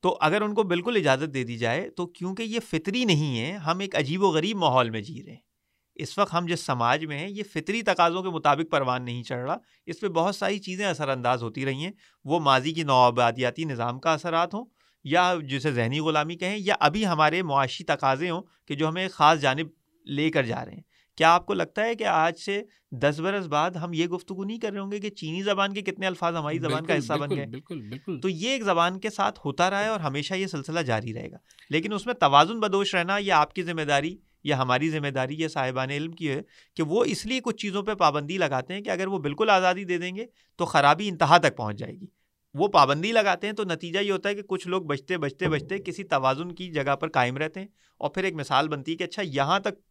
تو 0.00 0.18
اگر 0.20 0.42
ان 0.42 0.54
کو 0.54 0.62
بالکل 0.62 0.96
اجازت 0.96 1.34
دے 1.34 1.44
دی 1.44 1.58
جائے 1.58 1.90
تو 1.90 2.06
کیونکہ 2.06 2.42
یہ 2.42 2.60
فطری 2.60 3.04
نہیں 3.04 3.40
ہے 3.40 3.52
ہم 3.52 3.78
ایک 3.78 3.96
عجیب 3.96 4.22
و 4.22 4.28
غریب 4.28 4.56
ماحول 4.56 4.90
میں 4.90 5.00
جی 5.00 5.22
رہے 5.26 5.32
ہیں۔ 5.32 5.48
اس 5.94 6.18
وقت 6.18 6.34
ہم 6.34 6.46
جس 6.48 6.60
سماج 6.60 7.04
میں 7.04 7.18
ہیں، 7.18 7.28
یہ 7.28 7.42
فطری 7.54 7.82
تقاضوں 7.82 8.22
کے 8.22 8.28
مطابق 8.28 8.70
پروان 8.70 9.04
نہیں 9.04 9.22
چڑھ 9.22 9.44
رہا۔ 9.44 9.56
اس 9.86 10.00
پہ 10.00 10.08
بہت 10.08 10.36
ساری 10.36 10.58
چیزیں 10.58 10.86
اثر 10.86 11.08
انداز 11.08 11.42
ہوتی 11.42 11.64
رہی 11.64 11.84
ہیں۔ 11.84 11.92
وہ 12.24 12.40
ماضی 12.40 12.72
کی 12.72 12.82
نوآبادیاتی 12.82 13.64
نظام 13.64 13.98
کا 13.98 14.12
اثرات 14.12 14.54
ہوں 14.54 14.64
یا 15.04 15.34
جسے 15.48 15.72
ذہنی 15.72 16.00
غلامی 16.00 16.36
کہیں 16.36 16.58
یا 16.58 16.74
ابھی 16.80 17.06
ہمارے 17.06 17.42
معاشی 17.42 17.84
تقاضے 17.84 18.30
ہوں 18.30 18.42
کہ 18.66 18.74
جو 18.74 18.88
ہمیں 18.88 19.08
خاص 19.08 19.40
جانب 19.40 19.66
لے 20.06 20.30
کر 20.30 20.42
جا 20.42 20.64
رہے 20.64 20.74
ہیں۔ 20.74 20.82
کیا 21.18 21.34
آپ 21.34 21.46
کو 21.46 21.54
لگتا 21.54 21.84
ہے 21.84 21.94
کہ 21.94 22.04
آج 22.04 22.38
سے 22.38 22.62
دس 22.92 23.20
برس 23.20 23.46
بعد 23.46 23.70
ہم 23.70 23.92
یہ 23.92 24.06
گفتگو 24.06 24.44
نہیں 24.44 24.58
کر 24.58 24.72
رہے 24.72 24.80
ہوں 24.80 24.92
گے 24.92 24.98
کہ 24.98 25.10
چینی 25.10 25.42
زبان 25.42 25.74
کے 25.74 25.82
کتنے 25.82 26.06
الفاظ 26.06 26.34
ہماری 26.34 26.58
زبان 26.58 26.86
کا 26.86 26.98
حصہ 26.98 27.12
بن 27.12 27.30
گئے؟ 27.36 27.46
بالکل 27.46 27.80
بالکل۔ 27.80 28.20
تو 28.20 28.28
یہ 28.28 28.48
ایک 28.48 28.62
زبان 28.62 29.00
کے 29.00 29.10
ساتھ 29.10 29.38
ہوتا 29.44 29.70
رہا 29.70 29.82
ہے 29.82 29.88
اور 29.88 30.00
ہمیشہ 30.00 30.34
یہ 30.34 30.46
سلسلہ 30.46 30.80
جاری 30.80 31.14
رہے 31.14 31.30
گا۔ 31.30 31.36
لیکن 31.70 31.92
اس 31.92 32.06
میں 32.06 32.14
توازن 32.14 32.60
بدوش 32.60 32.94
رہنا 32.94 33.18
یہ 33.18 33.32
آپ 33.32 33.52
کی 33.52 33.62
ذمہ 33.62 33.82
داری 33.82 34.16
یا 34.44 34.58
ہماری 34.58 34.90
ذمہ 34.90 35.08
داری 35.08 35.40
یا 35.40 35.48
صاحبان 35.48 35.90
علم 35.90 36.12
کی 36.12 36.28
ہے 36.28 36.40
کہ 36.74 36.82
وہ 36.82 37.04
اس 37.04 37.26
لیے 37.26 37.40
کچھ 37.40 37.56
چیزوں 37.56 37.82
پہ 37.82 37.94
پابندی 37.94 38.38
لگاتے 38.38 38.74
ہیں 38.74 38.80
کہ 38.80 38.90
اگر 38.90 39.06
وہ 39.06 39.18
بالکل 39.18 39.50
آزادی 39.50 39.84
دے 39.84 39.98
دیں 39.98 40.16
گے 40.16 40.26
تو 40.56 40.64
خرابی 40.64 41.08
انتہا 41.08 41.38
تک 41.38 41.56
پہنچ 41.56 41.76
جائے 41.76 41.92
گی۔ 41.92 42.06
وہ 42.54 42.68
پابندی 42.68 43.12
لگاتے 43.12 43.46
ہیں 43.46 43.54
تو 43.54 43.64
نتیجہ 43.64 43.98
یہ 43.98 44.12
ہوتا 44.12 44.28
ہے 44.28 44.34
کہ 44.34 44.42
کچھ 44.42 44.68
لوگ 44.68 44.82
بچتے 44.82 45.16
بچتے 45.16 45.48
بچتے 45.48 45.78
کسی 45.78 46.04
توازن 46.04 46.52
کی 46.52 46.70
جگہ 46.70 46.96
پر 46.96 47.08
قائم 47.08 47.36
رہتے 47.36 47.60
ہیں 47.60 47.66
اور 47.98 48.10
پھر 48.10 48.24
ایک 48.24 48.34
مثال 48.34 48.68
بنتی 48.68 48.92
ہے 48.92 48.96
کہ 48.96 49.04
اچھا 49.04 49.22
یہاں 49.26 49.60
تک 49.60 49.87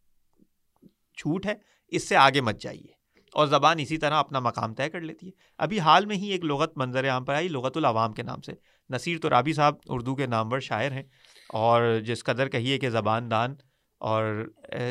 چھوٹ 1.18 1.46
ہے، 1.46 1.54
اس 1.88 2.08
سے 2.08 2.16
آگے 2.16 2.40
مت 2.40 2.60
جائیے۔ 2.60 2.98
اور 3.32 3.46
زبان 3.46 3.78
اسی 3.78 3.98
طرح 3.98 4.14
اپنا 4.14 4.38
مقام 4.38 4.74
طے 4.74 4.90
کر 4.90 5.00
لیتی 5.00 5.26
ہے۔ 5.26 5.32
ابھی 5.58 5.80
حال 5.80 6.06
میں 6.06 6.16
ہی 6.16 6.28
ایک 6.28 6.44
لغت 6.44 6.78
منظر 6.78 7.10
عام 7.10 7.24
پر 7.24 7.34
آئی، 7.34 7.48
لغت 7.48 7.76
العوام 7.76 8.12
کے 8.12 8.22
نام 8.22 8.40
سے۔ 8.40 8.52
نصیر 8.90 9.18
تو 9.18 9.30
رابی 9.30 9.52
صاحب 9.52 9.74
اردو 9.86 10.16
کے 10.16 10.26
نامور 10.26 10.60
شاعر 10.60 10.92
ہیں۔ 10.92 11.02
اور 11.48 11.98
جس 12.04 12.24
قدر 12.24 12.48
کہیے 12.48 12.78
کہ 12.78 12.90
زبان 12.90 13.30
دان 13.30 13.54
اور 13.98 14.50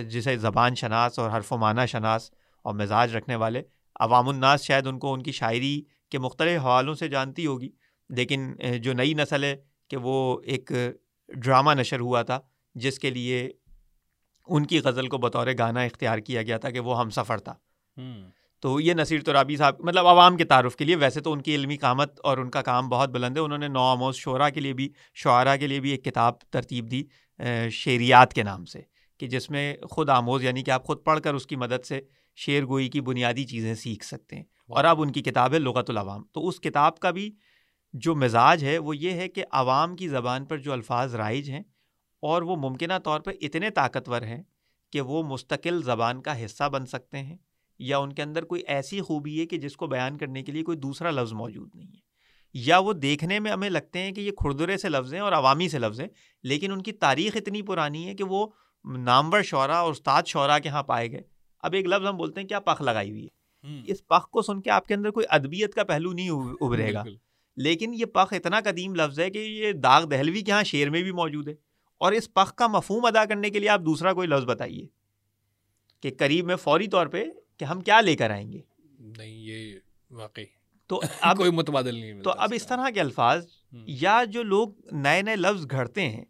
جسے 0.10 0.38
زبان 0.38 0.76
شناس 0.76 1.20
اور 1.20 1.30
حرف 1.30 1.54
و 1.54 1.58
معنی 1.58 1.86
شناس 1.86 2.32
اور 2.64 2.74
مزاج 2.74 3.16
رکھنے 3.16 3.36
والے 3.36 3.62
عوام 4.00 4.30
الناس 4.30 4.62
شاید 4.64 4.88
ان 4.88 5.00
کو 5.00 5.14
ان 5.14 5.24
کی 5.24 5.32
شاعری 5.32 5.82
کے 6.12 6.20
مختلف 6.20 6.62
حوالوں 6.62 6.94
سے 6.94 7.08
جانتی 7.08 7.46
ہوگی۔ 7.46 7.70
لیکن 8.10 8.56
جو 8.82 8.94
نئی 8.94 9.14
نسل 9.14 9.44
ہے 9.44 9.58
کہ 9.90 9.98
وہ 9.98 10.42
ایک 10.44 10.72
ڈرامہ 11.28 11.72
نشر 11.72 12.00
ہوا 12.00 12.22
تھا، 12.22 12.40
جس 12.76 13.00
کے 13.00 13.10
لیے 13.10 13.50
ان 14.50 14.66
کی 14.66 14.80
غزل 14.80 15.08
کو 15.08 15.18
بطور 15.18 15.48
گانا 15.60 15.82
اختیار 15.82 16.20
کیا 16.20 16.44
گیا 16.44 16.58
تھا 16.58 16.70
کہ 16.70 16.80
وہ 16.80 17.00
ہم 17.00 17.10
سفر 17.10 17.38
تھا۔ 17.38 17.54
تو 18.62 18.80
یہ 18.80 18.94
نصیر 18.94 19.22
ترابی 19.22 19.56
صاحب 19.56 19.76
مطلب 19.80 20.08
عوام 20.08 20.38
کے 20.38 20.44
تعارف 20.44 20.76
کے 20.76 20.86
لیے 20.86 20.96
ویسے 20.96 21.22
تو 21.22 21.32
ان 21.32 21.42
کی 21.42 21.56
علمی 21.56 21.78
کامت 21.78 22.20
اور 22.24 22.38
ان 22.38 22.50
کا 22.50 22.62
کام 22.62 22.90
بہت 22.90 23.10
بلند 23.10 23.38
ہے۔ 23.38 23.42
انہوں 23.42 23.58
نے 23.58 23.68
نو 23.68 23.82
آموز 23.82 24.16
شعرا 24.16 24.50
کے 24.50 24.60
لیے 24.60 24.74
بھی 24.74 24.90
شعراء 25.16 25.56
کے 25.56 25.68
لیے 25.68 25.80
بھی 25.80 25.92
ایک 25.92 26.04
کتاب 26.04 26.40
ترتیب 26.40 26.92
دی 26.92 27.04
شعریات 27.70 28.34
کے 28.34 28.44
نام 28.44 28.66
سے 28.66 28.82
کہ 29.20 29.28
جس 29.28 29.50
میں 29.50 29.76
خود 29.92 30.10
آموز 30.10 30.44
یعنی 30.44 30.64
کہ 30.64 30.72
آپ 30.72 30.86
خود 30.86 31.04
پڑھ 31.04 31.20
کر 31.20 31.34
اس 31.34 31.48
کی 31.48 31.56
مدد 31.56 31.86
سے 31.86 32.02
شعر 32.36 32.64
گوئی 32.64 32.90
کی 32.90 33.02
بنیادی 33.02 33.44
چیزیں 33.44 33.76
سیکھ 33.76 34.06
سکتے 34.06 34.36
ہیں۔ 34.36 34.44
اور 34.68 34.84
اب 34.84 35.02
ان 35.02 35.12
کی 35.12 35.22
کتاب 35.22 35.54
ہے 35.54 35.60
لغت 35.60 35.90
العوام۔ 35.90 36.24
تو 36.34 36.48
اس 36.48 36.60
کتاب 36.60 37.00
کا 37.00 37.12
بھی 37.12 37.32
جو 37.94 38.16
مزاج 38.16 38.64
ہے 38.64 38.78
وہ 38.78 38.98
یہ 38.98 39.12
ہے 39.12 39.28
کہ 39.28 39.46
عوام 39.52 39.96
کی 39.96 40.08
زبان 40.08 40.46
پر 40.46 40.58
جو 40.58 40.74
الفاظ 40.74 41.16
رائج 41.16 41.50
ہیں 41.50 41.62
اور 42.28 42.42
وہ 42.42 42.56
ممکنہ 42.56 42.94
طور 43.04 43.20
پہ 43.20 43.32
اتنے 43.42 43.70
طاقتور 43.70 44.22
ہیں 44.22 44.44
کہ 44.92 45.02
وہ 45.02 45.24
مستقل 45.24 45.84
زبان 45.84 46.22
کا 46.22 46.46
حصہ 46.46 46.70
بن 46.70 46.86
سکتے 46.86 47.18
ہیں 47.18 47.38
یا 47.80 47.98
ان 47.98 48.14
کے 48.14 48.22
اندر 48.22 48.44
کوئی 48.44 48.64
ایسی 48.68 49.02
خوبی 49.02 49.42
ہے 49.42 49.46
کہ 49.46 49.58
جس 49.58 49.78
کو 49.78 49.88
بیان 49.88 50.18
کرنے 50.18 50.44
کے 50.44 50.52
لیے 50.52 50.64
کوئی 50.64 50.78
دوسرا 50.78 51.12
لفظ 51.12 51.34
موجود 51.34 51.70
نہیں 51.76 51.88
ہے۔ 51.88 52.08
یا 52.54 52.78
وہ 52.78 52.94
دیکھنے 52.94 53.40
میں 53.40 53.52
ہمیں 53.52 53.70
لگتے 53.70 54.00
ہیں 54.00 54.12
کہ 54.12 54.22
یہ 54.22 54.32
کھردرے 54.32 54.78
سے 54.78 54.90
لفظ 54.90 55.14
ہیں 55.14 55.22
اور 55.22 55.32
عوامی 55.32 55.70
سے 55.70 55.80
لفظ 55.80 56.00
ہیں 56.00 56.08
لیکن 56.44 56.72
ان 56.72 56.82
کی 56.82 56.92
تاریخ 56.92 57.36
اتنی 57.36 57.62
پرانی 57.62 58.08
ہے 58.08 58.16
کہ 58.16 58.24
وہ 58.24 58.48
نامور 58.98 59.42
شعرا 59.42 59.80
اور 59.80 59.92
استاد 59.92 60.24
شعرا 60.26 60.60
کے 60.60 60.70
یہاں 60.70 60.84
پائے 60.84 61.12
گئے۔ 61.12 61.22
اب 61.64 61.74
ایک 61.74 61.86
لفظ 61.86 62.06
ہم 62.06 62.18
بولتے 62.18 62.42
ہیں 62.42 62.48
کیا 62.48 62.60
پخ 62.60 62.82
لگائی 62.82 63.12
ہوئی 63.12 63.26
ہے؟ 63.26 63.38
اس 63.88 64.08
پخ 64.08 64.30
کو 64.30 64.42
سن 64.42 64.62
کے 64.62 64.70
آپ 64.70 64.86
کے 64.88 64.94
اندر 64.94 65.10
کوئی 65.10 65.26
ادبیت 65.30 65.74
کا 65.74 65.84
پہلو 65.84 66.12
نہیں 66.12 66.30
ابھرے 66.62 66.94
گا۔ 66.94 67.04
لیکن 67.56 67.94
یہ 67.94 68.06
پخ 68.06 68.34
اتنا 68.34 68.60
قدیم 68.62 68.96
لفظ 68.96 69.20
ہے 69.20 69.30
کہ 69.30 69.38
یہ 69.38 69.72
داغ 69.72 70.04
دہلوی 70.04 70.42
کے 70.42 70.52
یہاں 70.52 70.64
شعر 70.64 70.90
میں 70.90 71.04
بھی 71.04 71.12
موجود 71.12 71.48
ہے۔ 71.48 71.67
اور 72.02 72.12
اس 72.12 72.34
پخ 72.34 72.54
کا 72.56 72.68
مفہوم 72.68 73.06
ادا 73.06 73.26
کرنے 73.26 73.50
کے 73.50 73.60
لیے 73.60 73.70
آپ 73.70 73.82
دوسرا 73.82 74.14
کوئی 74.14 74.28
لفظ 74.28 74.46
بتائیے 74.46 74.88
کہ 76.04 76.12
قریب 76.18 76.46
میں 76.46 76.56
فوری 76.56 76.88
طور 76.88 77.08
پہ 77.08 77.24
کہ 77.58 77.66
ہم 77.66 77.82
کیا 77.82 78.02
لے 78.02 78.16
کر 78.16 78.30
آئیں 78.30 78.52
گے؟ 78.52 78.62
نہیں 79.18 79.32
یہ 79.32 79.80
واقعی 80.12 80.46
تو 80.90 81.02
اب 81.22 81.38
کوئی 81.38 81.52
متبادل 81.52 81.96
نہیں 81.96 82.22
تو 82.22 82.32
اب 82.38 82.54
اس 82.56 82.68
طرح۔ 82.68 82.90
کے 82.90 83.02
الفاظ 83.02 83.48
یا 83.72 84.24
جو 84.28 84.44
لوگ 84.44 84.70
نئے 84.92 85.22
نئے 85.22 85.36
لفظ 85.36 85.66
گھڑتے 85.72 86.10
ہیں 86.10 86.26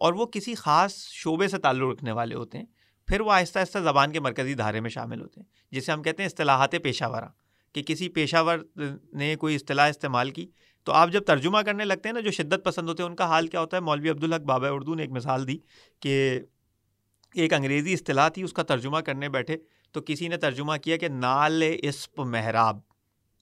اور 0.00 0.12
وہ 0.12 0.26
کسی 0.26 0.54
خاص 0.54 0.94
شعبے 1.12 1.48
سے 1.48 1.58
تعلق 1.58 1.92
رکھنے 1.92 2.12
والے 2.12 2.34
ہوتے 2.34 2.58
ہیں 2.58 2.66
پھر 3.08 3.20
وہ 3.20 3.32
آہستہ 3.32 3.58
آہستہ 3.58 3.78
زبان 3.78 4.12
کے 4.12 4.20
مرکزی 4.20 4.54
دھارے 4.54 4.80
میں 4.80 4.90
شامل 4.90 5.20
ہوتے 5.20 5.40
ہیں 5.40 5.46
جسے 5.72 5.92
ہم 5.92 6.02
کہتے 6.02 6.22
ہیں 6.22 6.26
اصطلاحات 6.26 6.74
پیشہ 6.82 7.04
ورا 7.04 7.28
کہ 7.74 7.82
کسی 7.82 8.08
پیشہ 8.08 8.42
ور 8.42 8.58
نے 9.12 9.36
کوئی 9.36 9.54
اصطلاح 9.54 9.88
استعمال 9.88 10.30
کی 10.30 10.46
تو 10.84 10.92
آپ 10.92 11.08
جب 11.08 11.24
ترجمہ 11.24 11.58
کرنے 11.58 11.84
لگتے 11.84 12.08
ہیں 12.08 12.14
نا 12.14 12.20
جو 12.20 12.30
شدت 12.30 12.64
پسند 12.64 12.88
ہوتے 12.88 13.02
ہیں، 13.02 13.10
ان 13.10 13.16
کا 13.16 13.24
حال 13.24 13.46
کیا 13.46 13.60
ہوتا 13.60 13.76
ہے؟ 13.76 13.82
مولوی 13.82 14.10
عبدالحق 14.10 14.40
بابا 14.40 14.68
اردو 14.68 14.94
نے 14.94 15.02
ایک 15.02 15.10
مثال 15.10 15.48
دی 15.48 15.58
کہ 16.00 16.40
ایک 17.34 17.52
انگریزی 17.52 17.92
اصطلاح 17.92 18.28
تھی، 18.28 18.42
اس 18.42 18.52
کا 18.52 18.62
ترجمہ 18.62 18.98
کرنے 18.98 19.28
بیٹھے 19.28 19.56
تو 19.92 20.00
کسی 20.00 20.28
نے 20.28 20.36
ترجمہ 20.36 20.76
کیا 20.76 20.96
کہ 20.96 21.08
نال 21.08 21.62
اسپ 21.82 22.20
محراب، 22.20 22.78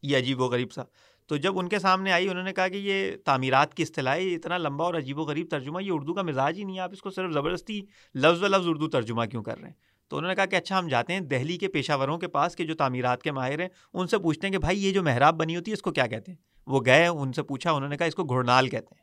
یہ 0.03 0.17
عجیب 0.17 0.41
و 0.41 0.45
غریب 0.45 0.73
سا۔ 0.73 0.83
تو 1.27 1.37
جب 1.37 1.59
ان 1.59 1.69
کے 1.69 1.79
سامنے 1.79 2.13
آئی، 2.13 2.29
انہوں 2.29 2.45
نے 2.45 2.53
کہا 2.53 2.69
کہ 2.69 2.77
یہ 2.77 3.17
تعمیرات 3.25 3.75
کی 3.75 3.83
اصطلاح 3.83 4.17
ہے 4.17 4.35
اتنا 4.35 4.59
لمبا 4.59 4.85
اور 4.85 4.95
عجیب 4.95 5.19
و 5.19 5.23
غریب 5.23 5.47
ترجمہ، 5.51 5.83
یہ 5.83 5.93
اردو 5.93 6.15
کا 6.15 6.23
مزاج 6.23 6.59
ہی 6.59 6.65
نہیں 6.65 6.77
ہے، 6.77 6.81
آپ 6.81 6.93
اس 6.93 7.01
کو 7.01 7.11
صرف 7.11 7.33
زبردستی 7.33 7.81
لفظ 8.15 8.43
و 8.43 8.47
لفظ 8.47 8.69
اردو 8.69 8.89
ترجمہ 8.89 9.25
کیوں 9.25 9.43
کر 9.43 9.59
رہے 9.59 9.69
ہیں؟ 9.69 9.90
تو 10.11 10.17
انہوں 10.17 10.29
نے 10.29 10.35
کہا 10.35 10.47
کہ 10.47 10.57
اچھا 10.57 10.79
ہم 10.79 10.89
جاتے 10.89 11.13
ہیں 11.13 11.21
دہلی 11.21 11.57
کے 11.57 11.69
پیشہ 11.69 11.93
وروں 11.93 12.19
کے 12.19 12.29
پاس 12.29 12.57
کہ 12.57 12.65
جو 12.65 12.75
تعمیرات 12.75 13.23
کے 13.23 13.33
ماہر 13.33 13.61
ہیں 13.61 13.69
ان 13.95 14.07
سے 14.07 14.19
پوچھتے 14.19 14.47
ہیں 14.47 14.53
کہ 14.53 14.59
بھائی 14.59 14.85
یہ 14.85 14.93
جو 14.93 15.03
محراب 15.03 15.35
بنی 15.35 15.57
ہوتی 15.57 15.71
ہے 15.71 15.75
اس 15.75 15.83
کو 15.83 15.91
کیا 15.91 16.07
کہتے 16.07 16.33
ہیں؟ 16.33 16.39
وہ 16.67 16.81
گئے 16.87 17.07
ان 17.07 17.33
سے 17.33 17.43
پوچھا 17.43 17.73
انہوں 17.73 17.89
نے 17.89 17.97
کہا 17.97 18.07
اس 18.07 18.15
کو 18.15 18.25
گھڑنال 18.25 18.69
کہتے 18.69 18.95
ہیں۔ 18.95 19.03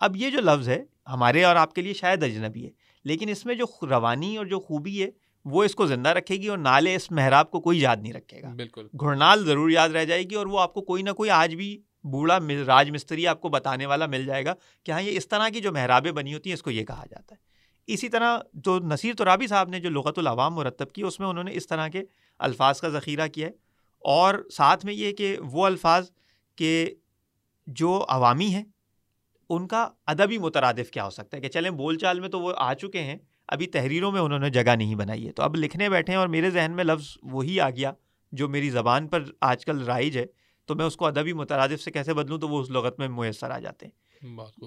اب 0.00 0.16
یہ 0.16 0.30
جو 0.30 0.40
لفظ 0.40 0.68
ہے 0.68 0.84
ہمارے 1.08 1.44
اور 1.44 1.56
آپ 1.56 1.74
کے 1.74 1.82
لیے 1.82 1.94
شاید 1.94 2.22
اجنبی 2.22 2.64
ہے 2.64 2.70
لیکن 3.04 3.28
اس 3.28 3.46
میں 3.46 3.54
جو 3.54 3.64
روانی 3.86 4.36
اور 4.36 4.46
جو 4.46 4.60
خوبی 4.60 5.02
ہے 5.02 5.08
وہ 5.44 5.64
اس 5.64 5.74
کو 5.74 5.86
زندہ 5.86 6.08
رکھے 6.08 6.36
گی 6.36 6.48
اور 6.48 6.58
نالے 6.58 6.94
اس 6.94 7.10
محراب 7.10 7.50
کو 7.50 7.60
کوئی 7.60 7.80
یاد 7.80 7.96
نہیں 7.96 8.12
رکھے 8.12 8.42
گا۔ 8.42 8.48
بالکل۔ 8.48 8.86
گھڑنال 9.00 9.46
ضرور 9.46 9.70
یاد 9.70 9.88
رہ 9.88 10.04
جائے 10.04 10.22
گی 10.22 10.34
اور 10.34 10.46
وہ 10.46 10.60
آپ 10.60 10.74
کو 10.74 10.80
کوئی 10.80 11.02
نہ 11.02 11.10
کوئی 11.10 11.30
آج 11.30 11.54
بھی 11.54 11.82
بوڑھا 12.04 12.38
راج 12.66 12.90
مستری 12.90 13.26
آپ 13.26 13.40
کو 13.40 13.48
بتانے 13.48 13.86
والا 13.86 14.06
مل 14.06 14.26
جائے 14.26 14.44
گا 14.44 14.54
کہ 14.84 14.92
ہاں 14.92 15.02
یہ 15.02 15.16
اس 15.16 15.28
طرح 15.28 15.48
کی 15.48 15.60
جو 15.60 15.72
محرابیں 15.72 16.12
بنی 16.12 16.34
ہوتی 16.34 16.50
ہیں 16.50 16.54
اس 16.54 16.62
کو 16.62 16.70
یہ 16.70 16.84
کہا 16.84 17.04
جاتا 17.10 17.34
ہے۔ 17.34 17.51
اسی 17.86 18.08
طرح 18.08 18.38
جو 18.54 18.78
نصیر 18.78 19.14
ترابی 19.14 19.46
صاحب 19.46 19.68
نے 19.68 19.80
جو 19.80 19.90
لغت 19.90 20.18
العوام 20.18 20.54
مرتب 20.54 20.92
کی 20.92 21.02
اس 21.02 21.20
میں 21.20 21.28
انہوں 21.28 21.44
نے 21.44 21.50
اس 21.54 21.66
طرح 21.66 21.88
کے 21.88 22.02
الفاظ 22.38 22.80
کا 22.80 22.88
ذخیرہ 22.88 23.26
کیا 23.26 23.46
ہے۔ 23.46 23.52
اور 23.98 24.34
ساتھ 24.52 24.84
میں 24.84 24.94
یہ 24.94 25.12
کہ 25.12 25.36
وہ 25.40 25.66
الفاظ 25.66 26.10
کہ 26.56 26.94
جو 27.66 28.04
عوامی 28.08 28.46
ہیں 28.46 28.64
ان 29.48 29.68
کا 29.68 29.88
ادبی 30.06 30.38
مترادف 30.38 30.90
کیا 30.90 31.04
ہو 31.04 31.10
سکتا 31.10 31.36
ہے 31.36 31.42
کہ 31.42 31.48
چلیں 31.48 31.70
بول 31.70 31.98
چال 31.98 32.20
میں 32.20 32.28
تو 32.28 32.40
وہ 32.40 32.52
آ 32.56 32.74
چکے 32.74 33.02
ہیں 33.02 33.16
ابھی 33.48 33.66
تحریروں 33.66 34.12
میں 34.12 34.20
انہوں 34.20 34.38
نے 34.38 34.50
جگہ 34.50 34.76
نہیں 34.76 34.94
بنائی 34.94 35.26
ہے۔ 35.26 35.32
تو 35.32 35.42
اب 35.42 35.56
لکھنے 35.56 35.88
بیٹھے 35.88 36.12
ہیں 36.12 36.18
اور 36.18 36.28
میرے 36.28 36.50
ذہن 36.50 36.72
میں 36.76 36.84
لفظ 36.84 37.16
وہی 37.22 37.60
آ 37.60 37.70
گیا 37.70 37.92
جو 38.32 38.48
میری 38.48 38.70
زبان 38.70 39.08
پر 39.08 39.24
آج 39.40 39.64
کل 39.64 39.84
رائج 39.84 40.18
ہے۔ 40.18 40.26
تو 40.66 40.74
میں 40.74 40.84
اس 40.84 40.96
کو 40.96 41.06
ادبی 41.06 41.32
مترادف 41.32 41.82
سے 41.82 41.90
کیسے 41.90 42.14
بدلوں؟ 42.14 42.38
تو 42.38 42.48
وہ 42.48 42.62
اس 42.62 42.70
لغت 42.70 42.98
میں 42.98 43.08
میسر 43.08 43.50
آ 43.50 43.58
جاتے 43.58 43.86
ہیں۔ 43.86 43.92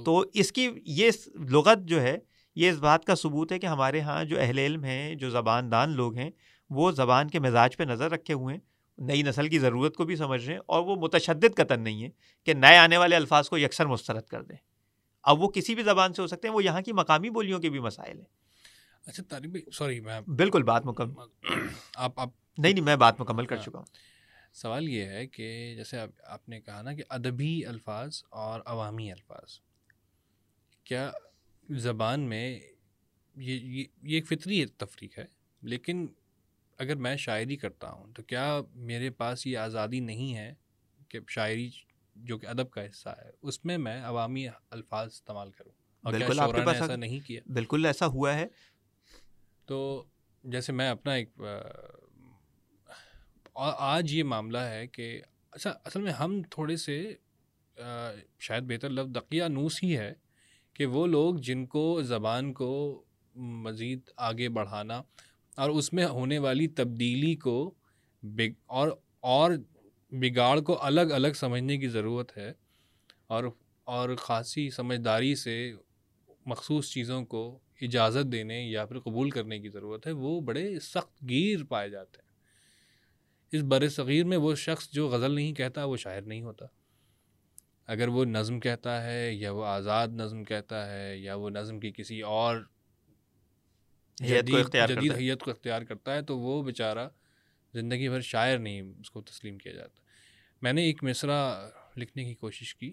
تو 0.05 0.23
اس 0.33 0.51
کی 0.51 0.69
یہ 0.85 1.11
لغت 1.35 1.77
جو 1.79 2.01
ہے 2.01 2.17
یہ 2.55 2.69
اس 2.69 2.77
بات 2.77 3.05
کا 3.05 3.15
ثبوت 3.15 3.51
ہے 3.51 3.59
کہ 3.59 3.65
ہمارے 3.65 4.01
ہاں 4.01 4.23
جو 4.23 4.39
اہل 4.39 4.57
علم 4.57 4.83
ہیں 4.83 5.15
جو 5.15 5.29
زبان 5.29 5.71
دان 5.71 5.89
لوگ 5.89 6.17
ہیں 6.17 6.29
وہ 6.69 6.91
زبان 6.91 7.27
کے 7.27 7.39
مزاج 7.39 7.77
پہ 7.77 7.83
نظر 7.83 8.11
رکھے 8.11 8.33
ہوئے 8.33 8.55
ہیں۔ 8.55 8.61
نئی 8.97 9.23
نسل 9.23 9.47
کی 9.47 9.59
ضرورت 9.59 9.95
کو 9.95 10.03
بھی 10.03 10.15
سمجھ 10.15 10.45
رہے 10.45 10.53
ہیں 10.53 10.61
اور 10.65 10.81
وہ 10.81 10.95
متشدد 10.95 11.55
قطن 11.55 11.81
نہیں 11.81 12.03
ہے 12.03 12.09
کہ 12.43 12.53
نئے 12.53 12.77
آنے 12.77 12.97
والے 12.97 13.15
الفاظ 13.15 13.49
کو 13.49 13.57
یکسر 13.57 13.85
مسترد 13.85 14.23
کر 14.23 14.41
دیں۔ 14.41 14.55
اب 15.23 15.41
وہ 15.41 15.49
کسی 15.49 15.75
بھی 15.75 15.83
زبان 15.83 16.13
سے 16.13 16.21
ہو 16.21 16.27
سکتے 16.27 16.47
ہیں 16.47 16.55
وہ 16.55 16.63
یہاں 16.63 16.81
کی 16.81 16.93
مقامی 16.93 17.29
بولیوں 17.29 17.59
کے 17.59 17.69
بھی 17.69 17.79
مسائل 17.79 18.17
ہیں۔ 18.17 18.45
اچھا 19.05 19.23
طالب 19.29 19.57
سوری 19.73 19.99
میں 19.99 20.21
بالکل 20.21 20.63
بات 20.63 20.85
مکمل۔ 20.85 21.23
آپ 21.95 22.19
آپ 22.19 22.29
نہیں 22.57 22.73
نہیں 22.73 22.85
میں 22.85 22.95
بات 22.95 23.21
مکمل 23.21 23.45
کر 23.45 23.55
ہاں۔ 23.55 23.63
چکا 23.63 23.77
ہوں۔ 23.77 23.85
سوال 24.53 24.89
یہ 24.89 25.05
ہے 25.05 25.27
کہ 25.27 25.73
جیسے 25.75 25.97
آپ 26.23 26.49
نے 26.49 26.61
کہا 26.61 26.81
نا 26.81 26.93
کہ 26.93 27.03
ادبی 27.09 27.65
الفاظ 27.65 28.23
اور 28.29 28.61
عوامی 28.65 29.11
الفاظ۔ 29.11 29.59
کیا 30.83 31.11
زبان 31.69 32.19
میں 32.19 32.59
یہ 33.35 33.59
یہ 33.59 34.15
ایک 34.15 34.27
فطری 34.27 34.65
تفریق 34.65 35.19
ہے 35.19 35.25
لیکن 35.61 36.07
اگر 36.77 36.95
میں 36.95 37.15
شاعری 37.15 37.55
کرتا 37.55 37.91
ہوں 37.91 38.13
تو 38.13 38.23
کیا 38.23 38.61
میرے 38.75 39.09
پاس 39.09 39.47
یہ 39.47 39.57
آزادی 39.57 39.99
نہیں 39.99 40.35
ہے 40.35 40.53
کہ 41.09 41.19
شاعری 41.29 41.69
جو 42.15 42.37
کہ 42.37 42.47
ادب 42.47 42.71
کا 42.71 42.85
حصہ 42.85 43.09
ہے 43.09 43.29
اس 43.41 43.65
میں 43.65 43.77
میں 43.77 44.01
عوامی 44.01 44.47
الفاظ 44.69 45.07
استعمال 45.07 45.51
کروں؟ 45.51 45.71
اور 46.01 46.13
بالکل 46.13 46.39
آپ 46.39 46.51
کے 46.55 46.65
پاس 46.65 46.81
ایسا 46.81 46.95
نہیں 46.95 47.19
کیا؟ 47.19 47.41
بالکل 47.45 47.85
ایسا 47.85 48.05
ہوا 48.05 48.33
ہے۔ 48.33 48.47
تو 49.65 50.03
جیسے 50.43 50.71
میں 50.71 50.89
اپنا 50.89 51.13
ایک 51.13 51.29
آج 53.53 54.13
یہ 54.13 54.23
معاملہ 54.23 54.57
ہے 54.57 54.87
کہ 54.87 55.21
اچھا 55.51 55.73
اصل 55.83 56.01
میں 56.01 56.11
ہم 56.11 56.41
تھوڑے 56.49 56.77
سے 56.77 57.15
شاید 58.39 58.63
بہتر 58.63 58.89
لفظ 58.89 59.09
دقیہ 59.15 59.43
نوس 59.43 59.83
ہی 59.83 59.97
ہے۔ 59.97 60.13
کہ 60.75 60.85
وہ 60.85 61.07
لوگ 61.07 61.35
جن 61.35 61.65
کو 61.65 62.01
زبان 62.01 62.53
کو 62.53 63.03
مزید 63.35 63.99
آگے 64.17 64.49
بڑھانا 64.49 65.01
اور 65.57 65.69
اس 65.69 65.93
میں 65.93 66.05
ہونے 66.05 66.37
والی 66.37 66.67
تبدیلی 66.67 67.35
کو 67.35 67.73
اور 68.65 68.89
اور 69.19 69.51
بگاڑ 70.11 70.59
کو 70.59 70.83
الگ 70.83 71.01
الگ 71.01 71.27
سمجھنے 71.35 71.77
کی 71.77 71.87
ضرورت 71.87 72.37
ہے 72.37 72.53
اور 73.27 73.43
اور 73.83 74.15
خاصی 74.15 74.69
سمجھداری 74.69 75.35
سے 75.35 75.73
مخصوص 76.45 76.91
چیزوں 76.91 77.25
کو 77.25 77.59
اجازت 77.81 78.31
دینے 78.31 78.61
یا 78.63 78.85
پھر 78.85 78.99
قبول 78.99 79.29
کرنے 79.29 79.59
کی 79.59 79.69
ضرورت 79.69 80.07
ہے، 80.07 80.11
وہ 80.11 80.41
بڑے 80.41 80.79
سخت 80.79 81.29
گیر 81.29 81.63
پائے 81.63 81.89
جاتے 81.89 82.19
ہیں۔ 82.21 82.25
اس 83.51 83.61
بر 83.63 83.89
صغیر 83.89 84.25
میں 84.25 84.37
وہ 84.37 84.55
شخص 84.55 84.89
جو 84.91 85.07
غزل 85.07 85.31
نہیں 85.31 85.53
کہتا، 85.53 85.83
وہ 85.83 85.97
شاعر 85.97 86.21
نہیں 86.21 86.41
ہوتا۔ 86.41 86.65
اگر 87.87 88.07
وہ 88.07 88.25
نظم 88.25 88.59
کہتا 88.59 89.05
ہے 89.05 89.33
یا 89.33 89.51
وہ 89.51 89.65
آزاد 89.65 90.07
نظم 90.07 90.43
کہتا 90.43 90.91
ہے 90.91 91.17
یا 91.17 91.35
وہ 91.35 91.49
نظم 91.49 91.79
کی 91.79 91.91
کسی 91.91 92.21
اور 92.21 92.61
جدید 94.17 94.75
جدید 94.87 95.11
حیت 95.11 95.39
کو 95.39 95.51
اختیار 95.51 95.81
کرتا 95.81 96.13
ہے 96.13 96.21
تو 96.21 96.39
وہ 96.39 96.63
بیچارہ 96.63 97.09
زندگی 97.73 98.09
بھر 98.09 98.21
شاعر 98.21 98.57
نہیں 98.57 98.81
اس 98.81 99.11
کو 99.11 99.21
تسلیم 99.21 99.57
کیا 99.57 99.73
جاتا۔ 99.73 100.01
میں 100.61 100.73
نے 100.73 100.83
ایک 100.83 101.03
مصرع 101.03 101.69
لکھنے 101.97 102.23
کی 102.23 102.35
کوشش 102.35 102.75
کی۔ 102.75 102.91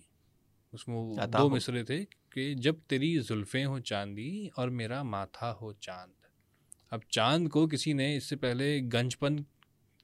اس 0.73 0.89
میں 0.89 1.27
دو 1.39 1.51
مصرے 1.51 1.85
تھے 1.85 2.05
کہ 2.31 2.55
جب 2.55 2.75
تیری 2.87 3.19
زلفیں 3.19 3.65
ہوں 3.65 3.81
چاندی 3.81 4.49
اور 4.57 4.69
میرا 4.69 5.03
ماتھا 5.03 5.57
ہو 5.61 5.73
چاند۔ 5.73 6.13
اب 6.91 7.01
چاند 7.09 7.49
کو 7.49 7.69
کسی 7.69 7.93
نے 7.93 8.17
اس 8.17 8.25
سے 8.25 8.37
پہلے 8.37 8.81
گنج 8.93 9.19
پن 9.19 9.37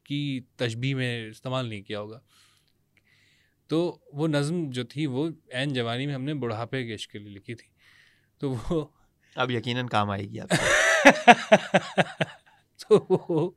کی 0.04 0.40
تشبیح 0.56 0.94
میں 0.94 1.28
استعمال 1.30 1.66
نہیں 1.66 1.82
کیا 1.82 2.00
ہوگا۔ 2.00 2.20
تو 3.68 3.98
وہ 4.12 4.28
نظم 4.28 4.70
جو 4.70 4.84
تھی 4.84 5.06
وہ 5.06 5.28
عین 5.52 5.72
جوانی 5.72 6.06
میں 6.06 6.14
ہم 6.14 6.24
نے 6.24 6.34
بڑھاپے 6.34 6.86
کے 6.86 6.94
عشق 6.94 7.10
کے 7.10 7.18
لیے 7.18 7.28
لکھی 7.28 7.54
تھی۔ 7.54 7.68
تو 8.38 8.52
وہ 8.52 8.86
اب 9.34 9.50
یقیناً 9.50 9.86
کام 9.86 10.10
آئے 10.10 10.22
گی 10.22 10.38
تو 12.76 13.52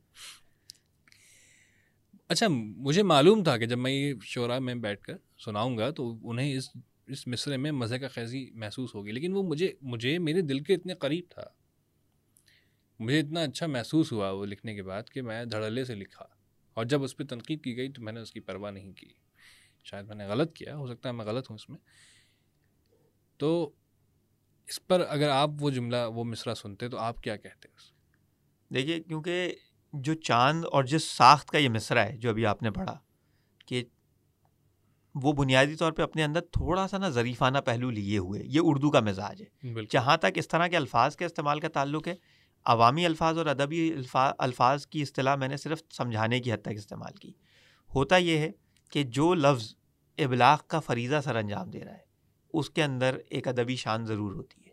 اچھا 2.28 2.48
مجھے 2.48 3.02
معلوم 3.02 3.42
تھا 3.42 3.58
کہ 3.58 3.66
جب 3.66 3.78
میں 3.78 3.92
یہ 3.92 4.14
شعرا 4.22 4.58
میں 4.58 4.74
بیٹھ 4.74 5.02
کر 5.02 5.14
سناؤں 5.38 5.78
گا 5.78 5.90
تو 5.90 6.30
انہیں 6.30 6.56
اس 6.56 6.70
اس 7.06 7.26
مصرے 7.26 7.56
میں 7.56 7.72
مزے 7.72 7.98
کا 7.98 8.08
خیزی 8.08 8.50
محسوس 8.50 8.94
ہوگی۔ 8.94 9.12
لیکن 9.12 9.32
وہ 9.32 9.42
مجھے 9.42 9.72
مجھے 9.82 10.18
میرے 10.18 10.40
دل 10.40 10.60
کے 10.60 10.74
اتنے 10.74 10.94
قریب 10.94 11.24
تھا۔ 11.28 11.42
مجھے 12.98 13.20
اتنا 13.20 13.40
اچھا 13.40 13.66
محسوس 13.66 14.12
ہوا 14.12 14.30
وہ 14.30 14.46
لکھنے 14.46 14.74
کے 14.74 14.82
بعد 14.82 15.10
کہ 15.10 15.22
میں 15.22 15.44
دھڑلے 15.44 15.84
سے 15.84 15.94
لکھا 15.94 16.24
اور 16.74 16.84
جب 16.84 17.02
اس 17.02 17.16
پہ 17.16 17.24
تنقید 17.24 17.64
کی 17.64 17.76
گئی 17.76 17.92
تو 17.92 18.02
میں 18.02 18.12
نے 18.12 18.20
اس 18.20 18.32
کی 18.32 18.40
پرواہ 18.40 18.70
نہیں 18.70 18.92
کی۔ 18.92 19.06
شاید 19.82 20.06
میں 20.06 20.16
نے 20.16 20.26
غلط 20.26 20.52
کیا 20.52 20.76
ہو 20.76 20.86
سکتا 20.86 21.08
ہے 21.08 21.14
میں 21.14 21.24
غلط 21.24 21.50
ہوں 21.50 21.54
اس 21.54 21.68
میں۔ 21.68 21.78
تو 23.36 23.70
اس 24.66 24.86
پر 24.86 25.04
اگر 25.08 25.28
آپ 25.28 25.50
وہ 25.60 25.70
جملہ 25.70 25.96
وہ 26.14 26.24
مصرع 26.24 26.54
سنتے 26.54 26.88
تو 26.88 26.98
آپ 26.98 27.22
کیا 27.22 27.36
کہتے 27.36 27.68
اس؟ 27.76 27.92
دیکھیے 28.74 29.02
کیونکہ 29.02 29.54
جو 29.92 30.14
چاند 30.14 30.64
اور 30.64 30.84
جس 30.84 31.04
ساخت 31.04 31.50
کا 31.50 31.58
یہ 31.58 31.68
مصرع 31.68 32.00
ہے 32.00 32.16
جو 32.16 32.30
ابھی 32.30 32.46
آپ 32.46 32.62
نے 32.62 32.70
پڑھا 32.70 32.98
کہ 33.66 33.84
وہ 35.14 35.32
بنیادی 35.32 35.74
طور 35.74 35.92
پہ 35.92 36.02
اپنے 36.02 36.24
اندر 36.24 36.40
تھوڑا 36.40 36.88
سا 36.88 36.98
نا 36.98 37.08
ظریفانہ 37.08 37.58
پہلو 37.58 37.90
لیے 37.90 38.18
ہوئے 38.18 38.42
یہ 38.44 38.60
اردو 38.62 38.90
کا 38.90 39.00
مزاج 39.00 39.42
ہے۔ 39.42 39.74
جہاں 39.90 40.16
تک 40.16 40.26
اس 40.34 40.48
طرح 40.48 40.66
کے 40.66 40.76
الفاظ 40.76 41.16
کے 41.16 41.24
استعمال 41.24 41.60
کا 41.60 41.68
تعلق 41.68 42.08
ہے 42.08 42.14
عوامی 42.64 43.06
الفاظ 43.06 43.38
اور 43.38 43.46
ادبی 43.46 43.94
الفاظ 44.38 44.86
کی 44.86 45.02
اصطلاح 45.02 45.36
میں 45.36 45.48
نے 45.48 45.56
صرف 45.56 45.82
سمجھانے 45.90 46.40
کی 46.40 46.52
حد 46.52 46.62
تک 46.62 46.72
استعمال 46.74 47.12
کی۔ 47.12 47.32
ہوتا 47.94 48.16
یہ 48.16 48.38
ہے 48.38 48.50
کہ 48.92 49.02
جو 49.02 49.34
لفظ 49.34 49.74
ابلاغ 50.18 50.56
کا 50.66 50.80
فریضہ 50.80 51.16
سر 51.24 51.36
انجام 51.36 51.70
دے 51.70 51.84
رہا 51.84 51.92
ہے 51.92 52.12
اس 52.54 52.70
کے 52.70 52.82
اندر 52.84 53.18
ایک 53.30 53.48
ادبی 53.48 53.76
شان 53.76 54.06
ضرور 54.06 54.32
ہوتی 54.32 54.60
ہے۔ 54.66 54.72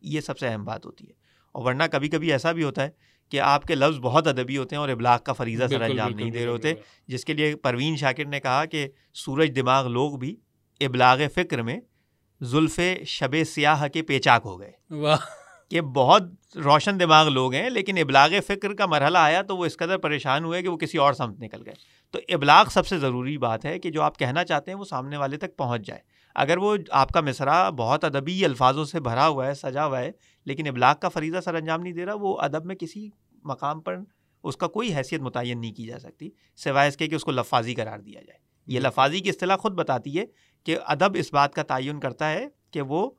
یہ 0.00 0.20
سب 0.20 0.38
سے 0.38 0.48
اہم 0.48 0.64
بات 0.64 0.86
ہوتی 0.86 1.06
ہے۔ 1.06 1.12
اور 1.52 1.64
ورنہ 1.64 1.82
کبھی 1.92 2.08
کبھی 2.08 2.32
ایسا 2.32 2.52
بھی 2.52 2.64
ہوتا 2.64 2.82
ہے 2.82 2.90
کہ 3.28 3.40
آپ 3.40 3.64
کے 3.64 3.74
لفظ 3.74 3.98
بہت 3.98 4.26
ادبی 4.26 4.58
ہوتے 4.58 4.74
ہیں 4.76 4.80
اور 4.80 4.88
ابلاغ 4.88 5.18
کا 5.18 5.32
فریضہ 5.32 5.64
سر 5.68 5.80
انجام 5.90 6.08
نہیں 6.16 6.30
دے 6.30 6.38
رہے 6.38 6.52
ہوتے 6.52 6.68
جس 7.06 7.24
کے 7.24 7.32
لیے 7.32 7.56
پروین 7.56 7.96
شاکر 7.96 8.24
نے 8.24 8.40
کہا 8.40 8.64
کہ 8.64 8.88
سورج 9.14 9.56
دماغ 9.56 9.86
لوگ 9.86 10.18
بھی 10.18 10.36
ابلاغ 10.80 11.18
فکر 11.34 11.62
میں 11.62 11.80
زلف 12.40 12.80
شب 13.06 13.34
سیاہ 13.46 13.88
کے 13.88 14.02
پیچاک 14.02 14.42
ہو 14.44 14.60
گئے۔ 14.60 14.72
کہ 15.68 15.80
بہت 15.80 16.22
روشن 16.56 17.00
دماغ 17.00 17.28
لوگ 17.28 17.54
ہیں 17.54 17.70
لیکن 17.70 17.98
ابلاغ 17.98 18.30
فکر 18.46 18.74
کا 18.74 18.86
مرحلہ 18.86 19.18
آیا 19.18 19.42
تو 19.42 19.56
وہ 19.56 19.66
اس 19.66 19.76
قدر 19.76 19.98
پریشان 19.98 20.44
ہوئے 20.44 20.62
کہ 20.62 20.68
وہ 20.68 20.76
کسی 20.76 20.98
اور 20.98 21.12
سمت 21.12 21.40
نکل 21.40 21.62
گئے۔ 21.66 21.74
تو 22.14 22.20
ابلاغ 22.28 22.64
سب 22.70 22.86
سے 22.86 22.98
ضروری 22.98 23.38
بات 23.38 23.64
ہے 23.64 23.78
کہ 23.78 23.90
جو 23.90 24.02
آپ 24.02 24.18
کہنا 24.18 24.44
چاہتے 24.44 24.70
ہیں 24.70 24.78
وہ 24.78 24.84
سامنے 24.84 25.16
والے 25.16 25.36
تک 25.36 25.56
پہنچ 25.56 25.86
جائے۔ 25.86 26.00
اگر 26.34 26.56
وہ 26.56 26.76
آپ 26.90 27.08
کا 27.08 27.20
مصرع 27.20 27.70
بہت 27.70 28.04
ادبی 28.04 28.44
الفاظوں 28.44 28.84
سے 28.84 29.00
بھرا 29.00 29.28
ہوا 29.28 29.46
ہے 29.46 29.54
سجا 29.54 29.86
ہوا 29.86 29.98
ہے 30.00 30.10
لیکن 30.44 30.66
ابلاغ 30.66 30.94
کا 31.00 31.08
فریضہ 31.08 31.40
سر 31.44 31.54
انجام 31.54 31.80
نہیں 31.80 31.92
دے 31.92 32.06
رہا 32.06 32.14
وہ 32.14 32.38
ادب 32.38 32.64
میں 32.64 32.76
کسی 32.76 33.10
مقام 33.44 33.80
پر 33.80 33.96
اس 34.44 34.56
کا 34.56 34.66
کوئی 34.66 34.94
حیثیت 34.94 35.20
متعین 35.20 35.60
نہیں 35.60 35.72
کی 35.72 35.86
جا 35.86 35.98
سکتی 35.98 36.30
سوائے 36.56 36.88
اس 36.88 36.96
کے 36.96 37.06
کہ 37.06 37.14
اس 37.14 37.24
کو 37.24 37.30
لفاظی 37.30 37.74
قرار 37.74 37.98
دیا 37.98 38.22
جائے۔ 38.22 38.38
یہ 38.66 38.80
لفاظی 38.80 39.20
کی 39.20 39.28
اصطلاح 39.28 39.56
خود 39.56 39.72
بتاتی 39.72 40.18
ہے 40.18 40.24
کہ 40.64 40.78
ادب 40.86 41.10
اس 41.14 41.32
بات 41.32 41.54
کا 41.54 41.62
تعین 41.62 42.00
کرتا 42.00 42.30
ہے 42.30 42.46
کہ 42.70 42.82
وہ 42.82 43.10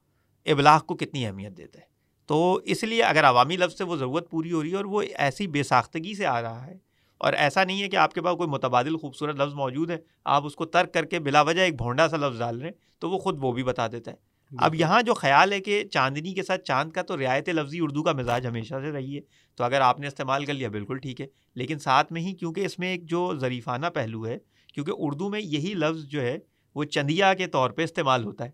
ابلاغ 0.46 0.80
کو 0.80 0.96
کتنی 0.96 1.26
اہمیت 1.26 1.58
دیتا 1.58 1.80
ہے۔ 1.80 1.86
تو 2.26 2.60
اس 2.64 2.84
لیے 2.84 3.04
اگر 3.04 3.24
عوامی 3.24 3.58
لفظ 3.58 3.78
سے 3.78 3.84
وہ 3.84 3.96
ضرورت 3.96 4.32
پوری 4.32 4.52
ہو 4.52 4.64
رہی 4.64 4.72
ہے 4.72 4.76
اور 4.76 4.86
وہ 4.86 5.02
ایسی 5.16 5.48
بے 5.48 5.64
ساختگی 5.64 6.14
سے 6.14 6.26
آ 6.26 6.42
رہا 6.42 6.68
ہے 6.68 6.85
اور 7.26 7.34
ایسا 7.34 7.64
نہیں 7.64 7.82
ہے 7.82 7.90
کہ 7.90 7.96
آپ 7.96 8.14
کے 8.14 8.22
پاس 8.22 8.38
کوئی 8.38 8.50
متبادل 8.50 8.98
خوبصورت 8.98 9.36
لفظ 9.36 9.54
موجود 9.54 9.92
ہے 9.92 9.98
آپ 10.26 10.46
اس 10.46 10.56
کو 10.56 10.66
ترک 10.66 10.94
کر 10.94 11.06
کے 11.06 11.20
بلا 11.20 11.42
وجہ 11.42 11.62
ایک 11.62 11.78
بھونڈا 11.78 12.08
سا 12.08 12.18
لفظ 12.18 12.40
ڈال 12.40 12.58
رہے 12.58 12.66
ہیں 12.66 12.74
تو 13.00 13.10
وہ 13.10 13.18
خود 13.18 13.38
وہ 13.42 13.52
بھی 13.52 13.64
بتا 13.64 13.88
دیتا 13.88 14.12
ہے۔ 14.12 14.16
اب 14.58 14.76
یہاں 14.76 15.02
جو 15.02 15.14
خیال 15.14 15.54
ہے 15.54 15.60
کہ 15.60 15.84
چاندنی 15.88 16.34
کے 16.34 16.44
ساتھ 16.44 16.62
چاند 16.62 16.92
کا 16.92 17.02
تو 17.02 17.18
رعایت 17.18 17.50
لفظی 17.50 17.80
اردو 17.82 18.04
کا 18.04 18.12
مزاج 18.12 18.48
ہمیشہ 18.48 18.74
سے 18.82 18.92
رہی 18.92 19.16
ہے 19.16 19.22
تو 19.56 19.64
اگر 19.64 19.82
آپ 19.82 20.00
نے 20.00 20.08
استعمال 20.08 20.46
کر 20.46 20.54
لیا 20.54 20.70
بالکل 20.70 20.98
ٹھیک 20.98 21.22
ہے۔ 21.22 21.28
لیکن 21.56 21.80
ساتھ 21.80 22.14
میں 22.14 22.22
ہی 22.22 22.34
کیونکہ 22.34 22.66
اس 22.66 22.80
میں 22.80 22.88
ایک 22.88 23.06
جو 23.06 23.34
ظریفانہ 23.40 23.86
پہلو 23.94 24.28
ہے 24.28 24.38
کیونکہ 24.74 24.92
اردو 24.98 25.30
میں 25.30 25.40
یہی 25.40 25.74
لفظ 25.74 26.06
جو 26.06 26.22
ہے 26.22 26.38
وہ 26.76 26.84
چندیا 26.84 27.34
کے 27.34 27.48
طور 27.48 27.70
پہ 27.70 27.84
استعمال 27.84 28.24
ہوتا 28.24 28.46
ہے 28.46 28.52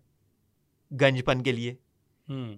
گنج 1.00 1.24
پن 1.24 1.42
کے 1.42 1.52
لیے۔ 1.52 1.74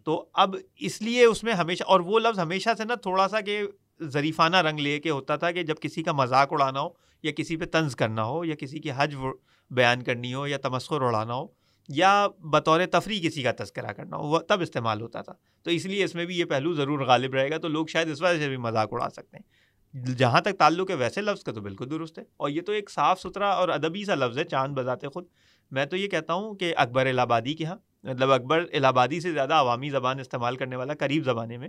تو 0.05 0.29
اب 0.35 0.57
اس 0.77 1.03
لیے 1.03 1.25
اس 1.25 1.45
میں 1.45 1.53
ہمیشہ 1.53 1.85
اور 1.87 2.01
وہ 2.01 2.19
لفظ 2.19 2.39
ہمیشہ 2.39 2.71
سے 2.79 2.85
نا 2.85 2.95
تھوڑا 2.95 3.29
سا 3.29 3.41
کہ 3.41 3.63
ظریفانہ 4.03 4.57
رنگ 4.57 4.79
لے 4.81 4.99
کے 4.99 5.11
ہوتا 5.11 5.37
تھا 5.37 5.51
کہ 5.51 5.63
جب 5.63 5.75
کسی 5.81 6.03
کا 6.03 6.13
مذاق 6.13 6.53
اڑانا 6.53 6.81
ہو 6.81 6.89
یا 7.23 7.33
کسی 7.33 7.57
پہ 7.57 7.65
طنز 7.65 7.97
کرنا 7.97 8.25
ہو 8.25 8.45
یا 8.45 8.55
کسی 8.55 8.79
کی 8.79 8.91
حج 8.97 9.17
بیان 9.71 10.03
کرنی 10.03 10.35
ہو 10.35 10.47
یا 10.47 10.57
تمسخر 10.57 11.03
اڑانا 11.03 11.35
ہو 11.35 11.47
یا 11.89 12.27
بطور 12.39 12.81
تفریح 12.91 13.29
کسی 13.29 13.43
کا 13.43 13.53
تذکرہ 13.59 13.93
کرنا 13.93 14.17
ہو، 14.17 14.23
وہ 14.23 14.39
تب 14.39 14.61
استعمال 14.61 15.01
ہوتا 15.01 15.23
تھا۔ 15.23 15.33
تو 15.63 15.71
اس 15.71 15.87
لیے 15.87 16.05
اس 16.05 16.15
میں 16.15 16.25
بھی 16.25 16.39
یہ 16.39 16.45
پہلو 16.45 16.73
ضرور 16.73 16.99
غالب 16.99 17.35
رہے 17.35 17.51
گا۔ 17.51 17.59
تو 17.59 17.69
لوگ 17.69 17.87
شاید 17.87 18.11
اس 18.11 18.23
وجہ 18.23 18.39
سے 18.39 18.49
بھی 18.49 18.57
مذاق 18.57 18.89
اڑا 18.93 19.11
سکتے 19.11 19.37
ہیں۔ 19.37 19.65
جہاں 20.07 20.41
تک 20.41 20.59
تعلق 20.59 20.91
ہے 20.91 20.95
ویسے 20.95 21.21
لفظ 21.21 21.45
کا 21.45 21.53
تو 21.53 21.61
بالکل 21.61 21.91
درست 21.91 22.19
ہے۔ 22.19 22.25
اور 22.37 22.51
یہ 22.51 22.63
تو 22.63 22.73
ایک 22.73 22.91
صاف 22.91 23.21
ستھرا 23.21 23.49
اور 23.49 23.69
ادبی 23.69 24.05
سا 24.05 24.15
لفظ 24.15 24.39
ہے، 24.39 24.45
چاند 24.45 24.75
بذات 24.75 25.05
خود۔ 25.15 25.25
میں 25.71 25.87
تو 25.87 25.97
یہ 25.97 26.09
کہتا 26.09 26.33
ہوں 26.33 26.55
کہ 26.55 26.75
اکبر 26.77 27.07
الہ 27.07 27.21
آبادی 27.21 27.55
کے 27.55 27.65
ہاں 27.65 27.77
مطلب 28.03 28.33
اکبر 28.33 28.65
الہ 28.73 28.87
آبادی 28.87 29.21
سے 29.21 29.33
زیادہ 29.33 29.55
عوامی 29.55 29.91
زبان 29.91 30.21
استعمال 30.21 30.57
کرنے 30.57 30.77
والا 30.77 30.95
قریب 30.95 31.25
زمانے 31.25 31.59
میں۔ 31.59 31.69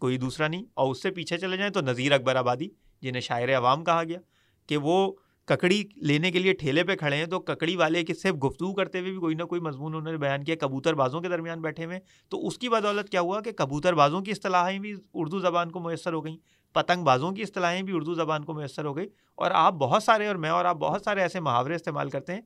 کوئی 0.00 0.18
دوسرا 0.18 0.48
نہیں۔ 0.48 0.64
اور 0.74 0.90
اس 0.90 1.02
سے 1.02 1.10
پیچھے 1.10 1.38
چلے 1.38 1.56
جائیں 1.56 1.72
تو 1.72 1.80
نذیر 1.80 2.12
اکبر 2.12 2.36
آبادی، 2.36 2.68
جنہیں 3.02 3.20
شاعر 3.20 3.56
عوام 3.56 3.84
کہا 3.84 4.04
گیا 4.04 4.18
کہ 4.66 4.76
وہ 4.76 5.12
ککڑی 5.44 5.84
لینے 5.96 6.30
کے 6.30 6.38
لیے 6.38 6.52
ٹھیلے 6.52 6.84
پہ 6.84 6.96
کھڑے 6.96 7.16
ہیں 7.16 7.26
تو 7.26 7.40
ککڑی 7.40 7.76
والے 7.76 8.04
کے 8.04 8.14
صرف 8.14 8.34
گفتگو 8.44 8.74
کرتے 8.74 9.00
ہوئے 9.00 9.10
بھی 9.10 9.18
کوئی 9.18 9.34
نہ 9.34 9.42
کوئی 9.42 9.60
مضمون 9.60 9.94
انہوں 9.94 10.12
نے 10.12 10.18
بیان 10.18 10.44
کیا 10.44 10.54
کبوتر 10.60 10.94
بازوں 10.94 11.20
کے 11.20 11.28
درمیان 11.28 11.60
بیٹھے 11.60 11.84
ہوئے 11.84 11.98
تو 12.28 12.46
اس 12.46 12.58
کی 12.58 12.68
بدولت 12.68 13.08
کیا 13.08 13.20
ہوا 13.20 13.40
کہ 13.40 13.52
کبوتر 13.52 13.94
بازوں 13.94 14.20
کی 14.20 14.30
اصطلاحیں 14.30 14.78
بھی 14.78 14.94
اردو 15.14 15.38
زبان 15.38 15.70
کو 15.70 15.80
میسر 15.80 16.12
ہو 16.12 16.24
گئیں۔ 16.24 16.36
پتنگ 16.72 17.04
بازوں 17.04 17.32
کی 17.32 17.42
اصطلاحیں 17.42 17.82
بھی 17.82 17.92
اردو 17.96 18.14
زبان 18.14 18.44
کو 18.44 18.54
میسر 18.54 18.84
ہو 18.84 18.96
گئی 18.96 19.06
اور 19.34 19.50
آپ 19.50 19.74
بہت 19.74 20.02
سارے 20.02 20.26
اور 20.26 20.36
میں 20.36 20.50
اور 20.50 20.64
آپ 20.64 20.76
بہت 20.76 21.02
سارے 21.02 21.20
ایسے 21.20 21.40
محاورے 21.40 21.74
استعمال 21.74 22.10
کرتے 22.10 22.34
ہیں 22.34 22.40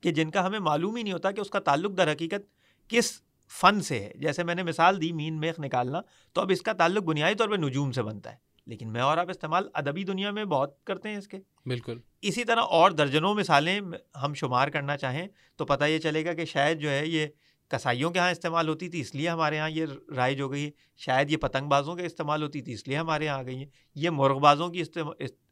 کہ 0.00 0.10
جن 0.10 0.30
کا 0.30 0.46
ہمیں 0.46 0.58
معلوم 0.58 0.96
ہی 0.96 1.02
نہیں 1.02 1.12
ہوتا 1.12 1.30
کہ 1.30 1.40
اس 1.40 1.50
کا 1.50 1.58
تعلق 1.58 1.96
در 1.96 2.12
حقیقت 2.12 2.48
کس 2.88 3.20
فن 3.60 3.80
سے 3.80 4.00
ہے۔ 4.00 4.12
جیسے 4.14 4.44
میں 4.44 4.54
نے 4.54 4.62
مثال 4.62 5.00
دی 5.00 5.12
مین 5.12 5.40
میخ 5.40 5.60
نکالنا 5.60 6.00
تو 6.32 6.40
اب 6.40 6.50
اس 6.50 6.62
کا 6.62 6.72
تعلق 6.72 7.02
بنیادی 7.02 7.34
طور 7.34 7.48
پہ 7.48 7.54
نجوم 7.54 7.92
سے 7.92 8.02
بنتا 8.02 8.32
ہے۔ 8.32 8.36
لیکن 8.66 8.92
میں 8.92 9.00
اور 9.00 9.18
آپ 9.18 9.30
استعمال 9.30 9.68
ادبی 9.74 10.04
دنیا 10.04 10.30
میں 10.30 10.44
بہت 10.44 10.84
کرتے 10.84 11.08
ہیں 11.08 11.16
اس 11.16 11.28
کے۔ 11.28 11.38
بالکل۔ 11.66 11.98
اسی 12.22 12.44
طرح 12.44 12.60
اور 12.60 12.90
درجنوں 12.90 13.34
مثالیں 13.34 13.80
ہم 14.22 14.34
شمار 14.34 14.68
کرنا 14.68 14.96
چاہیں 14.96 15.28
تو 15.56 15.64
پتہ 15.64 15.84
یہ 15.84 15.98
چلے 15.98 16.24
گا 16.24 16.32
کہ 16.32 16.44
شاید 16.44 16.80
جو 16.80 16.90
ہے 16.90 17.06
یہ 17.06 17.26
کسائیوں 17.68 18.10
کے 18.10 18.18
یہاں 18.18 18.30
استعمال 18.30 18.68
ہوتی 18.68 18.88
تھی 18.88 19.00
اس 19.00 19.14
لیے 19.14 19.28
ہمارے 19.28 19.56
یہاں 19.56 19.70
یہ 19.70 19.86
رائج 20.16 20.40
ہو 20.40 20.52
گئی 20.52 20.64
ہے۔ 20.64 20.70
شاید 20.96 21.30
یہ 21.30 21.36
پتنگ 21.36 21.68
بازوں 21.68 21.96
کے 21.96 22.06
استعمال 22.06 22.42
ہوتی 22.42 22.62
تھی 22.62 22.72
اس 22.72 22.88
لیے 22.88 22.96
ہمارے 22.96 23.24
یہاں 23.24 23.38
آ 23.38 23.42
گئی 23.42 23.60
ہے 23.60 23.66
یہ 23.94 24.10
مرغ 24.10 24.38
بازوں 24.38 24.68
کی 24.68 24.82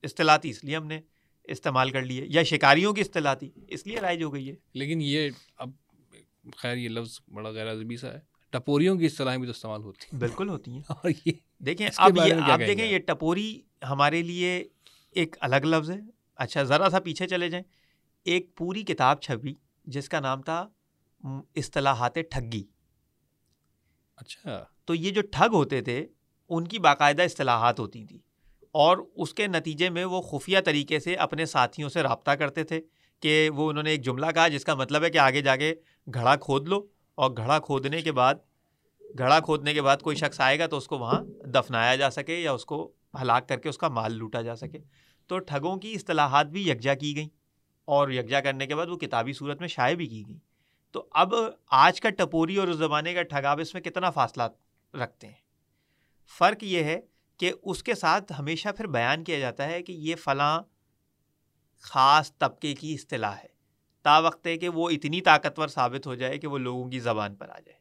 اصطلاح 0.03 0.37
تھی 0.37 0.51
اس 0.51 0.65
لیے 0.65 0.77
ہم 0.77 0.87
نے 0.87 1.01
استعمال 1.45 1.91
کر 1.91 2.03
لیے 2.03 2.25
یا 2.27 2.43
شکاریوں 2.43 2.93
کی 2.93 3.01
اصطلاح 3.01 3.35
تھی 3.35 3.51
اس 3.69 3.87
لیے 3.87 4.01
رائج 4.01 4.23
ہو 4.23 4.35
گئی 4.35 4.51
ہے۔ 4.51 4.55
لیکن 4.75 4.99
یہ 5.03 5.31
اب 5.57 5.71
خیر 6.57 6.77
یہ 6.77 6.89
لفظ 6.89 7.21
بڑا 7.33 7.51
غیر 7.51 7.67
ادبی 7.67 7.97
سا 7.97 8.13
ہے۔ 8.13 8.21
ٹپوریوں 8.51 8.97
کی 8.97 9.07
اصطلاحیں 9.07 9.39
بھی 9.39 9.47
تو 9.47 9.51
استعمال 9.51 9.83
ہوتی 9.83 10.07
ہیں۔ 10.13 10.21
بالکل 10.21 10.49
ہوتی 10.49 10.71
ہیں۔ 10.71 10.83
اور 10.89 11.11
یہ 11.27 11.33
دیکھیں 11.59 11.89
اب 11.97 12.17
یہ 12.17 12.35
آپ 12.35 12.59
دیکھیں 12.67 12.87
یہ 12.87 12.99
ٹپوری 12.99 13.63
ہمارے 13.89 14.23
لیے 14.23 14.65
ایک 15.11 15.37
الگ 15.41 15.57
لفظ 15.57 15.91
ہے۔ 15.91 15.97
اچھا 16.37 16.63
ذرا 16.63 16.91
سا 16.91 17.01
پیچھے 17.01 17.29
چلے 17.29 17.49
جائیں۔ 17.49 17.65
ایک 18.25 18.57
پوری 18.57 18.83
کتاب 18.83 19.21
چھپی 19.21 19.55
جس 19.85 20.09
کا 20.09 20.21
نام 20.21 20.43
تھا 20.43 20.69
اصطلاحات 21.57 22.15
ٹھگی۔ 22.15 22.65
اچھا۔ 24.17 24.65
تو 24.85 24.95
یہ 24.95 25.11
جو 25.11 25.23
ٹھگ 25.33 25.49
ہوتے 25.53 25.81
تھے 25.81 26.07
ان 26.49 26.69
کی 26.69 26.79
باقاعدہ 26.79 27.23
اصطلاحات 27.23 27.81
ہوتی 27.81 28.05
تھیں۔ 28.05 28.19
اور 28.73 28.97
اس 29.17 29.35
کے 29.35 29.47
نتیجے 29.47 29.91
میں 29.91 30.05
وہ 30.05 30.23
خفیہ 30.23 30.59
طریقے 30.65 30.99
سے 30.99 31.15
اپنے 31.15 31.47
ساتھیوں 31.47 31.89
سے 31.89 32.03
رابطہ 32.03 32.31
کرتے 32.31 32.65
تھے 32.65 32.81
کہ 33.21 33.51
وہ 33.51 33.71
انہوں 33.71 33.83
نے 33.83 33.91
ایک 33.91 34.05
جملہ 34.05 34.27
کہا 34.35 34.49
جس 34.49 34.65
کا 34.65 34.75
مطلب 34.75 35.05
ہے 35.05 35.11
کہ 35.11 35.19
آگے 35.19 35.41
جا 35.41 35.57
کے 35.57 35.75
گھڑا 36.15 36.37
کھود 36.37 36.69
لو 36.69 36.87
اور 37.15 37.31
گھڑا 37.31 37.59
کھودنے 37.59 38.03
کے 38.03 38.13
بعد، 38.13 38.35
گھڑا 39.19 39.41
کھودنے 39.41 39.75
کے 39.75 39.83
بعد 39.83 39.97
کوئی 39.97 40.17
شخص 40.17 40.41
آئے 40.41 40.59
گا 40.59 40.67
تو 40.67 40.77
اس 40.77 40.87
کو 40.87 40.99
وہاں 40.99 41.25
دفنایا 41.25 41.97
جا 41.97 42.11
سکے 42.11 42.41
یا 42.41 42.53
اس 42.53 42.65
کو 42.65 42.93
ہلاک 43.23 43.49
کر 43.49 43.59
کے 43.59 43.69
اس 43.69 43.79
کا 43.79 43.89
مال 43.89 44.13
لوٹا 44.13 44.43
جا 44.43 44.57
سکے۔ 44.57 44.79
تو 45.27 45.39
ٹھگوں 45.39 45.77
کی 45.77 45.93
اصطلاحات 45.93 46.47
بھی 46.47 46.71
یکجا 46.71 46.95
کی 46.95 47.17
گئیں 47.17 47.29
اور 47.85 48.09
یکجا 48.09 48.41
کرنے 48.41 48.67
کے 48.67 48.75
بعد 48.75 48.87
وہ 48.87 48.97
کتابی 48.97 49.33
صورت 49.33 49.61
میں 49.61 49.69
شائع 49.69 49.95
بھی 49.95 50.07
کی 50.07 50.23
گئیں۔ 50.29 50.39
تو 50.93 51.07
اب 51.11 51.35
آج 51.71 52.01
کا 52.01 52.11
ٹپوری 52.11 52.57
اور 52.57 52.69
اس 52.69 52.77
زمانے 52.77 53.15
کا 53.15 53.23
ٹھگاب 53.23 53.61
اس 53.61 53.75
میں 53.75 53.83
کتنا 53.83 54.11
فاصلہ 54.11 54.43
رکھتے 54.95 55.27
ہیں؟ 55.27 55.41
فرق 56.39 56.65
یہ 56.65 56.85
ہے 56.85 57.01
کہ 57.37 57.53
اس 57.63 57.83
کے 57.83 57.95
ساتھ 57.95 58.33
ہمیشہ 58.39 58.69
پھر 58.69 58.87
بیان 58.87 59.25
کیا 59.25 59.39
جاتا 59.39 59.67
ہے 59.67 59.83
کہ 59.83 59.93
یہ 59.93 60.15
فلاں 60.15 60.63
خاص 61.81 62.39
طبقے 62.39 62.75
کی 62.75 62.95
اصطلاح 62.95 63.37
ہے۔ 63.37 63.50
تا 64.03 64.19
وقت 64.19 64.47
ہے 64.47 64.57
کہ 64.59 64.69
وہ 64.69 64.91
اتنی 64.91 65.21
طاقتور 65.21 65.69
ثابت 65.69 66.07
ہو 66.07 66.15
جائے 66.15 66.39
کہ 66.39 66.47
وہ 66.47 66.59
لوگوں 66.59 66.91
کی 66.91 66.99
زبان 66.99 67.35
پر 67.35 67.49
آ 67.49 67.59
جائے۔ 67.59 67.79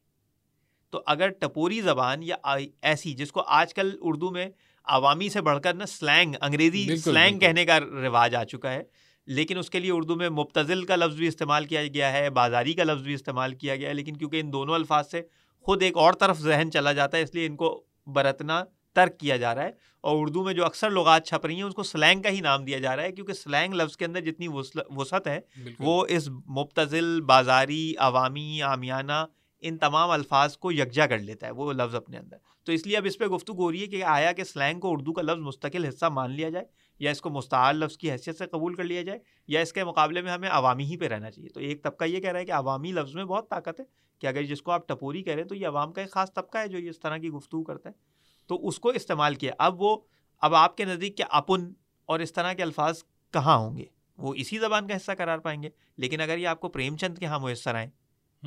تو 0.89 1.01
اگر 1.05 1.29
ٹپوری 1.29 1.81
زبان 1.81 2.23
یا 2.23 2.35
ایسی 2.81 3.13
جس 3.13 3.31
کو 3.31 3.41
آج 3.41 3.73
کل 3.73 3.97
اردو 4.01 4.29
میں 4.29 4.49
عوامی 4.83 5.29
سے 5.29 5.41
بڑھ 5.41 5.61
کر 5.61 5.73
نا 5.73 5.85
سلینگ 5.85 6.35
انگریزی 6.41 6.97
سلینگ 6.97 7.39
کہنے 7.39 7.65
کا 7.65 7.79
رواج 7.79 8.35
آ 8.35 8.43
چکا 8.43 8.71
ہے 8.71 8.83
لیکن 9.25 9.57
اس 9.57 9.69
کے 9.69 9.79
لیے 9.79 9.91
اردو 9.91 10.15
میں 10.15 10.29
مبتزل 10.29 10.83
کا 10.85 10.95
لفظ 10.95 11.15
بھی 11.15 11.27
استعمال 11.27 11.65
کیا 11.65 11.83
گیا 11.83 12.11
ہے 12.13 12.29
بازاری 12.29 12.73
کا 12.73 12.83
لفظ 12.83 13.01
بھی 13.01 13.13
استعمال 13.13 13.53
کیا 13.53 13.75
گیا 13.75 13.89
ہے 13.89 13.93
لیکن 13.93 14.17
کیونکہ 14.17 14.39
ان 14.39 14.53
دونوں 14.53 14.75
الفاظ 14.75 15.11
سے 15.11 15.21
خود 15.59 15.81
ایک 15.81 15.97
اور 15.97 16.13
طرف 16.13 16.39
ذہن 16.39 16.71
چلا 16.71 16.93
جاتا 16.93 17.17
ہے 17.17 17.21
اس 17.21 17.35
لیے 17.35 17.45
ان 17.45 17.55
کو 17.55 17.83
برتنا 18.07 18.63
ترک 18.93 19.19
کیا 19.19 19.37
جا 19.37 19.55
رہا 19.55 19.63
ہے 19.63 19.71
اور 20.01 20.17
اردو 20.19 20.43
میں 20.43 20.53
جو 20.53 20.65
اکثر 20.65 20.89
لغات 20.89 21.27
چھپ 21.27 21.45
رہی 21.45 21.55
ہیں 21.55 21.63
اس 21.63 21.73
کو 21.73 21.83
سلینگ 21.83 22.21
کا 22.21 22.29
ہی 22.29 22.39
نام 22.39 22.65
دیا 22.65 22.79
جا 22.79 22.95
رہا 22.95 23.03
ہے 23.03 23.11
کیونکہ 23.11 23.33
سلینگ 23.33 23.73
لفظ 23.73 23.97
کے 23.97 24.05
اندر 24.05 24.21
جتنی 24.21 24.47
وسعت 24.89 25.27
ہے 25.27 25.39
وہ 25.79 26.05
اس 26.09 26.29
مبتزل 26.29 27.21
بازاری 27.21 27.93
عوامی 27.97 28.61
آمیانہ 28.61 29.25
ان 29.59 29.77
تمام 29.77 30.09
الفاظ 30.09 30.57
کو 30.57 30.71
یکجا 30.71 31.07
کر 31.07 31.17
لیتا 31.17 31.47
ہے 31.47 31.51
وہ 31.51 31.73
لفظ 31.73 31.95
اپنے 31.95 32.17
اندر۔ 32.17 32.37
تو 32.63 32.71
اس 32.71 32.87
لیے 32.87 32.97
اب 32.97 33.05
اس 33.05 33.17
پہ 33.17 33.25
گفتگو 33.25 33.63
ہو 33.63 33.71
رہی 33.71 33.81
ہے 33.81 33.87
کہ 33.87 34.03
آیا 34.03 34.31
کہ 34.31 34.43
سلینگ 34.43 34.79
کو 34.79 34.91
اردو 34.91 35.13
کا 35.13 35.21
لفظ 35.21 35.39
مستقل 35.39 35.85
حصہ 35.85 36.05
مان 36.05 36.31
لیا 36.31 36.49
جائے 36.49 36.65
یا 36.99 37.11
اس 37.11 37.21
کو 37.21 37.29
مستعار 37.29 37.73
لفظ 37.73 37.97
کی 37.97 38.11
حیثیت 38.11 38.37
سے 38.37 38.45
قبول 38.45 38.75
کر 38.75 38.83
لیا 38.83 39.01
جائے 39.01 39.19
یا 39.47 39.59
اس 39.59 39.73
کے 39.73 39.83
مقابلے 39.83 40.21
میں 40.21 40.31
ہمیں 40.31 40.49
عوامی 40.49 40.83
ہی 40.83 40.97
پہ 40.97 41.07
رہنا 41.07 41.31
چاہیے۔ 41.31 41.49
تو 41.49 41.59
ایک 41.59 41.83
طبقہ 41.83 42.05
یہ 42.05 42.19
کہہ 42.19 42.31
رہا 42.31 42.39
ہے 42.39 42.45
کہ 42.45 42.51
عوامی 42.51 42.91
لفظ 42.91 43.15
میں 43.15 43.25
بہت 43.25 43.49
طاقت 43.49 43.79
ہے 43.79 43.85
کہ 44.19 44.27
اگر 44.27 44.43
جس 44.43 44.61
کو 44.61 44.71
آپ 44.71 44.87
ٹپوری 44.87 45.23
کہہ 45.23 45.33
رہے 45.33 45.41
ہیں 45.41 45.49
تو 45.49 45.55
یہ 45.55 45.67
عوام 45.67 45.93
کا 45.93 46.01
ایک 46.01 46.11
خاص 46.11 46.33
طبقہ 46.33 46.57
ہے 46.57 46.67
جو 46.67 46.77
اس 46.77 46.99
طرح 46.99 47.17
کی 47.17 47.29
گفتگو 47.29 47.63
کرتا 47.63 47.89
ہے۔ 47.89 48.08
تو 48.49 48.67
اس 48.67 48.79
کو 48.79 48.89
استعمال 48.89 49.35
کیا۔ 49.35 49.51
اب 49.57 49.81
وہ 49.81 49.97
اب 50.41 50.55
آپ 50.55 50.77
کے 50.77 50.85
نزدیک 50.85 51.17
کیا 51.17 51.25
اپن 51.29 51.73
اور 52.05 52.19
اس 52.19 52.33
طرح 52.33 52.53
کے 52.53 52.63
الفاظ 52.63 53.03
کہاں 53.33 53.57
ہوں 53.57 53.77
گے؟ 53.77 53.85
وہ 54.17 54.33
اسی 54.33 54.57
زبان 54.57 54.87
کا 54.87 54.95
حصہ 54.95 55.11
قرار 55.17 55.37
پائیں 55.37 55.63
گے۔ 55.63 55.69
لیکن 55.97 56.21
اگر 56.21 56.37
یہ 56.37 56.47
آپ 56.47 56.59
کو 56.59 56.69
پریم 56.69 56.97
چند 56.97 57.17
کے 57.17 57.25
ہاں 57.25 57.39
میسر 57.39 57.75
آئیں 57.75 57.89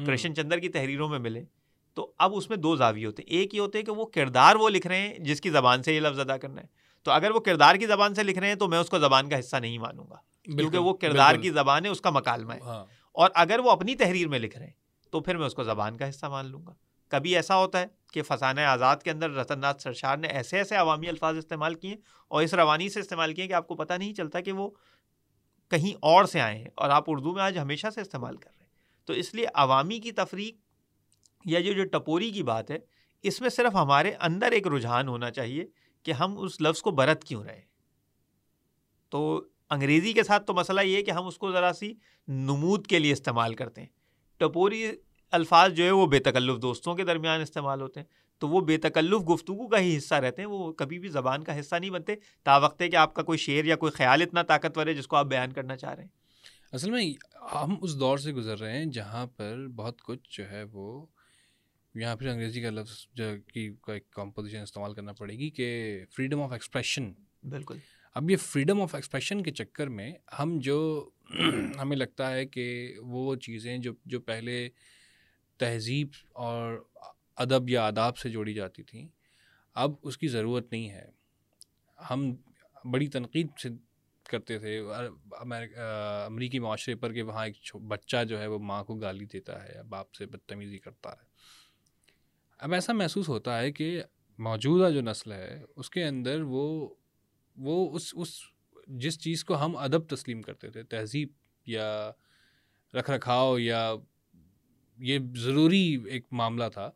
کرشن 0.07 0.35
چندر 0.35 0.59
کی 0.59 0.69
تحریروں 0.69 1.09
میں 1.09 1.19
ملے 1.19 1.45
تو 1.95 2.13
اب 2.19 2.35
اس 2.35 2.49
میں 2.49 2.57
دو 2.57 2.77
زاوی 2.77 3.07
ہوتے 3.07 3.23
ہیں۔ 3.23 3.31
ایک 3.31 3.55
یہ 3.55 3.61
ہوتے 3.61 3.79
ہیں 3.79 3.85
کہ 3.85 3.93
وہ 3.93 4.07
کردار 4.07 4.57
وہ 4.57 4.69
لکھ 4.69 4.87
رہے 4.87 5.01
ہیں 5.01 5.19
جس 5.19 5.41
کی 5.41 5.51
زبان 5.51 5.83
سے 5.83 5.95
یہ 5.95 6.01
لفظ 6.01 6.19
ادا 6.19 6.37
کرنا 6.37 6.61
ہے۔ 6.63 6.67
تو 7.03 7.11
اگر 7.11 7.31
وہ 7.31 7.41
کردار 7.41 7.75
کی 7.75 7.87
زبان 7.87 8.15
سے 8.15 8.23
لکھ 8.23 8.39
رہے 8.39 8.49
ہیں 8.49 8.55
تو 8.55 8.69
میں 8.69 8.79
اس 8.79 8.89
کو 8.91 8.99
زبان 8.99 9.29
کا 9.29 9.39
حصہ 9.39 9.57
نہیں 9.57 9.79
مانوں 9.79 10.05
گا۔ 10.11 10.17
کیونکہ 10.57 10.79
وہ 10.79 10.95
کردار 10.95 11.35
کی 11.43 11.51
زبان 11.51 11.85
ہے 11.85 11.91
اس 11.91 12.01
کا 12.01 12.11
مکالمہ 12.11 12.53
ہے۔ 12.53 12.61
ہاں۔ 12.61 12.87
اور 13.13 13.31
اگر 13.35 13.59
وہ 13.59 13.71
اپنی 13.71 13.95
تحریر 13.95 14.29
میں 14.29 14.39
لکھ 14.39 14.59
رہے 14.59 14.67
ہیں 14.67 14.73
تو 15.11 15.21
پھر 15.21 15.37
میں 15.37 15.47
اس 15.47 15.55
کو 15.55 15.65
زبان 15.65 15.97
کا 15.97 16.09
حصہ 16.09 16.27
مان 16.27 16.47
لوں 16.47 16.67
گا۔ 16.67 16.75
کبھی 17.09 17.37
ایسا 17.37 17.57
ہوتا 17.57 17.81
ہے؟ 17.81 17.87
کہ 18.13 18.23
فسانہ 18.23 18.61
آزاد 18.61 18.97
کے 18.97 19.11
اندر 19.11 19.31
رتن 19.31 19.61
ناتھ 19.61 19.83
سرشار 19.83 20.17
نے 20.17 20.29
ایسے 20.29 20.57
ایسے 20.59 20.77
عوامی 20.77 21.09
الفاظ 21.09 21.37
استعمال 21.37 21.75
کیے 21.75 21.97
اور 22.29 22.43
اس 22.43 22.55
روانی 22.55 22.89
سے 22.89 23.01
استعمال 23.01 23.35
کیے 23.35 23.49
کہ 23.49 23.53
آپ 23.53 23.67
کو 23.67 23.75
پتہ 23.75 23.93
نہیں 23.93 24.15
چلتا 24.15 24.41
کہ 24.41 24.53
وہ 24.53 24.71
کہیں 25.71 25.97
اور 26.01 26.25
سے 26.25 26.41
آئے 26.41 26.59
ہیں 26.59 26.69
اور 26.75 26.91
آپ 26.91 27.05
اردو 27.07 27.33
میں 27.33 27.43
آج 27.43 27.59
ہمیشہ 27.59 27.87
سے 27.95 28.01
استعمال 28.01 28.37
کر 28.37 28.51
رہے 28.51 28.65
ہیں۔ 28.65 28.73
تو 29.07 29.13
اس 29.13 29.35
لیے 29.35 29.47
عوامی 29.55 30.01
کی 30.01 30.13
تفریق 30.13 30.57
یا 31.45 31.59
یہ 31.59 31.73
جو 31.73 31.85
ٹپوری 31.85 32.31
کی 32.31 32.43
بات 32.43 32.71
ہے، 32.71 32.79
اس 33.23 33.41
میں 33.41 33.49
صرف 33.49 33.75
ہمارے 33.75 34.13
اندر 34.21 34.53
ایک 34.53 34.67
رجحان 34.67 35.09
ہونا 35.09 35.31
چاہیے 35.31 35.65
کہ 36.03 36.13
ہم 36.13 36.39
اس 36.39 36.61
لفظ 36.61 36.83
کو 36.83 36.91
برت 36.91 37.25
کیوں 37.25 37.45
رہے 37.45 37.61
تو 39.09 39.45
انگریزی 39.71 40.13
کے 40.13 40.23
ساتھ 40.23 40.47
تو 40.47 40.55
مسئلہ 40.55 40.81
یہ 40.81 40.97
ہے 40.97 41.03
کہ 41.03 41.11
ہم 41.11 41.27
اس 41.27 41.39
کو 41.39 41.53
ذرا 41.53 41.73
سی 41.73 41.95
نمود 42.29 42.87
کے 42.87 42.99
لیے 42.99 43.13
استعمال 43.13 43.55
کرتے 43.55 43.81
ہیں۔ 43.81 43.89
ٹپوری 44.37 44.91
الفاظ 45.33 45.73
جو 45.73 45.85
ہے 45.85 45.91
وہ 45.91 46.07
بے 46.07 46.19
تکلف 46.19 46.63
دوستوں 46.63 46.95
کے 46.95 47.05
درمیان 47.05 47.41
استعمال 47.41 47.81
ہوتے 47.81 48.01
ہیں۔ 48.01 48.07
تو 48.39 48.49
وہ 48.49 48.61
بے 48.61 48.77
تکلف 48.77 49.29
گفتگو 49.35 49.69
کا 49.69 49.79
ہی 49.81 49.97
حصہ 49.97 50.15
رہتے 50.15 50.43
ہیں 50.43 50.49
وہ 50.49 50.73
کبھی 50.73 50.99
بھی 50.99 51.09
زبان 51.09 51.45
کا 51.45 51.61
حصہ 51.61 51.75
نہیں 51.75 51.91
بنتے۔ 51.91 52.15
تا 52.43 52.57
وقت 52.57 52.83
ہے 52.83 52.89
کہ 52.89 52.97
آپ 52.97 53.15
کا 53.15 53.23
کوئی 53.23 53.39
شعر 53.39 53.65
یا 53.65 53.77
کوئی 53.77 53.93
خیال 53.93 54.23
اتنا 54.23 54.43
طاقتور 54.43 54.87
ہے 54.87 54.95
جس 54.95 55.07
کو 55.07 55.17
آپ 55.17 55.27
بیان 55.27 55.53
کرنا 55.53 55.77
چاہ 55.77 55.95
رہے 55.95 56.03
ہیں۔ 56.03 56.11
اصل 56.73 56.91
میں 56.91 57.13
ہم 57.55 57.77
اس 57.83 58.01
دور 58.01 58.19
سے 58.19 58.33
گزر 58.33 58.59
رہے 58.59 58.79
ہیں 58.79 58.85
جہاں 58.85 59.27
پر 59.27 59.67
بہت 59.75 60.03
کچھ 60.03 60.39
جو 60.39 60.51
ہے 60.51 60.63
وہ 60.63 61.07
یہاں 61.95 62.17
پھر 62.17 62.29
انگریزی 62.29 62.61
کا 62.61 62.71
لفظ 62.71 63.07
جو 63.15 63.25
کی 63.55 63.75
کا 63.83 63.95
ایک 63.95 64.11
کمپوزیشن 64.11 64.59
استعمال 64.59 64.95
کرنا 64.95 65.13
پڑے 65.13 65.35
گی 65.35 65.51
کہ 65.51 66.01
فریڈم 66.17 66.43
آف 66.43 66.53
ایکسپریشن 66.53 67.13
بالکل۔ 67.43 67.79
اب 68.15 68.31
یہ 68.31 68.37
فریڈم 68.37 68.83
آف 68.83 68.95
ایکسپریشن 68.95 69.43
کے 69.43 69.51
چکر 69.51 69.87
میں 69.87 70.13
ہم 70.39 70.59
جو 70.59 71.11
ہمیں 71.83 71.97
لگتا 71.97 72.31
ہے 72.33 72.47
کہ 72.47 72.95
وہ 72.99 73.37
چیزیں 73.37 73.79
جو 73.79 73.93
جو 74.05 74.21
پہلے 74.21 74.69
تہذیب 75.63 76.09
اور 76.33 76.85
ادب 77.37 77.71
یا 77.71 77.87
آداب 77.87 78.19
سے 78.19 78.29
جوڑی 78.31 78.55
جاتی 78.55 78.83
تھیں۔ 78.83 79.09
اب 79.75 79.91
اس 80.03 80.19
کی 80.19 80.29
ضرورت 80.29 80.73
نہیں 80.73 80.91
ہے۔ 80.91 81.11
ہم 82.11 82.35
بڑی 82.91 83.09
تنقید 83.09 83.47
سے 83.63 83.69
کرتے 84.29 84.59
تھے۔ 84.59 84.81
امریکی 86.27 86.59
معاشرے 86.59 86.95
پر 86.95 87.13
کہ 87.13 87.23
وہاں 87.23 87.47
ایک 87.47 87.77
بچہ 87.77 88.25
جو 88.25 88.41
ہے 88.41 88.47
وہ 88.47 88.59
ماں 88.59 88.85
کو 88.85 88.95
گالی 88.95 89.25
دیتا 89.25 89.65
ہے 89.65 89.73
یا 89.75 89.83
باپ 89.83 90.15
سے 90.15 90.27
بدتمیزی 90.27 90.79
کرتا 90.79 91.11
ہے۔ 91.11 91.25
اب 92.59 92.73
ایسا 92.73 92.93
محسوس 92.93 93.29
ہوتا 93.29 93.61
ہے 93.61 93.73
کہ 93.73 94.03
موجودہ 94.39 94.91
جو 94.91 95.01
نسل 95.01 95.33
ہے، 95.33 95.63
اس 95.77 95.91
کے 95.91 96.05
اندر 96.05 96.41
وہ 96.41 96.95
وہ 97.57 97.97
اس 97.97 98.15
اس 98.17 98.41
جس 98.87 99.21
چیز 99.21 99.45
کو 99.45 99.65
ہم 99.65 99.77
ادب 99.77 100.17
تسلیم 100.17 100.43
کرتے 100.43 100.71
تھے، 100.71 100.83
تہذیب 100.83 101.29
یا 101.67 102.11
رکھ 102.95 103.11
رکھاؤ 103.11 103.59
یا 103.59 103.93
یہ 104.99 105.19
ضروری 105.37 105.99
ایک 106.07 106.27
معاملہ 106.31 106.65
تھا۔ 106.73 106.91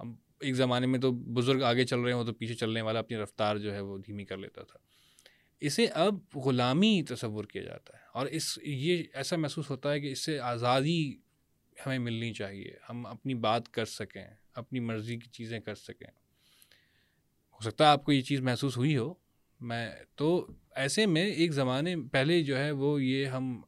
ہم 0.00 0.14
ایک 0.40 0.54
زمانے 0.54 0.86
میں 0.86 0.98
تو 0.98 1.12
بزرگ 1.12 1.62
آگے 1.62 1.84
چل 1.84 2.00
رہے 2.00 2.12
ہوں 2.12 2.24
تو 2.24 2.32
پیچھے 2.32 2.54
چلنے 2.54 2.80
والا 2.80 2.98
اپنی 2.98 3.16
رفتار 3.16 3.56
جو 3.56 3.74
ہے 3.74 3.80
وہ 3.80 3.98
دھیمی 3.98 4.24
کر 4.24 4.36
لیتا 4.36 4.62
تھا۔ 4.62 4.78
اسے 5.60 5.86
اب 5.86 6.14
غلامی 6.34 7.02
تصور 7.08 7.44
کیا 7.44 7.62
جاتا 7.62 7.96
ہے 7.96 8.02
اور 8.12 8.26
اس، 8.26 8.58
یہ 8.62 9.02
ایسا 9.12 9.36
محسوس 9.36 9.70
ہوتا 9.70 9.92
ہے 9.92 10.00
کہ 10.00 10.12
اس 10.12 10.24
سے 10.24 10.40
آزادی 10.40 11.12
ہمیں 11.86 11.98
ملنی 11.98 12.32
چاہیے۔ 12.32 12.74
ہم 12.90 13.06
اپنی 13.06 13.34
بات 13.34 13.68
کر 13.68 13.84
سکیں، 13.84 14.26
اپنی 14.54 14.80
مرضی 14.80 15.18
کی 15.18 15.30
چیزیں 15.30 15.60
کر 15.60 15.74
سکیں۔ 15.74 16.10
ہو 17.52 17.60
سکتا 17.60 17.84
ہے 17.84 17.88
آپ 17.88 18.04
کو 18.04 18.12
یہ 18.12 18.20
چیز 18.20 18.40
محسوس 18.40 18.76
ہوئی 18.76 18.96
ہو۔ 18.96 19.14
میں 19.60 19.92
تو 20.14 20.46
ایسے 20.74 21.06
میں 21.06 21.26
ایک 21.26 21.52
زمانے 21.52 21.96
پہلے 22.12 22.42
جو 22.42 22.58
ہے 22.58 22.70
وہ 22.70 23.02
یہ 23.02 23.26
ہم 23.26 23.62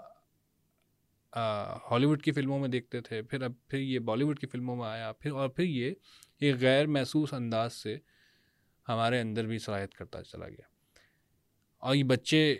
ہالی 1.90 2.06
ووڈ 2.06 2.22
کی 2.22 2.32
فلموں 2.32 2.58
میں 2.58 2.68
دیکھتے 2.68 3.00
تھے، 3.00 3.22
پھر 3.22 3.42
اب 3.42 3.52
پھر 3.68 3.78
یہ 3.78 3.98
بالی 3.98 4.24
ووڈ 4.24 4.38
کی 4.38 4.46
فلموں 4.46 4.76
میں 4.76 4.86
آیا، 4.86 5.12
پھر 5.12 5.30
اور 5.30 5.48
پھر 5.48 5.64
یہ 5.64 5.94
ایک 6.40 6.56
غیر 6.60 6.86
محسوس 6.86 7.32
انداز 7.32 7.72
سے 7.72 7.98
ہمارے 8.88 9.20
اندر 9.20 9.46
بھی 9.46 9.58
صلاحیت 9.58 9.94
کرتا 9.94 10.22
چلا 10.22 10.48
گیا۔ 10.48 10.66
اور 11.78 11.94
یہ 11.94 12.04
بچے 12.04 12.56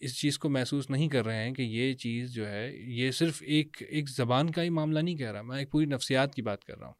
اس 0.00 0.20
چیز 0.20 0.38
کو 0.38 0.48
محسوس 0.48 0.90
نہیں 0.90 1.08
کر 1.08 1.24
رہے 1.24 1.44
ہیں 1.44 1.54
کہ 1.54 1.62
یہ 1.62 1.92
چیز 1.92 2.34
جو 2.34 2.48
ہے، 2.48 2.72
یہ 2.74 3.10
صرف 3.10 3.42
ایک 3.46 3.82
ایک 3.88 4.08
زبان 4.08 4.50
کا 4.50 4.62
ہی 4.62 4.70
معاملہ 4.70 4.98
نہیں 4.98 5.16
کہہ 5.16 5.32
رہا، 5.32 5.42
میں 5.42 5.58
ایک 5.58 5.70
پوری 5.70 5.86
نفسیات 5.86 6.34
کی 6.34 6.42
بات 6.42 6.64
کر 6.64 6.78
رہا 6.78 6.86
ہوں 6.86 6.94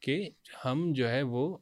کہ 0.00 0.30
ہم 0.64 0.92
جو 0.92 1.08
ہے 1.08 1.22
وہ 1.22 1.58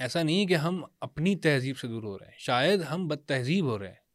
ایسا 0.00 0.22
نہیں 0.22 0.46
کہ 0.46 0.54
ہم 0.54 0.84
اپنی 1.00 1.36
تہذیب 1.36 1.78
سے 1.78 1.88
دور 1.88 2.02
ہو 2.02 2.18
رہے 2.18 2.26
ہیں، 2.26 2.38
شاید 2.38 2.80
ہم 2.80 3.08
بد 3.08 3.28
تہذیب 3.28 3.64
ہو 3.64 3.78
رہے 3.78 3.88
ہیں۔ 3.88 4.10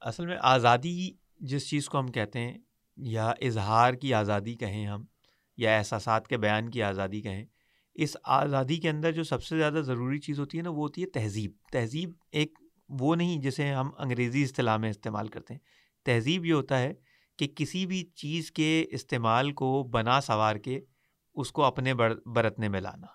اصل 0.00 0.26
میں 0.26 0.36
آزادی 0.40 1.10
جس 1.40 1.68
چیز 1.70 1.88
کو 1.88 1.98
ہم 1.98 2.08
کہتے 2.08 2.40
ہیں 2.40 2.58
یا 2.96 3.32
اظہار 3.40 3.94
کی 3.94 4.14
آزادی 4.14 4.54
کہیں 4.54 4.86
ہم 4.86 5.04
یا 5.56 5.78
احساسات 5.78 6.28
کے 6.28 6.36
بیان 6.36 6.70
کی 6.70 6.82
آزادی 6.82 7.20
کہیں۔ 7.20 7.44
اس 7.94 8.16
آزادی 8.24 8.76
کے 8.76 8.90
اندر 8.90 9.12
جو 9.12 9.22
سب 9.22 9.42
سے 9.42 9.58
زیادہ 9.58 9.74
ضروری 9.74 10.18
چیز 10.18 10.40
ہوتی 10.40 10.58
ہے 10.58 10.62
نا 10.62 10.70
وہ 10.70 10.76
ہوتی 10.76 11.02
ہے 11.02 11.06
تہذیب۔ 11.06 11.52
تہذیب 11.72 12.10
ایک 12.32 12.58
وہ 12.88 13.16
نہیں 13.16 13.40
جسے 13.40 13.70
ہم 13.70 13.90
انگریزی 13.98 14.42
اصطلاح 14.42 14.76
میں 14.76 14.90
استعمال 14.90 15.28
کرتے 15.28 15.54
ہیں۔ 15.54 15.60
تہذیب 16.04 16.44
یہ 16.44 16.52
ہوتا 16.52 16.78
ہے 16.78 16.94
کہ 17.38 17.48
کسی 17.56 17.86
بھی 17.86 18.04
چیز 18.04 18.52
کے 18.52 18.86
استعمال 18.90 19.52
کو 19.52 19.82
بنا 19.82 20.20
سنوار 20.20 20.56
کے 20.56 20.80
اس 21.34 21.52
کو 21.52 21.64
اپنے 21.64 21.94
برتنے 22.26 22.68
میں 22.68 22.80
لانا۔ 22.80 23.06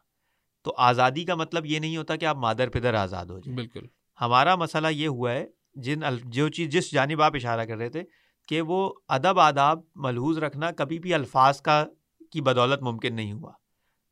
تو 0.64 0.74
آزادی 0.78 1.26
کا 1.26 1.36
مطلب 1.36 1.66
یہ 1.66 1.80
نہیں 1.80 1.98
ہوتا 1.98 2.16
کہ 2.16 2.26
آپ 2.26 2.38
مادر 2.38 2.70
پدر 2.70 2.94
آزاد 2.94 3.26
ہو 3.26 3.40
جائیں۔ 3.40 3.56
بالکل۔ 3.56 3.86
ہمارا 4.22 4.56
مسئلہ 4.56 4.88
یہ 4.88 5.08
ہوا 5.08 5.32
ہے 5.32 5.48
جن 5.74 6.00
جو 6.24 6.50
چیز 6.50 6.70
جس 6.70 6.92
جانب 6.92 7.22
آپ 7.22 7.36
اشارہ 7.36 7.66
کر 7.66 7.78
رہے 7.78 7.90
تھے 7.90 8.04
کہ 8.52 8.62
وہ 8.62 8.94
ادب 9.08 9.40
آداب 9.40 9.80
ملحوظ 9.96 10.38
رکھنا 10.38 10.72
کبھی 10.72 11.00
بھی 11.00 11.14
الفاظ 11.14 11.62
کا 11.62 11.86
کی 12.32 12.42
بدولت 12.42 12.82
ممکن 12.82 13.16
نہیں 13.16 13.34
ہوا۔ 13.34 13.52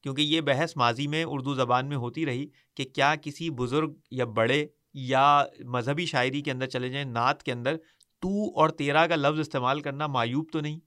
کیونکہ 0.03 0.21
یہ 0.21 0.41
بحث 0.41 0.77
ماضی 0.77 1.07
میں 1.07 1.23
اردو 1.23 1.53
زبان 1.53 1.87
میں 1.87 1.97
ہوتی 1.97 2.25
رہی 2.25 2.47
کہ 2.75 2.83
کیا 2.83 3.15
کسی 3.21 3.49
بزرگ 3.49 3.93
یا 4.11 4.25
بڑے 4.25 4.67
یا 4.93 5.43
مذہبی 5.65 6.05
شاعری 6.05 6.41
کے 6.41 6.51
اندر 6.51 6.67
چلے 6.67 6.89
جائیں، 6.89 7.05
نعت 7.05 7.43
کے 7.43 7.51
اندر 7.51 7.77
تو 8.19 8.59
اور 8.59 8.69
تیرا 8.69 9.07
کا 9.07 9.15
لفظ 9.15 9.39
استعمال 9.39 9.81
کرنا 9.81 10.07
معیوب 10.07 10.45
تو 10.53 10.59
نہیں؟ 10.59 10.79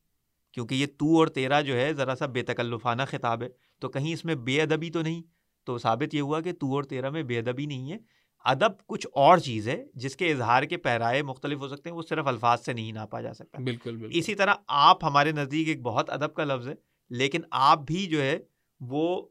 کیونکہ 0.52 0.74
یہ 0.74 0.86
تو 0.86 1.18
اور 1.18 1.26
تیرا 1.26 1.60
جو 1.60 1.76
ہے 1.76 1.92
ذرا 1.92 2.14
سا 2.14 2.26
بے 2.26 2.42
تکلفانہ 2.42 3.02
خطاب 3.06 3.42
ہے۔ 3.42 3.48
تو 3.78 3.88
کہیں 3.88 4.12
اس 4.12 4.24
میں 4.24 4.34
بے 4.34 4.60
ادبی 4.60 4.90
تو 4.90 5.02
نہیں؟ 5.02 5.22
تو 5.64 5.78
ثابت 5.78 6.14
یہ 6.14 6.20
ہوا 6.20 6.40
کہ 6.40 6.52
تو 6.52 6.74
اور 6.74 6.82
تیرا 6.82 7.10
میں 7.10 7.22
بے 7.22 7.38
ادبی 7.38 7.66
نہیں 7.66 7.92
ہے۔ 7.92 7.98
ادب 8.44 8.86
کچھ 8.86 9.06
اور 9.12 9.38
چیز 9.38 9.68
ہے 9.68 9.84
جس 9.94 10.16
کے 10.16 10.32
اظہار 10.32 10.62
کے 10.62 10.76
پیرائے 10.76 11.22
مختلف 11.22 11.58
ہو 11.58 11.68
سکتے 11.68 11.88
ہیں 11.88 11.96
وہ 11.96 12.02
صرف 12.02 12.26
الفاظ 12.26 12.64
سے 12.64 12.72
نہیں 12.72 12.92
ناپا 12.92 13.20
جا 13.20 13.34
سکتا۔ 13.34 13.62
بالکل 13.62 13.96
بالکل۔ 13.96 14.18
اسی 14.18 14.34
طرح 14.34 14.54
آپ 14.66 15.04
ہمارے 15.04 15.32
نزدیک 15.32 15.68
ایک 15.68 15.82
بہت 15.82 16.10
ادب 16.10 16.34
کا 16.34 16.44
لفظ 16.44 16.68
ہے 16.68 16.74
لیکن 17.10 17.40
آپ 17.50 17.78
بھی 17.78 18.06
جو 18.06 18.22
ہے 18.22 18.38
وہ 18.80 19.22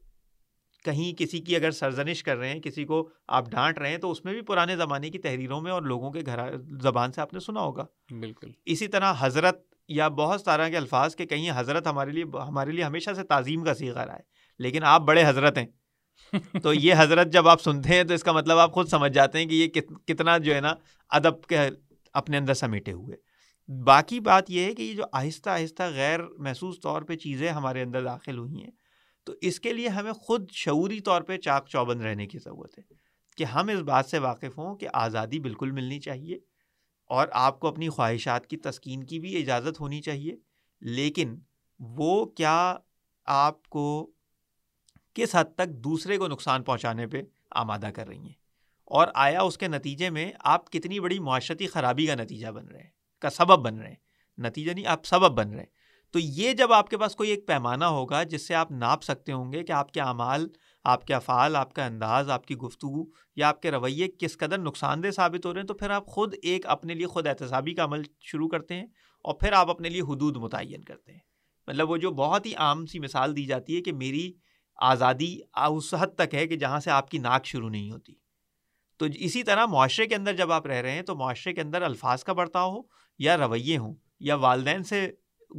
کہیں 0.85 1.19
کسی 1.19 1.39
کی 1.39 1.55
اگر 1.55 1.71
سرزنش 1.71 2.23
کر 2.23 2.37
رہے 2.37 2.49
ہیں 2.49 2.59
کسی 2.59 2.85
کو 2.85 3.09
آپ 3.27 3.49
ڈانٹ 3.51 3.79
رہے 3.79 3.89
ہیں 3.89 3.97
تو 3.97 4.11
اس 4.11 4.25
میں 4.25 4.33
بھی 4.33 4.41
پرانے 4.41 4.75
زمانے 4.75 5.09
کی 5.09 5.19
تحریروں 5.19 5.61
میں 5.61 5.71
اور 5.71 5.81
لوگوں 5.81 6.11
کے 6.11 6.21
گھر 6.25 6.57
زبان 6.81 7.11
سے 7.11 7.21
آپ 7.21 7.33
نے 7.33 7.39
سنا 7.39 7.59
ہوگا۔ 7.59 7.85
بالکل۔ 8.09 8.51
اسی 8.65 8.87
طرح 8.87 9.13
حضرت 9.19 9.63
یا 9.87 10.07
بہت 10.07 10.45
طرح 10.45 10.69
کے 10.69 10.77
الفاظ 10.77 11.15
کے 11.15 11.25
کہیں 11.25 11.51
حضرت 11.55 11.87
ہمارے 11.87 12.11
لیے 12.11 12.23
ہمارے 12.23 12.71
لیے 12.71 12.83
ہمیشہ 12.83 13.09
سے 13.15 13.23
تعظیم 13.23 13.63
کا 13.63 13.73
سیکھا 13.73 14.05
رہا 14.05 14.15
ہے 14.15 14.21
لیکن 14.59 14.83
آپ 14.83 15.01
بڑے 15.01 15.23
حضرت 15.25 15.57
ہیں۔ 15.57 15.65
تو 16.63 16.73
یہ 16.73 16.93
حضرت 16.97 17.31
جب 17.33 17.47
آپ 17.47 17.61
سنتے 17.61 17.89
ہیں 17.89 18.03
تو 18.03 18.13
اس 18.13 18.23
کا 18.23 18.31
مطلب 18.31 18.57
آپ 18.57 18.73
خود 18.73 18.87
سمجھ 18.87 19.11
جاتے 19.13 19.39
ہیں 19.39 19.45
کہ 19.45 19.55
یہ 19.55 19.81
کتنا 20.07 20.37
جو 20.37 20.55
ہے 20.55 20.59
نا 20.61 20.73
ادب 21.11 21.43
کے 21.43 21.57
اپنے 22.15 22.37
اندر 22.37 22.53
سمیٹے 22.53 22.91
ہوئے۔ 22.91 23.15
باقی 23.69 24.19
بات 24.19 24.49
یہ 24.49 24.65
ہے 24.65 24.73
کہ 24.75 24.81
یہ 24.81 24.93
جو 24.93 25.03
آہستہ 25.13 25.49
آہستہ 25.49 25.83
غیر 25.93 26.19
محسوس 26.39 26.79
طور 26.79 27.01
پہ 27.01 27.15
چیزیں 27.15 27.49
ہمارے 27.49 27.81
اندر 27.81 28.03
داخل 28.03 28.37
ہوئی 28.37 28.61
ہیں، 28.63 28.71
تو 29.27 29.33
اس 29.41 29.59
کے 29.59 29.73
لیے 29.73 29.87
ہمیں 29.87 30.11
خود 30.13 30.51
شعوری 30.51 30.99
طور 30.99 31.21
پہ 31.21 31.37
چاک 31.37 31.67
چوبند 31.67 32.01
رہنے 32.01 32.27
کی 32.27 32.37
ضرورت 32.37 32.77
ہے 32.77 32.83
کہ 33.37 33.43
ہم 33.43 33.69
اس 33.69 33.81
بات 33.81 34.05
سے 34.05 34.19
واقف 34.19 34.57
ہوں 34.57 34.75
کہ 34.75 34.87
آزادی 34.93 35.39
بالکل 35.39 35.71
ملنی 35.71 35.99
چاہیے 35.99 36.37
اور 37.09 37.27
آپ 37.31 37.59
کو 37.59 37.67
اپنی 37.67 37.89
خواہشات 37.89 38.47
کی 38.47 38.57
تسکین 38.57 39.03
کی 39.03 39.19
بھی 39.19 39.35
اجازت 39.41 39.79
ہونی 39.79 40.01
چاہیے، 40.01 40.35
لیکن 40.81 41.35
وہ 41.79 42.25
کیا 42.25 42.75
آپ 43.27 43.67
کو 43.67 44.11
کس 45.13 45.35
حد 45.35 45.55
تک 45.55 45.69
دوسرے 45.69 46.17
کو 46.17 46.27
نقصان 46.27 46.63
پہنچانے 46.63 47.07
پہ 47.07 47.21
آمادہ 47.51 47.89
کر 47.95 48.07
رہی 48.07 48.19
ہیں 48.19 48.41
اور 48.85 49.07
آیا 49.15 49.41
اس 49.41 49.57
کے 49.57 49.67
نتیجے 49.67 50.09
میں 50.09 50.31
آپ 50.39 50.71
کتنی 50.71 50.99
بڑی 50.99 51.19
معاشرتی 51.19 51.67
خرابی 51.67 52.05
کا 52.05 52.15
نتیجہ 52.15 52.47
بن 52.47 52.67
رہے 52.67 52.79
ہیں، 52.79 52.89
کا 53.19 53.29
سبب 53.29 53.65
بن 53.65 53.77
رہے 53.77 53.89
ہیں۔ 53.89 53.95
نتیجہ 54.37 54.71
نہیں، 54.71 54.85
آپ 54.85 55.05
سبب 55.05 55.37
بن 55.37 55.49
رہے 55.49 55.59
ہیں۔ 55.59 55.81
تو 56.11 56.19
یہ 56.19 56.53
جب 56.53 56.73
آپ 56.73 56.89
کے 56.89 56.97
پاس 56.97 57.15
کوئی 57.15 57.29
ایک 57.29 57.47
پیمانہ 57.47 57.85
ہوگا 57.85 58.23
جس 58.23 58.47
سے 58.47 58.55
آپ 58.55 58.71
ناپ 58.71 59.03
سکتے 59.03 59.31
ہوں 59.31 59.53
گے 59.53 59.63
کہ 59.63 59.71
آپ 59.71 59.91
کے 59.91 60.01
اعمال، 60.01 60.47
آپ 60.83 61.05
کے 61.05 61.13
افعال، 61.13 61.55
آپ 61.55 61.73
کا 61.73 61.85
انداز، 61.85 62.29
آپ 62.29 62.45
کی 62.45 62.55
گفتگو 62.55 63.05
یا 63.35 63.49
آپ 63.49 63.61
کے 63.61 63.71
رویے 63.71 64.07
کس 64.19 64.37
قدر 64.37 64.57
نقصان 64.57 65.03
دہ 65.03 65.11
ثابت 65.11 65.45
ہو 65.45 65.53
رہے 65.53 65.61
ہیں، 65.61 65.67
تو 65.67 65.73
پھر 65.73 65.89
آپ 65.89 66.07
خود 66.07 66.33
ایک 66.43 66.65
اپنے 66.65 66.93
لیے 66.93 67.05
خود 67.05 67.27
احتسابی 67.27 67.73
کا 67.73 67.83
عمل 67.83 68.01
شروع 68.21 68.47
کرتے 68.47 68.73
ہیں 68.73 68.85
اور 69.21 69.33
پھر 69.33 69.53
آپ 69.53 69.69
اپنے 69.69 69.89
لیے 69.89 70.01
حدود 70.01 70.37
متعین 70.37 70.83
کرتے 70.83 71.11
ہیں۔ 71.11 71.19
مطلب 71.67 71.89
وہ 71.89 71.97
جو 71.97 72.11
بہت 72.11 72.45
ہی 72.45 72.55
عام 72.55 72.85
سی 72.85 72.99
مثال 72.99 73.37
دی 73.37 73.45
جاتی 73.45 73.75
ہے 73.75 73.81
کہ 73.81 73.93
میری 73.93 74.33
آزادی 74.81 75.39
اس 75.53 75.93
حد 75.93 76.15
تک 76.17 76.35
ہے 76.35 76.47
کہ 76.47 76.55
جہاں 76.55 76.79
سے 76.79 76.91
آپ 76.91 77.09
کی 77.09 77.17
ناک 77.17 77.45
شروع 77.45 77.69
نہیں 77.69 77.91
ہوتی۔ 77.91 78.13
تو 78.97 79.05
اسی 79.15 79.43
طرح 79.43 79.65
معاشرے 79.65 80.05
کے 80.07 80.15
اندر 80.15 80.35
جب 80.35 80.51
آپ 80.51 80.65
رہ 80.65 80.81
رہے 80.81 80.91
ہیں 80.91 81.01
تو 81.01 81.15
معاشرے 81.15 81.53
کے 81.53 81.61
اندر 81.61 81.81
الفاظ 81.81 82.23
کا 82.23 82.33
برتاؤ 82.33 82.71
ہو 82.71 82.81
یا 83.19 83.37
رویے 83.37 83.77
ہوں 83.77 83.95
یا 84.19 84.35
والدین 84.35 84.83
سے 84.83 85.11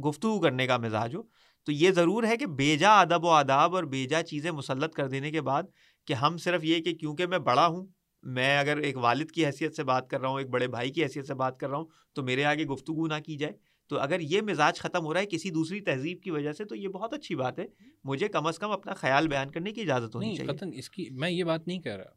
گفتگو 0.05 0.39
کرنے 0.41 0.67
کا 0.67 0.77
مزاج 0.77 1.15
ہو، 1.15 1.21
تو 1.63 1.71
یہ 1.71 1.91
ضرور 1.91 2.23
ہے 2.23 2.37
کہ 2.37 2.45
بیجا 2.45 2.99
ادب 3.01 3.23
و 3.23 3.29
آداب 3.29 3.75
اور 3.75 3.83
بیجا 3.83 4.23
چیزیں 4.23 4.51
مسلط 4.51 4.93
کر 4.93 5.07
دینے 5.07 5.31
کے 5.31 5.41
بعد 5.41 5.63
کہ 6.07 6.13
ہم 6.13 6.37
صرف 6.37 6.63
یہ 6.63 6.81
کہ 6.81 6.93
کیونکہ 6.93 7.27
میں 7.27 7.39
بڑا 7.39 7.67
ہوں، 7.67 7.85
میں 8.23 8.57
اگر 8.59 8.77
ایک 8.77 8.97
والد 8.97 9.31
کی 9.31 9.45
حیثیت 9.45 9.75
سے 9.75 9.83
بات 9.83 10.09
کر 10.09 10.21
رہا 10.21 10.29
ہوں، 10.29 10.39
ایک 10.39 10.49
بڑے 10.49 10.67
بھائی 10.67 10.91
کی 10.91 11.03
حیثیت 11.03 11.27
سے 11.27 11.33
بات 11.33 11.59
کر 11.59 11.69
رہا 11.69 11.77
ہوں، 11.77 11.85
تو 12.13 12.23
میرے 12.23 12.45
آگے 12.45 12.65
گفتگو 12.65 13.07
نہ 13.07 13.19
کی 13.25 13.37
جائے۔ 13.37 13.53
تو 13.93 13.99
اگر 13.99 14.19
یہ 14.19 14.41
مزاج 14.41 14.79
ختم 14.79 15.05
ہو 15.05 15.13
رہا 15.13 15.21
ہے 15.21 15.25
کسی 15.25 15.49
دوسری 15.49 15.81
تہذیب 15.81 16.21
کی 16.21 16.31
وجہ 16.31 16.51
سے 16.51 16.65
تو 16.65 16.75
یہ 16.75 16.87
بہت 16.87 17.13
اچھی 17.13 17.35
بات 17.35 17.59
ہے۔ 17.59 17.65
مجھے 18.03 18.27
کم 18.27 18.47
از 18.47 18.59
کم 18.59 18.71
اپنا 18.71 18.93
خیال 18.93 19.27
بیان 19.27 19.51
کرنے 19.51 19.71
کی 19.71 19.81
اجازت 19.81 20.15
ہونی 20.15 20.35
چاہیے۔ 20.35 20.79
اس 20.79 20.89
کی 20.89 21.09
میں 21.11 21.29
یہ 21.29 21.43
بات 21.43 21.67
نہیں 21.67 21.79
کہہ 21.79 21.95
رہا۔ 21.95 22.13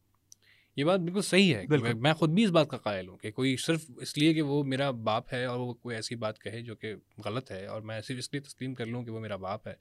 یہ 0.77 0.85
بات 0.85 1.01
بالکل 1.01 1.21
صحیح 1.21 1.55
ہے 1.55 1.65
میں 1.95 2.13
خود 2.13 2.31
بھی 2.31 2.45
اس 2.45 2.51
بات 2.51 2.69
کا 2.69 2.77
قائل 2.77 3.09
ہوں 3.09 3.17
کہ 3.17 3.31
کوئی 3.31 3.57
صرف 3.57 3.91
اس 3.97 4.19
لیے 4.19 4.35
کہ 4.35 4.43
وہ 4.43 4.65
میرا 4.65 4.91
باپ 4.91 5.35
ہے 5.35 5.45
اور 5.45 5.59
وہ 5.59 5.75
کوئی 5.75 5.97
ایسی 5.97 6.15
بات 6.15 6.39
کہے 6.39 6.63
جو 6.63 6.77
کہ 6.77 6.95
غلط 7.25 7.51
ہے 7.51 7.67
اور 7.67 7.83
میں 7.83 8.01
صرف 8.01 8.19
اس 8.19 8.33
لیے 8.33 8.41
تسلیم 8.41 8.75
کر 8.75 8.87
لوں 8.87 9.05
کہ 9.05 9.11
وہ 9.11 9.21
میرا 9.21 9.37
باپ 9.37 9.69
ہے 9.69 9.75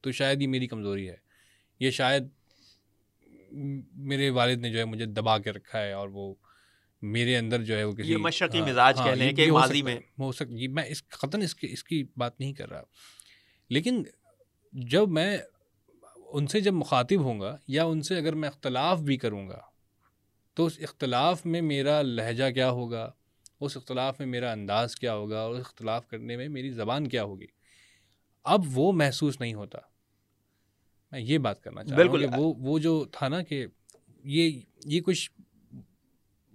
تو 0.00 0.12
شاید 0.12 0.42
یہ 0.42 0.48
میری 0.48 0.66
کمزوری 0.66 1.08
ہے۔ 1.08 1.16
یہ 1.80 1.90
شاید 1.90 2.22
میرے 3.96 4.30
والد 4.30 4.58
نے 4.58 4.70
جو 4.70 4.78
ہے 4.78 4.84
مجھے 4.84 5.06
دبا 5.06 5.38
کے 5.38 5.52
رکھا 5.52 5.80
ہے 5.82 5.92
اور 5.92 6.08
وہ 6.08 6.34
میرے 7.02 7.36
اندر 7.36 7.62
جو 7.62 7.76
ہے 7.76 7.84
وہ 7.84 7.92
کسی 7.92 8.16
مشرقی 8.16 8.60
مزاج 8.60 8.98
کہہ 9.04 9.10
لیں 9.10 9.32
کہ 9.32 9.52
ماضی 9.52 9.82
میں۔ 9.82 9.98
ہو 10.18 10.32
سکتا 10.32 10.54
میں 10.70 10.82
اس 10.88 11.08
قطن 11.08 11.42
اس 11.42 11.54
کی 11.54 11.66
اس 11.70 11.84
کی 11.84 12.04
بات 12.16 12.40
نہیں 12.40 12.52
کر 12.52 12.70
رہا۔ 12.70 12.82
لیکن 13.70 14.02
جب 14.72 15.08
میں 15.08 15.38
ان 16.16 16.46
سے 16.46 16.60
جب 16.60 16.72
مخاطب 16.72 17.20
ہوں 17.20 17.40
گا 17.40 17.56
یا 17.68 17.84
ان 17.84 18.02
سے 18.02 18.16
اگر 18.16 18.32
میں 18.32 18.48
اختلاف 18.48 19.00
بھی 19.00 19.16
کروں 19.16 19.48
گا 19.48 19.60
تو 20.54 20.64
اس 20.64 20.78
اختلاف 20.82 21.46
میں 21.46 21.60
میرا 21.60 22.02
لہجہ 22.02 22.50
کیا 22.50 22.70
ہوگا؟ 22.70 23.12
اس 23.60 23.76
اختلاف 23.76 24.18
میں 24.18 24.26
میرا 24.26 24.52
انداز 24.52 24.96
کیا 24.96 25.14
ہوگا؟ 25.14 25.40
اور 25.40 25.54
اس 25.54 25.60
اختلاف 25.60 26.08
کرنے 26.08 26.36
میں 26.36 26.48
میری 26.48 26.70
زبان 26.70 27.08
کیا 27.08 27.24
ہوگی؟ 27.24 27.46
اب 28.44 28.60
وہ 28.72 28.92
محسوس 28.92 29.40
نہیں 29.40 29.54
ہوتا۔ 29.54 29.78
میں 31.12 31.20
یہ 31.20 31.38
بات 31.38 31.62
کرنا 31.62 31.84
چاہتا 31.84 32.02
ہوں 32.04 32.18
کہ 32.18 32.26
وہ 32.36 32.54
وہ 32.58 32.78
جو 32.78 33.04
تھا 33.12 33.28
نا 33.28 33.42
کہ 33.42 33.66
یہ 34.24 34.60
یہ 34.84 35.00
کچھ 35.00 35.30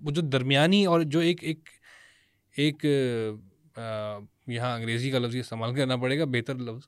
وہ 0.04 0.12
جو 0.12 0.22
درمیانی 0.22 0.86
اور 0.86 1.01
جو 1.01 1.20
ایک 1.20 1.43
ایک 1.43 1.70
ایک 2.58 2.86
یہاں 4.47 4.76
انگریزی 4.76 5.12
کا 5.12 5.20
لفظ 5.20 5.36
استعمال 5.36 5.76
کرنا 5.76 5.95
پڑے 5.95 6.20
گا، 6.20 6.26
بہتر 6.26 6.56
لفظ 6.56 6.88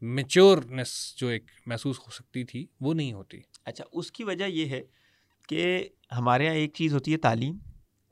میچورنس 0.00 1.14
جو 1.16 1.28
ایک 1.28 1.44
محسوس 1.66 1.98
ہو 1.98 2.10
سکتی 2.10 2.44
تھی، 2.44 2.66
وہ 2.80 2.94
نہیں 2.94 3.12
ہوتی۔ 3.12 3.40
اچھا 3.64 3.84
اس 3.92 4.12
کی 4.12 4.24
وجہ 4.24 4.44
یہ 4.44 4.66
ہے 4.66 4.82
کہ 5.48 5.88
ہمارے 6.12 6.44
یہاں 6.44 6.54
ایک 6.54 6.74
چیز 6.74 6.94
ہوتی 6.94 7.12
ہے 7.12 7.16
تعلیم، 7.16 7.58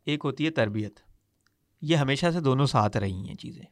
ایک 0.06 0.20
ہوتی 0.24 0.44
ہے 0.44 0.50
تربیت۔ 0.50 1.00
یہ 1.82 1.96
ہمیشہ 1.96 2.26
سے 2.32 2.40
دونوں 2.40 2.66
ساتھ 2.66 2.96
رہی 2.96 3.28
ہیں 3.28 3.34
چیزیں۔ 3.34 3.64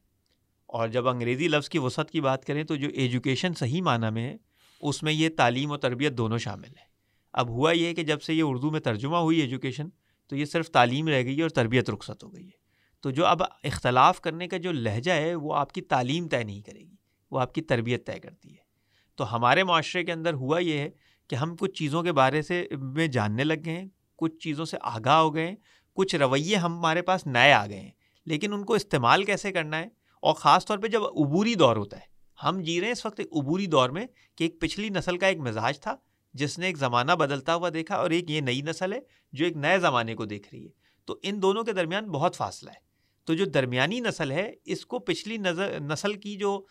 اور 0.67 0.89
جب 0.89 1.09
انگریزی 1.09 1.49
لفظ 1.49 1.69
کی 1.69 1.79
وسعت 1.79 2.11
کی 2.11 2.21
بات 2.21 2.45
کریں 2.45 2.65
تو 2.65 2.77
جو 2.77 2.89
ایجوکیشن 2.89 3.55
صحیح 3.55 3.83
معنی 3.83 4.11
میں 4.11 4.25
ہے، 4.25 4.37
اس 4.81 5.03
میں 5.03 5.13
یہ 5.13 5.29
تعلیم 5.37 5.71
و 5.71 5.77
تربیت 5.77 6.13
دونوں 6.13 6.39
شامل 6.39 6.69
ہیں۔ 6.69 6.89
اب 7.33 7.49
ہوا 7.49 7.73
یہ 7.73 7.95
کہ 7.95 8.03
جب 8.03 8.23
سے 8.23 8.35
یہ 8.35 8.43
اردو 8.47 8.71
میں 8.71 8.81
ترجمہ 8.81 9.17
ہوئی 9.17 9.39
ایجوکیشن 9.39 9.89
تو 10.29 10.37
یہ 10.37 10.45
صرف 10.45 10.71
تعلیم 10.71 11.09
رہ 11.09 11.23
گئی 11.23 11.37
ہے 11.37 11.43
اور 11.43 11.51
تربیت 11.51 11.91
رخصت 11.91 12.25
ہو 12.25 12.35
گئی 12.35 12.47
ہے۔ 12.47 12.59
تو 13.01 13.11
جو 13.11 13.27
اب 13.27 13.43
اختلاف 13.65 14.21
کرنے 14.21 14.49
کا 14.49 14.57
جو 14.57 14.73
لہجہ 14.73 15.13
ہے، 15.13 15.35
وہ 15.35 15.55
آپ 15.55 15.73
کی 15.73 15.81
تعلیم 15.81 16.29
طے 16.29 16.45
نہیں 16.45 16.63
کرے 16.63 16.81
گی، 16.81 16.97
وہ 17.31 17.41
آپ 17.41 17.55
کی 17.55 17.63
تربیت 17.63 18.07
طے 18.07 18.19
کرتی 18.19 18.51
ہے۔ 18.51 18.69
تو 19.17 19.37
ہمارے 19.37 19.65
معاشرے 19.65 20.05
کے 20.05 20.13
اندر 20.13 20.35
ہوا 20.35 20.59
یہ 20.59 20.79
ہے 20.79 20.91
کہ 21.29 21.35
ہم 21.35 21.57
کچھ 21.57 21.73
چیزوں 21.73 22.03
کے 22.03 22.13
بارے 22.13 22.43
سے 22.43 22.67
میں 22.71 23.07
جاننے 23.07 23.45
لگ 23.45 23.55
گئے 23.65 23.73
ہیں، 23.73 23.89
کچھ 24.17 24.37
چیزوں 24.37 24.65
سے 24.65 24.77
آگاہ 24.81 25.19
ہو 25.19 25.35
گئے 25.35 25.49
ہیں، 25.49 25.57
کچھ 25.95 26.15
رویے 26.15 26.57
ہمارے 26.57 27.03
پاس 27.03 27.27
نئے 27.27 27.53
آ 27.53 27.67
گئے 27.67 27.81
ہیں۔ 27.81 27.91
لیکن 28.27 28.53
ان 28.53 28.65
کو 28.65 28.75
استعمال 28.75 29.25
کیسے 29.25 29.53
کرنا 29.53 29.79
ہے؟ 29.79 29.87
اور 30.23 30.35
خاص 30.35 30.67
طور 30.67 30.79
پہ 30.79 30.87
جب 30.87 31.05
عبوری 31.05 31.55
دور 31.55 31.77
ہوتا 31.77 31.97
ہے، 31.97 32.03
ہم 32.45 32.61
جی 32.61 32.81
رہے 32.81 32.87
ہیں 32.87 32.93
اس 32.93 33.07
وقت 33.07 33.21
ایک 33.21 33.29
عبوری 33.33 33.67
دور 33.67 33.91
میں 33.91 34.07
کہ 34.37 34.45
ایک 34.45 34.61
پچھلی 34.61 34.89
نسل 34.89 35.19
کا 35.19 35.27
ایک 35.27 35.39
مزاج 35.39 35.81
تھا 35.81 35.97
جس 36.39 36.59
نے 36.59 36.67
ایک 36.67 36.79
زمانہ 36.79 37.13
بدلتا 37.13 37.55
ہوا 37.55 37.69
دیکھا 37.75 37.95
اور 37.95 38.11
ایک 38.11 38.31
یہ 38.31 38.41
نئی 38.41 38.63
نسل 38.63 38.93
ہے 38.93 39.01
جو 39.33 39.45
ایک 39.45 39.57
نئے 39.57 39.79
زمانے 39.79 40.15
کو 40.15 40.25
دیکھ 40.25 40.49
رہی 40.53 40.65
ہے۔ 40.65 40.71
تو 41.05 41.19
ان 41.23 41.43
دونوں 41.43 41.63
کے 41.65 41.73
درمیان 41.73 42.05
بہت 42.05 42.37
فاصلہ 42.37 42.71
ہے۔ 42.71 42.89
تو 43.25 43.35
جو 43.35 43.45
درمیانی 43.45 44.01
نسل 44.01 44.31
ہے، 44.31 44.53
اس 44.65 44.87
کو 44.87 44.99
پچھلی 44.99 45.37
نظر، 45.37 45.81
نسل 45.81 46.15
کی 46.15 46.37
جو 46.37 46.65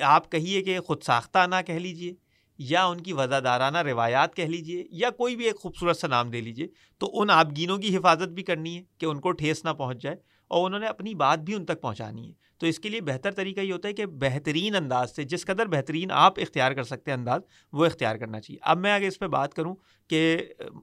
آپ 0.00 0.32
کہیے 0.32 0.62
کہ 0.62 0.80
خود 0.80 1.02
ساختہ 1.02 1.46
نہ 1.46 1.54
کہہ 1.66 1.74
لیجیے 1.74 2.14
یا 2.58 2.84
ان 2.84 3.00
کی 3.00 3.12
وزادارانہ 3.12 3.78
روایات 3.78 4.34
کہہ 4.34 4.44
لیجیے 4.44 4.84
یا 4.90 5.10
کوئی 5.10 5.36
بھی 5.36 5.44
ایک 5.44 5.60
خوبصورت 5.60 5.96
سا 5.96 6.06
نام 6.06 6.30
دے 6.30 6.40
لیجیے 6.40 6.66
تو 6.98 7.20
ان 7.20 7.30
آبگینوں 7.30 7.78
کی 7.78 7.96
حفاظت 7.96 8.28
بھی 8.28 8.42
کرنی 8.42 8.76
ہے 8.76 8.82
کہ 8.98 9.06
ان 9.06 9.20
کو 9.20 9.32
ٹھیس 9.32 9.64
نہ 9.64 9.70
پہنچ 9.70 10.02
جائے 10.02 10.16
اور 10.48 10.66
انہوں 10.66 10.80
نے 10.80 10.86
اپنی 10.86 11.14
بات 11.14 11.38
بھی 11.38 11.54
ان 11.54 11.64
تک 11.64 11.80
پہنچانی 11.80 12.28
ہے۔ 12.28 12.32
تو 12.60 12.66
اس 12.66 12.78
کے 12.78 12.88
لیے 12.88 13.00
بہتر 13.00 13.32
طریقہ 13.32 13.60
یہ 13.60 13.72
ہوتا 13.72 13.88
ہے 13.88 13.92
کہ 13.92 14.06
بہترین 14.20 14.74
انداز 14.76 15.14
سے 15.16 15.24
جس 15.24 15.44
قدر 15.46 15.66
بہترین 15.66 16.10
آپ 16.12 16.38
اختیار 16.38 16.72
کر 16.72 16.84
سکتے 16.84 17.10
ہیں 17.10 17.18
انداز، 17.18 17.40
وہ 17.72 17.86
اختیار 17.86 18.16
کرنا 18.16 18.40
چاہیے۔ 18.40 18.58
اب 18.62 18.78
میں 18.78 18.92
اگر 18.94 19.06
اس 19.06 19.18
پہ 19.18 19.26
بات 19.28 19.54
کروں 19.54 19.74
کہ 20.10 20.36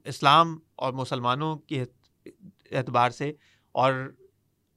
اسلام 0.04 0.58
اور 0.74 0.92
مسلمانوں 0.92 1.56
کے 1.58 1.84
اعتبار 2.72 3.10
سے 3.10 3.32
اور 3.74 3.92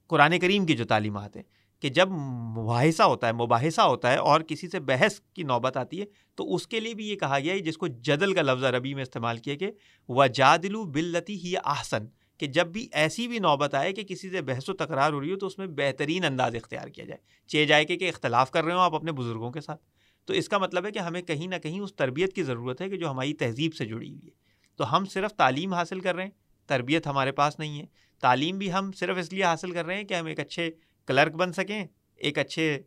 قرآن 0.10 0.40
کریم 0.40 0.66
کی 0.66 0.76
جو 0.76 0.86
تعلیمات 0.86 1.36
ہیں 1.36 1.44
کہ 1.84 1.90
جب 1.90 2.10
مباحثہ 2.10 3.04
ہوتا 3.04 3.28
ہے، 3.28 3.34
مباحثہ 3.34 3.82
ہوتا 3.82 4.12
ہے 4.12 4.18
اور 4.18 4.42
کسی 4.42 4.68
سے 4.70 4.80
بحث 4.80 5.20
کی 5.34 5.44
نوبت 5.44 5.78
آتی 5.78 6.00
ہے 6.02 6.06
تو 6.36 6.54
اس 6.56 6.68
کے 6.68 6.80
لیے 6.80 6.94
بھی 6.94 7.10
یہ 7.10 7.16
کہا 7.16 7.40
گیا 7.40 7.54
ہے، 7.54 7.60
جس 7.60 7.78
کو 7.78 7.88
جدل 7.88 8.34
کا 8.34 8.42
لفظ 8.42 8.64
عربی 8.64 8.94
میں 8.94 9.04
استعمال 9.04 9.38
کیا 9.38 9.56
کہ 9.56 9.72
وہ 10.10 10.28
جادلو 10.28 10.84
بلتی 10.92 11.40
ہی 11.46 11.54
آحسن 11.64 12.06
کہ 12.42 12.48
جب 12.48 12.68
بھی 12.68 12.90
ایسی 12.92 13.28
بھی 13.28 13.40
نوبت 13.40 13.76
آئے 13.76 13.94
کہ 13.94 14.04
کسی 14.04 14.30
سے 14.30 14.42
بحث 14.42 14.70
و 14.70 14.74
تکرار 14.74 15.12
ہو 15.12 15.22
رہی 15.22 15.32
ہو 15.32 15.38
تو 15.38 15.48
اس 15.48 15.58
میں 15.58 15.68
بہترین 15.68 16.26
انداز 16.26 16.56
اختیار 16.56 16.88
کیا 16.88 17.06
جائے۔ 17.06 17.48
چے 17.48 17.66
جائے 17.66 17.86
کہ 17.86 17.96
کہ 17.96 18.10
اختلاف 18.10 18.52
کر 18.52 18.64
رہے 18.64 18.74
ہوں 18.74 18.82
آپ 18.82 18.96
اپنے 18.96 19.12
بزرگوں 19.12 19.52
کے 19.52 19.62
ساتھ۔ 19.62 19.82
تو 20.26 20.34
اس 20.34 20.50
کا 20.50 20.58
مطلب 20.58 20.86
ہے 20.86 20.92
کہ 20.92 21.00
ہمیں 21.00 21.22
کہیں 21.22 21.48
نہ 21.48 21.56
کہیں 21.56 21.80
اس 21.80 21.96
تربیت 21.96 22.34
کی 22.34 22.44
ضرورت 22.44 22.82
ہے 22.82 22.90
کہ 22.90 22.98
جو 22.98 23.10
ہماری 23.10 23.34
تہذیب 23.34 23.74
سے 23.74 23.86
جڑی 23.86 24.10
ہوئی 24.10 24.26
ہے۔ 24.26 24.30
تو 24.76 24.96
ہم 24.96 25.06
صرف 25.06 25.32
تعلیم 25.32 25.74
حاصل 25.74 26.00
کر 26.00 26.16
رہے 26.16 26.24
ہیں، 26.24 26.32
تربیت 26.68 27.08
ہمارے 27.08 27.32
پاس 27.32 27.60
نہیں 27.60 27.82
ہے۔ 27.82 27.86
تعلیم 28.22 28.58
بھی 28.58 28.74
ہم 28.74 28.92
صرف 28.92 29.18
اس 29.18 29.34
لیے 29.34 29.44
حاصل 29.44 29.72
کر 29.72 29.86
رہے 29.86 29.96
ہیں 29.96 30.04
کہ 30.04 30.14
ہم 30.14 30.26
ایک 30.26 30.40
اچھے 30.40 30.72
کلرک 31.06 31.34
بن 31.34 31.54
سکیں، 31.54 31.88
ایک 32.16 32.40
اچھے 32.40 32.82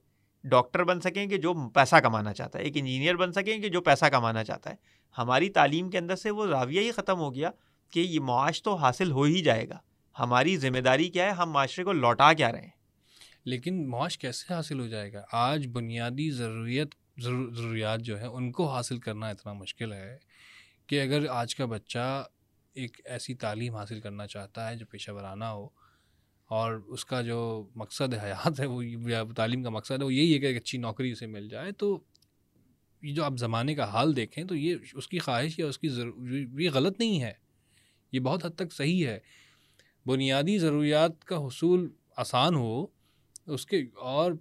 ڈاکٹر 0.45 0.85
بن 0.85 1.01
سکیں 1.01 1.27
کہ 1.27 1.37
جو 1.37 1.55
پیسہ 1.75 1.97
کمانا 1.97 2.33
چاہتا 2.33 2.59
ہے، 2.59 2.65
ایک 2.65 2.77
انجینئر 2.77 3.17
بن 3.17 3.33
سکیں 3.33 3.59
کہ 3.59 3.69
جو 3.69 3.81
پیسہ 3.81 4.05
کمانا 4.05 4.45
چاہتا 4.45 4.71
ہے۔ 4.71 4.75
ہماری 5.19 5.49
تعلیم 5.49 5.91
کے 5.91 5.99
اندر 5.99 6.17
سے 6.17 6.31
وہ 6.31 6.47
راویہ 6.47 6.81
ہی 6.81 6.91
ختم 6.91 7.19
ہو 7.19 7.35
گیا 7.35 7.51
کہ 7.91 8.01
یہ 8.01 8.21
معاش 8.21 8.63
تو 8.63 8.75
حاصل 8.75 9.11
ہو 9.11 9.23
ہی 9.23 9.43
جائے 9.43 9.69
گا۔ 9.69 9.79
ہماری 10.19 10.57
ذمہ 10.57 10.79
داری 10.79 11.09
کیا 11.09 11.25
ہے؟ 11.25 11.31
ہم 11.31 11.51
معاشرے 11.51 11.85
کو 11.85 11.93
لوٹا 11.93 12.33
کیا 12.33 12.53
رہے 12.53 12.61
ہیں۔ 12.61 12.85
لیکن 13.45 13.89
معاش 13.89 14.19
کیسے 14.19 14.55
حاصل 14.55 14.81
ہو 14.81 14.87
جائے 14.87 15.13
گا؟ 15.13 15.25
آج 15.33 15.69
بنیادی 15.73 16.31
ضروریت 16.31 16.95
ضروریات 17.19 18.01
جو 18.01 18.19
ہیں، 18.19 18.27
ان 18.27 18.53
کو 18.53 18.69
حاصل 18.69 18.99
کرنا 18.99 19.29
اتنا 19.29 19.53
مشکل 19.53 19.93
ہے 19.93 20.19
کہ 20.87 21.03
اگر 21.03 21.27
آج 21.29 21.57
کا 21.57 21.65
بچہ 21.65 22.27
ایک 22.75 23.01
ایسی 23.05 23.35
تعلیم 23.35 23.77
حاصل 23.77 24.01
کرنا 24.01 24.27
چاہتا 24.27 24.71
ہے، 24.71 24.77
جو 24.77 24.87
پیشہ 24.87 25.11
ورانہ 25.11 25.45
ہو، 25.45 25.69
اور 26.47 26.75
اس 26.75 27.05
کا 27.05 27.23
جو 27.23 27.69
مقصد 27.75 28.15
حیات 28.15 28.61
ہے، 28.61 28.67
وہ 28.67 28.83
تعلیم 29.37 29.63
کا 29.63 29.71
مقصد 29.71 30.01
ہے، 30.01 30.05
وہ 30.05 30.15
یہی 30.15 30.35
ہے 30.35 30.39
کہ 30.39 30.47
ایک 30.47 30.57
اچھی 30.57 30.79
نوکری 30.79 31.11
اسے 31.11 31.27
مل 31.27 31.49
جائے، 31.49 31.73
تو 31.73 32.01
یہ 33.03 33.15
جو 33.15 33.25
آپ 33.25 33.33
زمانے 33.37 33.75
کا 33.75 33.85
حال 33.85 34.17
دیکھیں، 34.17 34.45
تو 34.45 34.55
یہ 34.55 34.77
اس 34.93 35.09
کی 35.09 35.19
خواہش 35.19 35.59
یا 35.59 35.67
اس 35.67 35.79
کی 35.79 35.89
ضرور، 35.89 36.29
یہ 36.61 36.71
غلط 36.71 37.01
نہیں 37.01 37.23
ہے۔ 37.23 37.44
یہ 38.15 38.21
بہت 38.21 38.45
حد 38.45 38.51
تک 38.51 38.73
صحیح 38.73 39.07
ہے۔ 39.07 39.19
بنیادی 40.07 40.59
ضروریات 40.59 41.25
کا 41.25 41.37
حصول 41.37 41.89
آسان 42.17 42.55
ہو، 42.55 42.87
اس 43.47 43.67
کے 43.67 43.83
اور 44.01 44.33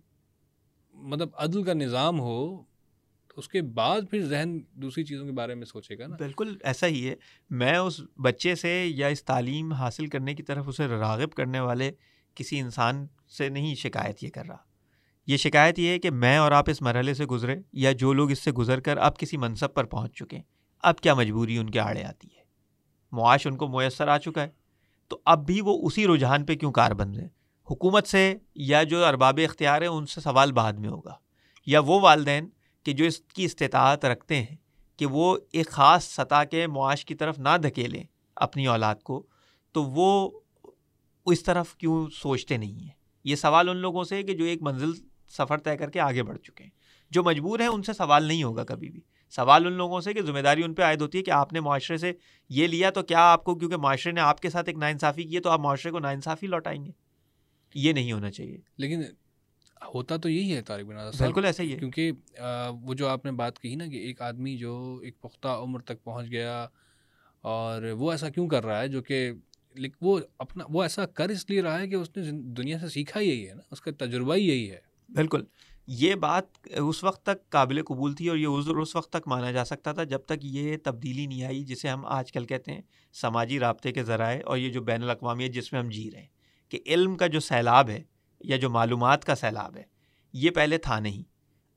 مطلب 0.94 1.30
عدل 1.38 1.64
کا 1.64 1.74
نظام 1.74 2.20
ہو، 2.20 2.64
تو 3.28 3.34
اس 3.38 3.48
کے 3.48 3.62
بعد 3.62 4.02
پھر 4.12 4.26
ذہن 4.26 4.60
دوسری 4.74 5.04
چیزوں 5.04 5.26
کے 5.26 5.32
بارے 5.32 5.56
میں 5.56 5.66
سوچے 5.66 5.98
گا 5.98 6.08
نا۔ 6.08 6.16
بالکل، 6.16 6.58
ایسا 6.64 6.88
ہی 6.88 7.10
ہے۔ 7.10 7.16
میں 7.50 7.78
اس 7.78 8.02
بچے 8.22 8.56
سے 8.56 8.86
یا 8.86 9.08
اس 9.08 9.24
تعلیم 9.24 9.74
حاصل 9.74 10.08
کرنے 10.08 10.36
کی 10.36 10.44
طرف 10.44 10.68
اسے 10.68 10.88
راغب 10.88 11.32
کرنے 11.32 11.60
والے 11.60 11.92
کسی 12.36 12.60
انسان 12.60 13.08
سے 13.38 13.50
نہیں 13.50 13.76
شکایت 13.76 14.24
یہ 14.24 14.30
کر 14.30 14.46
رہا۔ 14.46 14.58
یہ 15.28 15.38
شکایت 15.38 15.80
یہ 15.80 15.88
ہے 15.88 16.00
کہ 16.00 16.12
میں 16.12 16.38
اور 16.38 16.52
آپ 16.52 16.70
اس 16.70 16.82
مرحلے 16.82 17.14
سے 17.14 17.26
گزرے 17.26 17.56
یا 17.74 17.92
جو 17.92 18.14
لوگ 18.14 18.32
اس 18.32 18.40
سے 18.40 18.52
گزر 18.52 18.80
کر 18.80 18.98
اب 18.98 19.18
کسی 19.18 19.38
منصب 19.38 19.74
پر 19.74 19.84
پہنچ 19.84 20.14
چکے 20.14 20.36
ہیں۔ 20.36 20.44
اب 20.84 21.00
کیا 21.00 21.14
مجبوری 21.14 21.58
ان 21.58 21.70
کے 21.70 21.80
آڑے 21.80 22.04
آتی 22.04 22.28
ہے؟ 22.38 22.43
معاش 23.14 23.48
ان 23.48 23.58
کو 23.58 23.68
میسر 23.68 24.08
آ 24.08 24.18
چکا 24.18 24.42
ہے۔ 24.42 24.50
تو 25.08 25.20
اب 25.26 25.46
بھی 25.46 25.62
وہ 25.62 25.80
اسی 25.84 26.08
رجحان 26.08 26.46
پہ 26.46 26.56
کیوں 26.56 26.72
کار 26.72 26.92
بند 26.92 27.18
ہے 27.18 27.28
حکومت 27.72 28.08
سے 28.08 28.36
یا 28.56 28.84
جو 28.84 29.06
ارباب 29.06 29.40
اختیار 29.44 29.82
ہیں، 29.82 29.90
ان 29.90 30.06
سے 30.06 30.22
سوال 30.22 30.52
بعد 30.52 30.74
میں 30.74 30.90
ہوگا۔ 30.90 31.14
یا 31.66 31.80
وہ 31.80 32.00
والدین 32.00 32.50
کہ 32.84 32.94
جو 32.94 33.06
اس 33.06 33.20
کی 33.20 33.46
استطاعت 33.46 34.06
رکھتے 34.06 34.42
ہیں 34.42 34.56
کہ 34.98 35.06
وہ 35.06 35.38
ایک 35.52 35.70
خاص 35.70 36.04
سطح 36.04 36.44
کے 36.44 36.68
معاش 36.68 37.06
کی 37.06 37.16
طرف 37.16 37.40
نہ 37.40 37.58
دھکیلیں 37.64 38.04
اپنی 38.36 38.68
اولاد 38.68 38.96
کو، 38.96 39.26
تو 39.72 39.84
وہ 39.84 40.40
اس 41.26 41.44
طرف 41.44 41.76
کیوں 41.76 42.08
سوچتے 42.10 42.58
نہیں 42.58 42.82
ہیں؟ 42.82 42.90
یہ 43.24 43.36
سوال 43.36 43.70
ان 43.70 43.78
لوگوں 43.78 44.04
سے 44.04 44.24
کہ 44.24 44.34
جو 44.34 44.46
ایک 44.46 44.62
منزل 44.62 44.92
سفر 45.30 45.58
طے 45.58 45.78
کر 45.78 45.90
کے 45.90 46.00
آگے 46.00 46.24
بڑھ 46.24 46.38
چکے 46.38 46.64
ہیں۔ 46.64 46.72
جو 47.10 47.24
مجبور 47.24 47.60
ہیں، 47.60 47.68
ان 47.68 47.84
سے 47.84 47.94
سوال 47.94 48.24
نہیں 48.24 48.44
ہوگا 48.44 48.64
کبھی 48.64 48.90
بھی۔ 48.90 49.02
سوال 49.36 49.66
ان 49.66 49.74
لوگوں 49.74 50.02
سے 50.02 50.14
کہ 50.14 50.22
ذمہ 50.22 50.40
داری 50.40 50.64
ان 50.64 50.74
پہ 50.74 50.82
عائد 50.82 51.02
ہوتی 51.02 51.18
ہے 51.18 51.24
کہ 51.24 51.32
آپ 51.32 51.54
نے 51.54 51.60
معاشرے 51.60 51.98
سے 51.98 52.14
یہ 52.50 52.68
لیا 52.68 52.90
تو 52.90 53.04
کیا 53.04 53.20
آپ 53.20 53.44
کو 53.44 53.56
کیونکہ 53.56 53.78
معاشرے 53.78 54.14
نے 54.14 54.22
آپ 54.22 54.42
کے 54.42 54.50
ساتھ 54.50 54.70
ایک 54.70 54.78
ناانصافی 54.78 55.24
کی 55.24 55.36
ہے 55.36 55.42
تو 55.42 55.50
آپ 55.50 55.60
معاشرے 55.60 55.92
کو 55.92 56.00
ناانصافی 56.00 56.48
لوٹائیں 56.48 56.86
گے۔ 56.86 56.92
یہ 57.76 57.94
نہیں 57.94 58.12
ہونا 58.12 58.32
چاہیے۔ 58.32 58.58
لیکن 58.78 59.02
ہوتا 59.94 60.18
تو 60.18 60.30
یہی 60.30 60.56
ہے 60.56 60.62
طارق 60.62 60.86
بن 60.86 60.96
بالکل 61.18 61.46
ایسا 61.46 61.64
ہی 61.64 61.74
ہے۔ 61.74 61.80
کیونکہ 61.80 62.12
وہ 62.82 62.94
جو 62.94 63.08
آپ 63.08 63.26
نے 63.26 63.32
بات 63.32 63.60
کہی 63.60 63.76
نا 63.76 63.88
کہ 63.88 63.96
ایک 63.96 64.22
آدمی 64.22 64.58
جو 64.58 65.00
ایک 65.04 65.22
پختہ 65.22 65.48
عمر 65.48 65.80
تک 65.80 66.04
پہنچ 66.04 66.32
گیا 66.32 66.68
اور 67.42 67.82
وہ 67.84 68.12
ایسا 68.12 68.30
کیوں 68.30 68.48
کر 68.48 68.66
رہا 68.66 68.82
ہے 68.82 68.88
جو 68.88 69.02
کہ 69.02 69.32
وہ 70.02 70.20
اپنا 70.38 70.64
وہ 70.70 70.84
ایسا 70.84 71.06
کر 71.06 71.30
اس 71.30 71.50
لیے 71.50 71.62
رہا 71.62 71.80
ہے 71.80 71.88
کہ 71.88 71.96
اس 71.96 72.10
نے 72.16 72.24
دنیا 72.32 72.80
سے 72.80 72.90
سیکھا 72.90 73.20
یہی 73.20 73.50
ہے 73.50 73.54
نا 73.54 73.62
اس 73.72 73.82
کا 73.82 73.92
تجربہ 73.98 74.36
ہی 74.36 74.48
یہی 74.48 74.72
ہے۔ 74.72 74.80
بالکل۔ 75.10 75.44
یہ 75.88 76.16
بات 76.16 76.46
اس 76.78 77.04
وقت 77.04 77.24
تک 77.24 77.50
قابل 77.50 77.84
قبول 77.84 78.14
تھی 78.14 78.30
اور 78.30 78.38
یہ 78.38 78.48
عذر 78.48 78.76
اس 78.76 78.96
وقت 78.96 79.10
تک 79.10 79.28
مانا 79.28 79.52
جا 79.52 79.66
سکتا 79.66 79.92
تھا 79.92 80.04
جب 80.04 80.20
تک 80.20 80.34
یہ 80.42 80.78
تبدیلی 80.84 81.26
نہیں 81.26 81.44
آئی 81.44 81.64
جسے 81.64 81.90
ہم 81.90 82.06
آج 82.06 82.32
کل 82.32 82.46
کہتے 82.46 82.72
ہیں 82.72 82.82
سماجی 83.14 83.60
رابطے 83.60 83.92
کے 83.92 84.04
ذرائع 84.04 84.40
اور 84.46 84.58
یہ 84.58 84.70
جو 84.70 84.82
بین 84.82 85.04
الاقوامی 85.04 85.44
ہے 85.44 85.50
جس 85.50 85.74
میں 85.74 85.82
ہم 85.82 85.90
جی 85.90 86.12
رہے 86.12 86.20
ہیں 86.20 86.28
کہ 86.70 86.80
علم 86.86 87.16
کا 87.16 87.28
جو 87.28 87.40
سیلاب 87.40 87.90
ہے 87.90 88.04
یا 88.42 88.58
جو 88.58 88.70
معلومات 88.70 89.26
کا 89.26 89.36
سیلاب 89.36 89.78
ہے، 89.78 89.84
یہ 90.34 90.52
پہلے 90.52 90.78
تھا 90.78 91.00
نہیں۔ 91.00 91.24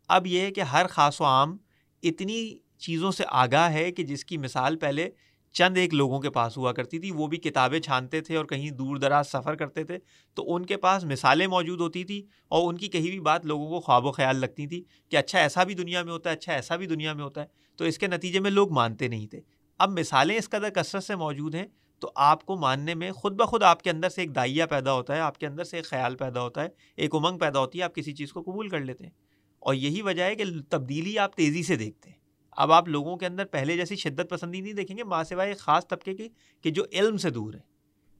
اب 0.08 0.26
یہ 0.26 0.40
ہے 0.40 0.50
کہ 0.50 0.60
ہر 0.60 0.86
خاص 0.86 1.20
و 1.20 1.24
عام 1.24 1.56
اتنی 2.02 2.58
چیزوں 2.78 3.10
سے 3.10 3.24
آگاہ 3.28 3.72
ہے 3.72 3.92
کہ 3.92 4.02
جس 4.02 4.24
کی 4.24 4.36
مثال 4.36 4.76
پہلے 4.76 5.10
چند 5.56 5.78
ایک 5.78 5.94
لوگوں 5.94 6.20
کے 6.20 6.30
پاس 6.30 6.56
ہوا 6.56 6.72
کرتی 6.72 6.98
تھی، 6.98 7.10
وہ 7.10 7.26
بھی 7.26 7.38
کتابیں 7.38 7.80
چھانتے 7.80 8.20
تھے 8.20 8.36
اور 8.36 8.44
کہیں 8.44 8.70
دور 8.70 8.96
دراز 8.96 9.28
سفر 9.28 9.54
کرتے 9.54 9.84
تھے۔ 9.84 9.98
تو 10.34 10.54
ان 10.54 10.66
کے 10.66 10.76
پاس 10.76 11.04
مثالیں 11.04 11.46
موجود 11.46 11.80
ہوتی 11.80 12.04
تھیں 12.04 12.28
اور 12.48 12.68
ان 12.68 12.76
کی 12.76 12.88
کہیں 12.88 13.10
بھی 13.10 13.20
بات 13.20 13.46
لوگوں 13.46 13.68
کو 13.68 13.80
خواب 13.80 14.04
و 14.04 14.12
خیال 14.12 14.36
لگتی 14.36 14.66
تھی 14.66 14.84
کہ 15.08 15.16
اچھا 15.16 15.38
ایسا 15.38 15.64
بھی 15.64 15.74
دنیا 15.74 16.02
میں 16.02 16.12
ہوتا 16.12 16.30
ہے 16.30 16.34
اچھا 16.34 16.52
ایسا 16.52 16.76
بھی 16.76 16.86
دنیا 16.86 17.12
میں 17.12 17.24
ہوتا 17.24 17.40
ہے۔ 17.40 17.46
تو 17.76 17.84
اس 17.84 17.98
کے 17.98 18.06
نتیجے 18.06 18.40
میں 18.40 18.50
لوگ 18.50 18.72
مانتے 18.72 19.08
نہیں 19.08 19.26
تھے۔ 19.26 19.40
اب 19.78 19.98
مثالیں 19.98 20.36
اس 20.36 20.48
قدر 20.48 20.70
کثرت 20.70 21.04
سے 21.04 21.16
موجود 21.16 21.54
ہیں، 21.54 21.66
تو 21.98 22.12
آپ 22.14 22.46
کو 22.46 22.56
ماننے 22.56 22.94
میں 22.94 23.12
خود 23.12 23.32
بخود 23.32 23.62
آپ 23.62 23.82
کے 23.82 23.90
اندر 23.90 24.08
سے 24.08 24.20
ایک 24.20 24.34
دائیہ 24.34 24.64
پیدا 24.64 24.92
ہوتا 24.92 25.14
ہے، 25.14 25.20
آپ 25.20 25.38
کے 25.38 25.46
اندر 25.46 25.64
سے 25.64 25.76
ایک 25.76 25.84
خیال 25.84 26.16
پیدا 26.16 26.42
ہوتا 26.42 26.62
ہے، 26.62 26.68
ایک 26.96 27.14
امنگ 27.14 27.38
پیدا 27.38 27.60
ہوتی 27.60 27.78
ہے، 27.78 27.84
آپ 27.84 27.94
کسی 27.94 28.12
چیز 28.12 28.32
کو 28.32 28.42
قبول 28.42 28.68
کر 28.68 28.80
لیتے 28.80 29.04
ہیں۔ 29.04 29.12
اور 29.58 29.74
یہی 29.74 30.02
وجہ 30.02 30.22
ہے 30.22 30.34
کہ 30.34 30.44
تبدیلی 30.68 31.18
آپ 31.18 31.36
تیزی 31.36 31.62
سے 31.62 31.76
دیکھتے 31.76 32.10
ہیں۔ 32.10 32.25
اب 32.56 32.72
آپ 32.72 32.88
لوگوں 32.88 33.16
کے 33.16 33.26
اندر 33.26 33.44
پہلے 33.44 33.76
جیسی 33.76 33.96
شدت 33.96 34.30
پسندی 34.30 34.60
نہیں 34.60 34.72
دیکھیں 34.72 34.96
گے 34.96 35.04
ماں 35.04 35.24
سوائے 35.24 35.48
ایک 35.48 35.58
خاص 35.58 35.86
طبقے 35.88 36.14
کی 36.14 36.28
کہ 36.64 36.70
جو 36.70 36.84
علم 36.92 37.16
سے 37.16 37.30
دور 37.30 37.54
ہے 37.54 37.60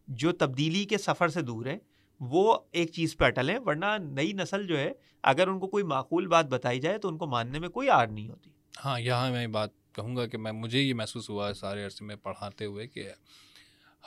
جو 0.08 0.32
تبدیلی 0.32 0.84
کے 0.84 0.98
سفر 0.98 1.28
سے 1.28 1.42
دور 1.42 1.66
ہے 1.66 1.78
وہ 2.20 2.58
ایک 2.72 2.92
چیز 2.92 3.16
پہ 3.16 3.24
اٹل 3.24 3.50
ہے 3.50 3.58
ورنہ 3.58 3.96
نئی 4.00 4.32
نسل 4.32 4.66
جو 4.66 4.78
ہے 4.78 4.92
اگر 5.22 5.48
ان 5.48 5.58
کو 5.58 5.66
کوئی 5.66 5.84
معقول 5.84 6.26
بات 6.26 6.46
بتائی 6.46 6.80
جائے 6.80 6.98
تو 6.98 7.08
ان 7.08 7.18
کو 7.18 7.26
ماننے 7.26 7.58
میں 7.58 7.68
کوئی 7.68 7.88
آڑ 7.88 8.06
نہیں 8.08 8.28
ہوتی۔ 8.28 8.50
ہاں 8.84 9.00
یہاں 9.00 9.30
میں 9.30 9.46
بات 9.46 9.70
کہوں 9.92 10.16
گا 10.16 10.26
کہ 10.26 10.38
میں 10.38 10.52
مجھے 10.52 10.80
یہ 10.80 10.94
محسوس 10.94 11.30
ہوا 11.30 11.48
ہے 11.48 11.54
سارے 11.54 11.84
عرصے 11.84 12.04
میں 12.04 12.16
پڑھاتے 12.16 12.64
ہوئے 12.64 12.86
کہ 12.86 13.08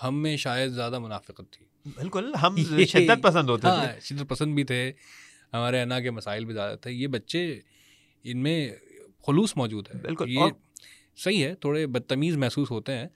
ہم 0.03 0.21
میں 0.21 0.37
شاید 0.37 0.71
زیادہ 0.71 0.99
منافقت 0.99 1.51
تھی۔ 1.51 1.65
بالکل 1.95 2.33
ہم 2.41 2.55
شدت 2.87 3.23
پسند 3.23 3.49
ہوتے 3.49 3.67
ہاں 3.67 3.99
شدت 4.01 4.29
پسند 4.29 4.55
بھی 4.55 4.63
تھے۔ 4.63 4.91
ہمارے 5.53 5.81
انا 5.81 5.99
کے 5.99 6.11
مسائل 6.11 6.45
بھی 6.45 6.53
زیادہ 6.53 6.75
تھے۔ 6.75 6.91
یہ 6.91 7.07
بچے 7.07 7.59
ان 8.23 8.37
میں 8.37 8.69
خلوص 9.27 9.57
موجود 9.57 9.87
ہے۔ 9.87 9.99
بالکل 10.01 10.29
یہ 10.29 10.39
صحیح 11.17 11.45
ہے 11.45 11.55
تھوڑے 11.55 11.87
بدتمیز 11.87 12.37
محسوس 12.37 12.71
ہوتے 12.71 12.97
ہیں 12.97 13.07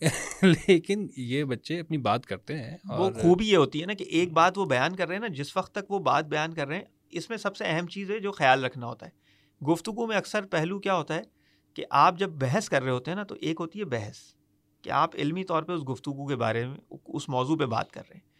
لیکن 0.42 1.06
یہ 1.16 1.44
بچے 1.44 1.80
اپنی 1.80 1.98
بات 1.98 2.26
کرتے 2.26 2.58
ہیں 2.58 2.76
وہ 2.84 3.10
خوبی 3.22 3.50
یہ 3.50 3.56
ہوتی 3.56 3.80
ہے 3.80 3.86
نا 3.86 3.94
کہ 3.94 4.04
ایک 4.04 4.32
بات 4.32 4.58
وہ 4.58 4.64
بیان 4.64 4.96
کر 4.96 5.06
رہے 5.06 5.14
ہیں 5.14 5.20
نا 5.20 5.26
جس 5.26 5.56
وقت 5.56 5.72
تک 5.72 5.90
وہ 5.90 5.98
بات 5.98 6.24
بیان 6.24 6.54
کر 6.54 6.68
رہے 6.68 6.76
ہیں 6.76 6.84
اس 7.10 7.30
میں 7.30 7.38
سب 7.38 7.56
سے 7.56 7.64
اہم 7.66 7.86
چیز 7.86 8.10
ہے 8.10 8.18
جو 8.18 8.32
خیال 8.32 8.64
رکھنا 8.64 8.86
ہوتا 8.86 9.06
ہے۔ 9.06 9.10
گفتگو 9.60 10.06
میں 10.06 10.16
اکثر 10.16 10.46
پہلو 10.46 10.78
کیا 10.78 10.94
ہوتا 10.94 11.14
ہے 11.14 11.22
کہ 11.74 11.84
آپ 11.90 12.18
جب 12.18 12.30
بحث 12.30 12.68
کر 12.68 12.82
رہے 12.82 12.90
ہوتے 12.90 13.10
ہیں 13.10 13.16
نا 13.16 13.22
تو 13.22 13.34
ایک 13.40 13.56
ہوتی 13.60 13.78
ہے 13.78 13.84
بحث 13.84 14.18
کہ 14.82 14.90
آپ 14.90 15.16
علمی 15.16 15.44
طور 15.44 15.62
پہ 15.62 15.72
اس 15.72 15.82
گفتگو 15.88 16.26
کے 16.26 16.36
بارے 16.36 16.66
میں 16.66 16.76
اس 17.06 17.28
موضوع 17.28 17.56
پہ 17.56 17.66
بات 17.66 17.92
کر 17.92 18.02
رہے 18.10 18.16
ہیں۔ 18.16 18.33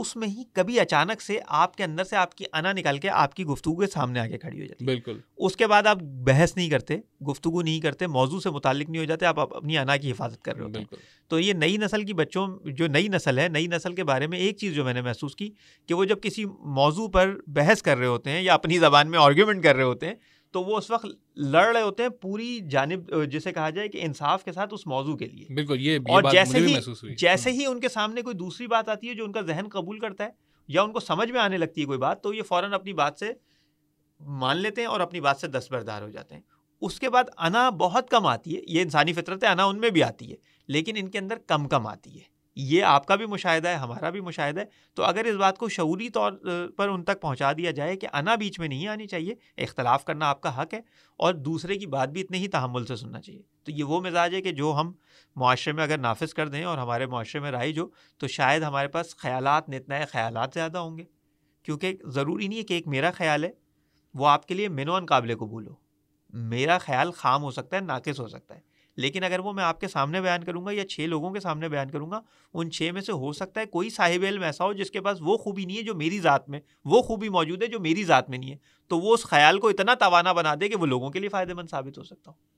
اس 0.00 0.16
میں 0.16 0.28
ہی 0.28 0.42
کبھی 0.52 0.80
اچانک 0.80 1.22
سے 1.22 1.38
آپ 1.46 1.76
کے 1.76 1.84
اندر 1.84 2.04
سے 2.04 2.16
آپ 2.16 2.34
کی 2.34 2.44
انا 2.52 2.72
نکل 2.72 2.98
کے 2.98 3.08
آپ 3.08 3.34
کی 3.34 3.44
گفتگو 3.44 3.76
کے 3.76 3.86
سامنے 3.86 4.20
آگے 4.20 4.38
کھڑی 4.38 4.60
ہو 4.60 4.66
جاتی 4.66 4.84
ہے۔ 4.84 4.86
بالکل۔ 4.86 5.18
اس 5.36 5.56
کے 5.56 5.66
بعد 5.66 5.86
آپ 5.86 5.96
بحث 6.02 6.56
نہیں 6.56 6.70
کرتے 6.70 6.96
گفتگو 7.30 7.62
نہیں 7.62 7.80
کرتے 7.80 8.06
موضوع 8.06 8.40
سے 8.40 8.50
متعلق 8.50 8.90
نہیں 8.90 9.00
ہو 9.00 9.04
جاتے 9.04 9.26
آپ 9.26 9.40
اپنی 9.40 9.78
انا 9.78 9.96
کی 9.96 10.10
حفاظت 10.10 10.42
کر 10.42 10.54
رہے 10.54 10.62
ہو 10.62 10.68
بالکل۔ 10.68 10.96
تو 11.28 11.40
یہ 11.40 11.52
نئی 11.52 11.76
نسل 11.76 12.02
کی 12.02 12.12
بچوں 12.12 12.46
جو 12.64 12.86
نئی 12.86 13.08
نسل 13.08 13.38
ہے 13.38 13.48
نئی 13.48 13.66
نسل 13.66 13.94
کے 13.94 14.04
بارے 14.04 14.26
میں 14.26 14.38
ایک 14.38 14.56
چیز 14.56 14.74
جو 14.74 14.84
میں 14.84 14.94
نے 14.94 15.02
محسوس 15.02 15.36
کی 15.36 15.50
کہ 15.86 15.94
وہ 15.94 16.04
جب 16.04 16.20
کسی 16.22 16.44
موضوع 16.60 17.08
پر 17.08 17.34
بحث 17.46 17.82
کر 17.82 17.98
رہے 17.98 18.06
ہوتے 18.06 18.30
ہیں 18.30 18.42
یا 18.42 18.54
اپنی 18.54 18.78
زبان 18.78 19.10
میں 19.10 19.18
آرگیومنٹ 19.18 19.62
کر 19.62 19.76
رہے 19.76 19.84
ہوتے 19.84 20.06
ہیں 20.06 20.14
تو 20.50 20.62
وہ 20.62 20.76
اس 20.78 20.90
وقت 20.90 21.06
لڑ 21.36 21.64
رہے 21.72 21.82
ہوتے 21.82 22.02
ہیں 22.02 22.10
پوری 22.10 22.60
جانب 22.70 23.24
جسے 23.26 23.52
کہا 23.52 23.70
جائے 23.70 23.88
کہ 23.88 23.98
انصاف 24.02 24.44
کے 24.44 24.52
ساتھ 24.52 24.74
اس 24.74 24.86
موضوع 24.86 25.16
کے 25.16 25.26
لیے۔ 25.26 25.54
بالکل 25.54 25.80
یہ 25.80 25.98
اور 26.08 26.22
جیسے 26.32 26.58
ہی 26.58 26.74
جیسے 27.14 27.50
ہی 27.50 27.66
ان 27.66 27.80
کے 27.80 27.88
سامنے 27.88 28.22
کوئی 28.22 28.36
دوسری 28.36 28.66
بات 28.66 28.88
آتی 28.88 29.08
ہے 29.08 29.14
جو 29.14 29.24
ان 29.24 29.32
کا 29.32 29.40
ذہن 29.40 29.68
قبول 29.72 29.98
کرتا 29.98 30.24
ہے 30.24 30.30
یا 30.68 30.82
ان 30.82 30.92
کو 30.92 31.00
سمجھ 31.00 31.30
میں 31.30 31.40
آنے 31.40 31.58
لگتی 31.58 31.80
ہے 31.80 31.86
کوئی 31.86 31.98
بات 31.98 32.22
تو 32.22 32.34
یہ 32.34 32.42
فوراً 32.42 32.72
اپنی 32.72 32.92
بات 32.92 33.18
سے 33.18 33.32
مان 34.20 34.56
لیتے 34.56 34.80
ہیں 34.80 34.88
اور 34.88 35.00
اپنی 35.00 35.20
بات 35.20 35.36
سے 35.36 35.46
دستبردار 35.46 36.02
ہو 36.02 36.08
جاتے 36.08 36.34
ہیں۔ 36.34 36.42
اس 36.80 37.00
کے 37.00 37.10
بعد 37.10 37.24
انا 37.38 37.70
بہت 37.70 38.10
کم 38.10 38.26
آتی 38.26 38.56
ہے 38.56 38.60
یہ 38.68 38.82
انسانی 38.82 39.12
فطرت 39.12 39.44
ہے 39.44 39.48
انا 39.48 39.64
ان 39.64 39.80
میں 39.80 39.90
بھی 39.90 40.02
آتی 40.02 40.30
ہے 40.30 40.36
لیکن 40.68 40.94
ان 40.96 41.08
کے 41.08 41.18
اندر 41.18 41.38
کم 41.46 41.68
کم 41.68 41.86
آتی 41.86 42.18
ہے۔ 42.18 42.35
یہ 42.56 42.82
آپ 42.82 43.06
کا 43.06 43.14
بھی 43.14 43.26
مشاہدہ 43.26 43.68
ہے، 43.68 43.74
ہمارا 43.74 44.10
بھی 44.10 44.20
مشاہدہ 44.20 44.60
ہے۔ 44.60 44.64
تو 44.94 45.04
اگر 45.04 45.24
اس 45.24 45.34
بات 45.34 45.58
کو 45.58 45.68
شعوری 45.68 46.08
طور 46.08 46.32
پر 46.76 46.88
ان 46.88 47.04
تک 47.04 47.20
پہنچا 47.20 47.52
دیا 47.52 47.70
جائے 47.70 47.96
کہ 47.96 48.08
انا 48.12 48.34
بیچ 48.34 48.58
میں 48.58 48.68
نہیں 48.68 48.88
آنی 48.88 49.06
چاہیے، 49.06 49.34
اختلاف 49.56 50.04
کرنا 50.04 50.28
آپ 50.28 50.40
کا 50.40 50.62
حق 50.62 50.74
ہے، 50.74 50.80
اور 51.16 51.34
دوسرے 51.34 51.74
کی 51.74 51.86
بات 51.86 52.08
بھی 52.08 52.20
اتنے 52.20 52.38
ہی 52.38 52.48
تحمل 52.48 52.86
سے 52.86 52.96
سننا 52.96 53.20
چاہیے۔ 53.20 53.42
تو 53.64 53.72
یہ 53.72 53.84
وہ 53.84 54.00
مزاج 54.00 54.34
ہے 54.34 54.42
کہ 54.42 54.52
جو 54.52 54.76
ہم 54.80 54.92
معاشرے 55.36 55.72
میں 55.72 55.84
اگر 55.84 55.98
نافذ 55.98 56.34
کر 56.34 56.48
دیں 56.48 56.64
اور 56.64 56.78
ہمارے 56.78 57.06
معاشرے 57.06 57.40
میں 57.40 57.50
رائج 57.50 57.78
ہو، 57.78 57.86
تو 58.18 58.26
شاید 58.26 58.62
ہمارے 58.62 58.88
پاس 58.88 59.16
خیالات 59.16 59.68
نتنا 59.68 59.96
خیالات 60.10 60.50
زیادہ 60.54 60.78
ہوں 60.78 60.98
گے۔ 60.98 61.04
کیونکہ 61.62 61.94
ضروری 62.04 62.48
نہیں 62.48 62.58
ہے 62.58 62.64
کہ 62.64 62.74
ایک 62.74 62.88
میرا 62.88 63.10
خیال 63.10 63.44
ہے، 63.44 63.50
وہ 64.14 64.28
آپ 64.28 64.46
کے 64.46 64.54
لیے 64.54 64.68
مینوان 64.68 65.06
قابل 65.06 65.36
قبول 65.36 65.66
ہو۔ 65.66 65.74
میرا 66.32 66.78
خیال 66.78 67.12
خام 67.12 67.42
ہو 67.42 67.50
سکتا 67.50 67.76
ہے، 67.76 67.80
ناقص 67.80 68.20
ہو 68.20 68.28
سکتا 68.28 68.54
ہے۔ 68.54 68.60
لیکن 68.96 69.24
اگر 69.24 69.38
وہ 69.38 69.52
میں 69.52 69.64
آپ 69.64 69.80
کے 69.80 69.88
سامنے 69.88 70.20
بیان 70.20 70.44
کروں 70.44 70.66
گا 70.66 70.70
یا 70.72 70.88
چھ 70.88 71.00
لوگوں 71.00 71.30
کے 71.30 71.40
سامنے 71.40 71.68
بیان 71.68 71.90
کروں 71.90 72.10
گا 72.10 72.20
ان 72.54 72.70
چھ 72.70 72.90
میں 72.94 73.00
سے 73.00 73.12
ہو 73.12 73.32
سکتا 73.32 73.60
ہے 73.60 73.66
کوئی 73.66 73.90
صاحب 73.90 74.24
علم 74.24 74.42
ایسا 74.42 74.64
ہو 74.64 74.72
جس 74.72 74.90
کے 74.90 75.00
پاس 75.00 75.18
وہ 75.20 75.36
خوبی 75.36 75.64
نہیں 75.64 75.76
ہے 75.76 75.82
جو 75.82 75.94
میری 75.94 76.20
ذات 76.20 76.48
میں 76.48 76.60
وہ 76.84 77.02
خوبی 77.02 77.28
موجود 77.28 77.62
ہے 77.62 77.66
جو 77.66 77.80
میری 77.80 78.04
ذات 78.04 78.30
میں 78.30 78.38
نہیں 78.38 78.50
ہے۔ 78.50 78.56
تو 78.88 78.98
وہ 78.98 79.14
اس 79.14 79.22
خیال 79.22 79.58
کو 79.58 79.68
اتنا 79.68 79.94
توانا 79.94 80.32
بنا 80.32 80.54
دے 80.60 80.68
کہ 80.68 80.76
وہ 80.76 80.86
لوگوں 80.86 81.10
کے 81.10 81.20
لیے 81.20 81.28
فائدہ 81.28 81.54
مند 81.54 81.68
ثابت 81.70 81.98
ہو 81.98 82.04
سکتا 82.04 82.30
ہوں 82.30 82.56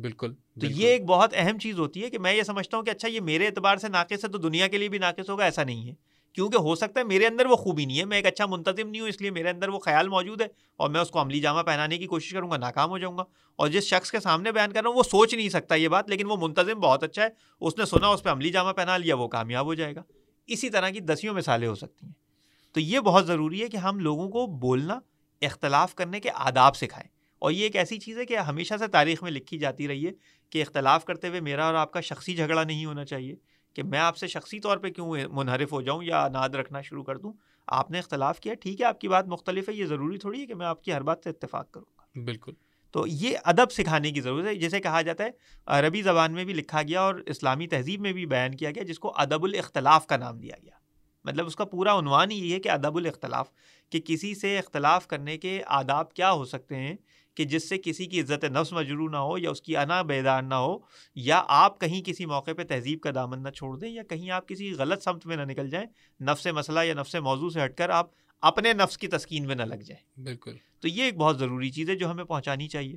بالکل 0.00 0.34
تو 0.60 0.66
یہ 0.66 0.88
ایک 0.88 1.04
بہت 1.04 1.34
اہم 1.36 1.58
چیز 1.58 1.78
ہوتی 1.78 2.04
ہے 2.04 2.10
کہ 2.10 2.18
میں 2.18 2.34
یہ 2.34 2.42
سمجھتا 2.42 2.76
ہوں 2.76 2.84
کہ 2.84 2.90
اچھا 2.90 3.08
یہ 3.08 3.20
میرے 3.20 3.46
اعتبار 3.46 3.76
سے 3.76 3.88
ناقص 3.88 4.24
ہے 4.24 4.28
تو 4.28 4.38
دنیا 4.38 4.66
کے 4.66 4.78
لیے 4.78 4.88
بھی 4.88 4.98
ناقص 4.98 5.30
ہوگا 5.30 5.44
ایسا 5.44 5.64
نہیں 5.64 5.88
ہے۔ 5.88 5.94
کیونکہ 6.32 6.56
ہو 6.56 6.74
سکتا 6.74 7.00
ہے 7.00 7.04
میرے 7.04 7.26
اندر 7.26 7.46
وہ 7.46 7.56
خوبی 7.56 7.84
نہیں 7.84 7.98
ہے، 7.98 8.04
میں 8.04 8.16
ایک 8.16 8.26
اچھا 8.26 8.46
منتظم 8.46 8.88
نہیں 8.88 9.00
ہوں، 9.00 9.08
اس 9.08 9.20
لیے 9.20 9.30
میرے 9.30 9.48
اندر 9.48 9.68
وہ 9.68 9.78
خیال 9.78 10.08
موجود 10.08 10.40
ہے 10.40 10.46
اور 10.76 10.90
میں 10.90 11.00
اس 11.00 11.10
کو 11.10 11.20
عملی 11.20 11.40
جامہ 11.40 11.62
پہنانے 11.62 11.98
کی 11.98 12.06
کوشش 12.06 12.30
کروں 12.32 12.50
گا، 12.50 12.56
ناکام 12.56 12.90
ہو 12.90 12.98
جاؤں 12.98 13.18
گا۔ 13.18 13.24
اور 13.56 13.68
جس 13.68 13.84
شخص 13.84 14.10
کے 14.10 14.20
سامنے 14.20 14.52
بیان 14.52 14.72
کر 14.72 14.82
رہا 14.82 14.90
ہوں، 14.90 14.96
وہ 14.96 15.02
سوچ 15.02 15.34
نہیں 15.34 15.48
سکتا 15.48 15.74
یہ 15.74 15.88
بات، 15.88 16.08
لیکن 16.08 16.26
وہ 16.26 16.36
منتظم 16.40 16.80
بہت 16.80 17.02
اچھا 17.02 17.22
ہے۔ 17.22 17.28
اس 17.60 17.78
نے 17.78 17.84
سنا، 17.84 18.08
اس 18.08 18.22
پہ 18.22 18.28
عملی 18.28 18.50
جامہ 18.50 18.72
پہنا 18.72 18.96
لیا، 18.96 19.16
وہ 19.16 19.28
کامیاب 19.28 19.66
ہو 19.66 19.74
جائے 19.74 19.94
گا۔ 19.94 20.02
اسی 20.46 20.70
طرح 20.70 20.88
کی 20.88 21.00
دسیوں 21.00 21.34
مثالیں 21.34 21.68
ہو 21.68 21.74
سکتی 21.74 22.06
ہیں۔ 22.06 22.12
تو 22.72 22.80
یہ 22.80 23.00
بہت 23.00 23.26
ضروری 23.26 23.62
ہے 23.62 23.68
کہ 23.68 23.76
ہم 23.76 23.98
لوگوں 23.98 24.28
کو 24.28 24.46
بولنا، 24.46 25.00
اختلاف 25.42 25.94
کرنے 25.94 26.20
کے 26.20 26.30
آداب 26.34 26.76
سکھائیں۔ 26.76 27.08
اور 27.38 27.50
یہ 27.50 27.62
ایک 27.62 27.76
ایسی 27.76 27.98
چیز 27.98 28.18
ہے 28.18 28.26
کہ 28.26 28.36
ہمیشہ 28.36 28.74
سے 28.78 28.86
تاریخ 28.86 29.22
میں 29.22 29.30
لکھی 29.30 29.58
جاتی 29.58 29.88
رہی 29.88 30.06
ہے 30.06 30.10
کہ 30.50 30.62
اختلاف 30.62 31.04
کرتے 31.04 31.28
ہوئے 31.28 31.40
میرا 31.40 31.66
اور 31.66 31.74
آپ 31.74 31.92
کا 31.92 32.00
شخصی 32.00 32.36
جھگڑا 32.36 32.64
نہیں 32.64 32.84
ہونا 32.84 33.04
چاہیے۔ 33.04 33.34
کہ 33.74 33.82
میں 33.82 33.98
آپ 33.98 34.16
سے 34.16 34.26
شخصی 34.26 34.60
طور 34.60 34.76
پہ 34.76 34.90
کیوں 34.90 35.16
منحرف 35.30 35.72
ہو 35.72 35.82
جاؤں 35.82 36.02
یا 36.02 36.28
ناد 36.28 36.48
رکھنا 36.48 36.80
شروع 36.80 37.04
کر 37.04 37.16
دوں؟ 37.16 37.32
آپ 37.66 37.90
نے 37.90 37.98
اختلاف 37.98 38.40
کیا 38.40 38.54
ٹھیک 38.54 38.80
ہے 38.80 38.86
آپ 38.86 39.00
کی 39.00 39.08
بات 39.08 39.26
مختلف 39.26 39.68
ہے 39.68 39.74
یہ 39.74 39.84
ضروری 39.84 40.18
تھوڑی 40.18 40.40
ہے 40.40 40.46
کہ 40.46 40.54
میں 40.54 40.66
آپ 40.66 40.84
کی 40.84 40.92
ہر 40.92 41.00
بات 41.00 41.18
سے 41.24 41.30
اتفاق 41.30 41.70
کروں 41.70 41.92
گا۔ 41.98 42.20
بالکل۔ 42.24 42.52
تو 42.92 43.06
یہ 43.06 43.38
ادب 43.44 43.72
سکھانے 43.72 44.10
کی 44.10 44.20
ضرورت 44.20 44.46
ہے 44.46 44.54
جیسے 44.54 44.80
کہا 44.80 45.02
جاتا 45.02 45.24
ہے 45.24 45.30
عربی 45.66 46.02
زبان 46.02 46.32
میں 46.32 46.44
بھی 46.44 46.54
لکھا 46.54 46.82
گیا 46.82 47.00
اور 47.00 47.14
اسلامی 47.14 47.66
تہذیب 47.66 48.00
میں 48.00 48.12
بھی 48.12 48.26
بیان 48.26 48.54
کیا 48.54 48.70
گیا 48.70 48.82
جس 48.82 48.98
کو 48.98 49.12
ادب 49.16 49.44
الاختلاف 49.44 50.06
کا 50.06 50.16
نام 50.16 50.38
دیا 50.38 50.56
گیا۔ 50.62 50.72
مطلب 51.24 51.46
اس 51.46 51.56
کا 51.56 51.64
پورا 51.64 51.98
عنوان 51.98 52.30
ہی 52.30 52.48
یہ 52.48 52.54
ہے 52.54 52.60
کہ 52.60 52.68
ادب 52.68 52.96
الاختلاف 52.96 53.48
کہ 53.90 54.00
کسی 54.00 54.34
سے 54.34 54.58
اختلاف 54.58 55.06
کرنے 55.06 55.38
کے 55.38 55.62
آداب 55.66 56.12
کیا 56.12 56.32
ہو 56.32 56.44
سکتے 56.44 56.76
ہیں 56.76 56.96
کہ 57.34 57.44
جس 57.44 57.68
سے 57.68 57.78
کسی 57.78 58.06
کی 58.06 58.20
عزت 58.20 58.44
نفس 58.44 58.72
مجرو 58.72 59.08
نہ 59.08 59.16
ہو 59.16 59.38
یا 59.38 59.50
اس 59.50 59.62
کی 59.62 59.76
انا 59.76 60.02
بیدار 60.02 60.42
نہ 60.42 60.54
ہو 60.54 60.78
یا 61.14 61.42
آپ 61.48 61.80
کہیں 61.80 62.02
کسی 62.02 62.26
موقع 62.26 62.50
پہ 62.52 62.64
تہذیب 62.64 63.00
کا 63.00 63.10
دامن 63.14 63.42
نہ 63.42 63.48
چھوڑ 63.48 63.78
دیں 63.78 63.88
یا 63.88 64.02
کہیں 64.02 64.30
آپ 64.30 64.48
کسی 64.48 64.72
غلط 64.72 65.02
سمت 65.02 65.26
میں 65.26 65.36
نہ 65.36 65.42
نکل 65.42 65.70
جائیں 65.70 65.86
نفس 66.22 66.46
مسئلہ 66.46 66.80
یا 66.84 66.94
نفس 66.94 67.14
موضوع 67.14 67.50
سے 67.50 67.64
ہٹ 67.64 67.76
کر 67.76 67.88
آپ 67.90 68.10
اپنے 68.40 68.72
نفس 68.72 68.98
کی 68.98 69.08
تسکین 69.08 69.46
میں 69.46 69.54
نہ 69.54 69.62
لگ 69.62 69.74
جائیں۔ 69.74 70.20
بالکل۔ 70.24 70.56
تو 70.80 70.88
یہ 70.88 71.02
ایک 71.02 71.16
بہت 71.16 71.38
ضروری 71.38 71.70
چیز 71.70 71.90
ہے 71.90 71.96
جو 71.96 72.10
ہمیں 72.10 72.24
پہنچانی 72.24 72.68
چاہیے۔ 72.68 72.96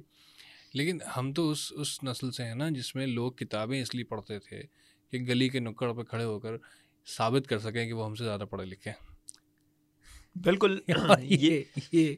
لیکن 0.74 0.98
ہم 1.18 1.34
تو 1.34 1.50
اس 1.50 1.74
اس 1.76 2.04
نسل 2.04 2.32
سے 2.32 2.44
ہیں 2.44 2.56
نا 2.56 2.70
جس 2.70 2.96
میں 2.96 3.08
لوگ 3.08 3.32
کتابیں 3.32 3.82
اس 3.82 3.96
لیے 3.96 4.04
پڑھتے 4.04 4.40
تھے 4.40 4.64
کہ 5.12 5.18
گلی 5.18 5.50
کے 5.50 5.60
نکڑ 5.60 5.94
پہ 5.94 6.04
کھڑے 6.04 6.24
ہو 6.24 6.40
کر 6.40 6.52
ثابت 7.18 7.48
کر 7.48 7.60
سکیں 7.60 7.86
کہ 7.86 7.94
وہ 7.94 8.06
ہم 8.06 8.16
سے 8.16 8.24
زیادہ 8.24 8.44
پڑھے 8.50 8.66
لکھے 8.66 8.92
ہیں۔ 8.92 9.16
بالکل 10.44 10.80
یہ 11.20 11.62
یہ 11.92 12.16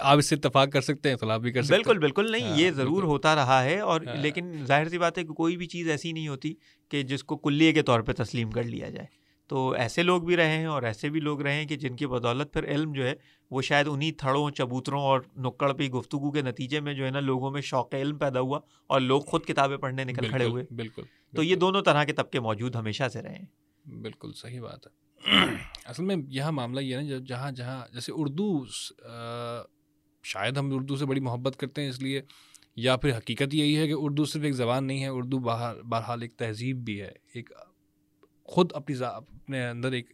آپ 0.00 0.18
اس 0.18 0.26
سے 0.26 0.34
اتفاق 0.34 0.68
کر 0.72 0.80
سکتے 0.80 1.08
ہیں 1.08 1.14
اختلاف 1.14 1.40
بھی 1.40 1.52
کر 1.52 1.62
سکتے 1.62 1.74
ہیں۔ 1.74 1.82
بالکل 1.82 1.98
بالکل 2.00 2.32
نہیں 2.32 2.48
ہاں، 2.48 2.58
یہ 2.58 2.70
ضرور 2.70 3.02
ہوتا 3.02 3.34
رہا 3.34 3.64
ہے 3.64 3.80
اور 3.80 4.00
ہاں۔ 4.00 4.16
لیکن 4.16 4.64
ظاہر 4.66 4.88
سی 4.88 4.98
بات 4.98 5.18
ہے 5.18 5.24
کہ 5.24 5.32
کوئی 5.32 5.56
بھی 5.56 5.66
چیز 5.66 5.90
ایسی 5.90 6.12
نہیں 6.12 6.28
ہوتی 6.28 6.54
کہ 6.88 7.02
جس 7.02 7.24
کو 7.24 7.36
کلیے 7.36 7.72
کے 7.72 7.82
طور 7.82 8.00
پہ 8.00 8.12
تسلیم 8.12 8.50
کر 8.50 8.62
لیا 8.62 8.90
جائے۔ 8.90 9.26
تو 9.48 9.70
ایسے 9.70 10.02
لوگ 10.02 10.22
بھی 10.22 10.36
رہے 10.36 10.56
ہیں 10.56 10.66
اور 10.66 10.82
ایسے 10.82 11.08
بھی 11.08 11.20
لوگ 11.20 11.42
رہے 11.42 11.52
ہیں 11.52 11.64
کہ 11.64 11.76
جن 11.76 11.96
کی 11.96 12.06
بدولت 12.06 12.52
پھر 12.52 12.64
علم 12.64 12.92
جو 12.92 13.06
ہے 13.06 13.14
وہ 13.50 13.62
شاید 13.62 13.88
انہیں 13.90 14.12
تھڑوں 14.12 14.50
چبوتروں 14.50 15.00
اور 15.00 15.20
نکڑ 15.36 15.72
پہ 15.72 15.88
گفتگو 15.88 16.30
کے 16.30 16.42
نتیجے 16.42 16.80
میں 16.80 16.94
جو 16.94 17.04
ہے 17.04 17.10
نا 17.10 17.20
لوگوں 17.20 17.50
میں 17.50 17.60
شوق 17.60 17.94
علم 17.94 18.18
پیدا 18.18 18.40
ہوا 18.40 18.60
اور 18.86 19.00
لوگ 19.00 19.20
خود 19.20 19.44
کتابیں 19.44 19.76
پڑھنے 19.76 20.04
نکل 20.04 20.28
کھڑے 20.28 20.44
ہوئے۔ 20.44 20.64
بالکل 20.70 21.02
تو 21.36 21.42
یہ 21.42 21.56
دونوں 21.56 21.82
طرح 21.82 22.04
کے 22.04 22.12
طبقے 22.12 22.40
موجود 22.40 22.76
ہمیشہ 22.76 23.04
سے 23.12 23.22
رہے 23.22 23.34
ہیں۔ 23.34 23.46
بالکل 23.96 24.32
صحیح 24.32 24.60
بات 24.60 24.86
ہے۔ 24.86 25.05
اصل 25.84 26.04
میں 26.04 26.16
یہاں 26.28 26.52
معاملہ 26.52 26.80
یہ 26.80 26.96
ہے 26.96 27.02
نا 27.02 27.18
جہاں 27.26 27.52
جہاں 27.52 27.94
جیسے 27.94 28.12
اردو 28.14 28.64
شاید 30.22 30.56
ہم 30.56 30.76
اردو 30.76 30.96
سے 30.96 31.06
بڑی 31.06 31.20
محبت 31.20 31.56
کرتے 31.56 31.82
ہیں 31.82 31.88
اس 31.88 32.02
لیے 32.02 32.22
یا 32.76 32.96
پھر 32.96 33.16
حقیقت 33.16 33.54
یہی 33.54 33.76
ہے 33.76 33.86
کہ 33.86 33.94
اردو 33.96 34.24
صرف 34.24 34.42
ایک 34.42 34.52
زبان 34.52 34.84
نہیں 34.84 35.02
ہے 35.02 35.08
اردو 35.08 35.38
باہر 35.38 35.82
بہرحال 35.82 36.22
ایک 36.22 36.36
تہذیب 36.36 36.84
بھی 36.84 37.02
ہے۔ 37.02 37.12
ایک 37.34 37.50
خود 38.44 38.72
اپنی 38.74 38.96
اپنے 39.04 39.68
اندر 39.68 39.92
ایک 39.92 40.12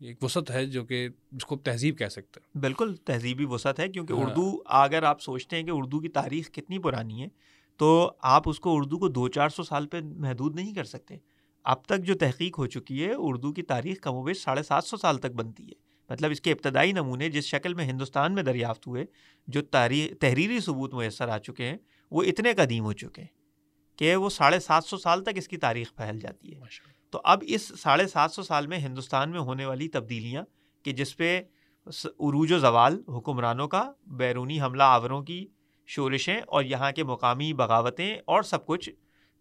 ایک 0.00 0.22
وسعت 0.22 0.50
ہے 0.50 0.66
جو 0.66 0.84
کہ 0.84 1.08
جس 1.32 1.44
کو 1.44 1.56
تہذیب 1.56 1.98
کہہ 1.98 2.06
سکتے 2.06 2.40
ہیں۔ 2.40 2.60
بالکل 2.60 2.96
تہذیبی 2.96 3.44
وسعت 3.44 3.80
ہے 3.80 3.88
کیونکہ 3.88 4.12
ہاں۔ 4.12 4.20
اردو 4.20 4.62
اگر 4.66 5.02
آپ 5.02 5.22
سوچتے 5.22 5.56
ہیں 5.56 5.62
کہ 5.62 5.70
اردو 5.70 6.00
کی 6.00 6.08
تاریخ 6.08 6.50
کتنی 6.50 6.78
پرانی 6.78 7.22
ہے 7.22 7.28
تو 7.76 8.12
آپ 8.22 8.42
اس 8.46 8.60
کو 8.60 8.76
اردو 8.76 8.98
کو 8.98 9.08
دو 9.08 9.28
چار 9.28 9.48
سو 9.48 9.62
سال 9.62 9.86
پہ 9.86 10.00
محدود 10.02 10.54
نہیں 10.54 10.74
کر 10.74 10.84
سکتے۔ 10.84 11.16
اب 11.64 11.84
تک 11.84 12.00
جو 12.00 12.14
تحقیق 12.14 12.58
ہو 12.58 12.66
چکی 12.66 13.04
ہے 13.04 13.12
اردو 13.16 13.52
کی 13.52 13.62
تاریخ 13.62 14.00
کم 14.00 14.14
و 14.14 14.22
بیش 14.22 14.42
ساڑھے 14.42 14.62
سات 14.62 14.84
سو 14.84 14.96
سال 14.96 15.18
تک 15.18 15.32
بنتی 15.32 15.66
ہے۔ 15.66 15.72
مطلب 16.10 16.30
اس 16.30 16.40
کے 16.40 16.52
ابتدائی 16.52 16.92
نمونے 16.92 17.28
جس 17.28 17.44
شکل 17.44 17.74
میں 17.74 17.84
ہندوستان 17.84 18.34
میں 18.34 18.42
دریافت 18.42 18.86
ہوئے 18.86 19.04
جو 19.46 19.62
تاریخ 19.62 20.20
تحریری 20.20 20.60
ثبوت 20.60 20.94
میسر 20.94 21.28
آ 21.28 21.38
چکے 21.38 21.68
ہیں 21.68 21.76
وہ 22.10 22.22
اتنے 22.22 22.52
قدیم 22.54 22.84
ہو 22.84 22.92
چکے 22.92 23.20
ہیں 23.20 23.28
کہ 23.96 24.16
وہ 24.16 24.30
ساڑھے 24.30 24.60
سات 24.60 24.84
سو 24.84 24.96
سال 24.96 25.24
تک 25.24 25.30
اس 25.36 25.48
کی 25.48 25.56
تاریخ 25.56 25.94
پھیل 25.94 26.20
جاتی 26.20 26.54
ہے۔ 26.54 26.60
تو 27.10 27.20
اب 27.24 27.44
اس 27.46 27.72
ساڑھے 27.78 28.06
سات 28.06 28.32
سو 28.32 28.42
سال 28.42 28.66
میں 28.66 28.78
ہندوستان 28.78 29.30
میں 29.30 29.40
ہونے 29.40 29.66
والی 29.66 29.88
تبدیلیاں 29.88 30.44
کہ 30.82 30.92
جس 30.92 31.16
پہ 31.16 31.42
عروج 31.86 32.52
و 32.52 32.58
زوال 32.58 33.02
حکمرانوں 33.08 33.68
کا 33.68 33.92
بیرونی 34.06 34.60
حملہ 34.60 34.82
آوروں 34.82 35.22
کی 35.22 35.46
شورشیں 35.86 36.40
اور 36.46 36.64
یہاں 36.64 36.92
کے 36.92 37.04
مقامی 37.04 37.52
بغاوتیں 37.52 38.16
اور 38.24 38.42
سب 38.42 38.66
کچھ 38.66 38.90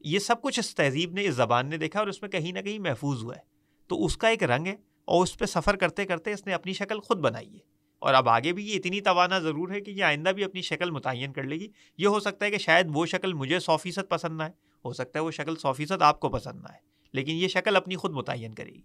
یہ 0.08 0.20
سب 0.20 0.42
کچھ 0.42 0.60
اس 0.60 0.76
تہذیب 0.76 1.14
نے، 1.14 1.28
اس 1.28 1.36
زبان 1.36 1.68
نے 1.68 1.78
دیکھا 1.78 2.00
اور 2.00 2.08
اس 2.08 2.22
میں 2.22 2.30
کہیں 2.30 2.52
نہ 2.52 2.60
کہیں 2.60 2.80
محفوظ 2.80 3.24
ہوا 3.24 3.36
ہے۔ 3.36 3.42
تو 3.88 4.06
اس 4.06 4.18
کا 4.18 4.28
ایک 4.28 4.44
رنگ 4.44 4.68
ہے 4.68 4.76
اور 5.06 5.24
اس 5.24 5.38
پہ 5.38 5.46
سفر 5.46 5.76
کرتے 5.76 6.06
کرتے 6.06 6.32
اس 6.32 6.48
نے 6.48 6.54
اپنی 6.54 6.74
شکل 6.74 7.00
خود 7.00 7.18
بنائی 7.20 7.54
ہے۔ 7.54 7.60
اور 8.00 8.14
اب 8.14 8.30
آگے 8.30 8.54
بھی 8.54 8.70
یہ 8.70 8.76
اتنی 8.76 9.02
توانا 9.02 9.40
ضرور 9.40 9.70
ہے 9.70 9.82
کہ 9.82 9.92
یہ 9.92 10.04
آئندہ 10.04 10.30
بھی 10.30 10.44
اپنی 10.44 10.62
شکل 10.62 10.92
متعین 10.92 11.34
کر 11.34 11.44
لے 11.44 11.56
گی۔ 11.56 11.68
یہ 11.98 12.08
ہو 12.08 12.20
سکتا 12.20 12.46
ہے 12.46 12.52
کہ 12.52 12.58
شاید 12.58 12.86
وہ 12.94 13.06
شکل 13.06 13.34
مجھے 13.34 13.60
سو 13.60 13.78
فیصد 13.78 14.10
پسند 14.10 14.38
نہ 14.38 14.44
آئے۔ 14.44 14.52
ہو 14.86 14.94
سکتا 14.94 15.20
ہے 15.20 15.24
وہ 15.24 15.32
شکل 15.32 15.56
سو 15.56 15.74
فیصد 15.74 16.02
آپ 16.02 16.20
کو 16.20 16.30
پسند 16.30 16.60
نہ 16.60 16.68
آئے۔ 16.70 16.80
لیکن 17.14 17.32
یہ 17.32 17.48
شکل 17.48 17.76
اپنی 17.76 17.96
خود 17.96 18.12
متعین 18.12 18.54
کرے 18.54 18.72
گی۔ 18.72 18.82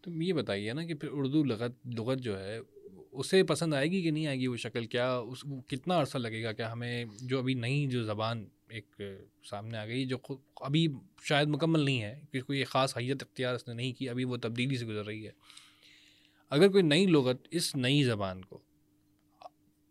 تو 0.00 0.10
یہ 0.10 0.32
بتائیے 0.32 0.72
نا 0.72 0.84
کہ 0.84 0.94
پھر 0.94 1.08
اردو 1.12 1.44
لغت 1.44 1.86
لغت 1.86 2.18
جو 2.18 2.40
ہے، 2.40 2.58
اسے 3.12 3.44
پسند 3.44 3.74
آئے 3.74 3.90
گی 3.90 4.02
کہ 4.02 4.10
نہیں 4.10 4.26
آئے 4.26 4.38
گی 4.38 4.46
وہ 4.46 4.56
شکل؟ 4.56 4.86
کیا 4.86 5.16
اس، 5.16 5.44
کتنا 5.66 6.00
عرصہ 6.00 6.18
لگے 6.18 6.44
گا؟ 6.44 6.52
کیا 6.52 6.72
ہمیں 6.72 7.04
جو 7.20 7.38
ابھی 7.38 7.54
نئی 7.54 7.86
جو 7.86 8.02
زبان 8.02 8.46
ایک 8.72 9.00
سامنے 9.44 9.78
آ 9.78 9.86
گئی 9.86 10.04
جو 10.04 10.18
خود 10.18 10.38
ابھی 10.60 10.86
شاید 11.22 11.48
مکمل 11.48 11.80
نہیں 11.80 12.02
ہے، 12.02 12.20
کہ 12.32 12.40
کوئی 12.40 12.64
خاص 12.64 12.96
حیت 12.96 13.22
اختیار 13.22 13.54
اس 13.54 13.68
نے 13.68 13.74
نہیں 13.74 13.92
کی، 13.92 14.08
ابھی 14.08 14.24
وہ 14.24 14.36
تبدیلی 14.36 14.76
سے 14.76 14.86
گزر 14.86 15.06
رہی 15.06 15.26
ہے۔ 15.26 15.32
اگر 16.52 16.68
کوئی 16.68 16.82
نئی 16.82 17.06
لغت 17.06 17.46
اس 17.50 17.74
نئی 17.76 18.02
زبان 18.02 18.42
کو، 18.44 18.58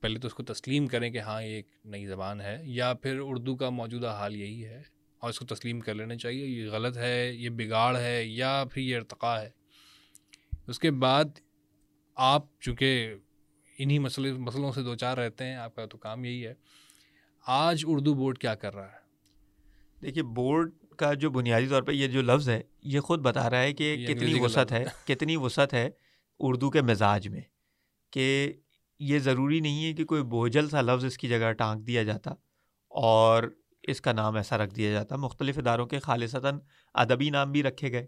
پہلے 0.03 0.19
تو 0.19 0.27
اس 0.27 0.33
کو 0.33 0.43
تسلیم 0.43 0.87
کریں 0.87 1.09
کہ 1.11 1.19
ہاں 1.19 1.41
یہ 1.43 1.55
ایک 1.55 1.67
نئی 1.85 2.05
زبان 2.05 2.41
ہے، 2.41 2.57
یا 2.63 2.93
پھر 2.93 3.19
اردو 3.21 3.55
کا 3.55 3.69
موجودہ 3.69 4.09
حال 4.09 4.35
یہی 4.35 4.65
ہے 4.65 4.81
اور 5.21 5.29
اس 5.29 5.39
کو 5.39 5.45
تسلیم 5.45 5.79
کر 5.79 5.95
لینا 5.95 6.15
چاہیے، 6.15 6.45
یہ 6.45 6.69
غلط 6.69 6.97
ہے، 6.97 7.31
یہ 7.33 7.49
بگاڑ 7.49 7.95
ہے، 7.97 8.23
یا 8.25 8.63
پھر 8.71 8.81
یہ 8.81 8.95
ارتقاء 8.97 9.39
ہے۔ 9.41 9.49
اس 10.67 10.79
کے 10.79 10.91
بعد 10.91 11.39
آپ 12.17 12.45
چونکہ 12.59 13.13
انہی 13.77 13.99
مسئلے 13.99 14.31
مسئلوں 14.33 14.71
سے 14.71 14.81
دو 14.83 14.95
چار 14.95 15.17
رہتے 15.17 15.45
ہیں، 15.45 15.55
آپ 15.55 15.75
کا 15.75 15.85
تو 15.85 15.97
کام 15.97 16.25
یہی 16.25 16.45
ہے 16.47 16.53
آج 17.47 17.83
اردو 17.87 18.13
بورڈ 18.13 18.37
کیا 18.37 18.55
کر 18.55 18.75
رہا 18.75 18.85
ہے؟ 18.85 18.99
دیکھیے 20.01 20.23
بورڈ 20.23 20.71
کا 20.97 21.13
جو 21.13 21.29
بنیادی 21.29 21.67
طور 21.67 21.81
پہ 21.81 21.91
یہ 21.91 22.07
جو 22.07 22.21
لفظ 22.21 22.49
ہے 22.49 22.61
یہ 22.81 22.99
خود 22.99 23.19
بتا 23.19 23.49
رہا 23.49 23.61
ہے 23.61 23.73
کہ 23.73 24.05
کتنی 24.07 24.39
وسعت 24.39 24.71
ہے 24.71 24.83
کتنی 25.07 25.35
وسعت 25.35 25.73
ہے 25.73 25.89
اردو 26.39 26.69
کے 26.69 26.81
مزاج 26.81 27.27
میں 27.27 27.41
کہ 28.11 28.53
یہ 28.99 29.19
ضروری 29.19 29.59
نہیں 29.59 29.85
ہے 29.85 29.93
کہ 29.93 30.05
کوئی 30.05 30.23
بوجھل 30.23 30.69
سا 30.69 30.81
لفظ 30.81 31.05
اس 31.05 31.17
کی 31.17 31.27
جگہ 31.27 31.51
ٹانک 31.51 31.87
دیا 31.87 32.03
جاتا 32.03 32.31
اور 32.87 33.43
اس 33.83 34.01
کا 34.01 34.11
نام 34.11 34.35
ایسا 34.35 34.57
رکھ 34.57 34.75
دیا 34.75 34.91
جاتا۔ 34.91 35.15
مختلف 35.15 35.57
اداروں 35.57 35.85
کے 35.85 35.99
خالصتاً 35.99 36.59
ادبی 36.93 37.29
نام 37.29 37.51
بھی 37.51 37.63
رکھے 37.63 37.91
گئے 37.91 38.07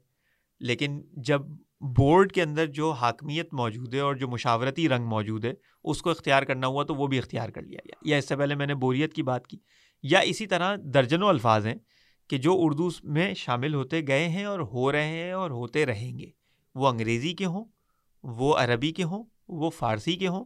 لیکن 0.60 1.02
جب 1.12 1.42
بورڈ 1.84 2.32
کے 2.32 2.42
اندر 2.42 2.66
جو 2.66 2.92
حاکمیت 2.92 3.54
موجود 3.54 3.94
ہے 3.94 4.00
اور 4.00 4.16
جو 4.16 4.28
مشاورتی 4.28 4.90
رنگ 4.90 5.06
موجود 5.06 5.46
ہے، 5.46 5.54
اس 5.84 6.02
کو 6.02 6.10
اختیار 6.10 6.44
کرنا 6.44 6.68
ہوا 6.68 6.84
تو 6.84 6.96
وہ 6.96 7.08
بھی 7.08 7.18
اختیار 7.18 7.50
کر 7.50 7.62
لیا 7.62 7.80
گیا۔ 7.86 7.96
یا 8.02 8.18
اس 8.18 8.28
سے 8.28 8.36
پہلے 8.36 8.56
میں 8.56 8.68
نے 8.68 8.76
بوریت 8.76 9.14
کی 9.14 9.24
بات 9.24 9.48
کی۔ 9.48 9.58
یا 10.04 10.20
اسی 10.20 10.48
طرح 10.48 10.76
درجنوں 10.84 11.30
الفاظ 11.30 11.68
ہیں 11.68 11.76
کہ 12.28 12.38
جو 12.38 12.54
اردو 12.58 12.90
میں 13.04 13.34
شامل 13.34 13.74
ہوتے 13.74 14.02
گئے 14.08 14.30
ہیں 14.30 14.46
اور 14.46 14.60
ہو 14.60 14.92
رہے 14.92 15.06
ہیں 15.06 15.32
اور 15.32 15.52
ہوتے 15.52 15.86
رہیں 15.86 16.20
گے۔ 16.20 16.30
وہ 16.76 16.88
انگریزی 16.88 17.34
کے 17.34 17.46
ہوں، 17.46 17.66
وہ 18.24 18.58
عربی 18.58 18.92
کے 18.92 19.04
ہوں، 19.04 19.24
وہ 19.48 19.70
فارسی 19.70 20.16
کے 20.16 20.28
ہوں۔ 20.28 20.46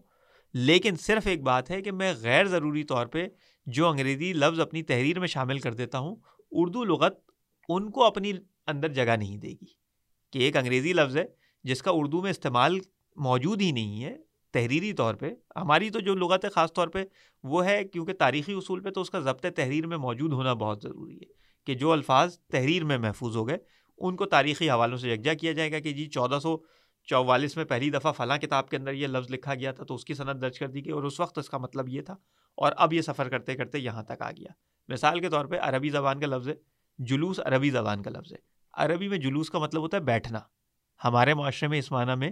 لیکن 0.54 0.96
صرف 0.96 1.28
ایک 1.28 1.42
بات 1.42 1.72
ہے 1.72 1.82
کہ 1.82 1.92
میں 1.92 2.14
غیر 2.22 2.46
ضروری 2.46 2.84
طور 2.84 3.08
پہ 3.08 3.28
جو 3.66 3.88
انگریزی 3.88 4.34
لفظ 4.34 4.60
اپنی 4.60 4.84
تحریر 4.84 5.20
میں 5.20 5.28
شامل 5.28 5.60
کر 5.60 5.74
دیتا 5.74 6.00
ہوں، 6.00 6.16
اردو 6.52 6.84
لغت 6.84 7.20
ان 7.70 7.92
کو 7.92 8.04
اپنی 8.04 8.34
اندر 8.68 8.88
جگہ 8.88 9.16
نہیں 9.18 9.38
دے 9.38 9.50
گی۔ 9.50 9.87
کہ 10.32 10.40
ایک 10.40 10.58
انگریزی 10.58 10.94
لفظ 10.94 11.18
ہے 11.18 11.26
جس 11.64 11.82
کا 11.82 11.92
اردو 11.94 12.22
میں 12.22 12.32
استعمال 12.32 12.80
موجود 13.16 13.62
ہی 13.62 13.72
نہیں 13.72 14.04
ہے 14.04 14.18
تحریری 14.52 14.94
طور 14.94 15.16
پہ۔ 15.16 15.30
ہماری 15.56 15.90
تو 15.90 16.00
جو 16.00 16.16
لغت 16.16 16.46
ہے 16.46 16.50
خاص 16.50 16.74
طور 16.74 16.88
پہ 16.88 17.04
وہ 17.44 17.66
ہے، 17.66 17.84
کیونکہ 17.84 18.14
تاریخی 18.14 18.54
اصول 18.54 18.82
پہ 18.82 18.90
تو 18.90 19.02
اس 19.02 19.10
کا 19.10 19.20
ضبط 19.20 19.46
تحریر 19.56 19.88
میں 19.88 19.98
موجود 19.98 20.34
ہونا 20.34 20.54
بہت 20.54 20.82
ضروری 20.82 21.16
ہے 21.16 21.34
کہ 21.66 21.76
جو 21.76 21.92
الفاظ 21.92 22.40
تحریر 22.40 22.84
میں 22.84 22.98
محفوظ 22.98 23.36
ہو 23.36 23.48
گئے، 23.48 23.58
ان 23.98 24.16
کو 24.16 24.26
تاریخی 24.26 24.70
حوالوں 24.70 24.98
سے 24.98 25.10
یکجا 25.10 25.34
کیا 25.34 25.52
جائے 25.52 25.72
گا 25.72 25.80
کہ 25.80 25.92
جی 25.92 26.06
چودہ 26.06 26.40
سو 26.42 26.58
چوالیس 27.06 27.58
میں 27.58 27.66
پہلی 27.66 27.90
دفعہ 27.90 28.12
فلاں 28.12 28.38
کتاب 28.38 28.70
کے 28.70 28.78
اندر 28.78 28.92
یہ 28.92 29.08
لفظ 29.08 29.32
لکھا 29.32 29.56
گیا 29.56 29.72
تھا 29.72 29.84
تو 29.84 29.96
اس 29.96 30.06
کی 30.06 30.14
صنعت 30.14 30.42
درج 30.42 30.60
کر 30.60 30.68
دی 30.68 30.86
گئی 30.86 30.94
اور 30.94 31.04
اس 31.04 31.20
وقت 31.20 31.38
اس 31.38 31.50
کا 31.50 31.58
مطلب 31.58 31.90
یہ 31.90 32.02
تھا 32.02 32.16
اور 32.56 32.72
اب 32.78 32.94
یہ 32.94 33.02
سفر 33.02 33.30
کرتے 33.30 33.56
کرتے 33.56 33.80
یہاں 33.80 34.04
تک 34.04 34.22
آ 34.22 34.32
گیا۔ 34.32 34.52
مثال 34.90 35.20
کے 35.20 35.30
طور 35.30 35.46
پہ 35.46 35.58
عربی 35.62 35.90
زبان 35.90 36.20
کا 36.20 36.28
لفظ 36.28 36.50
ہے، 36.50 36.54
جلوس 36.98 37.40
عربی 37.40 37.70
زبان 37.70 38.02
کا 38.02 38.10
لفظ 38.10 38.34
ہے۔ 38.34 38.57
عربی 38.78 39.08
میں 39.08 39.18
جلوس 39.18 39.50
کا 39.50 39.60
مطلب 39.60 39.82
ہوتا 39.82 39.98
ہے 39.98 40.02
بیٹھنا۔ 40.02 40.40
ہمارے 41.04 41.34
معاشرے 41.34 41.70
میں 41.70 41.80
اس 41.80 41.92
معنی 41.92 42.16
میں 42.16 42.32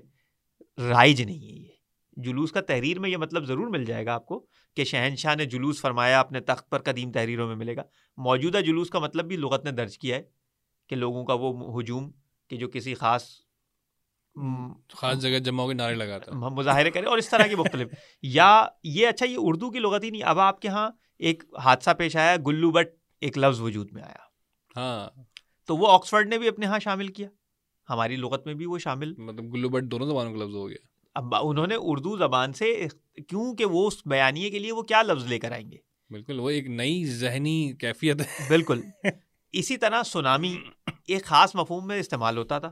رائج 0.78 1.22
نہیں 1.22 1.40
ہے 1.40 1.60
یہ۔ 1.60 1.72
جلوس 2.18 2.52
کا 2.52 2.62
تحریر 2.62 3.00
میں 3.00 3.10
یہ 3.10 3.18
مطلب 3.18 3.44
ضرور 3.44 3.68
مل 3.68 3.86
جائے 3.86 4.06
گا 4.06 4.14
آپ 4.14 4.26
کو 4.26 4.46
کہ 4.76 4.84
شہنشاہ 4.84 5.36
نے 5.36 5.46
جلوس 5.46 5.82
فرمایا 5.82 6.20
اپنے 6.20 6.40
تخت 6.40 6.70
پر 6.70 6.80
قدیم 6.80 7.12
تحریروں 7.12 7.48
میں 7.48 7.56
ملے 7.56 7.76
گا۔ 7.76 7.82
موجودہ 8.18 8.58
جلوس 8.58 8.90
کا 8.90 9.00
مطلب 9.00 9.26
بھی 9.26 9.38
لغت 9.38 9.66
نے 9.66 9.72
درج 9.72 9.98
کیا 9.98 10.16
ہے 10.16 10.24
کہ 10.90 10.96
لوگوں 10.96 11.26
کا 11.26 11.34
وہ 11.34 11.82
ہجوم 11.82 12.12
کہ 12.48 12.58
جو 12.58 12.70
کسی 12.70 12.94
خاص 12.94 13.30
خاص 14.90 15.22
جگہ 15.22 15.40
جمع 15.40 15.64
ہو 15.64 15.68
کے 15.68 15.74
نعرے 15.74 15.96
لگاتا۔ 15.96 16.32
مظاہرے 16.32 16.92
کرے 16.92 17.06
اور 17.06 17.18
اس 17.18 17.30
طرح 17.30 17.48
کی 17.48 17.56
مختلف۔ 17.56 17.88
یا 18.22 18.66
یہ 18.84 19.08
اچھا 19.08 19.26
یہ 19.26 19.38
اردو 19.40 19.72
کی 19.72 19.80
لغت 19.80 20.04
ہی 20.04 20.10
نہیں۔ 20.10 20.24
اب 20.24 20.40
آپ 20.40 20.62
کے 20.62 20.68
ہاں 20.68 20.90
ایک 21.20 21.44
حادثہ 21.64 21.90
پیش 21.98 22.16
آیا 22.16 22.36
گلو 22.48 22.72
بٹ 22.72 22.88
ایک 23.20 23.38
لفظ 23.38 23.62
وجود 23.62 23.92
میں 23.92 24.04
آیا۔ 24.04 24.26
ہاں۔ 24.78 25.22
تو 25.66 25.78
وہ 25.78 25.88
آکسفرڈ 25.92 26.28
نے 26.28 26.38
بھی 26.38 26.48
اپنے 26.48 26.66
ہاں 26.66 26.80
شامل 26.80 27.08
کیا۔ 27.08 27.30
ہماری 27.90 28.16
لغت 28.16 28.46
میں 28.46 28.54
بھی 28.54 28.66
وہ 28.66 28.78
شامل۔ 28.78 29.14
مطلب 29.18 29.54
گلو 29.54 29.70
بٹ 29.70 29.84
دونوں 29.84 30.08
زبانوں 30.08 30.38
کا 30.38 30.46
لفظ 30.46 30.56
ہو 30.56 30.70
گیا۔ 30.70 30.78
اب 31.16 31.36
انہوں 31.44 31.68
نے 31.68 31.76
اردو 31.78 32.18
زبان 32.18 32.54
سے 32.54 32.88
کیوں 33.28 33.56
کہ 33.56 33.66
وہ 33.66 33.88
اس 33.88 34.08
بیانیے 34.08 34.50
کے 34.50 34.60
لیے 34.60 34.72
وہ 34.72 34.82
کیا 34.82 35.02
لفظ 35.02 35.26
لے 35.26 35.40
کر 35.40 35.52
آئیں 35.52 35.72
گے؟ 35.72 35.78
بالکل 36.10 36.40
وہ 36.40 36.50
ایک 36.50 36.68
نئی 36.68 37.06
ذہنی 37.06 37.74
کیفیت 37.80 38.22
ہے۔ 38.22 38.50
بالکل۔ 38.50 38.82
اسی 39.52 39.78
طرح 39.78 40.04
سونامی 40.04 40.58
ایک 41.08 41.26
خاص 41.26 41.56
مفہوم 41.56 41.88
میں 41.88 42.00
استعمال 42.00 42.38
ہوتا 42.38 42.60
تھا۔ 42.60 42.72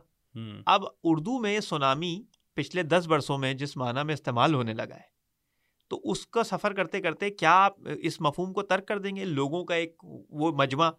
اب 0.65 0.83
اردو 1.03 1.39
میں 1.39 1.59
سونامی 1.59 2.23
پچھلے 2.53 2.83
دس 2.83 3.07
برسوں 3.07 3.37
میں 3.37 3.53
جس 3.53 3.77
معنی 3.77 4.03
میں 4.03 4.13
استعمال 4.13 4.53
ہونے 4.53 4.73
لگا 4.73 4.95
ہے۔ 4.95 5.13
تو 5.87 6.01
اس 6.03 6.27
کا 6.27 6.43
سفر 6.43 6.73
کرتے 6.73 7.01
کرتے 7.01 7.29
کیا 7.29 7.51
آپ 7.51 7.73
اس 8.01 8.21
مفہوم 8.21 8.53
کو 8.53 8.61
ترک 8.61 8.87
کر 8.87 8.99
دیں 8.99 9.15
گے؟ 9.15 9.25
لوگوں 9.25 9.65
کا 9.65 9.75
ایک 9.75 9.95
وہ 10.29 10.51
مجمع 10.51 10.89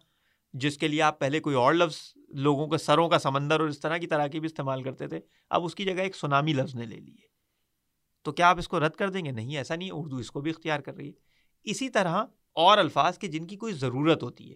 جس 0.59 0.77
کے 0.77 0.87
لیے 0.87 1.01
آپ 1.01 1.19
پہلے 1.19 1.39
کوئی 1.39 1.55
اور 1.55 1.73
لفظ 1.73 2.13
لوگوں 2.29 2.67
کے 2.67 2.77
سروں 2.77 3.09
کا، 3.09 3.19
سمندر 3.19 3.59
اور 3.59 3.67
اس 3.67 3.79
طرح 3.79 3.97
کی 3.97 4.07
تراکیب 4.07 4.43
استعمال 4.43 4.83
کرتے 4.83 5.07
تھے، 5.07 5.19
اب 5.49 5.63
اس 5.63 5.75
کی 5.75 5.85
جگہ 5.85 6.01
ایک 6.01 6.15
سونامی 6.15 6.53
لفظ 6.53 6.75
نے 6.75 6.85
لے 6.85 6.99
لیے 6.99 7.27
تو 8.23 8.31
کیا 8.31 8.49
آپ 8.49 8.57
اس 8.57 8.67
کو 8.67 8.79
رد 8.79 8.91
کر 8.91 9.09
دیں 9.09 9.25
گے؟ 9.25 9.31
نہیں، 9.31 9.57
ایسا 9.57 9.75
نہیں، 9.75 9.89
اردو 9.93 10.17
اس 10.17 10.31
کو 10.31 10.41
بھی 10.41 10.51
اختیار 10.51 10.79
کر 10.79 10.95
رہی 10.95 11.07
ہے۔ 11.07 11.13
اسی 11.63 11.89
طرح 11.89 12.23
اور 12.53 12.77
الفاظ 12.77 13.17
کے 13.17 13.27
جن 13.27 13.47
کی 13.47 13.55
کوئی 13.55 13.73
ضرورت 13.73 14.23
ہوتی 14.23 14.49
ہے، 14.49 14.55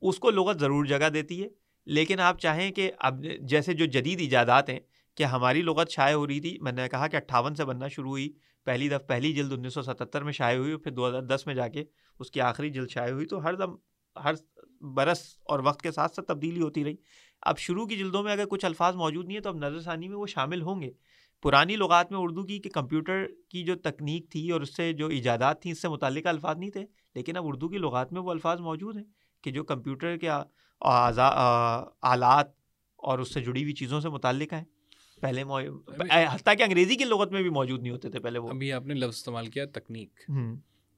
اس 0.00 0.18
کو 0.18 0.30
لغت 0.30 0.60
ضرور 0.60 0.84
جگہ 0.84 1.08
دیتی 1.08 1.42
ہے۔ 1.42 1.48
لیکن 1.86 2.20
آپ 2.20 2.38
چاہیں 2.38 2.70
کہ 2.70 2.92
اب 2.98 3.24
جیسے 3.40 3.72
جو 3.72 3.84
جدید 3.84 4.20
ایجادات 4.20 4.70
ہیں 4.70 4.80
کہ 5.14 5.24
ہماری 5.24 5.62
لغت 5.62 5.90
شائع 5.90 6.14
ہو 6.14 6.26
رہی 6.26 6.40
تھی، 6.40 6.58
میں 6.60 6.72
نے 6.72 6.88
کہا 6.88 7.08
کہ 7.08 7.16
اٹھاون 7.16 7.54
سے 7.54 7.64
بننا 7.64 7.88
شروع 7.88 8.10
ہوئی، 8.10 8.32
پہلی 8.64 8.88
دفعہ 8.88 8.98
پہلی 8.98 9.32
جلد 9.32 9.52
انیس 9.52 9.74
سو 9.74 9.82
ستتر 9.82 10.24
میں 10.24 10.32
شائع 10.32 10.58
ہوئی، 10.58 10.76
پھر 10.76 10.90
دو 10.90 11.08
ہزار 11.08 11.22
دس 11.22 11.42
میں 11.46 11.54
جا 11.54 11.68
کے 11.68 11.84
اس 12.18 12.30
کی 12.30 12.40
آخری 12.40 12.70
جلد 12.70 12.88
شائع 12.90 13.12
ہوئی، 13.12 13.26
تو 13.26 13.42
ہر 13.42 13.54
دم، 13.54 13.76
ہر 14.24 14.34
برس 14.80 15.22
اور 15.44 15.60
وقت 15.64 15.82
کے 15.82 15.92
ساتھ 15.92 16.14
ساتھ 16.14 16.26
تبدیلی 16.28 16.60
ہوتی 16.62 16.84
رہی۔ 16.84 16.94
اب 17.42 17.58
شروع 17.58 17.86
کی 17.86 17.96
جلدوں 17.96 18.22
میں 18.22 18.32
اگر 18.32 18.44
کچھ 18.46 18.64
الفاظ 18.64 18.94
موجود 18.94 19.26
نہیں 19.26 19.36
ہے 19.36 19.42
تو 19.42 19.48
اب 19.48 19.56
نظر 19.56 19.80
ثانی 19.80 20.08
میں 20.08 20.16
وہ 20.16 20.26
شامل 20.26 20.62
ہوں 20.62 20.82
گے۔ 20.82 20.90
پرانی 21.42 21.76
لغات 21.76 22.12
میں 22.12 22.20
اردو 22.20 22.42
کی 22.44 22.58
کہ 22.58 22.70
کمپیوٹر 22.70 23.26
کی 23.48 23.62
جو 23.62 23.76
تکنیک 23.76 24.30
تھی 24.30 24.50
اور 24.50 24.60
اس 24.60 24.76
سے 24.76 24.92
جو 24.92 25.06
ایجادات 25.06 25.62
تھیں 25.62 25.72
اس 25.72 25.82
سے 25.82 25.88
متعلقہ 25.88 26.28
الفاظ 26.28 26.56
نہیں 26.58 26.70
تھے 26.70 26.84
لیکن 27.14 27.36
اب 27.36 27.44
اردو 27.46 27.68
کی 27.68 27.78
لغات 27.78 28.12
میں 28.12 28.20
وہ 28.20 28.30
الفاظ 28.30 28.60
موجود 28.60 28.96
ہیں 28.96 29.04
کہ 29.42 29.50
جو 29.50 29.64
کمپیوٹر 29.64 30.16
کے 30.16 30.28
آلات 32.02 32.46
اور 32.96 33.18
اس 33.18 33.34
سے 33.34 33.40
جڑی 33.40 33.62
ہوئی 33.62 33.74
چیزوں 33.74 34.00
سے 34.00 34.08
متعلق 34.08 34.52
ہیں۔ 34.52 34.64
پہلے 35.20 35.42
حتیٰ 36.28 36.56
کہ 36.58 36.62
انگریزی 36.62 36.96
کی 36.96 37.04
لغت 37.04 37.32
میں 37.32 37.42
بھی 37.42 37.50
موجود 37.50 37.80
نہیں 37.82 37.92
ہوتے 37.92 38.10
تھے 38.10 38.20
پہلے 38.20 38.38
وہ۔ 38.38 38.48
ابھی 38.48 38.72
آپ 38.72 38.86
نے 38.86 38.94
لفظ 38.94 39.16
استعمال 39.16 39.46
کیا 39.46 39.64
تکنیک۔ 39.74 40.20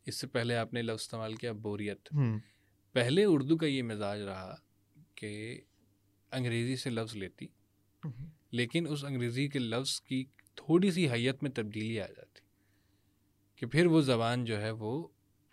اس 0.07 0.20
سے 0.20 0.26
پہلے 0.26 0.57
آپ 0.57 0.74
نے 0.74 0.83
لفظ 0.83 1.01
استعمال 1.01 1.35
کیا 1.35 1.53
بوریت۔ 1.53 2.09
پہلے 2.93 3.24
اردو 3.24 3.57
کا 3.57 3.66
یہ 3.66 3.82
مزاج 3.82 4.20
رہا 4.20 4.55
کہ 5.14 5.61
انگریزی 6.32 6.76
سے 6.76 6.90
لفظ 6.90 7.16
لیتی 7.16 7.47
لیکن 8.51 8.86
اس 8.88 9.05
انگریزی 9.05 9.49
کے 9.49 9.59
لفظ 9.59 10.01
کی 10.01 10.24
تھوڑی 10.55 10.90
سی 10.90 11.11
حیت 11.11 11.43
میں 11.43 11.51
تبدیلی 11.51 12.01
آ 12.01 12.07
جاتی 12.07 12.40
کہ 13.57 13.66
پھر 13.66 13.86
وہ 13.86 14.01
زبان 14.01 14.45
جو 14.45 14.61
ہے 14.61 14.70
وہ 14.70 15.09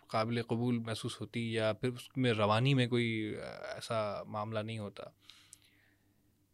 قابل 0.06 0.42
قبول 0.42 0.78
محسوس 0.78 1.20
ہوتی 1.20 1.52
یا 1.52 1.72
پھر 1.72 1.88
اس 1.88 2.16
میں 2.16 2.32
روانی 2.32 2.74
میں 2.74 2.86
کوئی 2.86 3.34
ایسا 3.74 4.22
معاملہ 4.22 4.58
نہیں 4.58 4.78
ہوتا۔ 4.78 5.02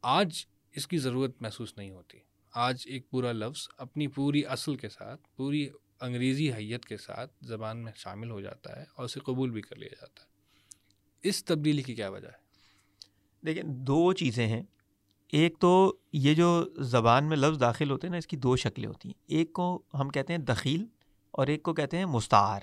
آج 0.03 0.47
اس 0.73 0.87
کی 0.87 0.99
ضرورت 0.99 1.43
محسوس 1.43 1.77
نہیں 1.77 1.91
ہوتی۔ 1.91 2.19
آج 2.53 2.83
ایک 2.87 3.11
پورا 3.11 3.33
لفظ 3.33 3.69
اپنی 3.79 4.07
پوری 4.07 4.47
اصل 4.47 4.77
کے 4.77 4.89
ساتھ 4.89 5.21
پوری 5.37 5.69
انگریزی 6.01 6.53
حیت 6.53 6.85
کے 6.85 6.97
ساتھ 6.97 7.33
زبان 7.43 7.83
میں 7.83 7.93
شامل 7.97 8.31
ہو 8.31 8.41
جاتا 8.41 8.77
ہے 8.77 8.83
اور 8.83 9.05
اسے 9.05 9.21
قبول 9.21 9.51
بھی 9.51 9.63
کر 9.63 9.77
لیا 9.77 9.95
جاتا 10.01 10.23
ہے۔ 10.23 10.36
اس 11.29 11.45
تبدیلی 11.45 11.83
کی 11.83 11.95
کیا 11.95 12.09
وجہ 12.09 12.29
ہے؟ 12.29 12.47
دیکھیں، 13.47 13.63
دو 13.65 14.13
چیزیں 14.13 14.47
ہیں۔ 14.47 14.63
ایک 15.33 15.59
تو 15.59 15.97
یہ 16.13 16.35
جو 16.35 16.65
زبان 16.79 17.29
میں 17.29 17.37
لفظ 17.37 17.61
داخل 17.61 17.91
ہوتے 17.91 18.07
ہیں 18.07 18.13
نا، 18.13 18.19
اس 18.19 18.27
کی 18.27 18.37
دو 18.37 18.57
شکلیں 18.57 18.89
ہوتی 18.89 19.09
ہیں۔ 19.09 19.23
ایک 19.27 19.53
کو 19.53 19.83
ہم 19.95 20.09
کہتے 20.09 20.33
ہیں 20.33 20.41
دخیل 20.41 20.85
اور 21.31 21.47
ایک 21.47 21.63
کو 21.63 21.75
کہتے 21.75 21.99
ہیں 21.99 22.05
مستعار۔ 22.05 22.61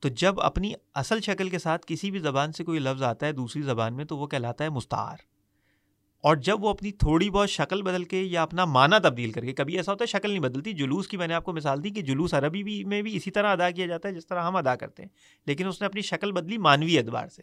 تو 0.00 0.08
جب 0.08 0.40
اپنی 0.40 0.72
اصل 0.94 1.20
شکل 1.20 1.48
کے 1.48 1.58
ساتھ 1.58 1.86
کسی 1.86 2.10
بھی 2.10 2.18
زبان 2.18 2.52
سے 2.52 2.64
کوئی 2.64 2.78
لفظ 2.78 3.02
آتا 3.02 3.26
ہے 3.26 3.32
دوسری 3.32 3.62
زبان 3.62 3.94
میں، 3.94 4.04
تو 4.04 4.18
وہ 4.18 4.26
کہلاتا 4.26 4.64
ہے 4.64 4.68
مستعار۔ 4.68 5.16
اور 6.26 6.36
جب 6.36 6.64
وہ 6.64 6.68
اپنی 6.68 6.92
تھوڑی 6.92 7.30
بہت 7.30 7.50
شکل 7.50 7.82
بدل 7.82 8.04
کے 8.04 8.22
یا 8.22 8.42
اپنا 8.42 8.64
معنی 8.64 8.98
تبدیل 9.02 9.32
کر 9.32 9.44
کے 9.44 9.52
کبھی 9.52 9.76
ایسا 9.76 9.92
ہوتا 9.92 10.02
ہے 10.02 10.06
شکل 10.06 10.28
نہیں 10.28 10.40
بدلتی 10.40 10.72
جلوس 10.72 11.08
کی 11.08 11.16
میں 11.16 11.26
نے 11.26 11.34
آپ 11.34 11.44
کو 11.44 11.52
مثال 11.52 11.84
دی 11.84 11.90
کہ 11.90 12.02
جلوس 12.02 12.34
عربی 12.34 12.62
بھی 12.62 12.84
میں 12.84 13.02
بھی 13.02 13.16
اسی 13.16 13.30
طرح 13.30 13.52
ادا 13.52 13.70
کیا 13.70 13.86
جاتا 13.86 14.08
ہے 14.08 14.14
جس 14.14 14.26
طرح 14.26 14.42
ہم 14.42 14.56
ادا 14.56 14.76
کرتے 14.76 15.02
ہیں 15.02 15.08
لیکن 15.46 15.66
اس 15.66 15.80
نے 15.80 15.86
اپنی 15.86 16.00
شکل 16.00 16.32
بدلی 16.32 16.58
مانوی 16.58 16.98
اعتبار 16.98 17.28
سے۔ 17.28 17.42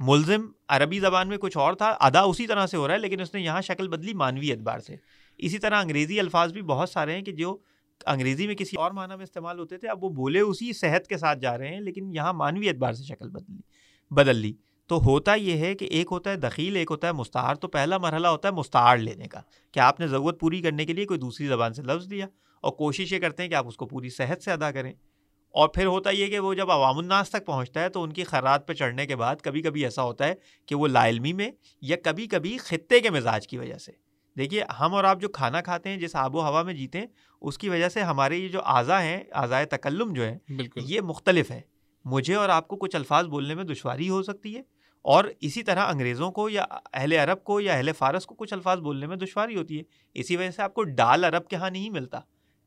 ملزم 0.00 0.46
عربی 0.68 1.00
زبان 1.00 1.28
میں 1.28 1.38
کچھ 1.38 1.56
اور 1.56 1.74
تھا 1.74 1.96
ادا 2.00 2.20
اسی 2.20 2.46
طرح 2.46 2.66
سے 2.66 2.76
ہو 2.76 2.86
رہا 2.86 2.94
ہے 2.94 3.00
لیکن 3.00 3.20
اس 3.20 3.34
نے 3.34 3.40
یہاں 3.40 3.60
شکل 3.60 3.88
بدلی 3.88 4.14
مانوی 4.14 4.52
اعتبار 4.52 4.78
سے۔ 4.78 4.96
اسی 5.38 5.58
طرح 5.58 5.80
انگریزی 5.82 6.20
الفاظ 6.20 6.52
بھی 6.52 6.62
بہت 6.62 6.90
سارے 6.90 7.14
ہیں 7.14 7.22
کہ 7.22 7.32
جو 7.32 7.56
انگریزی 8.06 8.46
میں 8.46 8.54
کسی 8.54 8.76
اور 8.76 8.90
معنی 8.90 9.16
میں 9.16 9.22
استعمال 9.22 9.58
ہوتے 9.58 9.78
تھے 9.78 9.88
اب 9.88 10.04
وہ 10.04 10.08
بولے 10.08 10.40
اسی 10.40 10.72
صحت 10.72 11.06
کے 11.06 11.18
ساتھ 11.18 11.38
جا 11.38 11.58
رہے 11.58 11.68
ہیں 11.68 11.80
لیکن 11.80 12.14
یہاں 12.14 12.32
مانوی 12.32 12.68
اعتبار 12.68 12.92
سے 12.92 13.04
شکل 13.04 13.30
بدلی 13.30 13.60
بدل 14.10 14.36
لی۔ 14.36 14.52
تو 14.86 14.98
ہوتا 14.98 15.34
یہ 15.34 15.56
ہے 15.56 15.74
کہ 15.74 15.84
ایک 15.84 16.06
ہوتا 16.10 16.30
ہے 16.30 16.36
دخیل 16.36 16.76
ایک 16.76 16.90
ہوتا 16.90 17.06
ہے 17.06 17.12
مستعار 17.12 17.54
تو 17.54 17.68
پہلا 17.68 17.98
مرحلہ 17.98 18.26
ہوتا 18.26 18.48
ہے 18.48 18.52
مستعار 18.52 18.96
لینے 18.98 19.28
کا 19.28 19.40
کہ 19.72 19.80
آپ 19.80 20.00
نے 20.00 20.06
ضرورت 20.06 20.40
پوری 20.40 20.60
کرنے 20.60 20.84
کے 20.84 20.92
لیے 20.92 21.04
کوئی 21.04 21.20
دوسری 21.20 21.46
زبان 21.46 21.74
سے 21.74 21.82
لفظ 21.82 22.10
دیا 22.10 22.26
اور 22.60 22.72
کوشش 22.72 23.12
یہ 23.12 23.18
کرتے 23.18 23.42
ہیں 23.42 23.50
کہ 23.50 23.54
آپ 23.54 23.66
اس 23.66 23.76
کو 23.76 23.86
پوری 23.86 24.10
صحت 24.10 24.42
سے 24.42 24.52
ادا 24.52 24.70
کریں۔ 24.70 24.92
اور 25.50 25.68
پھر 25.68 25.86
ہوتا 25.86 26.10
یہ 26.10 26.26
کہ 26.26 26.38
وہ 26.38 26.54
جب 26.54 26.70
عوام 26.70 26.98
الناس 26.98 27.30
تک 27.30 27.46
پہنچتا 27.46 27.80
ہے 27.80 27.88
تو 27.88 28.02
ان 28.02 28.12
کی 28.12 28.24
خیرات 28.24 28.68
پہ 28.68 28.72
چڑھنے 28.72 29.06
کے 29.06 29.16
بعد 29.16 29.36
کبھی 29.42 29.62
کبھی 29.62 29.84
ایسا 29.84 30.02
ہوتا 30.02 30.28
ہے 30.28 30.34
کہ 30.66 30.74
وہ 30.74 30.88
لا 30.88 31.08
علمی 31.08 31.32
میں 31.32 31.50
یا 31.80 31.96
کبھی 32.04 32.26
کبھی 32.26 32.58
خطے 32.58 33.00
کے 33.00 33.10
مزاج 33.10 33.48
کی 33.48 33.58
وجہ 33.58 33.78
سے۔ 33.78 33.92
دیکھیے 34.38 34.64
ہم 34.80 34.94
اور 34.94 35.04
آپ 35.04 35.20
جو 35.20 35.28
کھانا 35.28 35.60
کھاتے 35.60 35.88
ہیں 35.88 35.96
جس 35.96 36.16
آب 36.16 36.34
و 36.34 36.40
ہوا 36.40 36.62
میں 36.62 36.74
جیتے 36.74 36.98
ہیں 36.98 37.06
اس 37.40 37.58
کی 37.58 37.68
وجہ 37.68 37.88
سے 37.88 38.00
ہمارے 38.00 38.36
یہ 38.36 38.48
جو 38.48 38.60
اعضا 38.64 39.02
ہیں 39.02 39.24
اعضائے 39.32 39.66
تکلم 39.66 40.12
جو 40.12 40.22
ہیں 40.22 40.38
بالکل۔ 40.48 40.80
یہ 40.84 41.00
مختلف 41.00 41.50
ہے 41.50 41.60
مجھے 42.04 42.34
اور 42.34 42.48
آپ 42.48 42.68
کو 42.68 42.76
کچھ 42.76 42.96
الفاظ 42.96 43.24
بولنے 43.24 43.54
میں 43.54 43.64
دشواری 43.64 44.08
ہو 44.08 44.22
سکتی 44.22 44.56
ہے 44.56 44.62
اور 45.02 45.24
اسی 45.40 45.62
طرح 45.62 45.86
انگریزوں 45.86 46.30
کو 46.30 46.48
یا 46.48 46.64
اہل 46.92 47.12
عرب 47.12 47.44
کو 47.44 47.60
یا 47.60 47.72
اہل 47.72 47.90
فارس 47.98 48.26
کو 48.26 48.34
کچھ 48.34 48.52
الفاظ 48.52 48.78
بولنے 48.78 49.06
میں 49.06 49.16
دشواری 49.16 49.56
ہوتی 49.56 49.78
ہے۔ 49.78 49.82
اسی 50.14 50.36
وجہ 50.36 50.50
سے 50.50 50.62
آپ 50.62 50.74
کو 50.74 50.82
ڈال 50.82 51.24
عرب 51.24 51.48
کے 51.48 51.56
ہاں 51.56 51.70
نہیں 51.70 51.90
ملتا۔ 51.90 52.20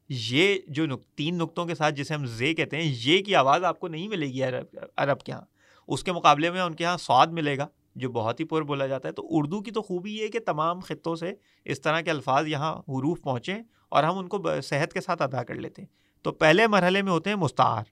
یہ 0.10 0.60
جو 0.68 0.98
تین 0.98 1.38
نقطوں 1.38 1.66
کے 1.66 1.76
ساتھ 1.76 1.96
جسے 1.96 2.14
ہم 2.14 2.26
زے 2.26 2.54
کہتے 2.54 2.82
ہیں، 2.82 2.96
یہ 3.06 3.24
کی 3.24 3.36
آواز 3.36 3.64
آپ 3.64 3.80
کو 3.80 3.88
نہیں 3.88 4.08
ملے 4.08 4.26
گی 4.26 4.44
عرب 4.44 4.78
عرب 4.98 5.20
کے 5.20 5.32
ہاں۔ 5.32 5.42
اس 5.88 6.04
کے 6.04 6.12
مقابلے 6.12 6.52
میں 6.52 6.62
ان 6.62 6.76
کے 6.76 6.84
یہاں 6.84 6.98
سواد 6.98 7.28
ملے 7.28 7.58
گا، 7.58 7.68
جو 7.96 8.12
بہت 8.12 8.40
ہی 8.40 8.46
پر 8.46 8.62
بولا 8.62 8.88
جاتا 8.88 9.08
ہے۔ 9.08 9.14
تو 9.14 9.28
اردو 9.30 9.62
کی 9.62 9.72
تو 9.72 9.82
خوبی 9.82 10.18
یہ 10.18 10.24
ہے 10.24 10.28
کہ 10.28 10.40
تمام 10.40 10.80
خطوں 10.80 11.16
سے 11.16 11.34
اس 11.66 11.82
طرح 11.82 12.02
کے 12.02 12.10
الفاظ 12.10 12.48
یہاں 12.48 12.74
حروف 12.74 13.22
پہنچیں 13.22 13.64
اور 13.90 14.04
ہم 14.04 14.18
ان 14.18 14.28
کو 14.28 14.62
صحت 14.64 14.94
کے 14.94 15.02
ساتھ 15.02 15.22
ادا 15.22 15.44
کر 15.44 15.56
لیتے 15.56 15.82
ہیں۔ 15.82 15.90
تو 16.24 16.32
پہلے 16.32 16.68
مرحلے 16.68 17.02
میں 17.02 17.12
ہوتے 17.12 17.30
ہیں 17.30 17.38
مستعار۔ 17.38 17.84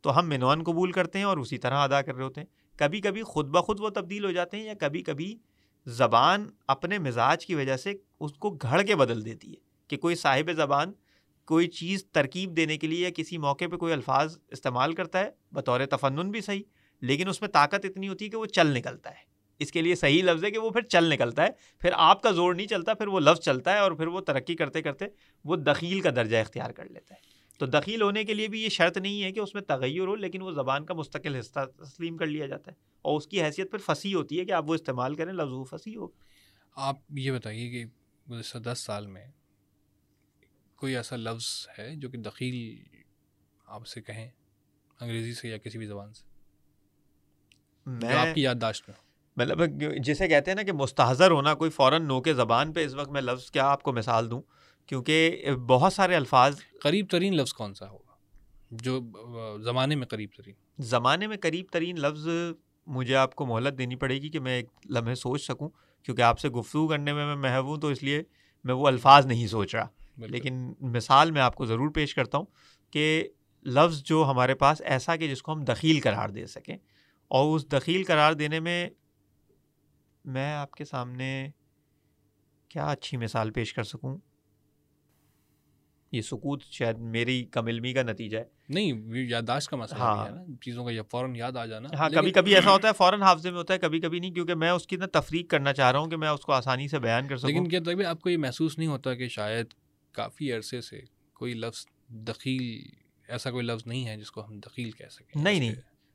تو 0.00 0.18
ہم 0.18 0.28
منوان 0.28 0.62
قبول 0.62 0.92
کرتے 0.92 1.18
ہیں 1.18 1.26
اور 1.26 1.36
اسی 1.36 1.58
طرح 1.58 1.78
ادا 1.78 2.02
کر 2.02 2.14
رہے 2.14 2.24
ہوتے 2.24 2.40
ہیں۔ 2.40 2.78
کبھی 2.78 3.00
کبھی 3.00 3.22
خود 3.22 3.48
بخود 3.48 3.80
وہ 3.80 3.88
تبدیل 3.88 4.24
ہو 4.24 4.30
جاتے 4.30 4.56
ہیں 4.56 4.64
یا 4.64 4.74
کبھی 4.80 5.02
کبھی 5.02 5.38
زبان 5.86 6.46
اپنے 6.68 6.98
مزاج 6.98 7.46
کی 7.46 7.54
وجہ 7.54 7.76
سے 7.76 7.92
اس 8.20 8.32
کو 8.32 8.50
گھڑ 8.50 8.82
کے 8.82 8.96
بدل 8.96 9.24
دیتی 9.24 9.50
ہے 9.50 9.56
کہ 9.88 9.96
کوئی 9.96 10.14
صاحب 10.14 10.50
زبان 10.56 10.92
کوئی 11.44 11.66
چیز 11.66 12.04
ترکیب 12.04 12.56
دینے 12.56 12.78
کے 12.78 12.86
لیے 12.86 12.98
یا 12.98 13.10
کسی 13.16 13.38
موقع 13.38 13.64
پہ 13.70 13.76
کوئی 13.76 13.92
الفاظ 13.92 14.38
استعمال 14.48 14.92
کرتا 14.92 15.18
ہے، 15.18 15.30
بطور 15.52 15.80
تفنن 15.90 16.30
بھی 16.30 16.40
صحیح، 16.40 16.62
لیکن 17.00 17.28
اس 17.28 17.40
میں 17.40 17.48
طاقت 17.48 17.84
اتنی 17.84 18.08
ہوتی 18.08 18.24
ہے 18.24 18.30
کہ 18.30 18.36
وہ 18.36 18.46
چل 18.46 18.74
نکلتا 18.74 19.10
ہے۔ 19.10 19.30
اس 19.58 19.72
کے 19.72 19.82
لیے 19.82 19.94
صحیح 19.94 20.22
لفظ 20.22 20.44
ہے 20.44 20.50
کہ 20.50 20.58
وہ 20.58 20.70
پھر 20.70 20.82
چل 20.82 21.04
نکلتا 21.04 21.42
ہے، 21.42 21.48
پھر 21.78 21.90
آپ 21.94 22.22
کا 22.22 22.30
زور 22.30 22.54
نہیں 22.54 22.66
چلتا، 22.66 22.94
پھر 22.94 23.06
وہ 23.06 23.20
لفظ 23.20 23.40
چلتا 23.40 23.72
ہے 23.72 23.78
اور 23.78 23.92
پھر 23.92 24.06
وہ 24.06 24.20
ترقی 24.20 24.54
کرتے 24.54 24.82
کرتے 24.82 25.04
وہ 25.44 25.56
دخیل 25.56 26.00
کا 26.00 26.10
درجہ 26.10 26.36
اختیار 26.36 26.70
کر 26.70 26.84
لیتا 26.84 27.14
ہے۔ 27.14 27.39
تو 27.60 27.66
دخیل 27.66 28.02
ہونے 28.02 28.24
کے 28.24 28.34
لیے 28.34 28.48
بھی 28.48 28.62
یہ 28.62 28.68
شرط 28.68 28.96
نہیں 28.96 29.22
ہے 29.22 29.32
کہ 29.32 29.40
اس 29.40 29.54
میں 29.54 29.62
تغیر 29.62 30.00
ہو 30.00 30.16
لیکن 30.16 30.42
وہ 30.42 30.52
زبان 30.52 30.84
کا 30.84 30.94
مستقل 30.94 31.34
حصہ 31.34 31.58
تسلیم 31.76 32.16
کر 32.16 32.26
لیا 32.26 32.46
جاتا 32.46 32.70
ہے۔ 32.70 32.76
اور 33.02 33.16
اس 33.16 33.26
کی 33.26 33.42
حیثیت 33.42 33.70
پھر 33.70 33.78
پھنسی 33.78 34.14
ہوتی 34.14 34.40
ہے 34.40 34.44
کہ 34.44 34.52
آپ 34.52 34.70
وہ 34.70 34.74
استعمال 34.74 35.14
کریں 35.14 35.32
لفظ 35.32 35.70
پھنسی 35.70 35.96
ہو۔ 35.96 36.06
آپ 36.76 36.96
یہ 37.10 37.32
بتائیے 37.32 37.70
کہ 37.70 37.84
گزشتہ 38.30 38.58
دس 38.58 38.78
سال 38.78 39.06
میں 39.06 39.26
کوئی 40.76 40.96
ایسا 40.96 41.16
لفظ 41.16 41.68
ہے 41.78 41.96
جو 41.96 42.10
کہ 42.10 42.18
دخیل 42.18 42.84
آپ 43.66 43.86
سے 43.86 44.02
کہیں 44.02 44.28
انگریزی 45.00 45.34
سے 45.34 45.48
یا 45.48 45.56
کسی 45.56 45.78
بھی 45.78 45.86
زبان 45.86 46.12
سے؟ 46.12 46.24
میں 47.86 48.14
آپ 48.14 48.34
کی 48.34 48.42
یادداشت 48.42 48.88
میں 48.88 48.96
مطلب 49.36 49.82
جسے 50.04 50.28
کہتے 50.28 50.50
ہیں 50.50 50.56
نا 50.56 50.62
کہ 50.62 50.72
مستحضر 50.72 51.30
ہونا 51.30 51.54
کوئی 51.54 51.70
فوراً 51.70 52.06
نو 52.06 52.20
کے 52.20 52.34
زبان 52.34 52.72
پہ 52.72 52.84
اس 52.84 52.94
وقت 52.94 53.10
میں 53.10 53.20
لفظ 53.20 53.50
کیا 53.50 53.66
آپ 53.66 53.82
کو 53.82 53.92
مثال 53.92 54.30
دوں؟ 54.30 54.42
کیونکہ 54.86 55.50
بہت 55.66 55.92
سارے 55.92 56.14
الفاظ 56.16 56.60
قریب 56.82 57.06
ترین 57.10 57.36
لفظ 57.36 57.52
کون 57.52 57.74
سا 57.74 57.88
ہوگا؟ 57.88 58.10
جو 58.70 59.00
زمانے 59.62 59.94
میں 59.94 60.06
قریب 60.06 60.30
ترین۔ 60.36 60.54
زمانے 60.78 61.26
میں 61.26 61.36
قریب 61.40 61.66
ترین 61.72 61.96
لفظ 61.98 62.28
مجھے 62.86 63.14
آپ 63.16 63.34
کو 63.34 63.46
مہلت 63.46 63.78
دینی 63.78 63.96
پڑے 63.96 64.22
گی 64.22 64.28
کہ 64.28 64.40
میں 64.40 64.56
ایک 64.56 64.66
لمحے 64.90 65.14
سوچ 65.14 65.42
سکوں 65.42 65.68
کیونکہ 66.02 66.22
آپ 66.22 66.38
سے 66.38 66.48
گفتگو 66.48 66.88
کرنے 66.88 67.12
میں 67.12 67.26
میں 67.26 67.36
محو 67.36 67.68
ہوں 67.68 67.76
تو 67.76 67.88
اس 67.88 68.02
لیے 68.02 68.22
میں 68.64 68.74
وہ 68.74 68.86
الفاظ 68.86 69.26
نہیں 69.26 69.46
سوچ 69.46 69.74
رہا۔ 69.74 69.88
لیکن 70.16 70.72
مثال 70.80 71.30
میں 71.30 71.40
آپ 71.40 71.54
کو 71.54 71.66
ضرور 71.66 71.90
پیش 71.90 72.14
کرتا 72.14 72.38
ہوں 72.38 72.44
کہ 72.90 73.28
لفظ 73.62 74.02
جو 74.02 74.24
ہمارے 74.30 74.54
پاس 74.54 74.82
ایسا 74.84 75.16
کہ 75.16 75.28
جس 75.28 75.42
کو 75.42 75.52
ہم 75.52 75.64
دخیل 75.64 76.00
قرار 76.00 76.28
دے 76.28 76.46
سکیں۔ 76.46 76.76
اور 77.28 77.56
اس 77.56 77.72
دخیل 77.72 78.04
قرار 78.04 78.32
دینے 78.32 78.60
میں 78.60 78.90
میں 80.24 80.52
آپ 80.52 80.70
کے 80.70 80.84
سامنے 80.84 81.48
کیا 82.68 82.86
اچھی 82.90 83.16
مثال 83.16 83.50
پیش 83.50 83.74
کر 83.74 83.82
سکوں؟ 83.82 84.18
یہ 86.12 86.22
سکوت 86.22 86.62
شاید 86.62 86.98
میری 86.98 87.44
کم 87.44 87.66
علمی 87.66 87.92
کا 87.92 88.02
نتیجہ 88.02 88.38
ہے۔ 88.38 88.44
نہیں 88.68 88.92
یادداشت 89.28 89.68
کا 89.68 89.76
مسئلہ 89.76 90.00
ہاں 90.00 90.26
ہے 90.26 90.30
نا۔ 90.30 90.44
چیزوں 90.60 90.84
کا 90.84 90.90
فوراً 91.10 91.36
یاد 91.36 91.56
آ 91.56 91.66
جانا۔ 91.66 91.88
ہاں 91.98 92.10
کبھی 92.10 92.30
کبھی 92.30 92.54
ایسا 92.54 92.72
ہوتا 92.72 92.88
ہے 92.88 92.92
فوراً 92.98 93.22
حافظے 93.22 93.50
میں 93.50 93.58
ہوتا 93.58 93.74
ہے 93.74 93.78
کبھی 93.78 94.00
کبھی 94.00 94.20
نہیں 94.20 94.30
کیونکہ 94.30 94.54
میں 94.54 94.70
اس 94.70 94.86
کی 94.86 94.96
نا 94.96 95.06
تفریق 95.12 95.50
کرنا 95.50 95.72
چاہ 95.72 95.90
رہا 95.92 95.98
ہوں 95.98 96.06
کہ 96.06 96.16
میں 96.16 96.28
اس 96.28 96.40
کو 96.40 96.52
آسانی 96.52 96.88
سے 96.88 96.98
بیان 96.98 97.28
کر 97.28 97.36
سکوں۔ 97.36 97.50
لیکن 97.50 97.68
کیا 97.68 97.80
تبھی 97.84 98.04
آپ 98.04 98.20
کو 98.20 98.30
یہ 98.30 98.36
محسوس 98.36 98.78
نہیں 98.78 98.88
ہوتا 98.88 99.14
کہ 99.14 99.28
شاید 99.28 99.66
کافی 100.12 100.52
عرصے 100.52 100.80
سے 100.80 101.00
کوئی 101.32 101.54
لفظ 101.54 101.86
دخیل 102.08 102.88
ایسا 103.28 103.50
کوئی 103.50 103.66
لفظ 103.66 103.86
نہیں 103.86 104.06
ہے 104.06 104.16
جس 104.16 104.30
کو 104.30 104.46
ہم 104.48 104.58
دخیل 104.58 104.90
کہہ 104.90 105.08
سکیں؟ 105.10 105.42
نہیں 105.42 105.60
نہیں۔ 105.60 105.74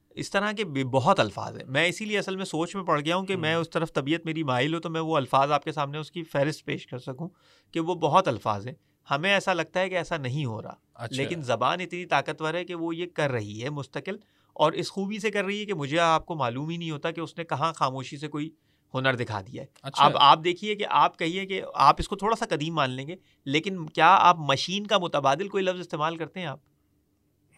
اس 0.09 0.31
طرح 0.31 0.51
کے 0.51 0.65
بہت 0.65 1.19
الفاظ 1.19 1.57
ہیں۔ 1.57 1.65
میں 1.67 1.87
اسی 1.87 2.05
لیے 2.05 2.19
اصل 2.19 2.35
میں 2.35 2.45
سوچ 2.45 2.75
میں 2.75 2.83
پڑ 2.83 2.99
گیا 2.99 3.15
ہوں 3.15 3.25
کہ 3.25 3.35
میں 3.35 3.55
اس 3.55 3.69
طرف 3.69 3.93
طبیعت 3.93 4.25
میری 4.25 4.43
مائل 4.43 4.73
ہو 4.73 4.79
تو 4.79 4.89
میں 4.89 5.01
وہ 5.01 5.17
الفاظ 5.17 5.51
آپ 5.51 5.63
کے 5.63 5.71
سامنے 5.71 5.97
اس 5.97 6.11
کی 6.11 6.23
فہرست 6.23 6.65
پیش 6.65 6.87
کر 6.87 6.99
سکوں 6.99 7.29
کہ 7.71 7.79
وہ 7.79 7.95
بہت 7.95 8.27
الفاظ 8.27 8.67
ہیں۔ 8.67 8.73
ہمیں 9.11 9.33
ایسا 9.33 9.53
لگتا 9.53 9.79
ہے 9.79 9.89
کہ 9.89 9.95
ایسا 9.95 10.17
نہیں 10.17 10.45
ہو 10.45 10.61
رہا۔ 10.61 10.73
اچھا۔ 10.93 11.21
لیکن 11.21 11.41
زبان 11.41 11.81
اتنی 11.81 12.05
طاقتور 12.05 12.53
ہے 12.53 12.65
کہ 12.65 12.75
وہ 12.75 12.95
یہ 12.95 13.05
کر 13.13 13.31
رہی 13.31 13.63
ہے 13.63 13.69
مستقل 13.69 14.15
اور 14.53 14.71
اس 14.71 14.91
خوبی 14.91 15.19
سے 15.19 15.31
کر 15.31 15.45
رہی 15.45 15.59
ہے 15.59 15.65
کہ 15.65 15.73
مجھے 15.73 15.99
آپ 15.99 16.25
کو 16.25 16.35
معلوم 16.35 16.69
ہی 16.69 16.77
نہیں 16.77 16.91
ہوتا 16.91 17.11
کہ 17.11 17.21
اس 17.21 17.37
نے 17.37 17.43
کہاں 17.43 17.73
خاموشی 17.73 18.17
سے 18.17 18.27
کوئی 18.27 18.49
ہنر 18.93 19.15
دکھا 19.15 19.41
دیا 19.41 19.61
ہے۔ 19.63 19.67
اچھا۔ 19.81 20.05
اب 20.05 20.11
آپ 20.15 20.39
دیکھیے 20.43 20.75
کہ 20.75 20.85
آپ 20.89 21.19
کہیے 21.19 21.45
کہ 21.45 21.61
آپ 21.73 21.95
اس 21.99 22.07
کو 22.07 22.15
تھوڑا 22.15 22.35
سا 22.35 22.55
قدیم 22.55 22.75
مان 22.75 22.89
لیں 22.89 23.07
گے 23.07 23.15
لیکن 23.45 23.85
کیا 23.85 24.17
آپ 24.19 24.37
مشین 24.39 24.87
کا 24.87 24.97
متبادل 24.97 25.47
کوئی 25.47 25.63
لفظ 25.63 25.79
استعمال 25.79 26.17
کرتے 26.17 26.39
ہیں 26.39 26.47
آپ؟ 26.47 26.59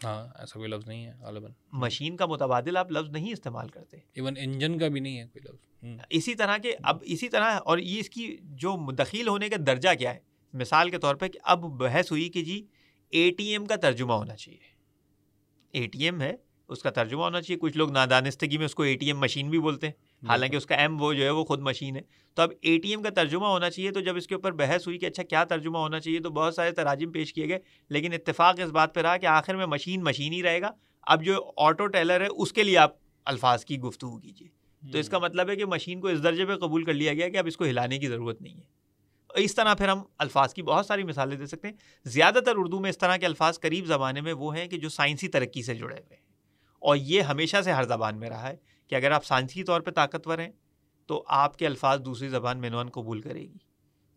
ہاں 0.04 0.28
ایسا 0.40 0.60
کوئی 0.60 0.68
لفظ 0.68 0.88
نہیں 0.88 1.06
ہے 1.06 1.14
مشین 1.72 2.18
کا 2.18 2.26
متبادل 2.26 2.78
آپ 2.78 2.92
لفظ 2.92 3.10
نہیں 3.10 3.34
استعمال 3.34 3.70
کرتے۔ 3.70 3.98
ایون 3.98 4.34
انجن 4.38 4.78
کا 4.78 4.88
بھی 4.88 5.00
نہیں 5.00 5.18
ہے 5.20 5.26
کوئی 5.26 5.54
لفظ۔ 5.54 6.02
اسی 6.10 6.36
طرح 6.36 6.58
کے 6.58 6.76
اب 6.84 6.98
اسی 7.02 7.30
طرح 7.30 7.60
اور 7.66 7.78
یہ 7.78 8.00
اس 8.00 8.10
کی 8.10 8.38
جو 8.42 8.92
دخیل 8.92 9.28
ہونے 9.28 9.50
کا 9.50 9.56
درجہ 9.68 9.90
کیا 10.00 10.14
ہے؟ 10.14 10.20
مثال 10.58 10.90
کے 10.90 10.98
طور 10.98 11.16
پہ 11.16 11.28
کہ 11.28 11.40
اب 11.44 11.60
بحث 11.62 12.12
ہوئی 12.12 12.30
کہ 12.30 12.44
جی 12.44 12.66
اے 13.10 13.32
ٹی 13.32 13.48
ایم 13.48 13.66
کا 13.66 13.76
ترجمہ 13.76 14.14
ہونا 14.14 14.36
چاہیے۔ 14.36 14.60
اے 15.72 15.88
ٹی 15.88 16.04
ایم 16.04 16.22
ہے 16.22 16.36
اس 16.68 16.82
کا 16.82 16.90
ترجمہ 16.90 17.24
ہونا 17.24 17.42
چاہیے۔ 17.42 17.60
کچھ 17.60 17.78
لوگ 17.78 17.92
نادانستگی 17.92 18.58
میں 18.58 18.66
اس 18.66 18.76
کو 18.76 18.84
اے 18.84 18.96
ٹی 18.96 19.06
ایم 19.06 19.20
مشین 19.20 19.50
بھی 19.50 19.60
بولتے 19.60 19.88
ہیں۔ 19.88 19.94
حالانکہ 20.28 20.56
اس 20.56 20.66
کا 20.66 20.76
ایم 20.76 21.02
وہ 21.02 21.14
جو 21.14 21.24
ہے 21.24 21.30
وہ 21.30 21.46
خود 21.46 21.60
مشین 21.60 21.96
ہے۔ 21.96 22.02
تو 22.34 22.42
اب 22.42 22.52
اے 22.62 22.78
ٹی 22.78 22.90
ایم 22.90 23.04
کا 23.04 23.10
ترجمہ 23.10 23.46
ہونا 23.46 23.70
چاہیے 23.70 23.92
تو 23.92 24.00
جب 24.00 24.16
اس 24.16 24.28
کے 24.28 24.36
اوپر 24.36 24.52
بحث 24.52 24.88
ہوئی 24.88 24.98
کہ 24.98 25.06
اچھا 25.06 25.24
کیا 25.24 25.44
ترجمہ 25.44 25.78
ہونا 25.78 26.00
چاہیے 26.00 26.20
تو 26.20 26.30
بہت 26.30 26.56
سارے 26.56 26.72
تراجم 26.72 27.12
پیش 27.12 27.34
کیے 27.34 27.50
گئے۔ 27.50 27.60
لیکن 27.90 28.14
اتفاق 28.14 28.60
اس 28.60 28.70
بات 28.70 28.96
پہ 28.96 29.00
رہا 29.00 29.18
کہ 29.18 29.26
آخر 29.26 29.56
میں 29.56 29.66
مشین 29.66 30.04
مشین 30.04 30.34
ہی 30.34 30.44
رہے 30.44 30.62
گا۔ 30.62 30.72
اب 31.02 31.24
جو 31.24 31.52
آٹو 31.58 31.88
ٹیلر 31.88 32.22
ہے 32.22 32.28
اس 32.28 32.54
کے 32.54 32.64
لیے 32.64 32.78
آپ 32.78 32.96
الفاظ 33.26 33.66
کی 33.66 33.80
گفتگو 33.80 34.18
کیجیے۔ 34.18 34.48
تو 34.92 34.98
اس 34.98 35.10
کا 35.10 35.20
مطلب 35.20 35.50
ہے 35.50 35.56
کہ 35.56 35.66
مشین 35.66 36.00
کو 36.02 36.08
اس 36.08 36.24
درجے 36.24 36.46
پہ 36.46 36.56
قبول 36.56 36.84
کر 36.84 36.94
لیا 36.94 37.14
گیا 37.14 37.30
کہ 37.30 37.38
اب 37.38 37.48
اس 37.48 37.58
کو 37.58 37.66
ہلانے 37.66 38.00
کی 38.00 38.08
ضرورت 38.08 38.42
نہیں 38.42 38.58
ہے۔ 38.58 38.77
اس 39.40 39.56
طرح 39.56 39.74
پھر 39.74 39.90
ہم 39.90 40.02
الفاظ 40.18 40.54
کی 40.54 40.62
بہت 40.62 40.86
ساری 40.86 41.04
مثالیں 41.04 41.38
دے 41.38 41.46
سکتے 41.46 41.68
ہیں۔ 41.68 41.76
زیادہ 42.06 42.40
تر 42.46 42.52
اردو 42.56 42.80
میں 42.80 42.90
اس 42.90 42.98
طرح 42.98 43.18
کے 43.18 43.26
الفاظ 43.26 43.60
قریب 43.60 43.86
زمانے 43.86 44.22
میں 44.22 44.34
وہ 44.34 44.58
ہیں 44.58 44.68
کہ 44.68 44.78
جو 44.78 44.90
سائنسی 44.90 45.28
ترقی 45.28 45.64
سے 45.64 45.76
جڑے 45.76 45.96
ہوئے 45.96 46.16
ہیں۔ 46.16 46.24
اور 46.80 46.96
یہ 46.96 47.22
ہمیشہ 47.22 47.58
سے 47.64 47.72
ہر 47.72 47.84
زبان 47.84 48.20
میں 48.20 48.30
رہا 48.30 48.50
ہے 48.50 48.56
کہ 48.88 48.96
اگر 48.96 49.12
آپ 49.12 49.26
سائنسی 49.26 49.64
طور 49.64 49.82
پہ 49.82 49.92
طاقتور 49.92 50.38
ہیں 50.38 50.52
تو 51.06 51.24
آپ 51.28 51.58
کے 51.58 51.66
الفاظ 51.66 52.02
دوسری 52.02 52.28
زبان 52.30 52.60
مینوان 52.60 52.90
قبول 52.90 53.22
کرے 53.22 53.42
گی۔ 53.42 53.58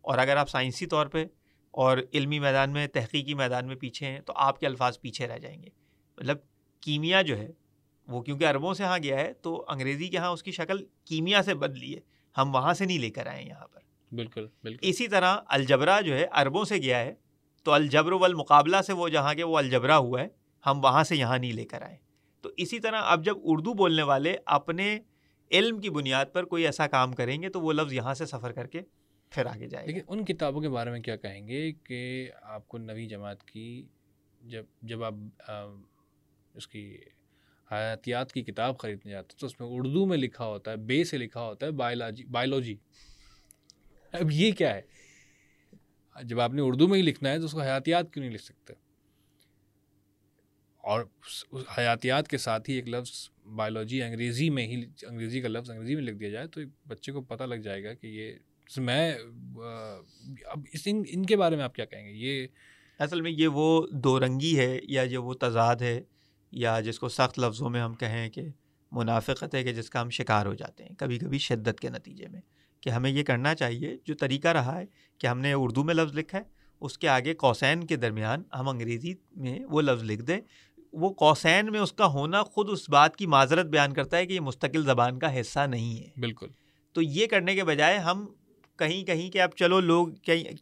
اور 0.01 0.17
اگر 0.17 0.37
آپ 0.37 0.49
سائنسی 0.49 0.85
طور 0.85 1.05
پہ 1.05 1.25
اور 1.71 1.97
علمی 2.13 2.39
میدان 2.39 2.71
میں، 2.71 2.87
تحقیقی 2.87 3.33
میدان 3.33 3.67
میں 3.67 3.75
پیچھے 3.75 4.05
ہیں 4.05 4.19
تو 4.19 4.33
آپ 4.35 4.59
کے 4.59 4.65
الفاظ 4.65 4.99
پیچھے 4.99 5.27
رہ 5.27 5.37
جائیں 5.37 5.63
گے۔ 5.63 5.69
مطلب 6.17 6.37
کیمیا 6.81 7.21
جو 7.21 7.37
ہے، 7.37 7.51
وہ 8.07 8.21
کیونکہ 8.21 8.47
عربوں 8.47 8.73
سے 8.73 8.83
ہاں 8.83 8.99
گیا 9.03 9.19
ہے 9.19 9.33
تو 9.33 9.65
انگریزی 9.67 10.07
کے 10.07 10.17
ہاں 10.17 10.29
اس 10.29 10.43
کی 10.43 10.51
شکل 10.51 10.85
کیمیا 11.05 11.43
سے 11.43 11.53
بدلی 11.53 11.95
ہے۔ 11.95 11.99
ہم 12.37 12.55
وہاں 12.55 12.73
سے 12.73 12.85
نہیں 12.85 12.99
لے 12.99 13.09
کر 13.09 13.27
آئے 13.27 13.43
یہاں 13.43 13.67
پر۔ 13.67 13.90
بالکل 14.11 14.47
بالکل۔ 14.63 14.89
اسی 14.89 15.07
طرح 15.07 15.37
الجبرا 15.47 16.01
جو 16.01 16.15
ہے 16.15 16.25
عربوں 16.31 16.63
سے 16.65 16.75
گیا 16.75 16.99
ہے 16.99 17.13
تو 17.63 17.71
الجبر 17.71 18.11
والمقابلہ 18.11 18.81
سے 18.81 18.93
وہ 18.93 19.09
جہاں 19.09 19.33
کے 19.33 19.43
وہ 19.43 19.57
الجبرا 19.57 19.97
ہوا 19.97 20.21
ہے 20.21 20.27
ہم 20.65 20.83
وہاں 20.83 21.03
سے 21.03 21.15
یہاں 21.15 21.37
نہیں 21.37 21.53
لے 21.53 21.65
کر 21.65 21.81
آئے۔ 21.81 21.97
تو 22.41 22.49
اسی 22.57 22.79
طرح 22.79 23.01
اب 23.01 23.25
جب 23.25 23.35
اردو 23.43 23.73
بولنے 23.73 24.01
والے 24.01 24.35
اپنے 24.45 24.99
علم 25.51 25.79
کی 25.79 25.89
بنیاد 25.89 26.25
پر 26.33 26.45
کوئی 26.45 26.65
ایسا 26.65 26.87
کام 26.87 27.13
کریں 27.13 27.41
گے 27.41 27.49
تو 27.49 27.61
وہ 27.61 27.73
لفظ 27.73 27.93
یہاں 27.93 28.13
سے 28.13 28.25
سفر 28.25 28.51
کر 28.51 28.67
کے 28.67 28.81
پھر 29.31 29.45
آگے 29.45 29.67
جائے 29.67 29.87
لیکن 29.87 29.99
ان 30.07 30.25
کتابوں 30.25 30.61
کے 30.61 30.69
بارے 30.69 30.91
میں 30.91 30.99
کیا 30.99 31.15
کہیں 31.15 31.47
گے 31.47 31.71
کہ 31.83 31.99
آپ 32.41 32.67
کو 32.67 32.77
نوی 32.77 33.05
جماعت 33.05 33.43
کی 33.43 33.85
جب 34.41 34.63
جب 34.81 35.03
آپ 35.03 35.13
اس 36.55 36.67
کی 36.67 36.97
حیاتیات 37.71 38.31
کی 38.31 38.41
کتاب 38.41 38.77
خریدنے 38.77 39.11
جاتے 39.11 39.35
تو 39.37 39.45
اس 39.45 39.59
میں 39.59 39.67
اردو 39.71 40.05
میں 40.05 40.17
لکھا 40.17 40.45
ہوتا 40.45 40.71
ہے 40.71 40.77
بے 40.77 41.03
سے 41.03 41.17
لکھا 41.17 41.41
ہوتا 41.41 41.65
ہے 41.65 41.71
بایولوجی 41.71 42.25
بایولوجی 42.25 42.75
اب 44.11 44.31
یہ 44.31 44.51
کیا 44.51 44.75
ہے؟ 44.75 44.81
جب 46.23 46.39
آپ 46.39 46.53
نے 46.53 46.61
اردو 46.61 46.87
میں 46.87 46.97
ہی 46.97 47.03
لکھنا 47.03 47.31
ہے 47.31 47.39
تو 47.39 47.45
اس 47.45 47.51
کو 47.51 47.61
حیاتیات 47.61 48.13
کیوں 48.13 48.25
نہیں 48.25 48.33
لکھ 48.33 48.43
سکتے؟ 48.43 48.73
اور 50.77 51.05
حیاتیات 51.77 52.27
کے 52.27 52.37
ساتھ 52.37 52.69
ہی 52.69 52.75
ایک 52.75 52.89
لفظ 52.89 53.29
بایولوجی 53.55 54.03
انگریزی 54.03 54.49
میں 54.49 54.67
ہی، 54.67 54.85
انگریزی 55.07 55.41
کا 55.41 55.47
لفظ 55.47 55.69
انگریزی 55.69 55.95
میں 55.95 56.03
لکھ 56.03 56.15
دیا 56.15 56.29
جائے 56.29 56.47
تو 56.47 56.61
بچے 56.87 57.11
کو 57.11 57.21
پتہ 57.21 57.43
لگ 57.43 57.55
جائے 57.55 57.83
گا 57.83 57.93
کہ 57.93 58.07
یہ 58.07 58.33
میں، 58.77 59.13
اب 60.45 60.59
اس، 60.73 60.81
ان 60.85 61.03
ان 61.09 61.25
کے 61.25 61.35
بارے 61.35 61.55
میں 61.55 61.63
آپ 61.63 61.75
کیا 61.75 61.85
کہیں 61.85 62.05
گے؟ 62.05 62.11
یہ 62.11 62.47
اصل 62.99 63.21
میں 63.21 63.31
یہ 63.31 63.47
وہ 63.47 63.87
دو 63.91 64.19
رنگی 64.19 64.57
ہے 64.59 64.79
یا 64.83 65.05
جو 65.05 65.23
وہ 65.23 65.33
تضاد 65.33 65.75
ہے 65.75 66.01
یا 66.51 66.79
جس 66.79 66.99
کو 66.99 67.09
سخت 67.09 67.39
لفظوں 67.39 67.69
میں 67.69 67.81
ہم 67.81 67.93
کہیں 67.93 68.29
کہ 68.29 68.41
منافقت 68.91 69.55
ہے 69.55 69.63
کہ 69.63 69.73
جس 69.73 69.89
کا 69.89 70.01
ہم 70.01 70.09
شکار 70.09 70.45
ہو 70.45 70.53
جاتے 70.53 70.83
ہیں، 70.83 70.95
کبھی 70.95 71.19
کبھی 71.19 71.37
شدت 71.37 71.79
کے 71.79 71.89
نتیجے 71.89 72.27
میں۔ 72.27 72.41
کہ 72.81 72.89
ہمیں 72.89 73.09
یہ 73.09 73.23
کرنا 73.23 73.55
چاہیے 73.55 73.97
جو 74.05 74.15
طریقہ 74.15 74.47
رہا 74.47 74.79
ہے 74.79 74.85
کہ 75.17 75.27
ہم 75.27 75.39
نے 75.39 75.53
اردو 75.53 75.83
میں 75.83 75.93
لفظ 75.93 76.17
لکھا 76.17 76.37
ہے 76.37 76.43
اس 76.81 76.97
کے 76.97 77.07
آگے 77.07 77.33
کوسین 77.33 77.85
کے 77.87 77.95
درمیان 77.95 78.43
ہم 78.53 78.69
انگریزی 78.69 79.13
میں 79.35 79.59
وہ 79.65 79.81
لفظ 79.81 80.03
لکھ 80.03 80.21
دیں۔ 80.21 80.41
وہ 80.93 81.09
کوسین 81.09 81.71
میں 81.71 81.79
اس 81.79 81.93
کا 81.93 82.05
ہونا 82.05 82.43
خود 82.43 82.69
اس 82.69 82.89
بات 82.89 83.15
کی 83.15 83.25
معذرت 83.25 83.65
بیان 83.65 83.93
کرتا 83.93 84.17
ہے 84.17 84.25
کہ 84.25 84.33
یہ 84.33 84.39
مستقل 84.39 84.85
زبان 84.85 85.19
کا 85.19 85.39
حصہ 85.39 85.59
نہیں 85.59 85.99
ہے۔ 85.99 86.09
بالکل۔ 86.17 86.47
تو 86.93 87.01
یہ 87.01 87.27
کرنے 87.27 87.55
کے 87.55 87.63
بجائے 87.63 87.97
ہم 87.97 88.25
کہیں 88.77 89.03
کہیں 89.03 89.29
کہ 89.29 89.41
اب 89.41 89.49
چلو 89.49 89.79
لوگ 89.79 90.07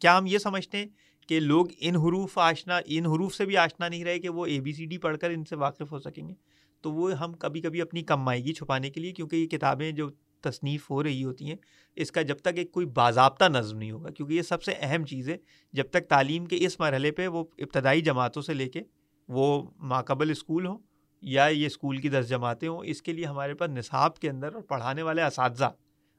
کیا 0.00 0.18
ہم 0.18 0.26
یہ 0.26 0.38
سمجھتے 0.38 0.78
ہیں 0.78 0.86
کہ 1.28 1.40
لوگ 1.40 1.66
ان 1.80 1.96
حروف 1.96 2.38
آشنا 2.38 2.80
ان 2.86 3.06
حروف 3.06 3.34
سے 3.34 3.44
بھی 3.44 3.56
آشنا 3.56 3.88
نہیں 3.88 4.04
رہے 4.04 4.18
کہ 4.18 4.28
وہ 4.28 4.46
اے 4.46 4.60
بی 4.60 4.72
سی 4.72 4.84
ڈی 4.84 4.98
پڑھ 4.98 5.18
کر 5.18 5.30
ان 5.30 5.44
سے 5.44 5.56
واقف 5.56 5.92
ہو 5.92 5.98
سکیں 5.98 6.28
گے۔ 6.28 6.34
تو 6.80 6.92
وہ 6.92 7.12
ہم 7.12 7.32
کبھی 7.32 7.60
کبھی 7.60 7.80
اپنی 7.80 8.02
کمائیگی 8.02 8.52
چھپانے 8.52 8.90
کے 8.90 9.00
لیے 9.00 9.12
کیونکہ 9.12 9.36
یہ 9.36 9.46
کتابیں 9.46 9.92
جو 9.92 10.10
تصنیف 10.42 10.90
ہو 10.90 11.02
رہی 11.02 11.24
ہوتی 11.24 11.48
ہیں، 11.48 11.56
اس 11.96 12.12
کا 12.12 12.22
جب 12.22 12.36
تک 12.36 12.58
ایک 12.58 12.72
کوئی 12.72 12.86
باضابطہ 12.86 13.44
نظم 13.44 13.78
نہیں 13.78 13.90
ہوگا، 13.90 14.10
کیونکہ 14.10 14.34
یہ 14.34 14.42
سب 14.42 14.62
سے 14.62 14.72
اہم 14.80 15.04
چیز 15.04 15.28
ہے، 15.28 15.36
جب 15.72 15.90
تک 15.90 16.08
تعلیم 16.08 16.46
کے 16.46 16.56
اس 16.60 16.80
مرحلے 16.80 17.10
پہ 17.10 17.26
وہ 17.26 17.44
ابتدائی 17.58 18.00
جماعتوں 18.00 18.42
سے 18.42 18.54
لے 18.54 18.68
کے 18.68 18.82
وہ 19.28 19.62
ماقبل 19.76 20.30
اسکول 20.30 20.66
ہوں 20.66 20.78
یا 21.22 21.44
یہ 21.44 21.66
اسکول 21.66 21.96
کی 21.96 22.08
دس 22.08 22.28
جماعتیں 22.28 22.68
ہوں، 22.68 22.80
اس 22.84 23.02
کے 23.02 23.12
لیے 23.12 23.24
ہمارے 23.24 23.54
پاس 23.54 23.70
نصاب 23.70 24.18
کے 24.18 24.30
اندر 24.30 24.54
اور 24.54 24.62
پڑھانے 24.62 25.02
والے 25.02 25.22
اساتذہ۔ 25.22 25.70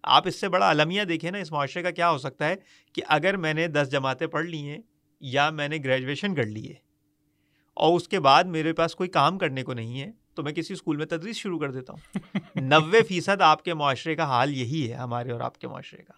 آپ 0.04 0.28
اس 0.28 0.40
سے 0.40 0.50
بڑا 0.50 0.70
المیہ 0.70 1.04
دیکھیں 1.04 1.30
نا، 1.32 1.38
اس 1.38 1.52
معاشرے 1.52 1.84
کا 1.84 1.92
کیا 1.92 2.12
ہو 2.12 2.18
سکتا 2.18 2.48
ہے 2.50 2.56
کہ 2.94 3.02
اگر 3.08 3.38
میں 3.38 3.54
نے 3.54 3.68
دس 3.68 3.92
جماعتیں 3.92 4.28
پڑھ 4.28 4.46
لی 4.46 4.58
ہیں 4.58 4.82
یا 5.22 5.50
میں 5.50 5.68
نے 5.68 5.78
گریجویشن 5.84 6.36
کر 6.36 6.46
لی 6.46 6.68
ہے 6.70 6.76
اور 7.74 7.96
اس 7.96 8.08
کے 8.08 8.20
بعد 8.20 8.44
میرے 8.44 8.74
پاس 8.74 8.96
کوئی 8.96 9.10
کام 9.10 9.38
کرنے 9.38 9.64
کو 9.64 9.74
نہیں 9.74 10.02
ہے 10.02 10.12
تو 10.34 10.44
میں 10.44 10.52
کسی 10.52 10.74
اسکول 10.74 10.98
میں 10.98 11.06
تدریس 11.06 11.36
شروع 11.36 11.60
کر 11.60 11.72
دیتا 11.72 11.94
ہوں۔ 11.94 12.20
نوے 12.56 13.04
فیصد 13.04 13.42
آپ 13.42 13.64
کے 13.64 13.74
معاشرے 13.74 14.16
کا 14.16 14.24
حال 14.24 14.54
یہی 14.54 14.90
ہے، 14.90 14.96
ہمارے 14.96 15.32
اور 15.32 15.40
آپ 15.40 15.58
کے 15.58 15.68
معاشرے 15.68 16.04
کا۔ 16.04 16.14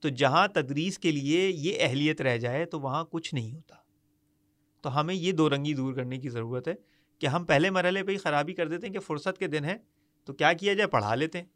تو 0.00 0.08
جہاں 0.08 0.48
تدریس 0.48 0.98
کے 0.98 1.12
لیے 1.12 1.48
یہ 1.48 1.74
اہلیت 1.80 2.20
رہ 2.20 2.36
جائے 2.36 2.64
تو 2.64 2.80
وہاں 2.80 3.04
کچھ 3.10 3.34
نہیں 3.34 3.52
ہوتا۔ 3.52 3.74
تو 4.80 5.00
ہمیں 5.00 5.14
یہ 5.14 5.32
دو 5.32 5.50
رنگی 5.50 5.74
دور 5.74 5.94
کرنے 5.94 6.18
کی 6.18 6.28
ضرورت 6.28 6.68
ہے 6.68 6.74
کہ 7.18 7.26
ہم 7.26 7.44
پہلے 7.44 7.70
مرحلے 7.70 8.02
پہ 8.02 8.12
ہی 8.12 8.16
خرابی 8.16 8.54
کر 8.54 8.68
دیتے 8.68 8.86
ہیں 8.86 8.94
کہ 8.94 9.00
فرصت 9.00 9.38
کے 9.38 9.46
دن 9.46 9.64
ہیں 9.64 9.76
تو 10.24 10.32
کیا 10.32 10.52
کیا 10.52 10.74
جائے؟ 10.74 10.88
پڑھا 10.88 11.14
لیتے 11.14 11.38
ہیں۔ 11.38 11.46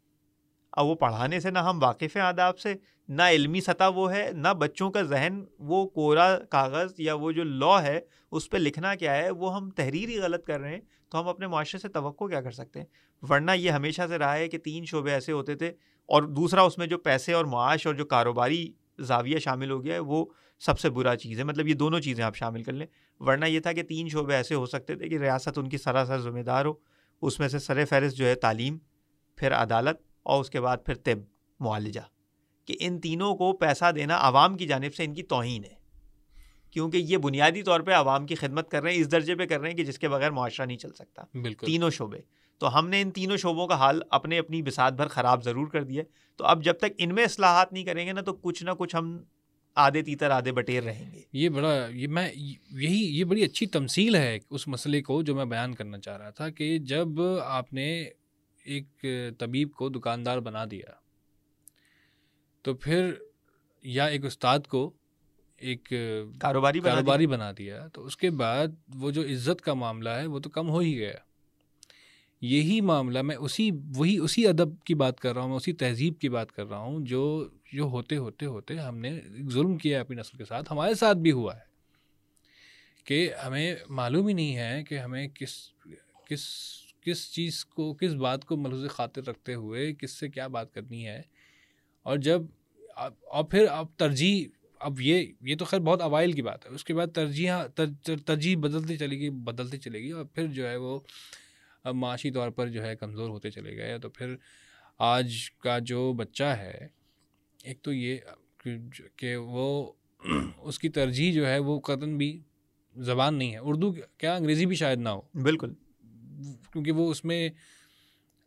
اب 0.71 0.85
وہ 0.85 0.95
پڑھانے 0.95 1.39
سے 1.39 1.51
نہ 1.51 1.59
ہم 1.59 1.83
واقف 1.83 2.15
ہیں 2.15 2.23
آداب 2.23 2.59
سے، 2.59 2.73
نہ 3.07 3.21
علمی 3.21 3.61
سطح 3.61 3.89
وہ 3.95 4.13
ہے، 4.13 4.29
نہ 4.33 4.47
بچوں 4.47 4.91
کا 4.91 5.01
ذہن، 5.01 5.43
وہ 5.59 5.87
کورا 5.87 6.39
کاغذ 6.39 6.93
یا 6.97 7.13
وہ 7.13 7.31
جو 7.31 7.43
لا 7.43 7.83
ہے، 7.83 7.99
اس 8.31 8.49
پہ 8.49 8.57
لکھنا 8.57 8.95
کیا 8.95 9.15
ہے، 9.15 9.29
وہ 9.29 9.55
ہم 9.55 9.69
تحریر 9.69 10.09
ہی 10.09 10.19
غلط 10.19 10.45
کر 10.45 10.59
رہے 10.59 10.69
ہیں، 10.69 10.81
تو 11.09 11.19
ہم 11.19 11.27
اپنے 11.27 11.47
معاشرے 11.47 11.79
سے 11.79 11.87
توقع 11.87 12.25
کیا 12.25 12.41
کر 12.41 12.51
سکتے 12.51 12.79
ہیں؟ 12.79 12.85
ورنہ 13.29 13.51
یہ 13.51 13.71
ہمیشہ 13.71 14.01
سے 14.07 14.17
رہا 14.17 14.35
ہے 14.35 14.47
کہ 14.47 14.57
تین 14.57 14.85
شعبے 14.85 15.11
ایسے 15.11 15.31
ہوتے 15.31 15.55
تھے 15.55 15.67
اور 16.05 16.23
دوسرا 16.23 16.61
اس 16.61 16.77
میں 16.77 16.87
جو 16.87 16.97
پیسے 16.97 17.33
اور 17.33 17.45
معاش 17.45 17.87
اور 17.87 17.95
جو 17.95 18.05
کاروباری 18.05 18.71
زاویہ 18.99 19.39
شامل 19.39 19.71
ہو 19.71 19.83
گیا 19.83 19.93
ہے، 19.93 19.99
وہ 19.99 20.25
سب 20.59 20.79
سے 20.79 20.89
برا 20.89 21.15
چیز 21.15 21.39
ہے۔ 21.39 21.43
مطلب 21.43 21.67
یہ 21.67 21.73
دونوں 21.73 21.99
چیزیں 21.99 22.23
آپ 22.23 22.35
شامل 22.35 22.63
کر 22.63 22.73
لیں۔ 22.73 22.87
ورنہ 23.19 23.45
یہ 23.45 23.59
تھا 23.59 23.73
کہ 23.73 23.83
تین 23.83 24.09
شعبے 24.09 24.35
ایسے 24.35 24.55
ہو 24.55 24.65
سکتے 24.65 24.95
تھے 24.95 25.09
کہ 25.09 25.17
ریاست 25.17 25.57
ان 25.57 25.69
کی 25.69 25.77
سراسر 25.77 26.17
ذمہ 26.17 26.39
دار 26.39 26.65
ہو، 26.65 26.73
اس 27.21 27.39
میں 27.39 27.47
سے 27.47 27.59
سر 27.59 27.85
فہرست 27.85 28.17
جو 28.17 28.25
ہے 28.25 28.35
تعلیم، 28.35 28.77
پھر 29.35 29.53
عدالت 29.53 30.08
اور 30.23 30.41
اس 30.41 30.49
کے 30.49 30.61
بعد 30.61 30.77
پھر 30.85 30.93
طب 30.95 31.19
معالجہ 31.59 31.99
کہ 32.65 32.75
ان 32.79 32.99
تینوں 32.99 33.35
کو 33.35 33.53
پیسہ 33.53 33.91
دینا 33.91 34.17
عوام 34.19 34.57
کی 34.57 34.67
جانب 34.67 34.95
سے 34.95 35.03
ان 35.03 35.13
کی 35.13 35.23
توہین 35.23 35.63
ہے۔ 35.63 35.79
کیونکہ 36.71 36.97
یہ 36.97 37.17
بنیادی 37.17 37.63
طور 37.63 37.79
پہ 37.79 37.91
عوام 37.91 38.25
کی 38.25 38.35
خدمت 38.35 38.71
کر 38.71 38.83
رہے 38.83 38.93
ہیں 38.93 39.01
اس 39.01 39.11
درجے 39.11 39.35
پہ 39.35 39.45
کر 39.45 39.59
رہے 39.59 39.69
ہیں 39.69 39.77
کہ 39.77 39.83
جس 39.83 39.99
کے 39.99 40.09
بغیر 40.09 40.31
معاشرہ 40.31 40.65
نہیں 40.65 40.77
چل 40.77 40.93
سکتا۔ 40.93 41.23
بالکل۔ 41.33 41.65
تینوں 41.65 41.89
شعبے۔ 41.89 42.17
تو 42.57 42.79
ہم 42.79 42.89
نے 42.89 43.01
ان 43.01 43.11
تینوں 43.11 43.37
شعبوں 43.37 43.67
کا 43.67 43.75
حال 43.75 44.01
اپنے 44.09 44.39
اپنی 44.39 44.61
بسات 44.61 44.93
بھر 44.93 45.07
خراب 45.07 45.43
ضرور 45.43 45.67
کر 45.67 45.83
دیا 45.83 46.03
تو 46.35 46.45
اب 46.45 46.63
جب 46.63 46.73
تک 46.73 46.85
ان 46.97 47.15
میں 47.15 47.23
اصلاحات 47.23 47.73
نہیں 47.73 47.83
کریں 47.83 48.07
گے 48.07 48.13
نا 48.13 48.21
تو 48.21 48.33
کچھ 48.33 48.63
نہ 48.63 48.71
کچھ 48.71 48.95
ہم 48.95 49.17
آدھے 49.75 50.01
تیتر 50.01 50.29
آدھے 50.29 50.51
بٹیر 50.51 50.83
رہیں 50.83 51.11
گے۔ 51.11 51.21
یہ 51.33 51.49
بڑا 51.49 51.87
یہ 51.89 52.07
میں 52.07 52.31
یہی 52.71 53.19
یہ 53.19 53.23
بڑی 53.23 53.43
اچھی 53.43 53.65
تمثیل 53.65 54.15
ہے 54.15 54.39
اس 54.49 54.67
مسئلے 54.67 55.01
کو 55.01 55.21
جو 55.21 55.35
میں 55.35 55.45
بیان 55.45 55.75
کرنا 55.75 55.99
چاہ 55.99 56.17
رہا 56.17 56.29
تھا 56.29 56.49
کہ 56.49 56.77
جب 56.77 57.07
آپ 57.45 57.73
نے 57.73 58.09
ایک 58.69 59.05
طبیب 59.39 59.71
کو 59.71 59.89
دکاندار 59.89 60.39
بنا 60.39 60.65
دیا۔ 60.71 60.93
تو 62.61 62.73
پھر 62.73 63.13
یا 63.83 64.05
ایک 64.05 64.25
استاد 64.25 64.59
کو 64.67 64.93
ایک 65.57 65.93
کاروباری 66.39 66.79
کاروباری 66.79 67.27
بنا 67.27 67.51
دیا۔ 67.57 67.87
تو 67.93 68.05
اس 68.05 68.17
کے 68.17 68.29
بعد 68.31 68.67
وہ 68.95 69.11
جو 69.11 69.21
عزت 69.21 69.61
کا 69.61 69.73
معاملہ 69.73 70.09
ہے 70.09 70.25
وہ 70.25 70.39
تو 70.39 70.49
کم 70.49 70.69
ہو 70.69 70.79
ہی 70.79 70.97
گیا۔ 70.97 71.13
یہی 72.41 72.81
معاملہ 72.81 73.21
میں 73.21 73.35
اسی 73.35 73.69
وہی 73.95 74.17
اسی 74.17 74.47
ادب 74.47 74.83
کی 74.83 74.95
بات 74.95 75.19
کر 75.19 75.33
رہا 75.33 75.41
ہوں 75.41 75.49
میں 75.49 75.55
اسی 75.55 75.73
تہذیب 75.73 76.19
کی 76.19 76.29
بات 76.29 76.51
کر 76.51 76.65
رہا 76.65 76.77
ہوں 76.77 76.99
جو 77.05 77.47
جو 77.73 77.83
ہوتے 77.83 78.17
ہوتے 78.17 78.45
ہوتے 78.45 78.75
ہم 78.75 78.97
نے 78.97 79.19
ظلم 79.49 79.77
کیا 79.77 80.01
اپنی 80.01 80.15
نسل 80.15 80.37
کے 80.37 80.45
ساتھ۔ 80.45 80.71
ہمارے 80.71 80.93
ساتھ 80.93 81.17
بھی 81.17 81.31
ہوا 81.31 81.55
ہے 81.55 81.67
کہ 83.03 83.33
ہمیں 83.45 83.75
معلوم 83.89 84.27
ہی 84.27 84.33
نہیں 84.33 84.55
ہے 84.55 84.83
کہ 84.83 84.99
ہمیں 84.99 85.27
کس 85.27 85.55
کس 86.27 86.43
کس 87.01 87.33
چیز 87.33 87.65
کو، 87.65 87.93
کس 87.93 88.13
بات 88.13 88.45
کو 88.45 88.57
ملحوظ 88.57 88.89
خاطر 88.89 89.27
رکھتے 89.27 89.53
ہوئے 89.53 89.93
کس 89.93 90.11
سے 90.11 90.29
کیا 90.29 90.47
بات 90.47 90.73
کرنی 90.73 91.07
ہے۔ 91.07 91.21
اور 92.03 92.17
جب 92.17 92.41
اور 93.21 93.43
پھر 93.43 93.65
اب 93.71 93.85
ترجیح، 93.97 94.47
اب 94.79 95.01
یہ 95.01 95.31
یہ 95.41 95.55
تو 95.55 95.65
خیر 95.65 95.79
بہت 95.79 96.01
اوائل 96.01 96.31
کی 96.31 96.41
بات 96.41 96.65
ہے۔ 96.65 96.71
اس 96.71 96.83
کے 96.83 96.93
بعد 96.93 97.07
ترجیح 97.07 97.51
ترجیح 98.25 98.57
بدلتی 98.57 98.97
چلے 98.97 99.19
گی، 99.19 99.29
بدلتی 99.29 99.77
چلے 99.77 99.99
گی 99.99 100.11
اور 100.11 100.25
پھر 100.25 100.47
جو 100.47 100.69
ہے 100.69 100.75
وہ 100.75 100.99
معاشی 101.85 102.31
طور 102.31 102.49
پر 102.49 102.67
جو 102.67 102.83
ہے 102.83 102.95
کمزور 102.95 103.29
ہوتے 103.29 103.51
چلے 103.51 103.77
گئے۔ 103.77 103.99
تو 103.99 104.09
پھر 104.09 104.35
آج 104.97 105.51
کا 105.51 105.79
جو 105.79 106.13
بچہ 106.13 106.43
ہے، 106.43 106.87
ایک 107.63 107.81
تو 107.81 107.93
یہ 107.93 108.17
کہ 109.15 109.35
وہ 109.35 109.91
اس 110.57 110.79
کی 110.79 110.89
ترجیح 110.89 111.33
جو 111.33 111.47
ہے 111.47 111.57
وہ 111.57 111.79
قطن 111.79 112.17
بھی 112.17 112.41
زبان 112.97 113.35
نہیں 113.35 113.51
ہے، 113.51 113.57
اردو 113.57 113.91
کیا 114.17 114.35
انگریزی 114.35 114.65
بھی 114.65 114.75
شاید 114.75 114.99
نہ 114.99 115.09
ہو۔ 115.09 115.21
بالکل۔ 115.33 115.73
کیونکہ 116.73 116.91
وہ 116.91 117.09
اس 117.11 117.25
میں 117.25 117.49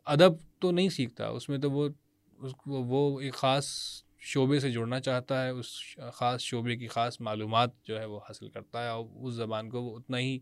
ادب 0.07 0.33
تو 0.61 0.71
نہیں 0.71 0.89
سیکھتا، 0.89 1.27
اس 1.27 1.49
میں 1.49 1.59
تو 1.59 1.71
وہ، 1.71 1.89
اس 2.39 2.53
کو، 2.53 2.71
وہ 2.71 3.21
ایک 3.21 3.35
خاص 3.35 3.67
شعبے 4.21 4.61
سے 4.61 4.71
جڑنا 4.71 5.01
چاہتا 5.01 5.45
ہے، 5.45 5.51
اس 5.51 5.67
خاص 6.15 6.41
شعبے 6.41 6.77
کی 6.77 6.87
خاص 6.87 7.21
معلومات 7.21 7.71
جو 7.85 8.01
ہے 8.01 8.05
وہ 8.05 8.19
حاصل 8.19 8.49
کرتا 8.49 8.83
ہے، 8.83 8.89
اور 8.89 9.05
اس 9.21 9.35
زبان 9.35 9.71
کو 9.71 9.83
وہ 9.83 9.97
اتنا 9.97 10.19
ہی، 10.19 10.39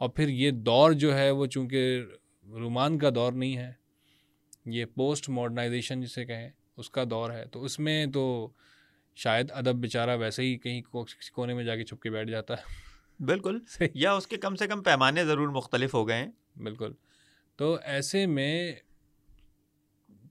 اور 0.00 0.08
پھر 0.08 0.28
یہ 0.28 0.50
دور 0.50 0.92
جو 0.92 1.14
ہے 1.14 1.30
وہ 1.30 1.46
چونکہ 1.46 2.02
رومان 2.46 2.98
کا 2.98 3.10
دور 3.14 3.32
نہیں 3.32 3.56
ہے، 3.56 3.72
یہ 4.66 4.84
پوسٹ 4.94 5.28
ماڈرنائزیشن 5.28 6.00
جسے 6.00 6.24
کہیں، 6.24 6.48
اس 6.76 6.90
کا 6.90 7.04
دور 7.10 7.30
ہے۔ 7.30 7.44
تو 7.44 7.64
اس 7.64 7.78
میں 7.78 8.06
تو 8.06 8.48
شاید 9.16 9.50
ادب 9.50 9.74
بیچارہ 9.74 10.16
ویسے 10.16 10.42
ہی 10.42 10.56
کہیں 10.58 10.80
کونے 11.34 11.54
میں 11.54 11.64
جا 11.64 11.76
کے 11.76 11.84
چھپ 11.84 12.02
کے 12.02 12.10
بیٹھ 12.10 12.30
جاتا 12.30 12.54
ہے۔ 12.54 12.89
بالکل 13.24 13.58
یا 13.94 14.12
اس 14.12 14.26
کے 14.26 14.36
کم 14.36 14.56
سے 14.56 14.66
کم 14.66 14.82
پیمانے 14.82 15.24
ضرور 15.24 15.48
مختلف 15.48 15.94
ہو 15.94 16.08
گئے 16.08 16.16
ہیں۔ 16.16 16.58
بالکل۔ 16.58 16.92
تو 17.56 17.78
ایسے 17.82 18.26
میں 18.26 18.72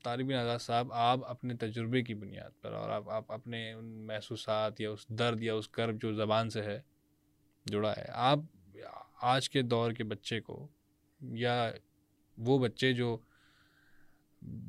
طالب 0.04 0.32
آزاد 0.32 0.60
صاحب 0.60 0.94
آپ 0.94 1.20
اپنے 1.26 1.54
تجربے 1.54 2.02
کی 2.02 2.14
بنیاد 2.14 2.62
پر 2.62 2.72
اور 2.72 2.90
آپ 2.90 3.10
آپ 3.10 3.32
اپنے 3.32 3.72
ان 3.74 3.86
محسوسات 3.86 4.82
یا 4.82 4.92
اس 4.92 5.08
درد 5.08 5.44
یا 5.44 5.54
اس 5.54 5.68
کرب 5.68 6.02
جو 6.02 6.14
زبان 6.14 6.50
سے 6.50 6.62
ہے 6.64 6.82
جڑا 7.66 7.92
ہے 7.92 8.06
آپ 8.10 8.40
آج 9.22 9.50
کے 9.50 9.62
دور 9.62 9.92
کے 9.92 10.04
بچے 10.04 10.40
کو 10.40 10.68
یا 11.22 11.72
وہ 12.38 12.60
بچے 12.60 12.94
جو 12.94 13.18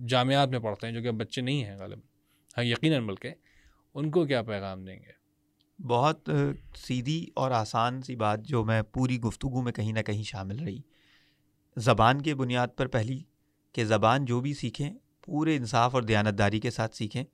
جامعات 0.06 0.48
میں 0.48 0.58
پڑھتے 0.58 0.86
ہیں 0.86 0.94
جو 0.94 1.02
کہ 1.02 1.10
بچے 1.10 1.40
نہیں 1.40 1.64
ہیں 1.64 1.76
غالب 1.76 1.98
ہاں 2.56 2.64
یقیناً 2.64 3.06
بلکہ 3.06 3.34
ان 3.94 4.10
کو 4.10 4.26
کیا 4.26 4.42
پیغام 4.42 4.84
دیں 4.84 4.96
گے؟ 4.96 5.19
بہت 5.88 6.30
سیدھی 6.76 7.26
اور 7.34 7.50
آسان 7.50 8.02
سی 8.02 8.16
بات 8.16 8.42
جو 8.42 8.64
میں 8.64 8.82
پوری 8.82 9.20
گفتگو 9.20 9.62
میں 9.62 9.72
کہیں 9.72 9.92
نہ 9.92 10.00
کہیں 10.00 10.22
شامل 10.22 10.58
رہی۔ 10.58 10.78
زبان 11.76 12.22
کے 12.22 12.34
بنیاد 12.34 12.68
پر 12.76 12.86
پہلی 12.86 13.22
کہ 13.72 13.84
زبان 13.84 14.24
جو 14.24 14.40
بھی 14.40 14.54
سیکھیں 14.54 14.94
پورے 15.24 15.56
انصاف 15.56 15.94
اور 15.94 16.02
دیانتداری 16.02 16.60
کے 16.60 16.70
ساتھ 16.70 16.96
سیکھیں۔ 16.96 17.24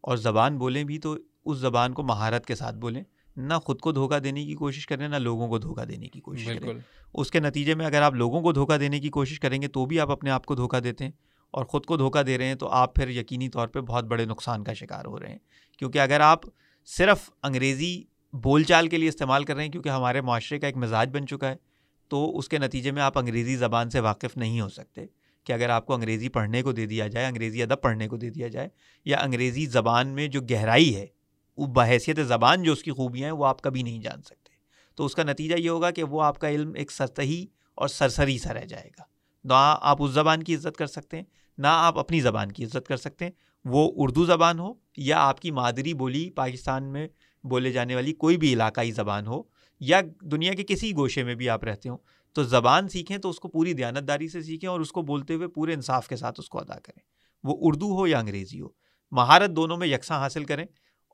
اور 0.00 0.16
زبان 0.16 0.58
بولیں 0.58 0.84
بھی 0.84 0.98
تو 0.98 1.16
اس 1.44 1.58
زبان 1.58 1.92
کو 1.92 2.02
مہارت 2.02 2.46
کے 2.46 2.54
ساتھ 2.54 2.76
بولیں۔ 2.76 3.04
نہ 3.36 3.54
خود 3.54 3.80
کو 3.80 3.92
دھوکہ 3.92 4.18
دینے 4.18 4.46
کی 4.46 4.54
کوشش 4.54 4.86
کریں 4.86 5.08
نہ 5.08 5.16
لوگوں 5.16 5.48
کو 5.48 5.58
دھوکہ 5.58 5.84
دینے 5.84 6.08
کی 6.08 6.20
کوشش 6.20 6.44
کریں۔ 6.44 6.80
اس 7.14 7.30
کے 7.30 7.40
نتیجے 7.40 7.74
میں 7.74 7.86
اگر 7.86 8.02
آپ 8.02 8.14
لوگوں 8.14 8.40
کو 8.40 8.52
دھوکہ 8.52 8.76
دینے 8.76 9.00
کی 9.00 9.08
کوشش 9.08 9.40
کریں 9.40 9.62
گے 9.62 9.68
تو 9.68 9.86
بھی 9.86 10.00
آپ 10.00 10.10
اپنے 10.10 10.30
آپ 10.30 10.46
کو 10.46 10.54
دھوکہ 10.54 10.80
دیتے 10.80 11.04
ہیں۔ 11.04 11.12
اور 11.50 11.64
خود 11.64 11.86
کو 11.86 11.96
دھوکہ 11.96 12.22
دے 12.22 12.38
رہے 12.38 12.46
ہیں 12.46 12.54
تو 12.54 12.68
آپ 12.68 12.94
پھر 12.94 13.08
یقینی 13.08 13.48
طور 13.48 13.68
پہ 13.68 13.80
بہت 13.80 14.04
بڑے 14.04 14.24
نقصان 14.24 14.64
کا 14.64 14.72
شکار 14.72 15.04
ہو 15.04 15.20
رہے 15.20 15.28
ہیں۔ 15.28 15.38
کیونکہ 15.78 15.98
اگر 15.98 16.20
آپ 16.20 16.40
صرف 16.86 17.30
انگریزی 17.42 18.04
بول 18.32 18.62
چال 18.62 18.88
کے 18.88 18.98
لیے 18.98 19.08
استعمال 19.08 19.44
کر 19.44 19.54
رہے 19.54 19.64
ہیں 19.64 19.70
کیونکہ 19.70 19.88
ہمارے 19.88 20.20
معاشرے 20.20 20.58
کا 20.58 20.66
ایک 20.66 20.76
مزاج 20.76 21.10
بن 21.10 21.26
چکا 21.26 21.48
ہے، 21.48 21.56
تو 22.08 22.38
اس 22.38 22.48
کے 22.48 22.58
نتیجے 22.58 22.90
میں 22.90 23.02
آپ 23.02 23.18
انگریزی 23.18 23.56
زبان 23.56 23.90
سے 23.90 24.00
واقف 24.00 24.36
نہیں 24.36 24.60
ہو 24.60 24.68
سکتے 24.68 25.06
کہ 25.44 25.52
اگر 25.52 25.68
آپ 25.68 25.86
کو 25.86 25.94
انگریزی 25.94 26.28
پڑھنے 26.28 26.62
کو 26.62 26.72
دے 26.72 26.86
دیا 26.86 27.08
جائے، 27.08 27.26
انگریزی 27.26 27.62
ادب 27.62 27.80
پڑھنے 27.80 28.08
کو 28.08 28.16
دے 28.16 28.30
دیا 28.30 28.48
جائے، 28.48 28.68
یا 29.04 29.18
انگریزی 29.18 29.66
زبان 29.66 30.08
میں 30.08 30.28
جو 30.28 30.40
گہرائی 30.40 30.96
ہے، 30.96 31.06
وہ 31.56 31.66
بحیثیت 31.66 32.18
زبان 32.26 32.62
جو 32.62 32.72
اس 32.72 32.82
کی 32.82 32.90
خوبیاں 32.90 33.24
ہیں، 33.24 33.36
وہ 33.36 33.46
آپ 33.46 33.62
کبھی 33.62 33.82
نہیں 33.82 33.98
جان 33.98 34.22
سکتے۔ 34.22 34.52
تو 34.94 35.04
اس 35.04 35.14
کا 35.14 35.22
نتیجہ 35.22 35.54
یہ 35.54 35.70
ہوگا 35.70 35.90
کہ 35.90 36.04
وہ 36.04 36.22
آپ 36.22 36.38
کا 36.38 36.48
علم 36.48 36.72
ایک 36.74 36.92
سطحی 36.92 37.46
اور 37.74 37.88
سرسری 37.88 38.38
سا 38.38 38.54
رہ 38.54 38.64
جائے 38.64 38.90
گا۔ 38.98 39.02
نہ 39.44 39.78
آپ 39.80 40.02
اس 40.02 40.10
زبان 40.10 40.42
کی 40.42 40.54
عزت 40.54 40.76
کر 40.76 40.86
سکتے 40.86 41.16
ہیں، 41.16 41.24
نہ 41.58 41.66
آپ 41.70 41.98
اپنی 41.98 42.20
زبان 42.20 42.52
کی 42.52 42.64
عزت 42.64 42.88
کر 42.88 42.96
سکتے 42.96 43.24
ہیں۔ 43.24 43.32
وہ 43.64 43.92
اردو 43.96 44.24
زبان 44.24 44.58
ہو 44.58 44.72
یا 44.96 45.18
آپ 45.18 45.40
کی 45.40 45.50
مادری 45.50 45.94
بولی 45.94 46.30
پاکستان 46.30 46.84
میں 46.84 47.08
بولے 47.44 47.72
جانے 47.72 47.94
والی 47.94 48.12
کوئی 48.12 48.36
بھی 48.36 48.52
علاقائی 48.52 48.90
زبان 48.90 49.26
ہو 49.26 49.42
یا 49.80 50.00
دنیا 50.22 50.52
کے 50.52 50.64
کسی 50.68 50.92
گوشے 50.96 51.22
میں 51.22 51.34
بھی 51.34 51.48
آپ 51.48 51.64
رہتے 51.64 51.88
ہوں، 51.88 51.98
تو 52.32 52.42
زبان 52.42 52.88
سیکھیں 52.88 53.18
تو 53.18 53.30
اس 53.30 53.40
کو 53.40 53.48
پوری 53.48 53.72
دیانتداری 53.72 54.28
سے 54.28 54.42
سیکھیں 54.42 54.68
اور 54.68 54.80
اس 54.80 54.92
کو 54.92 55.02
بولتے 55.02 55.34
ہوئے 55.34 55.48
پورے 55.48 55.74
انصاف 55.74 56.08
کے 56.08 56.16
ساتھ 56.16 56.40
اس 56.40 56.48
کو 56.48 56.58
ادا 56.58 56.78
کریں۔ 56.78 57.02
وہ 57.44 57.56
اردو 57.60 57.92
ہو 57.98 58.06
یا 58.06 58.18
انگریزی 58.18 58.60
ہو، 58.60 58.68
مہارت 59.12 59.50
دونوں 59.50 59.76
میں 59.76 59.88
یکساں 59.88 60.18
حاصل 60.18 60.44
کریں 60.44 60.64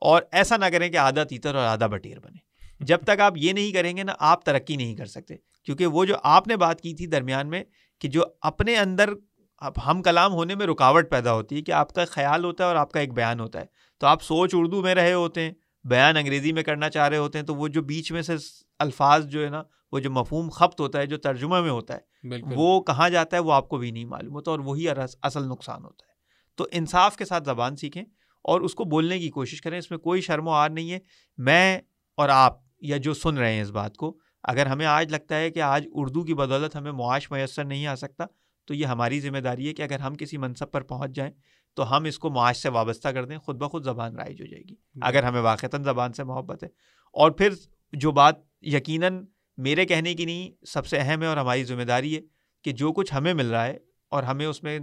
اور 0.01 0.21
ایسا 0.31 0.57
نہ 0.57 0.65
کریں 0.65 0.89
کہ 0.89 0.97
آدھا 0.97 1.23
تیتر 1.23 1.55
اور 1.55 1.65
آدھا 1.65 1.87
بٹیر 1.87 2.19
بنے۔ 2.19 2.37
جب 2.79 3.03
تک 3.03 3.19
آپ 3.19 3.37
یہ 3.37 3.53
نہیں 3.53 3.71
کریں 3.71 3.97
گے 3.97 4.03
نا 4.03 4.13
آپ 4.19 4.45
ترقی 4.45 4.75
نہیں 4.75 4.95
کر 4.95 5.05
سکتے، 5.05 5.35
کیونکہ 5.63 5.85
وہ 5.85 6.05
جو 6.05 6.15
آپ 6.23 6.47
نے 6.47 6.57
بات 6.57 6.81
کی 6.81 6.93
تھی 6.93 7.05
درمیان 7.05 7.49
میں 7.49 7.63
کہ 8.01 8.07
جو 8.07 8.23
اپنے 8.41 8.75
اندر 8.75 9.13
ہم 9.61 10.01
کلام 10.01 10.33
ہونے 10.33 10.55
میں 10.55 10.67
رکاوٹ 10.67 11.09
پیدا 11.09 11.33
ہوتی 11.33 11.55
ہے 11.55 11.61
کہ 11.61 11.71
آپ 11.71 11.93
کا 11.93 12.05
خیال 12.05 12.43
ہوتا 12.45 12.63
ہے 12.63 12.67
اور 12.67 12.75
آپ 12.75 12.91
کا 12.91 12.99
ایک 12.99 13.13
بیان 13.13 13.39
ہوتا 13.39 13.59
ہے۔ 13.59 13.65
تو 13.99 14.07
آپ 14.07 14.23
سوچ 14.23 14.49
اردو 14.53 14.81
میں 14.81 14.95
رہے 14.95 15.13
ہوتے 15.13 15.41
ہیں 15.41 15.51
بیان 15.83 16.17
انگریزی 16.17 16.51
میں 16.51 16.63
کرنا 16.63 16.89
چاہ 16.89 17.09
رہے 17.09 17.17
ہوتے 17.17 17.39
ہیں 17.39 17.45
تو 17.45 17.55
وہ 17.55 17.67
جو 17.67 17.81
بیچ 17.81 18.11
میں 18.11 18.21
سے 18.21 18.35
الفاظ 18.79 19.25
جو 19.25 19.43
ہے 19.43 19.49
نا 19.49 19.63
وہ 19.91 19.99
جو 19.99 20.11
مفہوم 20.11 20.49
خپت 20.49 20.79
ہوتا 20.81 20.99
ہے 20.99 21.05
جو 21.05 21.17
ترجمہ 21.17 21.61
میں 21.61 21.69
ہوتا 21.69 21.93
ہے 21.93 22.11
وہ 22.55 22.81
کہاں 22.81 23.09
جاتا 23.09 23.37
ہے 23.37 23.41
وہ 23.41 23.53
آپ 23.53 23.69
کو 23.69 23.77
بھی 23.77 23.91
نہیں 23.91 24.05
معلوم 24.05 24.33
ہوتا 24.33 24.51
اور 24.51 24.59
وہی 24.59 24.85
اصل 25.21 25.43
نقصان 25.43 25.83
ہوتا 25.83 26.05
ہے۔ 26.05 26.11
تو 26.55 26.67
انصاف 26.71 27.15
کے 27.15 27.25
ساتھ 27.25 27.43
زبان 27.43 27.75
سیکھیں 27.75 28.03
اور 28.43 28.61
اس 28.61 28.75
کو 28.75 28.83
بولنے 28.83 29.19
کی 29.19 29.29
کوشش 29.29 29.61
کریں 29.61 29.77
اس 29.77 29.91
میں 29.91 29.99
کوئی 29.99 30.21
شرم 30.21 30.47
و 30.47 30.51
آر 30.51 30.69
نہیں 30.69 30.91
ہے۔ 30.91 30.99
میں 31.37 31.79
اور 32.17 32.29
آپ 32.29 32.57
یا 32.79 32.97
جو 32.97 33.13
سن 33.13 33.37
رہے 33.37 33.53
ہیں 33.53 33.61
اس 33.61 33.69
بات 33.69 33.97
کو 33.97 34.17
اگر 34.43 34.65
ہمیں 34.65 34.85
آج 34.85 35.11
لگتا 35.11 35.37
ہے 35.37 35.49
کہ 35.49 35.61
آج 35.61 35.87
اردو 35.93 36.23
کی 36.23 36.33
بدولت 36.33 36.75
ہمیں 36.75 36.91
معاش 36.91 37.31
میسر 37.31 37.63
نہیں 37.63 37.87
آ 37.87 37.95
سکتا 37.95 38.25
تو 38.65 38.73
یہ 38.73 38.85
ہماری 38.85 39.19
ذمہ 39.19 39.37
داری 39.37 39.67
ہے 39.67 39.73
کہ 39.73 39.81
اگر 39.81 39.99
ہم 39.99 40.15
کسی 40.15 40.37
منصب 40.37 40.71
پر 40.71 40.81
پہنچ 40.81 41.11
جائیں 41.11 41.31
تو 41.75 41.97
ہم 41.97 42.03
اس 42.03 42.19
کو 42.19 42.29
معاش 42.29 42.57
سے 42.57 42.69
وابستہ 42.69 43.07
کر 43.07 43.25
دیں 43.25 43.37
خود 43.37 43.55
بخود 43.55 43.83
زبان 43.83 44.15
رائج 44.15 44.41
ہو 44.41 44.45
جائے 44.45 44.63
گی۔ 44.69 44.75
اگر 45.01 45.23
ہمیں 45.23 45.41
واقعتاً 45.41 45.83
زبان 45.83 46.13
سے 46.13 46.23
محبت 46.23 46.63
ہے۔ 46.63 46.69
اور 47.13 47.31
پھر 47.31 47.49
جو 47.93 48.11
بات 48.11 48.35
یقیناً 48.61 49.25
میرے 49.57 49.85
کہنے 49.85 50.13
کی 50.13 50.25
نہیں 50.25 50.65
سب 50.65 50.85
سے 50.85 50.97
اہم 50.97 51.21
ہے 51.21 51.27
اور 51.27 51.37
ہماری 51.37 51.63
ذمہ 51.63 51.83
داری 51.83 52.15
ہے 52.15 52.21
کہ 52.63 52.71
جو 52.71 52.93
کچھ 52.93 53.13
ہمیں 53.13 53.33
مل 53.33 53.45
رہا 53.45 53.65
ہے 53.65 53.77
اور 54.09 54.23
ہمیں 54.23 54.45
اس 54.45 54.63
میں 54.63 54.79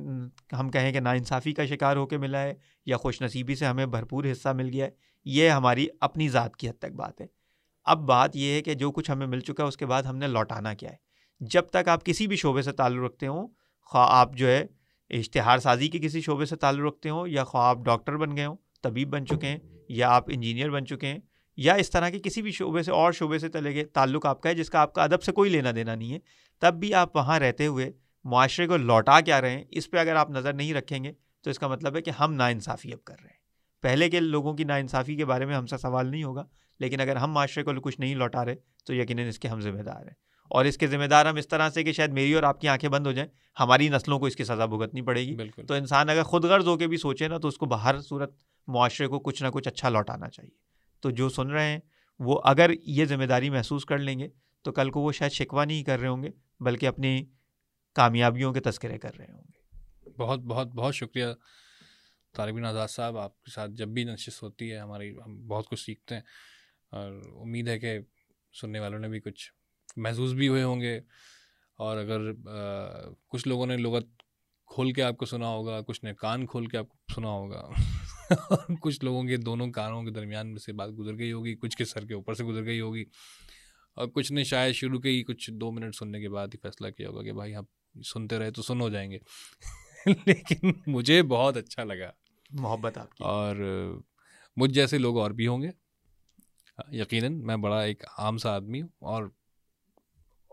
ہم 0.53 0.71
کہیں 0.71 0.93
کہ 0.93 1.01
ناانصافی 1.01 1.53
کا 1.53 1.67
شکار 1.67 1.97
ہو 1.97 2.07
کے 2.07 2.19
ملا 2.19 2.43
ہے 2.43 2.55
یا 2.87 2.97
خوش 2.97 3.23
نصیبی 3.23 3.55
سے 3.55 3.67
ہمیں 3.67 3.87
بھرپور 3.87 4.25
حصہ 4.33 4.49
مل 4.49 4.69
گیا 4.69 4.85
ہے 4.85 4.91
یہ 5.25 5.51
ہماری 5.51 5.87
اپنی 6.01 6.29
ذات 6.29 6.57
کی 6.57 6.69
حد 6.69 6.79
تک 6.79 6.93
بات 6.93 7.21
ہے۔ 7.21 7.27
اب 7.85 7.99
بات 7.99 8.37
یہ 8.37 8.53
ہے 8.53 8.63
کہ 8.63 8.75
جو 8.75 8.91
کچھ 8.91 9.11
ہمیں 9.11 9.27
مل 9.27 9.41
چکا 9.41 9.63
ہے 9.63 9.69
اس 9.69 9.77
کے 9.77 9.87
بعد 9.87 10.03
ہم 10.03 10.17
نے 10.17 10.27
لوٹانا 10.27 10.75
کیا 10.75 10.91
ہے۔ 10.91 10.97
جب 11.41 11.63
تک 11.63 11.89
آپ 11.89 12.05
کسی 12.05 12.27
بھی 12.27 12.37
شعبے 12.37 12.63
سے 12.63 12.73
تعلق 12.73 13.05
رکھتے 13.05 13.27
ہوں 13.27 13.49
خواہ 13.91 14.07
آپ 14.11 14.35
جو 14.35 14.49
ہے 14.49 14.65
اشتہار 15.11 15.59
سازی 15.59 15.89
کے 15.89 15.99
کسی 15.99 16.21
شعبے 16.21 16.45
سے 16.45 16.57
تعلق 16.57 16.87
رکھتے 16.87 17.11
ہوں 17.11 17.29
یا 17.29 17.45
خواہ 17.45 17.69
آپ 17.69 17.79
ڈاکٹر 17.85 18.17
بن 18.17 18.37
گئے 18.37 18.45
ہوں، 18.47 18.57
طبیب 18.83 19.09
بن 19.09 19.27
چکے 19.27 19.47
ہیں 19.47 19.59
یا 19.89 20.11
آپ 20.11 20.25
انجینئر 20.29 20.71
بن 20.71 20.87
چکے 20.87 21.07
ہیں 21.07 21.19
یا 21.59 21.75
اس 21.75 21.91
طرح 21.91 22.11
کے 22.11 22.19
کسی 22.19 22.43
بھی 22.43 22.51
شعبے 22.53 22.83
سے 22.83 22.91
اور 22.93 23.13
شعبے 23.13 23.39
سے 23.39 23.49
چلے 23.49 23.75
گئے 23.75 23.85
تعلق 23.85 24.27
آپ 24.27 24.41
کا 24.41 24.49
ہے 24.49 24.55
جس 24.55 24.71
کا 24.71 24.81
آپ 24.81 24.93
کا 24.95 25.03
ادب 25.03 25.23
سے 25.23 25.33
کوئی 25.33 25.51
لینا 25.51 25.73
دینا 25.77 25.95
نہیں 25.95 26.13
ہے، 26.13 26.19
تب 26.63 26.75
بھی 26.75 26.93
آپ 26.95 27.17
وہاں 27.17 27.39
رہتے 27.41 27.67
ہوئے 27.67 27.91
معاشرے 28.25 28.67
کو 28.67 28.77
لوٹا 28.77 29.21
کے 29.21 29.33
آ 29.33 29.41
رہے 29.41 29.51
ہیں، 29.51 29.65
اس 29.71 29.91
پہ 29.91 29.99
اگر 29.99 30.17
آپ 30.17 30.31
نظر 30.31 30.53
نہیں 30.53 30.75
رکھیں 30.75 31.03
گے 31.05 31.13
تو 31.45 31.51
اس 31.51 31.59
کا 31.59 31.69
مطلب 31.69 31.97
ہے 31.97 32.03
کہ 32.03 32.11
ہم 32.11 32.33
نا 32.33 32.47
انصافی 32.47 32.93
اب 32.93 33.05
کر 33.05 33.15
رہے 33.23 33.31
ہیں۔ 33.31 33.37
پہلے 33.83 34.11
کے 34.11 34.21
لوگوں 34.21 34.55
کی 34.55 34.65
نا 34.65 34.77
انصافی 34.77 35.17
کے 35.17 35.25
بارے 35.25 35.47
میں 35.47 35.55
ہم 35.55 35.67
سے 35.67 35.77
سوال 35.79 36.11
نہیں 36.11 36.25
ہوگا، 36.25 36.45
لیکن 36.81 37.01
اگر 37.01 37.17
ہم 37.17 37.33
معاشرے 37.33 37.63
کو 37.63 37.81
کچھ 37.81 38.01
نہیں 38.01 38.15
لوٹا 38.15 38.45
رہے 38.45 38.55
تو 38.87 38.95
یقیناً 38.95 39.29
اس 39.29 39.39
کے 39.39 39.49
ہم 39.49 39.61
ذمہ 39.61 39.83
دار 39.83 40.03
ہیں۔ 40.03 40.28
اور 40.49 40.65
اس 40.65 40.79
کے 40.79 40.87
ذمہ 40.87 41.05
دار 41.05 41.27
ہم 41.27 41.37
اس 41.37 41.49
طرح 41.49 41.71
سے 41.71 41.85
کہ 41.85 41.93
شاید 41.93 42.11
میری 42.11 42.35
اور 42.35 42.43
آپ 42.43 42.61
کی 42.61 42.69
آنکھیں 42.69 42.91
بند 42.91 43.07
ہو 43.07 43.13
جائیں 43.13 43.31
ہماری 43.61 43.89
نسلوں 43.89 44.19
کو 44.19 44.27
اس 44.27 44.37
کی 44.37 44.45
سزا 44.45 44.67
بھگتنی 44.67 45.03
پڑے 45.03 45.27
گی۔ 45.27 45.35
بالکل۔ 45.35 45.67
تو 45.67 45.75
انسان 45.75 46.09
اگر 46.09 46.23
خود 46.23 46.45
غرض 46.45 46.67
ہو 46.67 46.77
کے 46.77 46.87
بھی 46.87 46.97
سوچے 46.97 47.29
نا 47.29 47.39
تو 47.39 47.49
اس 47.49 47.57
کو 47.57 47.67
باہر 47.67 48.01
صورت 48.01 48.37
معاشرے 48.67 49.07
کو 49.07 49.21
کچھ 49.21 49.43
نہ 49.43 49.49
کچھ 49.49 49.69
اچھا 49.69 49.89
لوٹانا 49.89 50.29
چاہیے۔ 50.29 50.57
تو 51.01 51.11
جو 51.11 51.29
سن 51.29 51.51
رہے 51.51 51.71
ہیں 51.71 51.79
وہ 52.19 52.41
اگر 52.45 52.71
یہ 52.83 53.05
ذمہ 53.05 53.25
داری 53.25 53.51
محسوس 53.51 53.85
کر 53.85 53.99
لیں 53.99 54.19
گے 54.19 54.29
تو 54.63 54.73
کل 54.73 54.91
کو 54.91 55.01
وہ 55.01 55.13
شاید 55.13 55.33
شکوہ 55.33 55.65
نہیں 55.65 55.85
کر 55.85 56.01
رہے 56.01 56.09
ہوں 56.09 56.23
گے 56.23 56.29
بلکہ 56.61 56.87
اپنی 56.87 57.25
کامیابیوں 57.95 58.53
کے 58.53 58.61
تذکرے 58.61 58.99
کر 58.99 59.17
رہے 59.19 59.33
ہوں 59.33 59.43
گے۔ 59.43 59.59
بہت 60.19 60.41
بہت 60.41 60.67
بہت 60.67 60.95
شکریہ 60.95 61.27
طالب 62.33 62.65
آزاد 62.65 62.89
صاحب۔ 62.89 63.19
آپ 63.19 63.43
کے 63.43 63.51
ساتھ 63.51 63.71
جب 63.71 63.89
بھی 63.89 64.05
نشست 64.05 64.43
ہوتی 64.43 64.73
ہے 64.73 64.79
ہماری 64.79 65.17
ہم 65.27 65.47
بہت 65.47 65.69
کچھ 65.69 65.81
سیکھتے 65.81 66.15
ہیں 66.15 66.23
اور 66.91 67.13
امید 67.41 67.69
ہے 67.69 67.79
کہ 67.79 67.99
سننے 68.61 68.81
والوں 68.81 68.99
نے 68.99 69.09
بھی 69.09 69.21
کچھ 69.21 69.53
محسوس 69.97 70.33
بھی 70.33 70.49
ہوئے 70.49 70.63
ہوں 70.63 70.81
گے۔ 70.81 71.01
اور 71.77 71.97
اگر 71.97 72.21
کچھ 73.29 73.49
لوگوں 73.49 73.67
نے 73.67 73.77
لغت 73.77 74.05
کھول 74.67 74.93
کے 74.93 75.03
آپ 75.03 75.17
کو 75.17 75.27
سنا 75.27 75.49
ہوگا 75.49 75.81
کچھ 75.81 76.05
نے 76.05 76.15
کان 76.15 76.47
کھول 76.47 76.67
کے 76.67 76.79
آپ 76.79 76.89
کو 76.89 76.97
سنا 77.15 77.29
ہوگا۔ 77.29 77.69
کچھ 78.83 79.05
لوگوں 79.05 79.23
کے 79.23 79.37
دونوں 79.37 79.71
کانوں 79.71 80.03
کے 80.03 80.11
درمیان 80.11 80.49
میں 80.49 80.59
سے 80.59 80.73
بات 80.73 80.91
گزر 80.99 81.19
گئی 81.19 81.33
ہوگی 81.33 81.55
کچھ 81.55 81.77
کے 81.77 81.85
سر 81.85 82.05
کے 82.05 82.15
اوپر 82.15 82.35
سے 82.35 82.45
گزر 82.45 82.65
گئی 82.65 82.81
ہوگی۔ 82.81 83.05
اور 83.95 84.07
کچھ 84.07 84.33
نے 84.33 84.45
شاید 84.45 84.75
شروع 84.75 85.01
کے 85.01 85.09
ہی 85.09 85.23
کچھ 85.23 85.51
دو 85.51 85.73
منٹ 85.73 85.95
سننے 85.95 86.21
کے 86.21 86.29
بعد 86.29 86.49
ہی 86.49 86.59
فیصلہ 86.59 86.91
کیا 86.91 87.09
ہوگا 87.09 87.23
کہ 87.23 87.33
بھائی 87.33 87.55
آپ 87.55 87.65
سنتے 88.05 88.39
رہے 88.39 88.51
تو 88.51 88.63
سن 88.63 88.81
ہو 88.81 88.89
جائیں 88.89 89.11
گے۔ 89.11 89.19
لیکن 90.27 90.73
مجھے 90.87 91.23
بہت 91.23 91.57
اچھا 91.57 91.85
لگا۔ 91.85 92.11
محبت 92.51 92.99
آپ 92.99 93.15
کی۔ 93.15 93.25
اور 93.25 93.57
مجھ 94.57 94.73
جیسے 94.73 94.99
لوگ 94.99 95.19
اور 95.19 95.31
بھی 95.31 95.47
ہوں 95.47 95.63
گے۔ 95.63 95.69
یقیناً 96.93 97.41
میں 97.43 97.57
بڑا 97.57 97.81
ایک 97.81 98.05
عام 98.19 98.39
سا 98.39 98.55
آدمی 98.55 98.83
ہوں 98.83 98.89
اور 98.99 99.25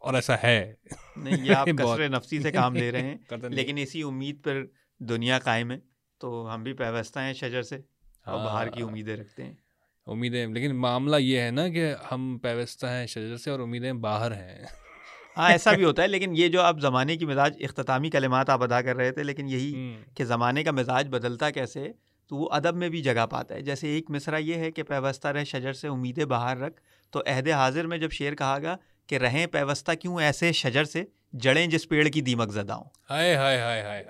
اور 0.05 0.13
ایسا 0.13 0.35
ہے۔ 0.43 0.73
نہیں 1.17 1.53
آپ 1.55 1.67
کثر 1.77 2.09
نفسی 2.09 2.41
سے 2.41 2.51
کام 2.51 2.75
لے 2.75 2.91
رہے 2.91 3.01
ہیں 3.01 3.17
لیکن 3.49 3.77
اسی 3.77 4.03
امید 4.03 4.43
پر 4.43 4.63
دنیا 4.99 5.39
قائم 5.39 5.71
ہے۔ 5.71 5.77
تو 6.19 6.53
ہم 6.53 6.63
بھی 6.63 6.73
پیوستہ 6.73 7.19
ہیں 7.19 7.33
شجر 7.33 7.61
سے 7.61 7.75
اور 8.25 8.45
باہر 8.45 8.69
کی 8.69 8.83
امیدیں 8.83 9.17
رکھتے 9.17 9.43
ہیں۔ 9.43 9.53
امیدیں 10.07 10.47
لیکن 10.47 10.75
معاملہ 10.75 11.15
یہ 11.15 11.39
ہے 11.39 11.51
نا 11.51 11.67
کہ 11.67 11.93
ہم 12.11 12.37
پیوستہ 12.41 12.87
ہیں 12.87 13.07
شجر 13.07 13.37
سے 13.37 13.51
اور 13.51 13.59
امیدیں 13.59 13.93
باہر 13.93 14.31
ہیں۔ 14.31 14.63
ہاں 15.37 15.49
ایسا 15.51 15.71
بھی 15.71 15.83
ہوتا 15.83 16.03
ہے 16.03 16.07
لیکن 16.07 16.33
یہ 16.37 16.47
جو 16.47 16.61
آپ 16.61 16.79
زمانے 16.79 17.17
کی 17.17 17.25
مزاج 17.25 17.57
اختتامی 17.59 18.09
کلمات 18.09 18.49
آپ 18.49 18.63
ادا 18.63 18.81
کر 18.81 18.95
رہے 18.95 19.11
تھے 19.11 19.23
لیکن 19.23 19.47
یہی 19.47 19.95
کہ 20.15 20.23
زمانے 20.23 20.63
کا 20.63 20.71
مزاج 20.71 21.07
بدلتا 21.09 21.49
کیسے 21.49 21.91
تو 22.27 22.35
وہ 22.35 22.49
ادب 22.51 22.75
میں 22.75 22.89
بھی 22.89 23.01
جگہ 23.01 23.25
پاتا 23.29 23.55
ہے۔ 23.55 23.61
جیسے 23.61 23.87
ایک 23.87 24.09
مصرع 24.09 24.37
یہ 24.37 24.55
ہے 24.55 24.71
کہ 24.71 24.83
پیوستہ 24.83 25.27
رہے 25.27 25.45
شجر 25.45 25.73
سے 25.73 25.87
امیدیں 25.87 26.25
باہر 26.25 26.57
رکھ۔ 26.57 26.81
تو 27.11 27.23
عہد 27.27 27.47
حاضر 27.47 27.87
میں 27.87 27.97
جب 27.97 28.11
شعر 28.11 28.35
کہا 28.35 28.57
گا 28.63 28.77
کہ 29.07 29.17
رہیں 29.17 29.47
پیوستہ 29.47 29.91
کیوں 29.91 30.21
ایسے 30.21 30.51
شجر 30.51 30.83
سے 30.83 31.03
جڑیں 31.33 31.67
جس 31.67 31.89
پیڑ 31.89 32.07
کی 32.07 32.21
دیمک 32.21 32.51
زدہ 32.51 32.73
ہوں۔ 32.73 32.83
ہائے 33.09 33.35
ہائے 33.35 33.59
ہائے 33.59 33.81
ہائے 33.81 34.03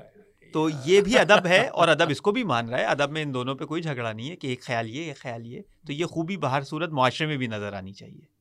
تو 0.53 0.69
یہ 0.85 1.01
بھی 1.01 1.19
ادب 1.19 1.47
ہے 1.47 1.67
اور 1.67 1.87
ادب 1.87 2.05
اس 2.09 2.21
کو 2.21 2.31
بھی 2.31 2.43
مان 2.43 2.69
رہا 2.69 2.77
ہے۔ 2.77 2.83
ادب 2.83 3.11
میں 3.11 3.21
ان 3.21 3.33
دونوں 3.33 3.55
پہ 3.55 3.65
کوئی 3.65 3.81
جھگڑا 3.81 4.11
نہیں 4.11 4.29
ہے 4.29 4.35
کہ 4.35 4.47
ایک 4.47 4.61
خیال 4.61 4.89
یہ 4.89 5.03
ایک 5.03 5.17
خیال 5.17 5.47
یہ۔ 5.47 5.61
تو 5.87 5.93
یہ 5.93 6.05
خوبی 6.05 6.37
باہر 6.37 6.61
صورت 6.61 6.89
معاشرے 6.89 7.27
میں 7.27 7.37
بھی 7.37 7.47
نظر 7.47 7.73
آنی 7.73 7.93
چاہیے۔ 7.93 8.35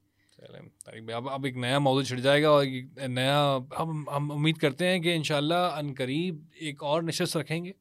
اب 1.13 1.29
اب 1.29 1.45
ایک 1.45 1.57
نیا 1.57 1.79
موضوع 1.79 2.03
چھڑ 2.03 2.19
جائے 2.19 2.43
گا 2.43 2.49
اور 2.49 2.67
نیا 3.09 3.59
ہم 3.81 4.09
ہم 4.09 4.33
امید 4.33 4.57
کرتے 4.57 4.89
ہیں 4.89 4.99
کہ 4.99 5.15
انشاءاللہ 5.15 5.55
ان 5.55 5.95
قریب 5.99 6.45
ایک 6.55 6.83
اور 6.83 7.03
نشست 7.03 7.37
رکھیں 7.37 7.65
گے۔ 7.65 7.73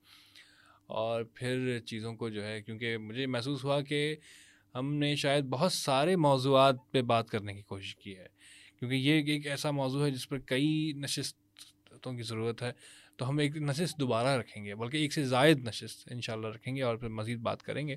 اور 0.88 1.24
پھر 1.24 1.80
چیزوں 1.80 2.14
کو 2.14 2.30
جو 2.30 2.45
ہے 2.45 2.62
کیونکہ 2.62 2.98
مجھے 2.98 3.26
محسوس 3.26 3.64
ہوا 3.64 3.82
کہ 3.82 4.16
ہم 4.76 4.94
نے 4.95 5.16
شاید 5.16 5.44
بہت 5.44 5.74
سارے 5.74 6.16
موضوعات 6.16 6.76
پہ 6.91 7.02
بات 7.02 7.30
کرنے 7.30 7.54
کی 7.54 7.62
کوشش 7.62 7.95
کی 7.95 8.18
ہے۔ 8.18 8.32
کیونکہ 8.84 8.97
یہ 8.97 9.14
ایک 9.14 9.47
ایسا 9.47 9.72
موضوع 9.72 10.05
ہے 10.05 10.11
جس 10.11 10.30
پر 10.30 10.39
کئی 10.39 10.93
نشستوں 10.95 12.14
کی 12.14 12.22
ضرورت 12.22 12.61
ہے، 12.61 12.72
تو 13.18 13.30
ہم 13.30 13.38
ایک 13.38 13.57
نشست 13.57 13.99
دوبارہ 13.99 14.27
رکھیں 14.27 14.65
گے، 14.65 14.76
بلکہ 14.76 14.97
ایک 14.97 15.14
سے 15.14 15.26
زائد 15.26 15.68
نشست 15.68 16.07
ان 16.11 16.22
شاء 16.22 16.34
اللہ 16.34 16.47
رکھیں 16.47 16.76
گے 16.76 16.81
اور 16.81 16.95
پھر 16.95 17.07
مزید 17.07 17.39
بات 17.39 17.64
کریں 17.64 17.88
گے۔ 17.88 17.95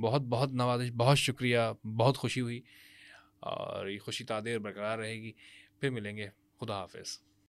بہت 0.00 0.22
بہت 0.22 0.52
نوازش، 0.52 0.90
بہت 0.96 1.18
شکریہ، 1.18 1.58
بہت 1.98 2.18
خوشی 2.18 2.40
ہوئی 2.40 2.60
اور 3.40 3.88
یہ 3.88 3.98
خوشی 3.98 4.24
تعدیر 4.24 4.58
برقرار 4.58 4.98
رہے 4.98 5.22
گی۔ 5.22 5.32
پھر 5.80 5.90
ملیں 5.90 6.16
گے۔ 6.16 6.28
خدا 6.60 6.80
حافظ۔ 6.80 7.31